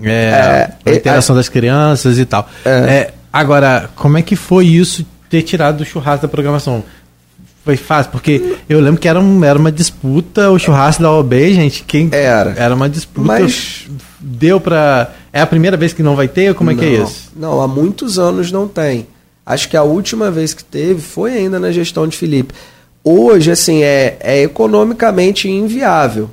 é, 0.03 0.71
é, 0.85 0.91
a 0.91 0.95
interação 0.95 1.37
é, 1.37 1.39
das 1.39 1.49
crianças 1.49 2.19
e 2.19 2.25
tal. 2.25 2.49
É. 2.65 2.71
é, 2.71 3.15
agora, 3.33 3.91
como 3.95 4.17
é 4.17 4.23
que 4.23 4.35
foi 4.35 4.67
isso 4.67 5.05
ter 5.29 5.43
tirado 5.43 5.79
do 5.79 5.85
churrasco 5.85 6.27
da 6.27 6.29
programação? 6.29 6.83
Foi 7.65 7.77
fácil, 7.77 8.13
porque 8.13 8.57
eu 8.69 8.81
lembro 8.81 9.01
que 9.01 9.09
era, 9.09 9.21
um, 9.21 9.45
era 9.45 9.59
uma 9.59 9.73
disputa, 9.73 10.51
o 10.51 10.59
churrasco 10.59 11.03
da 11.03 11.11
OB, 11.11 11.53
gente, 11.53 11.83
quem 11.83 12.09
era, 12.13 12.55
era 12.57 12.75
uma 12.75 12.89
disputa. 12.89 13.27
Mas 13.27 13.87
deu 14.21 14.61
para 14.61 15.11
é 15.33 15.41
a 15.41 15.47
primeira 15.47 15.77
vez 15.77 15.93
que 15.93 16.03
não 16.03 16.17
vai 16.17 16.29
ter, 16.29 16.55
como 16.55 16.71
é 16.71 16.75
não, 16.75 16.81
que 16.81 16.87
é 16.87 17.03
isso? 17.03 17.33
Não, 17.37 17.61
há 17.61 17.69
muitos 17.69 18.19
anos 18.19 18.51
não 18.53 18.67
tem. 18.69 19.07
Acho 19.45 19.69
que 19.69 19.77
a 19.77 19.83
última 19.83 20.31
vez 20.31 20.55
que 20.55 20.65
teve 20.65 21.01
foi 21.01 21.33
ainda 21.37 21.59
na 21.59 21.71
gestão 21.71 22.07
de 22.09 22.17
Felipe 22.17 22.55
hoje 23.09 23.53
assim 23.53 23.85
é, 23.85 24.17
é 24.21 24.43
economicamente 24.43 25.49
inviável. 25.49 26.29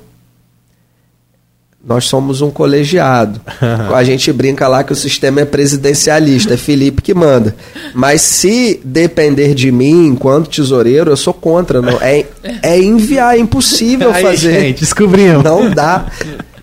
Nós 1.86 2.06
somos 2.06 2.40
um 2.40 2.50
colegiado. 2.50 3.40
A 3.94 4.02
gente 4.02 4.32
brinca 4.32 4.66
lá 4.66 4.82
que 4.82 4.92
o 4.92 4.96
sistema 4.96 5.42
é 5.42 5.44
presidencialista, 5.44 6.54
é 6.54 6.56
Felipe 6.56 7.02
que 7.02 7.12
manda. 7.12 7.54
Mas 7.94 8.22
se 8.22 8.80
depender 8.82 9.54
de 9.54 9.70
mim, 9.70 10.06
enquanto 10.06 10.48
tesoureiro, 10.48 11.10
eu 11.10 11.16
sou 11.16 11.34
contra. 11.34 11.82
Não, 11.82 12.00
é, 12.00 12.24
é 12.62 12.80
enviar, 12.80 13.36
é 13.36 13.38
impossível 13.38 14.10
Aí, 14.10 14.22
fazer. 14.22 14.60
Gente, 14.60 14.80
descobrimos. 14.80 15.44
Não 15.44 15.70
dá. 15.70 16.06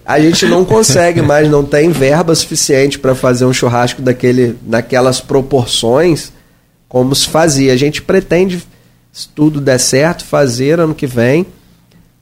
A 0.03 0.19
gente 0.19 0.47
não 0.47 0.65
consegue 0.65 1.21
mais, 1.21 1.47
não 1.47 1.63
tem 1.63 1.91
verba 1.91 2.33
suficiente 2.33 2.97
para 2.97 3.13
fazer 3.13 3.45
um 3.45 3.53
churrasco 3.53 4.01
daquele, 4.01 4.57
naquelas 4.65 5.21
proporções 5.21 6.33
como 6.89 7.15
se 7.15 7.29
fazia. 7.29 7.71
A 7.71 7.77
gente 7.77 8.01
pretende 8.01 8.61
se 9.11 9.27
tudo 9.29 9.59
der 9.59 9.79
certo, 9.79 10.23
fazer 10.23 10.79
ano 10.79 10.95
que 10.95 11.07
vem 11.07 11.45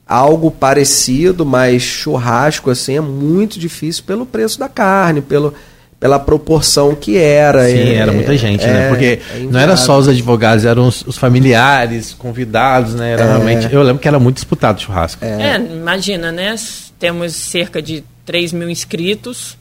algo 0.06 0.50
parecido, 0.50 1.46
mas 1.46 1.82
churrasco 1.82 2.68
assim 2.68 2.96
é 2.96 3.00
muito 3.00 3.60
difícil 3.60 4.02
pelo 4.04 4.26
preço 4.26 4.58
da 4.58 4.68
carne, 4.68 5.20
pelo, 5.20 5.54
pela 6.00 6.18
proporção 6.18 6.96
que 6.96 7.16
era. 7.16 7.68
Sim, 7.68 7.76
é, 7.76 7.94
era 7.94 8.12
muita 8.12 8.36
gente, 8.36 8.66
né? 8.66 8.70
é, 8.70 8.74
né? 8.74 8.88
Porque 8.88 9.20
é 9.32 9.38
não 9.48 9.60
era 9.60 9.76
só 9.76 9.96
os 9.96 10.08
advogados, 10.08 10.64
eram 10.64 10.88
os, 10.88 11.06
os 11.06 11.16
familiares, 11.16 12.12
convidados, 12.12 12.96
né? 12.96 13.12
Era 13.12 13.22
é. 13.22 13.26
realmente, 13.28 13.72
eu 13.72 13.82
lembro 13.84 14.02
que 14.02 14.08
era 14.08 14.18
muito 14.18 14.34
disputado 14.34 14.78
o 14.78 14.80
churrasco. 14.80 15.24
É. 15.24 15.52
é, 15.52 15.56
imagina, 15.56 16.32
né? 16.32 16.56
Temos 16.98 17.36
cerca 17.36 17.80
de 17.80 18.02
3 18.26 18.52
mil 18.52 18.68
inscritos 18.68 19.56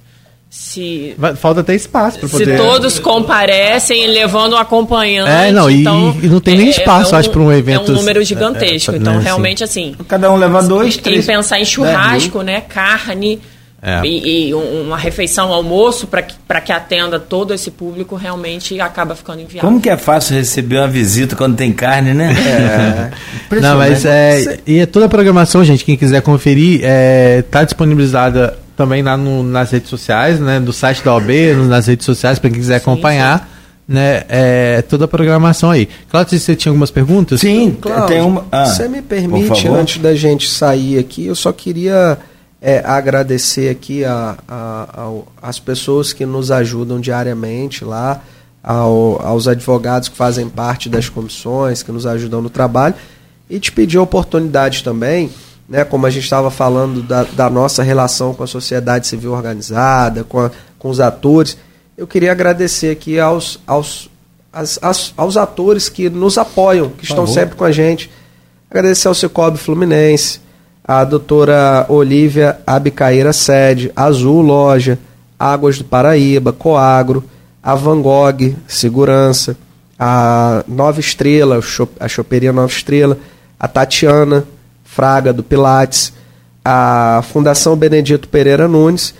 se 0.49 1.15
falta 1.35 1.59
até 1.59 1.75
espaço 1.75 2.19
para 2.19 2.27
poder. 2.27 2.57
Se 2.57 2.57
todos 2.57 2.97
comparecem 2.97 4.07
levando 4.07 4.53
um 4.53 4.57
acompanhante. 4.57 5.29
É, 5.29 5.51
não, 5.51 5.69
então, 5.69 6.17
e, 6.23 6.27
não 6.27 6.39
tem 6.39 6.57
nem 6.57 6.67
é, 6.67 6.69
espaço, 6.71 7.13
é 7.13 7.17
um, 7.17 7.19
acho, 7.19 7.29
para 7.29 7.41
um 7.41 7.51
evento. 7.53 7.91
É 7.91 7.93
um 7.93 7.97
número 7.97 8.23
gigantesco. 8.23 8.91
É, 8.91 8.95
é, 8.95 8.97
então, 8.97 9.13
né, 9.13 9.23
realmente, 9.23 9.63
assim. 9.63 9.95
Cada 10.07 10.31
um 10.31 10.37
leva 10.37 10.63
dois, 10.63 10.97
três. 10.97 11.17
Tem 11.17 11.21
que 11.21 11.27
pensar 11.37 11.59
em 11.59 11.65
churrasco, 11.65 12.41
né? 12.41 12.61
Carne. 12.61 13.39
é. 13.79 14.01
e, 14.03 14.49
e, 14.49 14.53
uma 14.55 14.97
refeição, 14.97 15.51
um 15.51 15.53
almoço 15.53 16.07
para 16.07 16.23
que, 16.23 16.35
que 16.65 16.71
atenda 16.71 17.19
todo 17.19 17.53
esse 17.53 17.69
público 17.69 18.15
realmente 18.15 18.81
acaba 18.81 19.15
ficando 19.15 19.41
inviável. 19.41 19.69
Como 19.69 19.79
que 19.79 19.89
é 19.89 19.97
fácil 19.97 20.35
receber 20.35 20.79
uma 20.79 20.87
visita 20.87 21.35
quando 21.35 21.55
tem 21.57 21.71
carne, 21.71 22.15
né? 22.15 22.35
É. 23.51 23.59
Não, 23.61 23.77
mas 23.77 24.03
é, 24.03 24.59
e 24.65 24.79
é 24.79 24.85
toda 24.85 25.05
a 25.05 25.09
programação, 25.09 25.63
gente, 25.63 25.83
quem 25.85 25.95
quiser 25.95 26.21
conferir, 26.21 26.81
está 27.39 27.61
é, 27.61 27.65
disponibilizada 27.65 28.57
também 28.79 29.03
lá 29.03 29.17
no, 29.17 29.43
nas 29.43 29.71
redes 29.71 29.89
sociais, 29.89 30.39
né, 30.39 30.57
do 30.57 30.71
site 30.71 31.03
da 31.03 31.13
OB, 31.13 31.53
nas 31.67 31.87
redes 31.87 32.05
sociais 32.05 32.39
para 32.39 32.49
quem 32.49 32.59
quiser 32.59 32.77
acompanhar. 32.77 33.39
Sim 33.39 33.59
né, 33.89 34.23
é, 34.29 34.81
toda 34.83 35.05
a 35.05 35.07
programação 35.07 35.71
aí. 35.71 35.89
Cláudio, 36.11 36.39
você 36.39 36.55
tinha 36.55 36.69
algumas 36.69 36.91
perguntas? 36.91 37.41
Sim, 37.41 37.75
Cláudio, 37.81 38.05
tem 38.05 38.21
uma. 38.21 38.45
Ah, 38.51 38.67
você 38.67 38.87
me 38.87 39.01
permite, 39.01 39.67
antes 39.67 39.99
da 39.99 40.13
gente 40.13 40.47
sair 40.47 40.99
aqui, 40.99 41.25
eu 41.25 41.33
só 41.33 41.51
queria 41.51 42.19
é, 42.61 42.83
agradecer 42.85 43.67
aqui 43.67 44.05
a, 44.05 44.37
a, 44.47 44.87
a, 45.41 45.49
as 45.49 45.57
pessoas 45.57 46.13
que 46.13 46.23
nos 46.23 46.51
ajudam 46.51 46.99
diariamente 46.99 47.83
lá, 47.83 48.21
ao, 48.61 49.19
aos 49.25 49.47
advogados 49.47 50.07
que 50.07 50.15
fazem 50.15 50.47
parte 50.47 50.87
das 50.87 51.09
comissões, 51.09 51.81
que 51.81 51.91
nos 51.91 52.05
ajudam 52.05 52.43
no 52.43 52.49
trabalho, 52.49 52.93
e 53.49 53.59
te 53.59 53.71
pedir 53.71 53.97
a 53.97 54.03
oportunidade 54.03 54.83
também, 54.83 55.31
né, 55.69 55.85
como 55.85 56.05
a 56.05 56.09
gente 56.09 56.23
estava 56.23 56.49
falando 56.49 57.03
da, 57.03 57.23
da 57.23 57.49
nossa 57.49 57.83
relação 57.83 58.33
com 58.33 58.43
a 58.43 58.47
sociedade 58.47 59.07
civil 59.07 59.31
organizada, 59.33 60.23
com, 60.23 60.39
a, 60.39 60.51
com 60.77 60.89
os 60.89 60.99
atores 60.99 61.57
eu 61.99 62.07
queria 62.07 62.31
agradecer 62.31 62.91
aqui 62.91 63.19
aos, 63.19 63.59
aos, 63.67 64.09
as, 64.53 64.79
as, 64.81 65.13
aos 65.17 65.35
atores 65.35 65.89
que 65.89 66.09
nos 66.09 66.37
apoiam, 66.37 66.87
que 66.87 67.03
estão 67.03 67.27
sempre 67.27 67.57
com 67.57 67.65
a 67.65 67.73
gente. 67.73 68.09
Agradecer 68.71 69.09
ao 69.09 69.13
Cicobi 69.13 69.57
Fluminense, 69.57 70.39
a 70.81 71.03
doutora 71.03 71.85
Olívia 71.89 72.57
Abicaíra 72.65 73.33
Sede, 73.33 73.91
Azul 73.93 74.41
Loja, 74.41 74.97
Águas 75.37 75.77
do 75.77 75.83
Paraíba, 75.83 76.53
Coagro, 76.53 77.21
a 77.61 77.75
Van 77.75 78.01
Gogh 78.01 78.55
Segurança, 78.65 79.57
a 79.99 80.63
Nova 80.69 81.01
Estrela, 81.01 81.59
a 81.99 82.07
Choperia 82.07 82.53
Nova 82.53 82.71
Estrela, 82.71 83.17
a 83.59 83.67
Tatiana 83.67 84.45
Fraga 84.99 85.31
do 85.31 85.41
Pilates, 85.41 86.11
a 86.63 87.23
Fundação 87.31 87.73
Benedito 87.77 88.27
Pereira 88.27 88.67
Nunes 88.67 89.13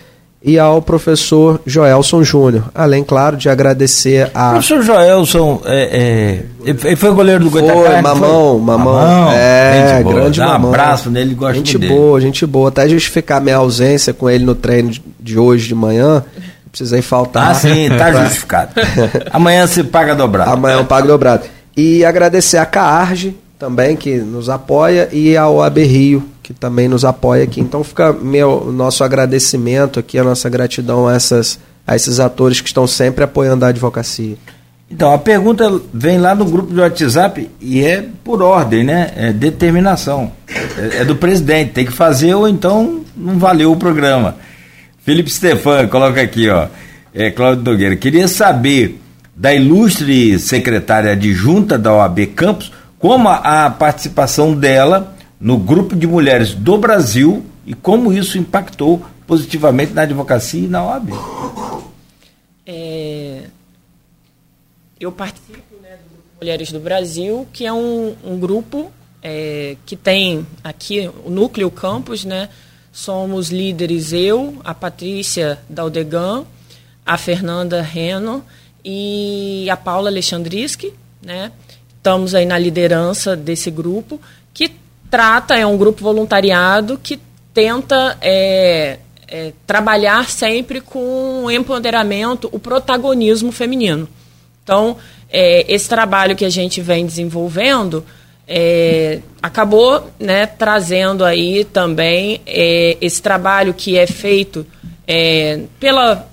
e 0.44 0.60
ao 0.60 0.82
professor 0.82 1.62
Joelson 1.66 2.22
Júnior. 2.22 2.66
Além, 2.76 3.02
claro, 3.02 3.38
de 3.38 3.48
agradecer 3.48 4.30
a. 4.34 4.50
Professor 4.50 4.82
Joelson, 4.82 5.62
é, 5.64 6.44
é, 6.66 6.70
ele 6.84 6.98
foi 6.98 7.14
goleiro 7.14 7.46
do 7.46 7.50
Goitacá? 7.50 7.74
Foi, 7.74 8.02
mamão, 8.02 8.58
foi? 8.58 8.62
mamão. 8.62 8.94
mamão. 8.94 9.32
É, 9.32 10.04
grande 10.04 10.40
Dá 10.40 10.48
mamão. 10.48 10.70
um 10.70 10.74
abraço 10.74 11.10
nele, 11.10 11.34
gosto 11.34 11.56
gente 11.56 11.78
muito 11.78 11.94
boa, 11.94 12.20
dele. 12.20 12.26
Gente 12.26 12.46
boa, 12.46 12.68
Até 12.68 12.90
justificar 12.90 13.40
minha 13.40 13.56
ausência 13.56 14.14
com 14.14 14.30
ele 14.30 14.44
no 14.44 14.56
treino 14.56 14.92
de 15.18 15.40
hoje 15.40 15.70
de 15.70 15.76
manhã, 15.76 16.26
precisei 16.70 17.02
faltar. 17.02 17.52
Ah, 17.52 17.54
sim, 17.54 17.90
tá 17.98 18.12
justificado. 18.26 18.74
Amanhã 19.32 19.66
você 19.66 19.82
paga 19.82 20.14
dobrado. 20.14 20.52
Amanhã 20.52 20.76
eu 20.76 20.84
pago 20.84 21.08
dobrado. 21.08 21.46
E 21.78 22.04
agradecer 22.04 22.58
a 22.58 22.66
CARGE 22.66 23.38
também, 23.60 23.98
que 23.98 24.16
nos 24.16 24.50
apoia, 24.50 25.10
e 25.12 25.36
a 25.36 25.50
OAB 25.50 25.80
Rio, 25.80 26.24
que 26.42 26.54
também 26.54 26.88
nos 26.88 27.04
apoia 27.04 27.44
aqui. 27.44 27.60
Então 27.60 27.84
fica 27.84 28.14
meu 28.14 28.72
nosso 28.72 29.04
agradecimento 29.04 30.00
aqui, 30.00 30.18
a 30.18 30.24
nossa 30.24 30.50
gratidão 30.50 31.08
a, 31.08 31.14
essas, 31.14 31.60
a 31.86 31.96
esses 31.96 32.22
atores 32.22 32.62
que 32.62 32.68
estão 32.68 32.88
sempre 32.88 33.24
apoiando 33.24 33.66
a 33.66 33.68
advocacia. 33.68 34.38
Então, 34.92 35.14
a 35.14 35.20
pergunta 35.20 35.80
vem 35.94 36.18
lá 36.18 36.34
no 36.34 36.46
grupo 36.46 36.74
de 36.74 36.80
WhatsApp 36.80 37.48
e 37.62 37.84
é 37.84 38.04
por 38.24 38.42
ordem, 38.42 38.84
né? 38.84 39.12
É 39.16 39.32
determinação. 39.32 40.32
É, 40.78 41.02
é 41.02 41.06
do 41.06 41.16
presidente, 41.16 41.74
tem 41.74 41.86
que 41.86 41.92
fazer 41.92 42.34
ou 42.34 42.50
então 42.50 43.02
não 43.16 43.38
valeu 43.38 43.72
o 43.72 43.78
programa. 43.78 44.38
Felipe 45.04 45.30
Stefan, 45.30 45.88
coloca 45.88 46.20
aqui, 46.20 46.50
ó. 46.50 46.68
É, 47.14 47.30
Cláudio 47.30 47.64
Nogueira, 47.64 47.96
queria 47.96 48.28
saber 48.28 49.00
da 49.36 49.54
ilustre 49.54 50.40
secretária 50.40 51.12
adjunta 51.12 51.78
da 51.78 51.94
OAB 51.94 52.26
Campos, 52.36 52.72
como 53.00 53.30
a, 53.30 53.70
participação 53.70 54.54
dela 54.54 55.16
no 55.40 55.58
grupo 55.58 55.96
de 55.96 56.06
mulheres 56.06 56.54
do 56.54 56.78
Brasil 56.78 57.46
e 57.66 57.74
como 57.74 58.12
isso 58.12 58.38
impactou 58.38 59.04
positivamente 59.26 59.94
na 59.94 60.02
advocacia 60.02 60.66
e 60.66 60.68
na 60.68 60.84
OAB. 60.86 61.10
É, 62.66 63.44
eu 65.00 65.12
participo 65.12 65.76
né, 65.82 65.92
do 65.92 66.10
Grupo 66.10 66.30
Mulheres 66.42 66.72
do 66.72 66.80
Brasil, 66.80 67.48
que 67.54 67.66
é 67.66 67.72
um, 67.72 68.16
um 68.24 68.38
grupo 68.38 68.92
é, 69.24 69.78
que 69.86 69.96
tem 69.96 70.46
aqui 70.64 71.10
o 71.26 71.30
núcleo 71.30 71.72
campus, 71.72 72.26
né? 72.26 72.50
Somos 72.92 73.50
líderes 73.50 74.12
eu, 74.12 74.58
a 74.64 74.74
Patrícia 74.74 75.60
Daldegan, 75.70 76.44
a 77.06 77.18
Fernanda 77.18 77.82
Reno 77.82 78.44
e 78.84 79.70
a 79.70 79.78
Paula 79.78 80.10
Alexandriski, 80.10 80.94
né? 81.22 81.52
Estamos 82.00 82.34
aí 82.34 82.46
na 82.46 82.58
liderança 82.58 83.36
desse 83.36 83.70
grupo 83.70 84.22
que 84.54 84.72
trata, 85.12 85.54
é 85.54 85.66
um 85.66 85.78
grupo 85.78 86.02
voluntariado 86.02 86.98
que 87.04 87.20
tenta 87.54 88.18
é, 88.22 89.00
é, 89.28 89.52
trabalhar 89.68 90.30
sempre 90.30 90.80
com 90.80 91.52
empoderamento, 91.52 92.48
o 92.54 92.58
protagonismo 92.58 93.52
feminino. 93.52 94.08
Então, 94.64 94.96
é, 95.30 95.66
esse 95.68 95.90
trabalho 95.90 96.38
que 96.38 96.46
a 96.46 96.50
gente 96.50 96.80
vem 96.80 97.06
desenvolvendo 97.06 98.06
é, 98.48 99.20
acabou 99.42 100.10
né, 100.18 100.46
trazendo 100.46 101.26
aí 101.26 101.66
também 101.66 102.40
é, 102.48 102.98
esse 103.02 103.22
trabalho 103.22 103.74
que 103.74 103.98
é 103.98 104.08
feito 104.08 104.66
é, 105.06 105.64
pela, 105.82 106.30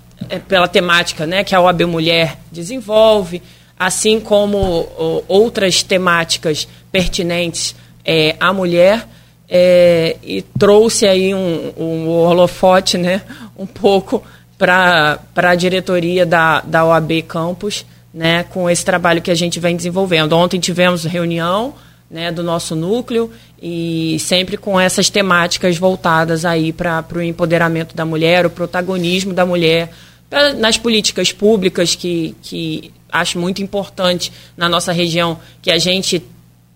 pela 0.47 0.69
temática 0.69 1.27
né, 1.27 1.43
que 1.43 1.57
a 1.57 1.61
OAB 1.61 1.83
Mulher 1.83 2.39
desenvolve, 2.53 3.43
assim 3.79 4.21
como 4.21 4.89
outras 5.29 5.83
temáticas 5.83 6.67
pertinentes 6.91 7.75
é, 8.05 8.37
a 8.39 8.53
mulher 8.53 9.07
é, 9.49 10.17
e 10.23 10.43
trouxe 10.43 11.07
aí 11.07 11.35
um, 11.35 11.73
um 11.77 12.09
holofote 12.09 12.97
né, 12.97 13.23
um 13.57 13.67
pouco 13.67 14.23
para 14.59 15.19
a 15.37 15.55
diretoria 15.55 16.25
da, 16.25 16.61
da 16.61 16.85
OAB 16.85 17.23
Campus 17.29 17.85
né, 18.13 18.45
com 18.45 18.69
esse 18.71 18.85
trabalho 18.85 19.21
que 19.21 19.31
a 19.31 19.35
gente 19.35 19.61
vem 19.61 19.77
desenvolvendo. 19.77 20.33
Ontem 20.33 20.59
tivemos 20.59 21.05
reunião 21.05 21.75
né, 22.11 22.33
do 22.33 22.43
nosso 22.43 22.75
núcleo 22.75 23.31
e 23.61 24.17
sempre 24.21 24.57
com 24.57 24.81
essas 24.81 25.11
temáticas 25.11 25.77
voltadas 25.77 26.45
aí 26.45 26.73
para 26.73 27.05
o 27.15 27.21
empoderamento 27.21 27.95
da 27.95 28.07
mulher, 28.07 28.47
o 28.47 28.51
protagonismo 28.51 29.35
da 29.35 29.45
mulher 29.45 29.93
pra, 30.29 30.53
nas 30.55 30.79
políticas 30.79 31.33
públicas 31.33 31.95
que, 31.95 32.35
que 32.43 32.93
acho 33.11 33.39
muito 33.39 33.63
importante 33.63 34.33
na 34.57 34.69
nossa 34.69 34.93
região 34.93 35.39
que 35.63 35.71
a 35.71 35.79
gente 35.79 36.23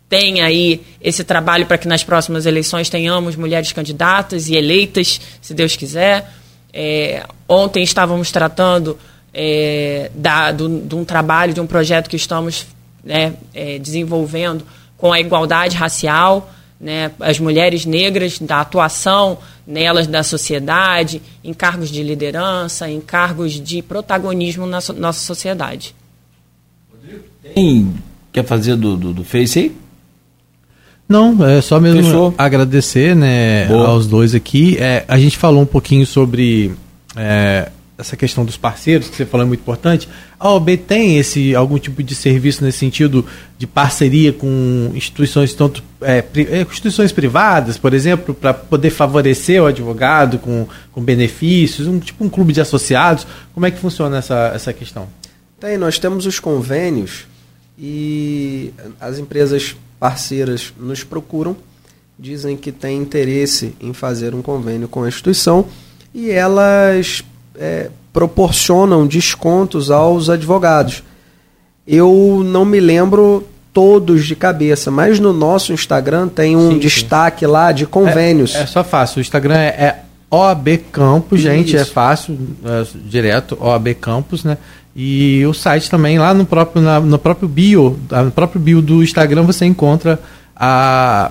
tem 0.08 0.40
aí 0.42 0.82
esse 1.00 1.22
trabalho 1.22 1.66
para 1.66 1.78
que 1.78 1.86
nas 1.86 2.02
próximas 2.02 2.44
eleições 2.44 2.90
tenhamos 2.90 3.36
mulheres 3.36 3.72
candidatas 3.72 4.48
e 4.48 4.56
eleitas, 4.56 5.20
se 5.40 5.54
Deus 5.54 5.76
quiser. 5.76 6.28
É, 6.72 7.24
ontem 7.48 7.82
estávamos 7.82 8.32
tratando 8.32 8.98
é, 9.32 10.10
da, 10.12 10.50
do, 10.50 10.80
de 10.80 10.94
um 10.96 11.04
trabalho, 11.04 11.54
de 11.54 11.60
um 11.60 11.66
projeto 11.66 12.10
que 12.10 12.16
estamos 12.16 12.66
né, 13.04 13.34
é, 13.54 13.78
desenvolvendo 13.78 14.66
com 14.96 15.12
a 15.12 15.20
igualdade 15.20 15.76
racial, 15.76 16.52
né, 16.80 17.12
as 17.20 17.38
mulheres 17.38 17.86
negras, 17.86 18.38
da 18.38 18.60
atuação 18.60 19.38
nelas 19.70 20.06
da 20.06 20.22
sociedade, 20.22 21.22
em 21.42 21.54
cargos 21.54 21.88
de 21.90 22.02
liderança, 22.02 22.90
em 22.90 23.00
cargos 23.00 23.52
de 23.52 23.80
protagonismo 23.80 24.66
na 24.66 24.80
so, 24.80 24.92
nossa 24.92 25.20
sociedade. 25.20 25.94
Tem, 27.54 27.94
quer 28.32 28.44
fazer 28.44 28.76
do, 28.76 28.96
do, 28.96 29.12
do 29.12 29.24
Face 29.24 29.58
aí? 29.58 29.76
Não, 31.08 31.44
é 31.44 31.60
só 31.60 31.80
mesmo 31.80 32.04
Fechou. 32.04 32.34
agradecer 32.38 33.16
né, 33.16 33.66
aos 33.68 34.06
dois 34.06 34.34
aqui. 34.34 34.76
É, 34.78 35.04
a 35.08 35.18
gente 35.18 35.36
falou 35.36 35.62
um 35.62 35.66
pouquinho 35.66 36.06
sobre 36.06 36.72
é, 37.16 37.70
essa 38.00 38.16
questão 38.16 38.44
dos 38.44 38.56
parceiros, 38.56 39.08
que 39.08 39.16
você 39.16 39.26
falou 39.26 39.44
é 39.44 39.48
muito 39.48 39.60
importante. 39.60 40.08
A 40.38 40.50
OB 40.50 40.76
tem 40.78 41.18
esse 41.18 41.54
algum 41.54 41.78
tipo 41.78 42.02
de 42.02 42.14
serviço 42.14 42.64
nesse 42.64 42.78
sentido 42.78 43.24
de 43.58 43.66
parceria 43.66 44.32
com 44.32 44.90
instituições 44.94 45.52
tanto 45.54 45.82
é, 46.00 46.24
é, 46.34 46.62
instituições 46.62 47.12
privadas, 47.12 47.76
por 47.76 47.92
exemplo, 47.92 48.34
para 48.34 48.54
poder 48.54 48.90
favorecer 48.90 49.62
o 49.62 49.66
advogado 49.66 50.38
com, 50.38 50.66
com 50.90 51.02
benefícios, 51.02 51.86
um 51.86 51.98
tipo 52.00 52.24
um 52.24 52.30
clube 52.30 52.52
de 52.52 52.60
associados. 52.60 53.26
Como 53.52 53.66
é 53.66 53.70
que 53.70 53.78
funciona 53.78 54.18
essa, 54.18 54.50
essa 54.54 54.72
questão? 54.72 55.06
Tem, 55.60 55.76
nós 55.76 55.98
temos 55.98 56.24
os 56.24 56.40
convênios 56.40 57.26
e 57.78 58.72
as 58.98 59.18
empresas 59.18 59.76
parceiras 59.98 60.72
nos 60.78 61.04
procuram, 61.04 61.54
dizem 62.18 62.56
que 62.56 62.72
têm 62.72 62.98
interesse 62.98 63.74
em 63.80 63.92
fazer 63.92 64.34
um 64.34 64.40
convênio 64.40 64.88
com 64.88 65.02
a 65.02 65.08
instituição 65.08 65.66
e 66.14 66.30
elas 66.30 67.22
é, 67.58 67.90
proporcionam 68.12 69.06
descontos 69.06 69.90
aos 69.90 70.28
advogados. 70.28 71.02
Eu 71.86 72.42
não 72.44 72.64
me 72.64 72.80
lembro 72.80 73.46
todos 73.72 74.26
de 74.26 74.34
cabeça, 74.34 74.90
mas 74.90 75.20
no 75.20 75.32
nosso 75.32 75.72
Instagram 75.72 76.28
tem 76.28 76.56
um 76.56 76.72
sim, 76.72 76.78
destaque 76.78 77.44
sim. 77.44 77.50
lá 77.50 77.72
de 77.72 77.86
convênios. 77.86 78.54
É, 78.54 78.62
é, 78.62 78.66
só 78.66 78.82
fácil, 78.82 79.18
o 79.18 79.20
Instagram 79.20 79.56
é, 79.56 79.66
é 79.68 80.02
OAB 80.30 80.68
Campus, 80.92 81.40
gente, 81.40 81.76
é 81.76 81.84
fácil, 81.84 82.38
é, 82.64 82.86
direto, 83.04 83.56
OAB 83.60 83.94
Campus, 84.00 84.44
né? 84.44 84.58
E 84.94 85.44
o 85.46 85.54
site 85.54 85.88
também, 85.88 86.18
lá 86.18 86.34
no 86.34 86.44
próprio, 86.44 86.82
na, 86.82 86.98
no 87.00 87.18
próprio 87.18 87.48
bio, 87.48 87.98
no 88.10 88.30
próprio 88.30 88.60
bio 88.60 88.82
do 88.82 89.02
Instagram, 89.02 89.42
você 89.42 89.64
encontra 89.64 90.18
a, 90.54 91.30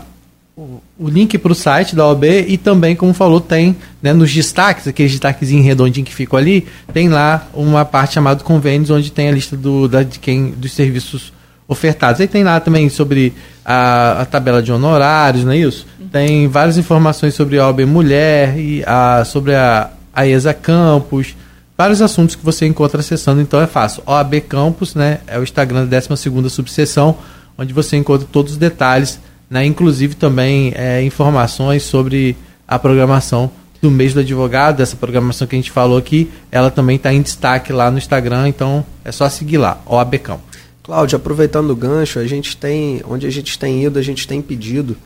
o, 0.60 0.82
o 1.06 1.10
link 1.10 1.38
para 1.38 1.52
o 1.54 1.56
site 1.56 1.96
da 1.96 2.06
OAB 2.06 2.26
e 2.48 2.58
também, 2.58 2.94
como 2.94 3.14
falou, 3.14 3.40
tem 3.40 3.78
né, 4.02 4.12
nos 4.12 4.34
destaques, 4.34 4.88
aqueles 4.88 5.14
destaques 5.14 5.50
redondinho 5.50 6.06
que 6.06 6.14
ficam 6.14 6.38
ali, 6.38 6.68
tem 6.94 7.08
lá 7.08 7.48
uma 7.54 7.86
parte 7.86 8.16
chamada 8.16 8.44
convênios, 8.44 8.90
onde 8.90 9.10
tem 9.10 9.30
a 9.30 9.32
lista 9.32 9.56
do, 9.56 9.88
da, 9.88 10.04
de 10.04 10.20
quem, 10.20 10.52
dos 10.52 10.74
serviços 10.74 11.32
ofertados. 11.66 12.20
Aí 12.20 12.28
tem 12.28 12.44
lá 12.44 12.60
também 12.60 12.90
sobre 12.90 13.34
a, 13.64 14.22
a 14.22 14.26
tabela 14.26 14.62
de 14.62 14.70
honorários, 14.72 15.46
não 15.46 15.54
é 15.54 15.58
isso? 15.58 15.88
Tem 16.12 16.48
várias 16.50 16.78
informações 16.78 17.34
sobre 17.36 17.58
a 17.58 17.68
OAB 17.68 17.86
Mulher 17.86 18.58
e 18.58 18.84
a, 18.86 19.24
sobre 19.24 19.56
a, 19.56 19.90
a 20.14 20.28
ESA 20.28 20.54
Campus, 20.54 21.36
vários 21.78 22.02
assuntos 22.02 22.36
que 22.36 22.44
você 22.44 22.66
encontra 22.66 23.00
acessando, 23.00 23.40
então 23.40 23.62
é 23.62 23.68
fácil. 23.68 24.04
OAB 24.06 24.42
Campus, 24.42 24.94
né, 24.94 25.20
é 25.26 25.40
o 25.40 25.44
Instagram 25.44 25.86
da 25.86 25.98
12ª 25.98 26.50
subseção, 26.50 27.18
onde 27.58 27.72
você 27.72 27.96
encontra 27.96 28.28
todos 28.30 28.54
os 28.54 28.58
detalhes, 28.58 29.20
né, 29.50 29.66
inclusive 29.66 30.16
também 30.16 30.72
é, 30.76 31.02
informações 31.04 31.84
sobre 31.84 32.38
a 32.68 32.78
programação 32.78 33.52
do 33.82 33.90
mês 33.90 34.14
do 34.14 34.20
advogado, 34.20 34.78
dessa 34.78 34.96
programação 34.96 35.48
que 35.48 35.56
a 35.56 35.60
gente 35.60 35.72
falou 35.72 35.98
aqui, 35.98 36.30
ela 36.52 36.70
também 36.70 36.98
está 36.98 37.14
em 37.14 37.22
destaque 37.22 37.72
lá 37.72 37.90
no 37.90 37.98
Instagram, 37.98 38.48
então 38.50 38.86
é 39.04 39.12
só 39.12 39.28
seguir 39.30 39.58
lá, 39.58 39.82
OAB 39.86 40.16
Campus. 40.20 40.60
Cláudio, 40.84 41.16
aproveitando 41.16 41.70
o 41.70 41.76
gancho, 41.76 42.20
a 42.20 42.28
gente 42.28 42.58
tem, 42.58 43.02
onde 43.08 43.26
a 43.26 43.30
gente 43.30 43.58
tem 43.58 43.84
ido, 43.84 43.98
a 43.98 44.02
gente 44.02 44.28
tem 44.28 44.42
pedido 44.42 44.98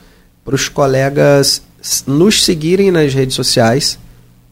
para 0.44 0.56
os 0.56 0.68
colegas 0.68 1.62
nos 2.08 2.44
seguirem 2.44 2.90
nas 2.90 3.14
redes 3.14 3.36
sociais, 3.36 4.00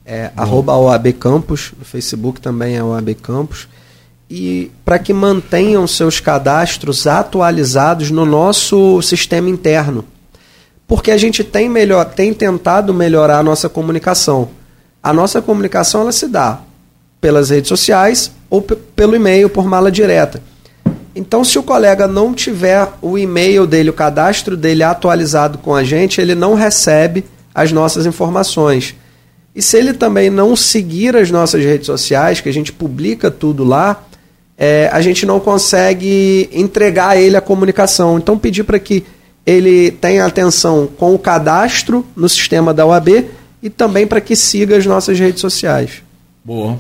é, 0.06 0.32
arroba 0.36 0.76
OAB 0.76 1.14
Campus, 1.14 1.74
no 1.78 1.86
Facebook 1.86 2.42
também 2.42 2.76
é 2.76 2.84
OAB 2.84 3.16
Campus, 3.16 3.68
e 4.34 4.72
para 4.86 4.98
que 4.98 5.12
mantenham 5.12 5.86
seus 5.86 6.22
cadastros 6.22 7.06
atualizados 7.06 8.10
no 8.10 8.26
nosso 8.26 9.02
sistema 9.02 9.50
interno. 9.50 10.06
Porque 10.88 11.12
a 11.12 11.18
gente 11.18 11.44
tem, 11.44 11.68
melhor, 11.68 12.06
tem 12.06 12.34
tentado 12.34 12.94
melhorar 12.94 13.40
a 13.40 13.44
nossa 13.44 13.68
comunicação. 13.68 14.48
A 15.04 15.12
nossa 15.12 15.42
comunicação 15.42 16.00
ela 16.00 16.14
se 16.14 16.30
dá 16.30 16.62
pelas 17.20 17.50
redes 17.50 17.68
sociais 17.68 18.32
ou 18.50 18.62
pelo 18.62 19.18
e-mail 19.18 19.50
por 19.50 19.66
mala 19.66 19.92
direta. 19.92 20.42
Então, 21.14 21.44
se 21.44 21.60
o 21.60 21.64
colega 21.64 22.08
não 22.08 22.34
tiver 22.34 22.88
o 23.02 23.18
e-mail 23.18 23.68
dele, 23.68 23.90
o 23.90 23.94
cadastro 23.94 24.56
dele 24.56 24.82
atualizado 24.82 25.58
com 25.58 25.76
a 25.76 25.84
gente, 25.84 26.22
ele 26.22 26.36
não 26.36 26.54
recebe 26.54 27.26
as 27.54 27.74
nossas 27.74 28.06
informações. 28.06 28.96
E 29.54 29.62
se 29.62 29.76
ele 29.76 29.94
também 29.94 30.30
não 30.30 30.56
seguir 30.56 31.18
as 31.18 31.30
nossas 31.30 31.62
redes 31.66 31.86
sociais, 31.86 32.40
que 32.40 32.48
a 32.48 32.54
gente 32.54 32.72
publica 32.72 33.30
tudo 33.30 33.66
lá, 33.66 34.02
é, 34.64 34.88
a 34.94 35.02
gente 35.02 35.26
não 35.26 35.40
consegue 35.40 36.48
entregar 36.54 37.08
a 37.08 37.18
ele 37.18 37.36
a 37.36 37.42
comunicação. 37.42 38.20
Então, 38.20 38.38
pedir 38.38 38.64
para 38.64 38.78
que 38.78 39.04
ele 39.44 39.90
tenha 39.90 40.24
atenção 40.24 40.88
com 41.00 41.16
o 41.16 41.18
cadastro 41.18 42.06
no 42.16 42.30
sistema 42.30 42.72
da 42.72 42.86
UAB 42.86 43.26
e 43.64 43.72
também 43.72 44.06
para 44.06 44.22
que 44.22 44.36
siga 44.36 44.78
as 44.78 44.86
nossas 44.86 45.18
redes 45.18 45.42
sociais. 45.42 46.04
Boa. 46.46 46.78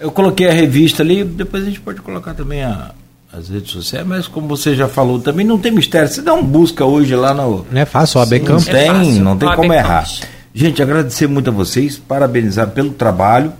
Eu 0.00 0.10
coloquei 0.10 0.48
a 0.48 0.52
revista 0.52 1.04
ali, 1.04 1.22
depois 1.22 1.62
a 1.62 1.66
gente 1.66 1.80
pode 1.80 2.00
colocar 2.00 2.34
também 2.34 2.64
a, 2.64 2.90
as 3.32 3.48
redes 3.48 3.70
sociais, 3.70 4.04
mas 4.04 4.26
como 4.26 4.48
você 4.48 4.74
já 4.74 4.88
falou, 4.88 5.20
também 5.20 5.46
não 5.46 5.60
tem 5.60 5.70
mistério. 5.70 6.08
Você 6.08 6.22
dá 6.22 6.34
um 6.34 6.42
busca 6.42 6.84
hoje 6.84 7.14
lá 7.14 7.32
no. 7.32 7.64
Não 7.70 7.80
é 7.80 7.84
fácil, 7.84 8.18
o 8.18 8.22
AB 8.24 8.40
Campos. 8.40 8.66
Não 8.66 8.72
tem, 8.72 8.88
é 8.88 9.20
não 9.20 9.38
tem 9.38 9.54
como 9.54 9.72
errar. 9.72 10.08
Gente, 10.52 10.82
agradecer 10.82 11.28
muito 11.28 11.50
a 11.50 11.52
vocês, 11.52 11.96
parabenizar 11.96 12.70
pelo 12.70 12.90
trabalho, 12.90 13.52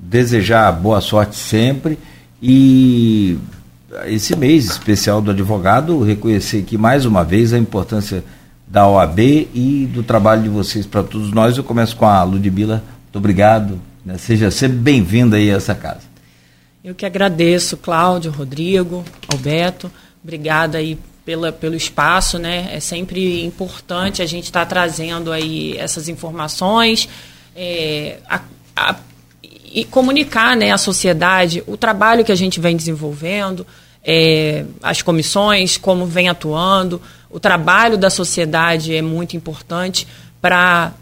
desejar 0.00 0.72
boa 0.72 1.02
sorte 1.02 1.36
sempre 1.36 1.98
e 2.42 3.38
esse 4.06 4.34
mês 4.34 4.64
especial 4.64 5.20
do 5.20 5.30
advogado, 5.30 6.02
reconhecer 6.02 6.58
aqui 6.58 6.76
mais 6.76 7.06
uma 7.06 7.22
vez 7.22 7.52
a 7.52 7.58
importância 7.58 8.24
da 8.66 8.88
OAB 8.88 9.20
e 9.20 9.88
do 9.92 10.02
trabalho 10.02 10.42
de 10.42 10.48
vocês 10.48 10.86
para 10.86 11.02
todos 11.02 11.30
nós. 11.30 11.56
Eu 11.56 11.62
começo 11.62 11.94
com 11.94 12.06
a 12.06 12.22
Ludmila. 12.24 12.82
Muito 13.04 13.18
obrigado. 13.18 13.80
Né? 14.04 14.18
Seja 14.18 14.50
sempre 14.50 14.78
bem-vinda 14.78 15.36
aí 15.36 15.50
a 15.50 15.56
essa 15.56 15.74
casa. 15.74 16.10
Eu 16.82 16.94
que 16.94 17.06
agradeço, 17.06 17.76
Cláudio, 17.76 18.32
Rodrigo, 18.32 19.04
Alberto. 19.30 19.92
Obrigada 20.22 20.78
aí 20.78 20.98
pela, 21.24 21.52
pelo 21.52 21.76
espaço, 21.76 22.38
né? 22.38 22.70
É 22.72 22.80
sempre 22.80 23.44
importante 23.44 24.20
a 24.20 24.26
gente 24.26 24.44
estar 24.44 24.60
tá 24.60 24.66
trazendo 24.66 25.30
aí 25.30 25.76
essas 25.76 26.08
informações 26.08 27.08
é, 27.54 28.18
a, 28.28 28.40
a, 28.74 28.96
e 29.72 29.84
comunicar 29.84 30.56
né, 30.56 30.70
à 30.70 30.78
sociedade 30.78 31.62
o 31.66 31.76
trabalho 31.76 32.24
que 32.24 32.32
a 32.32 32.36
gente 32.36 32.60
vem 32.60 32.76
desenvolvendo, 32.76 33.66
é, 34.04 34.64
as 34.82 35.00
comissões, 35.00 35.78
como 35.78 36.04
vem 36.04 36.28
atuando. 36.28 37.00
O 37.30 37.40
trabalho 37.40 37.96
da 37.96 38.10
sociedade 38.10 38.94
é 38.94 39.00
muito 39.00 39.36
importante 39.36 40.06
para 40.40 40.92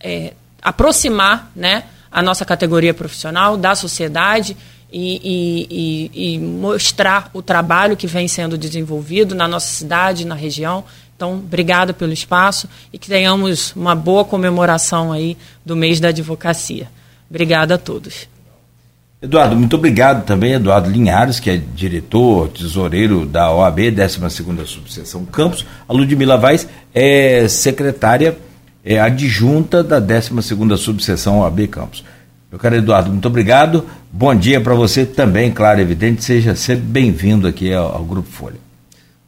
é, 0.00 0.32
aproximar 0.60 1.52
né, 1.54 1.84
a 2.10 2.20
nossa 2.20 2.44
categoria 2.44 2.92
profissional 2.92 3.56
da 3.56 3.74
sociedade 3.74 4.56
e, 4.92 6.08
e, 6.10 6.34
e, 6.34 6.38
mostrar 6.38 7.30
o 7.34 7.42
trabalho 7.42 7.96
que 7.96 8.06
vem 8.06 8.26
sendo 8.26 8.56
desenvolvido 8.56 9.34
na 9.34 9.46
nossa 9.46 9.68
cidade, 9.68 10.24
na 10.24 10.34
região. 10.34 10.84
Então, 11.14 11.34
obrigada 11.34 11.92
pelo 11.92 12.12
espaço 12.12 12.68
e 12.92 12.98
que 12.98 13.08
tenhamos 13.08 13.74
uma 13.76 13.94
boa 13.94 14.24
comemoração 14.24 15.12
aí 15.12 15.36
do 15.64 15.76
mês 15.76 16.00
da 16.00 16.08
advocacia. 16.08 16.88
Obrigada 17.28 17.74
a 17.74 17.78
todos. 17.78 18.28
Eduardo, 19.20 19.56
muito 19.56 19.74
obrigado 19.76 20.24
também, 20.24 20.52
Eduardo 20.52 20.90
Linhares, 20.90 21.40
que 21.40 21.50
é 21.50 21.56
diretor, 21.56 22.48
tesoureiro 22.48 23.24
da 23.24 23.50
OAB, 23.50 23.78
12ª 23.78 24.66
Subseção 24.66 25.24
Campos. 25.24 25.64
A 25.88 25.92
Ludmila 25.92 26.36
Vaz 26.36 26.68
é 26.94 27.48
secretária 27.48 28.36
é, 28.84 29.00
adjunta 29.00 29.82
da 29.82 30.00
12ª 30.00 30.76
Subseção 30.76 31.40
OAB 31.40 31.66
Campos. 31.66 32.04
Meu 32.50 32.60
caro 32.60 32.76
Eduardo, 32.76 33.10
muito 33.10 33.26
obrigado. 33.26 33.84
Bom 34.12 34.34
dia 34.34 34.60
para 34.60 34.74
você 34.74 35.04
também, 35.04 35.50
claro, 35.50 35.80
evidente. 35.80 36.22
Seja 36.22 36.54
sempre 36.54 36.84
bem-vindo 36.84 37.48
aqui 37.48 37.72
ao, 37.72 37.96
ao, 37.96 38.04
Grupo 38.04 38.30
Folha. 38.30 38.56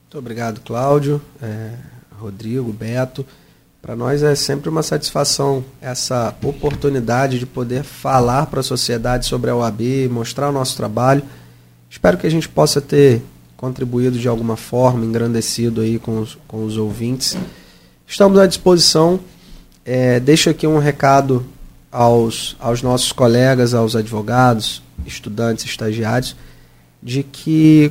Muito 0.05 0.19
obrigado, 0.19 0.61
Cláudio, 0.61 1.21
é, 1.43 1.71
Rodrigo, 2.19 2.73
Beto. 2.73 3.27
Para 3.89 3.97
nós 3.97 4.23
é 4.23 4.35
sempre 4.35 4.69
uma 4.69 4.83
satisfação 4.83 5.65
essa 5.81 6.37
oportunidade 6.43 7.39
de 7.39 7.47
poder 7.47 7.83
falar 7.83 8.45
para 8.45 8.61
a 8.61 8.63
sociedade 8.63 9.25
sobre 9.25 9.49
a 9.49 9.57
OAB, 9.57 10.11
mostrar 10.11 10.51
o 10.51 10.53
nosso 10.53 10.77
trabalho. 10.77 11.23
Espero 11.89 12.19
que 12.19 12.27
a 12.27 12.31
gente 12.31 12.47
possa 12.51 12.83
ter 12.83 13.23
contribuído 13.57 14.19
de 14.19 14.29
alguma 14.29 14.59
forma, 14.59 15.07
engrandecido 15.07 15.81
aí 15.81 15.99
com 15.99 16.21
os, 16.21 16.37
com 16.47 16.67
os 16.67 16.77
ouvintes. 16.77 17.35
Estamos 18.07 18.39
à 18.39 18.47
disposição. 18.47 19.21
É, 19.87 20.21
deixo 20.21 20.51
aqui 20.51 20.67
um 20.67 20.79
recado 20.79 21.47
aos, 21.91 22.59
aos 22.61 22.83
nossos 22.83 23.11
colegas, 23.11 23.73
aos 23.73 23.97
advogados, 23.97 24.83
estudantes, 25.07 25.65
estagiários, 25.65 26.37
de 27.03 27.23
que 27.23 27.91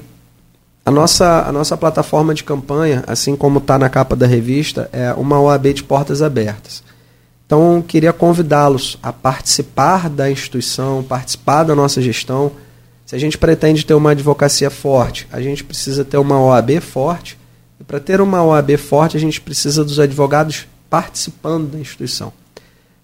a 0.87 0.91
nossa, 0.91 1.43
a 1.45 1.51
nossa 1.51 1.75
plataforma 1.75 2.33
de 2.33 2.45
campanha, 2.45 3.03
assim 3.07 3.35
como 3.35 3.59
está 3.59 3.77
na 3.77 3.89
capa 3.89 4.15
da 4.15 4.25
revista, 4.25 4.89
é 4.93 5.11
uma 5.11 5.37
OAB 5.37 5.73
de 5.73 5.83
portas 5.83 6.21
abertas. 6.21 6.81
Então, 7.45 7.83
queria 7.85 8.13
convidá-los 8.13 8.97
a 9.03 9.11
participar 9.11 10.09
da 10.09 10.31
instituição, 10.31 11.03
participar 11.03 11.65
da 11.65 11.75
nossa 11.75 12.01
gestão. 12.01 12.53
Se 13.05 13.13
a 13.17 13.19
gente 13.19 13.37
pretende 13.37 13.85
ter 13.85 13.95
uma 13.95 14.11
advocacia 14.11 14.69
forte, 14.69 15.27
a 15.29 15.41
gente 15.41 15.61
precisa 15.61 16.05
ter 16.05 16.19
uma 16.19 16.39
OAB 16.39 16.79
forte. 16.79 17.37
E 17.81 17.83
para 17.83 17.99
ter 17.99 18.21
uma 18.21 18.41
OAB 18.41 18.77
forte, 18.77 19.17
a 19.17 19.19
gente 19.19 19.41
precisa 19.41 19.83
dos 19.83 19.99
advogados 19.99 20.67
participando 20.89 21.69
da 21.69 21.79
instituição. 21.79 22.31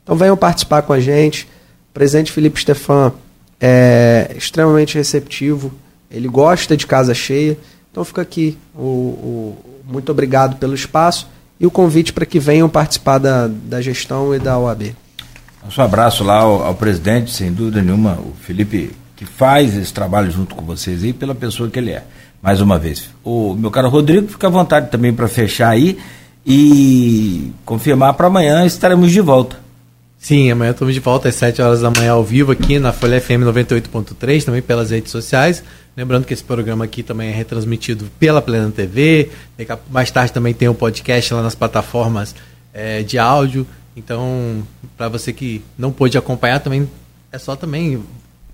Então 0.05 0.15
venham 0.15 0.38
participar 0.38 0.84
com 0.84 0.93
a 0.93 1.01
gente. 1.01 1.49
O 1.91 1.93
presidente 1.93 2.31
Felipe 2.31 2.61
Stefan 2.61 3.11
é 3.60 4.34
extremamente 4.38 4.95
receptivo, 4.95 5.73
ele 6.10 6.30
gosta 6.30 6.77
de 6.77 6.88
casa 6.88 7.14
cheia. 7.14 7.57
Então 7.93 8.03
fica 8.03 8.23
aqui 8.23 8.57
o, 8.75 8.81
o 8.81 9.57
muito 9.85 10.11
obrigado 10.11 10.55
pelo 10.55 10.73
espaço 10.73 11.27
e 11.59 11.67
o 11.67 11.69
convite 11.69 12.11
para 12.11 12.25
que 12.25 12.39
venham 12.39 12.67
participar 12.67 13.19
da, 13.19 13.47
da 13.47 13.79
gestão 13.83 14.33
e 14.33 14.39
da 14.39 14.57
OAB. 14.57 14.95
Um 15.77 15.81
abraço 15.81 16.23
lá 16.23 16.39
ao, 16.39 16.63
ao, 16.63 16.73
presidente, 16.73 17.31
sem 17.31 17.53
dúvida 17.53 17.83
nenhuma, 17.83 18.13
o 18.13 18.33
Felipe, 18.41 18.91
que 19.15 19.25
faz 19.25 19.77
esse 19.77 19.93
trabalho 19.93 20.31
junto 20.31 20.55
com 20.55 20.65
vocês 20.65 21.03
aí, 21.03 21.13
pela 21.13 21.35
pessoa 21.35 21.69
que 21.69 21.77
ele 21.77 21.91
é. 21.91 22.03
Mais 22.41 22.59
uma 22.59 22.79
vez. 22.79 23.11
O 23.23 23.53
meu 23.53 23.69
caro 23.69 23.89
Rodrigo, 23.89 24.27
fica 24.27 24.47
à 24.47 24.49
vontade 24.49 24.89
também 24.89 25.13
para 25.13 25.27
fechar 25.27 25.69
aí 25.69 25.99
e 26.43 27.51
confirmar 27.63 28.15
para 28.15 28.25
amanhã 28.25 28.65
estaremos 28.65 29.11
de 29.11 29.21
volta. 29.21 29.62
Sim, 30.23 30.49
amanhã 30.49 30.71
estamos 30.71 30.93
de 30.93 31.01
volta 31.01 31.27
às 31.27 31.35
7 31.35 31.61
horas 31.61 31.81
da 31.81 31.91
manhã 31.91 32.13
ao 32.13 32.23
vivo 32.23 32.53
aqui 32.53 32.79
na 32.79 32.93
Folha 32.93 33.19
FM 33.19 33.43
98.3, 33.43 34.45
também 34.45 34.61
pelas 34.61 34.89
redes 34.89 35.11
sociais. 35.11 35.61
Lembrando 35.97 36.23
que 36.23 36.33
esse 36.33 36.41
programa 36.41 36.85
aqui 36.85 37.03
também 37.03 37.27
é 37.27 37.33
retransmitido 37.33 38.05
pela 38.17 38.41
Plena 38.41 38.71
TV. 38.71 39.29
Mais 39.91 40.09
tarde 40.11 40.31
também 40.31 40.53
tem 40.53 40.69
o 40.69 40.71
um 40.71 40.75
podcast 40.75 41.33
lá 41.33 41.43
nas 41.43 41.55
plataformas 41.55 42.33
é, 42.73 43.03
de 43.03 43.19
áudio. 43.19 43.67
Então, 43.97 44.63
para 44.95 45.09
você 45.09 45.33
que 45.33 45.61
não 45.77 45.91
pôde 45.91 46.17
acompanhar, 46.17 46.61
também 46.61 46.89
é 47.29 47.37
só 47.37 47.57
também 47.57 48.01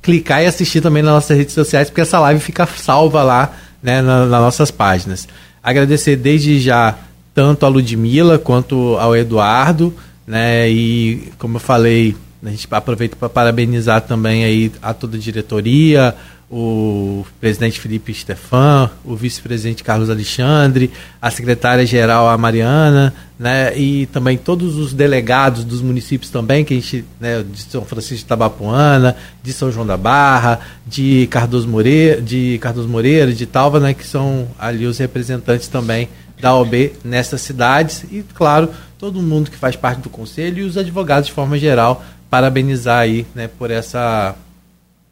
clicar 0.02 0.42
e 0.42 0.48
assistir 0.48 0.82
também 0.82 1.04
nas 1.04 1.14
nossas 1.14 1.38
redes 1.38 1.54
sociais, 1.54 1.88
porque 1.88 2.02
essa 2.02 2.20
live 2.20 2.42
fica 2.42 2.66
salva 2.66 3.22
lá 3.22 3.56
né, 3.80 4.02
na, 4.02 4.26
nas 4.26 4.42
nossas 4.42 4.72
páginas. 4.72 5.28
Agradecer 5.62 6.16
desde 6.16 6.60
já 6.60 6.98
tanto 7.32 7.64
a 7.64 7.70
Ludmilla 7.70 8.40
quanto 8.40 8.98
ao 8.98 9.16
Eduardo, 9.16 9.94
né? 10.30 10.70
E 10.70 11.32
como 11.40 11.56
eu 11.56 11.60
falei, 11.60 12.16
a 12.46 12.50
gente 12.52 12.68
aproveita 12.70 13.16
para 13.16 13.28
parabenizar 13.28 14.02
também 14.02 14.44
aí 14.44 14.72
a 14.80 14.94
toda 14.94 15.18
a 15.18 15.20
diretoria, 15.20 16.16
o 16.52 17.26
presidente 17.40 17.80
Felipe 17.80 18.14
Stefan, 18.14 18.92
o 19.04 19.16
vice-presidente 19.16 19.84
Carlos 19.84 20.10
Alexandre, 20.10 20.92
a 21.20 21.32
secretária-geral, 21.32 22.30
a 22.30 22.38
Mariana, 22.38 23.14
né, 23.40 23.76
e 23.78 24.06
também 24.08 24.38
todos 24.38 24.76
os 24.76 24.94
delegados 24.94 25.64
dos 25.64 25.82
municípios 25.82 26.32
também, 26.32 26.64
que 26.64 26.74
a 26.76 26.78
gente, 26.78 27.06
né, 27.20 27.44
de 27.44 27.62
São 27.64 27.84
Francisco 27.84 28.18
de 28.18 28.26
Tabapuana, 28.26 29.16
de 29.42 29.52
São 29.52 29.72
João 29.72 29.86
da 29.86 29.98
Barra, 29.98 30.60
de 30.86 31.28
Cardoso 31.32 31.68
Moreira, 31.68 32.22
de 32.22 32.60
Cardoso 32.62 32.88
Moreira, 32.88 33.34
de 33.34 33.46
Talva, 33.48 33.80
né, 33.80 33.96
que 33.96 34.06
são 34.06 34.48
ali 34.60 34.86
os 34.86 35.00
representantes 35.00 35.68
também 35.68 36.08
da 36.42 36.56
OB 36.56 36.94
nessas 37.04 37.42
cidades. 37.42 38.06
E, 38.12 38.24
claro, 38.34 38.70
todo 39.00 39.22
mundo 39.22 39.50
que 39.50 39.58
faz 39.58 39.78
parte 39.78 40.02
do 40.02 40.10
conselho 40.10 40.60
e 40.60 40.64
os 40.64 40.78
advogados 40.78 41.28
de 41.28 41.34
forma 41.34 41.58
geral, 41.58 42.04
parabenizar 42.30 43.00
aí, 43.00 43.26
né, 43.34 43.48
por 43.48 43.72
essa 43.72 44.36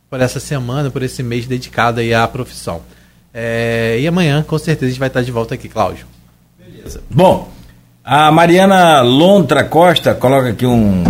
por 0.10 0.22
essa 0.22 0.40
semana, 0.40 0.90
por 0.90 1.04
esse 1.04 1.24
mês 1.24 1.48
dedicado 1.48 2.00
aí 2.00 2.14
à 2.14 2.28
profissão. 2.28 2.82
É, 3.34 3.98
e 4.00 4.08
amanhã, 4.08 4.44
com 4.44 4.58
certeza, 4.58 4.86
a 4.86 4.90
gente 4.90 5.00
vai 5.00 5.08
estar 5.08 5.22
de 5.22 5.32
volta 5.32 5.54
aqui, 5.54 5.68
Cláudio. 5.68 6.06
Beleza. 6.58 7.02
Bom, 7.10 7.50
a 8.04 8.32
Mariana 8.32 9.02
Lontra 9.02 9.64
Costa 9.64 10.14
coloca 10.16 10.50
aqui 10.50 10.66
um 10.66 11.04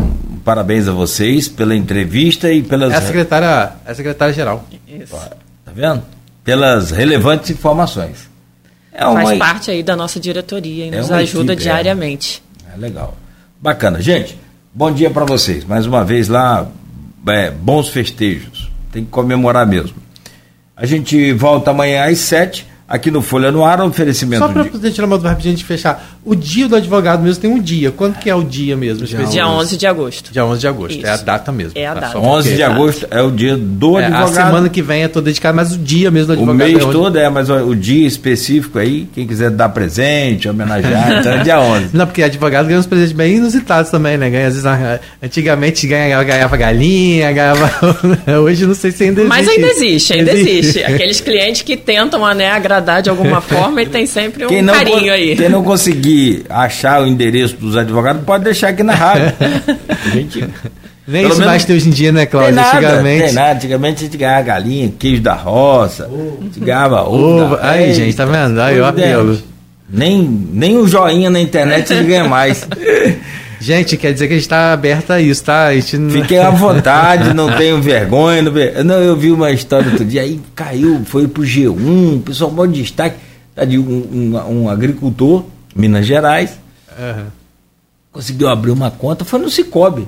parabéns 0.43 0.87
a 0.87 0.91
vocês 0.91 1.47
pela 1.47 1.75
entrevista 1.75 2.51
e 2.51 2.63
pelas. 2.63 2.93
É 2.93 2.95
a 2.97 3.01
secretária, 3.01 3.73
é 3.85 3.91
a 3.91 3.95
secretária 3.95 4.33
geral. 4.33 4.65
Isso. 4.87 5.15
Tá 5.65 5.71
vendo? 5.73 6.03
Pelas 6.43 6.91
relevantes 6.91 7.49
informações. 7.49 8.29
É 8.91 9.05
uma... 9.05 9.21
Faz 9.21 9.37
parte 9.37 9.69
aí 9.69 9.83
da 9.83 9.95
nossa 9.95 10.19
diretoria 10.19 10.85
e 10.85 10.89
é 10.89 10.97
nos 10.97 11.11
ajuda 11.11 11.53
equipe, 11.53 11.67
é. 11.67 11.71
diariamente. 11.71 12.41
Legal. 12.77 13.15
Bacana. 13.61 14.01
Gente, 14.01 14.39
bom 14.73 14.91
dia 14.91 15.09
para 15.09 15.25
vocês. 15.25 15.65
Mais 15.65 15.85
uma 15.85 16.03
vez 16.03 16.27
lá, 16.27 16.67
é, 17.27 17.51
bons 17.51 17.89
festejos 17.89 18.67
tem 18.91 19.05
que 19.05 19.11
comemorar 19.11 19.65
mesmo. 19.65 19.95
A 20.75 20.85
gente 20.85 21.31
volta 21.33 21.71
amanhã 21.71 22.05
às 22.05 22.19
sete 22.19 22.67
aqui 22.87 23.11
no 23.11 23.21
Folha 23.21 23.51
no 23.51 23.63
Ar, 23.65 23.81
oferecimento. 23.81 24.39
Só 24.39 24.51
para 24.51 24.63
de... 24.63 24.69
poder 24.69 24.91
tirar 24.91 25.05
uma 25.05 25.17
dúvida 25.17 25.29
rapidinho 25.29 25.55
de 25.55 25.65
fechar. 25.65 26.16
O 26.27 26.35
dia 26.35 26.67
do 26.67 26.75
advogado 26.75 27.23
mesmo 27.23 27.41
tem 27.41 27.49
um 27.49 27.57
dia. 27.57 27.89
Quando 27.89 28.17
que 28.19 28.29
é 28.29 28.35
o 28.35 28.43
dia 28.43 28.75
mesmo? 28.75 29.05
Dia, 29.05 29.23
dia 29.23 29.47
11 29.47 29.77
de 29.77 29.87
agosto. 29.87 30.33
Dia 30.33 30.43
11 30.43 30.59
de 30.59 30.67
agosto. 30.67 30.97
Isso. 30.97 31.07
É 31.07 31.09
a 31.09 31.15
data 31.15 31.53
mesmo. 31.53 31.71
É 31.73 31.87
a 31.87 31.93
tá? 31.93 31.99
data. 32.01 32.19
11 32.19 32.53
de 32.53 32.63
agosto 32.63 33.07
é 33.09 33.21
o 33.21 33.31
dia 33.31 33.55
do 33.55 33.97
é, 33.97 34.07
advogado. 34.07 34.29
A 34.29 34.33
semana 34.33 34.67
que 34.67 34.81
vem 34.81 35.03
é 35.03 35.07
toda 35.07 35.27
dedicada, 35.27 35.55
mas 35.55 35.73
o 35.73 35.77
dia 35.77 36.11
mesmo 36.11 36.27
do 36.27 36.33
advogado. 36.33 36.55
O 36.55 36.57
mês 36.57 36.85
é 36.85 36.91
todo 36.91 37.17
é, 37.17 37.29
mas 37.29 37.49
o 37.49 37.73
dia 37.73 38.05
específico 38.05 38.77
aí, 38.77 39.07
quem 39.15 39.25
quiser 39.25 39.51
dar 39.51 39.69
presente, 39.69 40.49
homenagear, 40.49 41.19
então 41.19 41.31
é 41.31 41.43
dia 41.43 41.61
11. 41.61 41.91
Não, 41.93 42.05
porque 42.05 42.21
advogado 42.21 42.67
ganha 42.67 42.79
uns 42.79 42.85
presentes 42.85 43.13
bem 43.13 43.37
inusitados 43.37 43.89
também, 43.89 44.17
né? 44.17 44.29
Ganha, 44.29 44.47
às 44.47 44.55
vezes, 44.55 44.69
antigamente 45.23 45.87
ganhava, 45.87 46.25
ganhava 46.25 46.57
galinha, 46.57 47.31
ganhava... 47.31 47.71
Hoje 48.43 48.65
não 48.65 48.75
sei 48.75 48.91
se 48.91 49.05
ainda 49.05 49.21
existe. 49.21 49.29
Mas 49.29 49.47
ainda 49.47 49.67
existe, 49.67 50.13
ainda 50.13 50.31
existe. 50.33 50.57
existe. 50.57 50.83
Aqueles 50.91 51.21
clientes 51.21 51.61
que 51.61 51.77
tentam 51.77 52.19
né, 52.35 52.51
agradar 52.51 53.01
de 53.01 53.09
alguma 53.09 53.39
forma 53.39 53.81
e 53.81 53.85
tem 53.85 54.05
sempre 54.05 54.45
um 54.45 54.65
carinho 54.65 55.13
aí. 55.13 55.33
Quem 55.33 55.47
não 55.47 55.63
conseguir 55.63 56.16
achar 56.49 57.01
o 57.01 57.07
endereço 57.07 57.55
dos 57.57 57.75
advogados, 57.75 58.23
pode 58.23 58.43
deixar 58.43 58.69
aqui 58.69 58.83
na 58.83 58.93
rádio. 58.93 59.33
gente, 60.11 60.39
Nem 61.07 61.21
isso 61.21 61.35
menos, 61.35 61.45
mais 61.45 61.65
tem 61.65 61.75
hoje 61.75 61.87
em 61.87 61.91
dia, 61.91 62.11
né, 62.11 62.25
Cláudio? 62.25 62.53
Tem 62.53 62.63
nada, 62.63 62.77
antigamente. 62.77 63.23
Tem 63.23 63.33
nada. 63.33 63.53
Antigamente 63.53 63.95
a 64.01 64.05
gente 64.05 64.17
ganhava 64.17 64.41
galinha, 64.43 64.93
queijo 64.97 65.21
da 65.21 65.33
roça, 65.33 66.09
oh. 66.11 66.39
a 66.39 66.43
gente 66.43 66.59
ganhava 66.59 67.03
ovo. 67.03 67.55
Oh, 67.55 67.65
aí, 67.65 67.93
gente, 67.93 68.15
tá 68.15 68.25
vendo? 68.25 68.59
Aí, 68.59 68.79
o 68.79 68.85
apelo. 68.85 69.41
Nem, 69.89 70.21
nem 70.21 70.77
um 70.77 70.87
joinha 70.87 71.29
na 71.29 71.39
internet 71.39 71.93
a 71.93 71.95
gente 71.95 72.07
ganha 72.07 72.25
mais. 72.25 72.67
Gente, 73.59 73.97
quer 73.97 74.13
dizer 74.13 74.27
que 74.27 74.33
a 74.33 74.37
gente 74.37 74.45
está 74.45 74.71
aberto 74.71 75.11
a 75.11 75.19
isso, 75.19 75.43
tá? 75.43 75.67
A 75.67 75.73
gente 75.73 75.97
não... 75.97 76.11
Fiquei 76.11 76.39
à 76.39 76.49
vontade, 76.51 77.33
não 77.33 77.51
tenho 77.55 77.81
vergonha. 77.81 78.41
Não, 78.41 78.51
não, 78.83 78.95
eu 79.01 79.15
vi 79.15 79.31
uma 79.31 79.51
história 79.51 79.89
outro 79.89 80.05
dia, 80.05 80.21
aí 80.21 80.39
caiu, 80.53 81.01
foi 81.05 81.27
pro 81.27 81.43
G1, 81.43 82.17
o 82.17 82.19
pessoal 82.19 82.51
maior 82.51 82.67
destaque. 82.67 83.17
Tá 83.55 83.65
de 83.65 83.79
um, 83.79 83.83
um, 83.83 84.61
um 84.61 84.69
agricultor, 84.69 85.43
Minas 85.77 86.05
Gerais, 86.05 86.57
Uhum. 86.97 87.25
Conseguiu 88.11 88.47
abrir 88.47 88.71
uma 88.71 88.89
conta, 88.89 89.23
foi 89.23 89.39
no 89.39 89.49
Cicobi. 89.49 90.07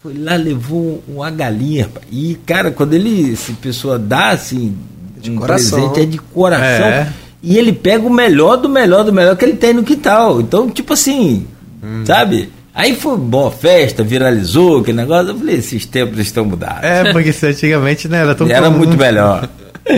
Foi 0.00 0.16
lá, 0.16 0.36
levou 0.36 1.02
uma 1.08 1.30
galinha. 1.30 1.88
E, 2.12 2.38
cara, 2.46 2.70
quando 2.70 2.94
ele, 2.94 3.34
se 3.34 3.52
pessoa 3.54 3.98
dá 3.98 4.28
assim, 4.28 4.76
de 5.18 5.30
um 5.30 5.36
coração. 5.36 5.80
presente, 5.80 6.00
é 6.00 6.06
de 6.06 6.18
coração. 6.18 6.86
É. 6.86 7.12
E 7.42 7.58
ele 7.58 7.72
pega 7.72 8.06
o 8.06 8.10
melhor 8.10 8.56
do 8.56 8.68
melhor 8.68 9.04
do 9.04 9.12
melhor 9.12 9.36
que 9.36 9.44
ele 9.44 9.56
tem 9.56 9.74
no 9.74 9.82
quintal. 9.82 10.40
Então, 10.40 10.70
tipo 10.70 10.92
assim, 10.92 11.46
hum. 11.82 12.04
sabe? 12.06 12.52
Aí 12.72 12.94
foi 12.94 13.16
boa 13.16 13.50
festa, 13.50 14.04
viralizou 14.04 14.80
aquele 14.80 14.98
negócio. 14.98 15.30
Eu 15.30 15.38
falei, 15.38 15.56
esses 15.56 15.86
tempos 15.86 16.18
estão 16.20 16.44
mudados. 16.44 16.84
É, 16.84 17.10
porque 17.12 17.34
antigamente 17.44 18.06
né, 18.06 18.18
era 18.18 18.34
tão 18.34 18.46
Era 18.48 18.70
muito 18.70 18.96
melhor. 18.96 19.48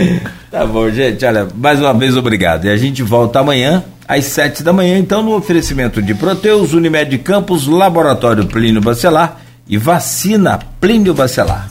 tá 0.51 0.65
bom, 0.65 0.89
gente. 0.91 1.25
Olha, 1.25 1.49
mais 1.55 1.81
uma 1.81 1.93
vez 1.93 2.16
obrigado. 2.16 2.66
E 2.66 2.70
a 2.70 2.77
gente 2.77 3.03
volta 3.03 3.41
amanhã 3.41 3.85
às 4.09 4.25
sete 4.25 4.63
da 4.63 4.73
manhã, 4.73 4.99
então, 4.99 5.23
no 5.23 5.37
oferecimento 5.37 6.01
de 6.01 6.15
Proteus, 6.15 6.73
Unimed 6.73 7.19
Campos, 7.19 7.67
Laboratório 7.67 8.47
Plínio 8.47 8.81
Bacelar 8.81 9.43
e 9.69 9.77
Vacina 9.77 10.59
Plínio 10.81 11.13
Bacelar. 11.13 11.71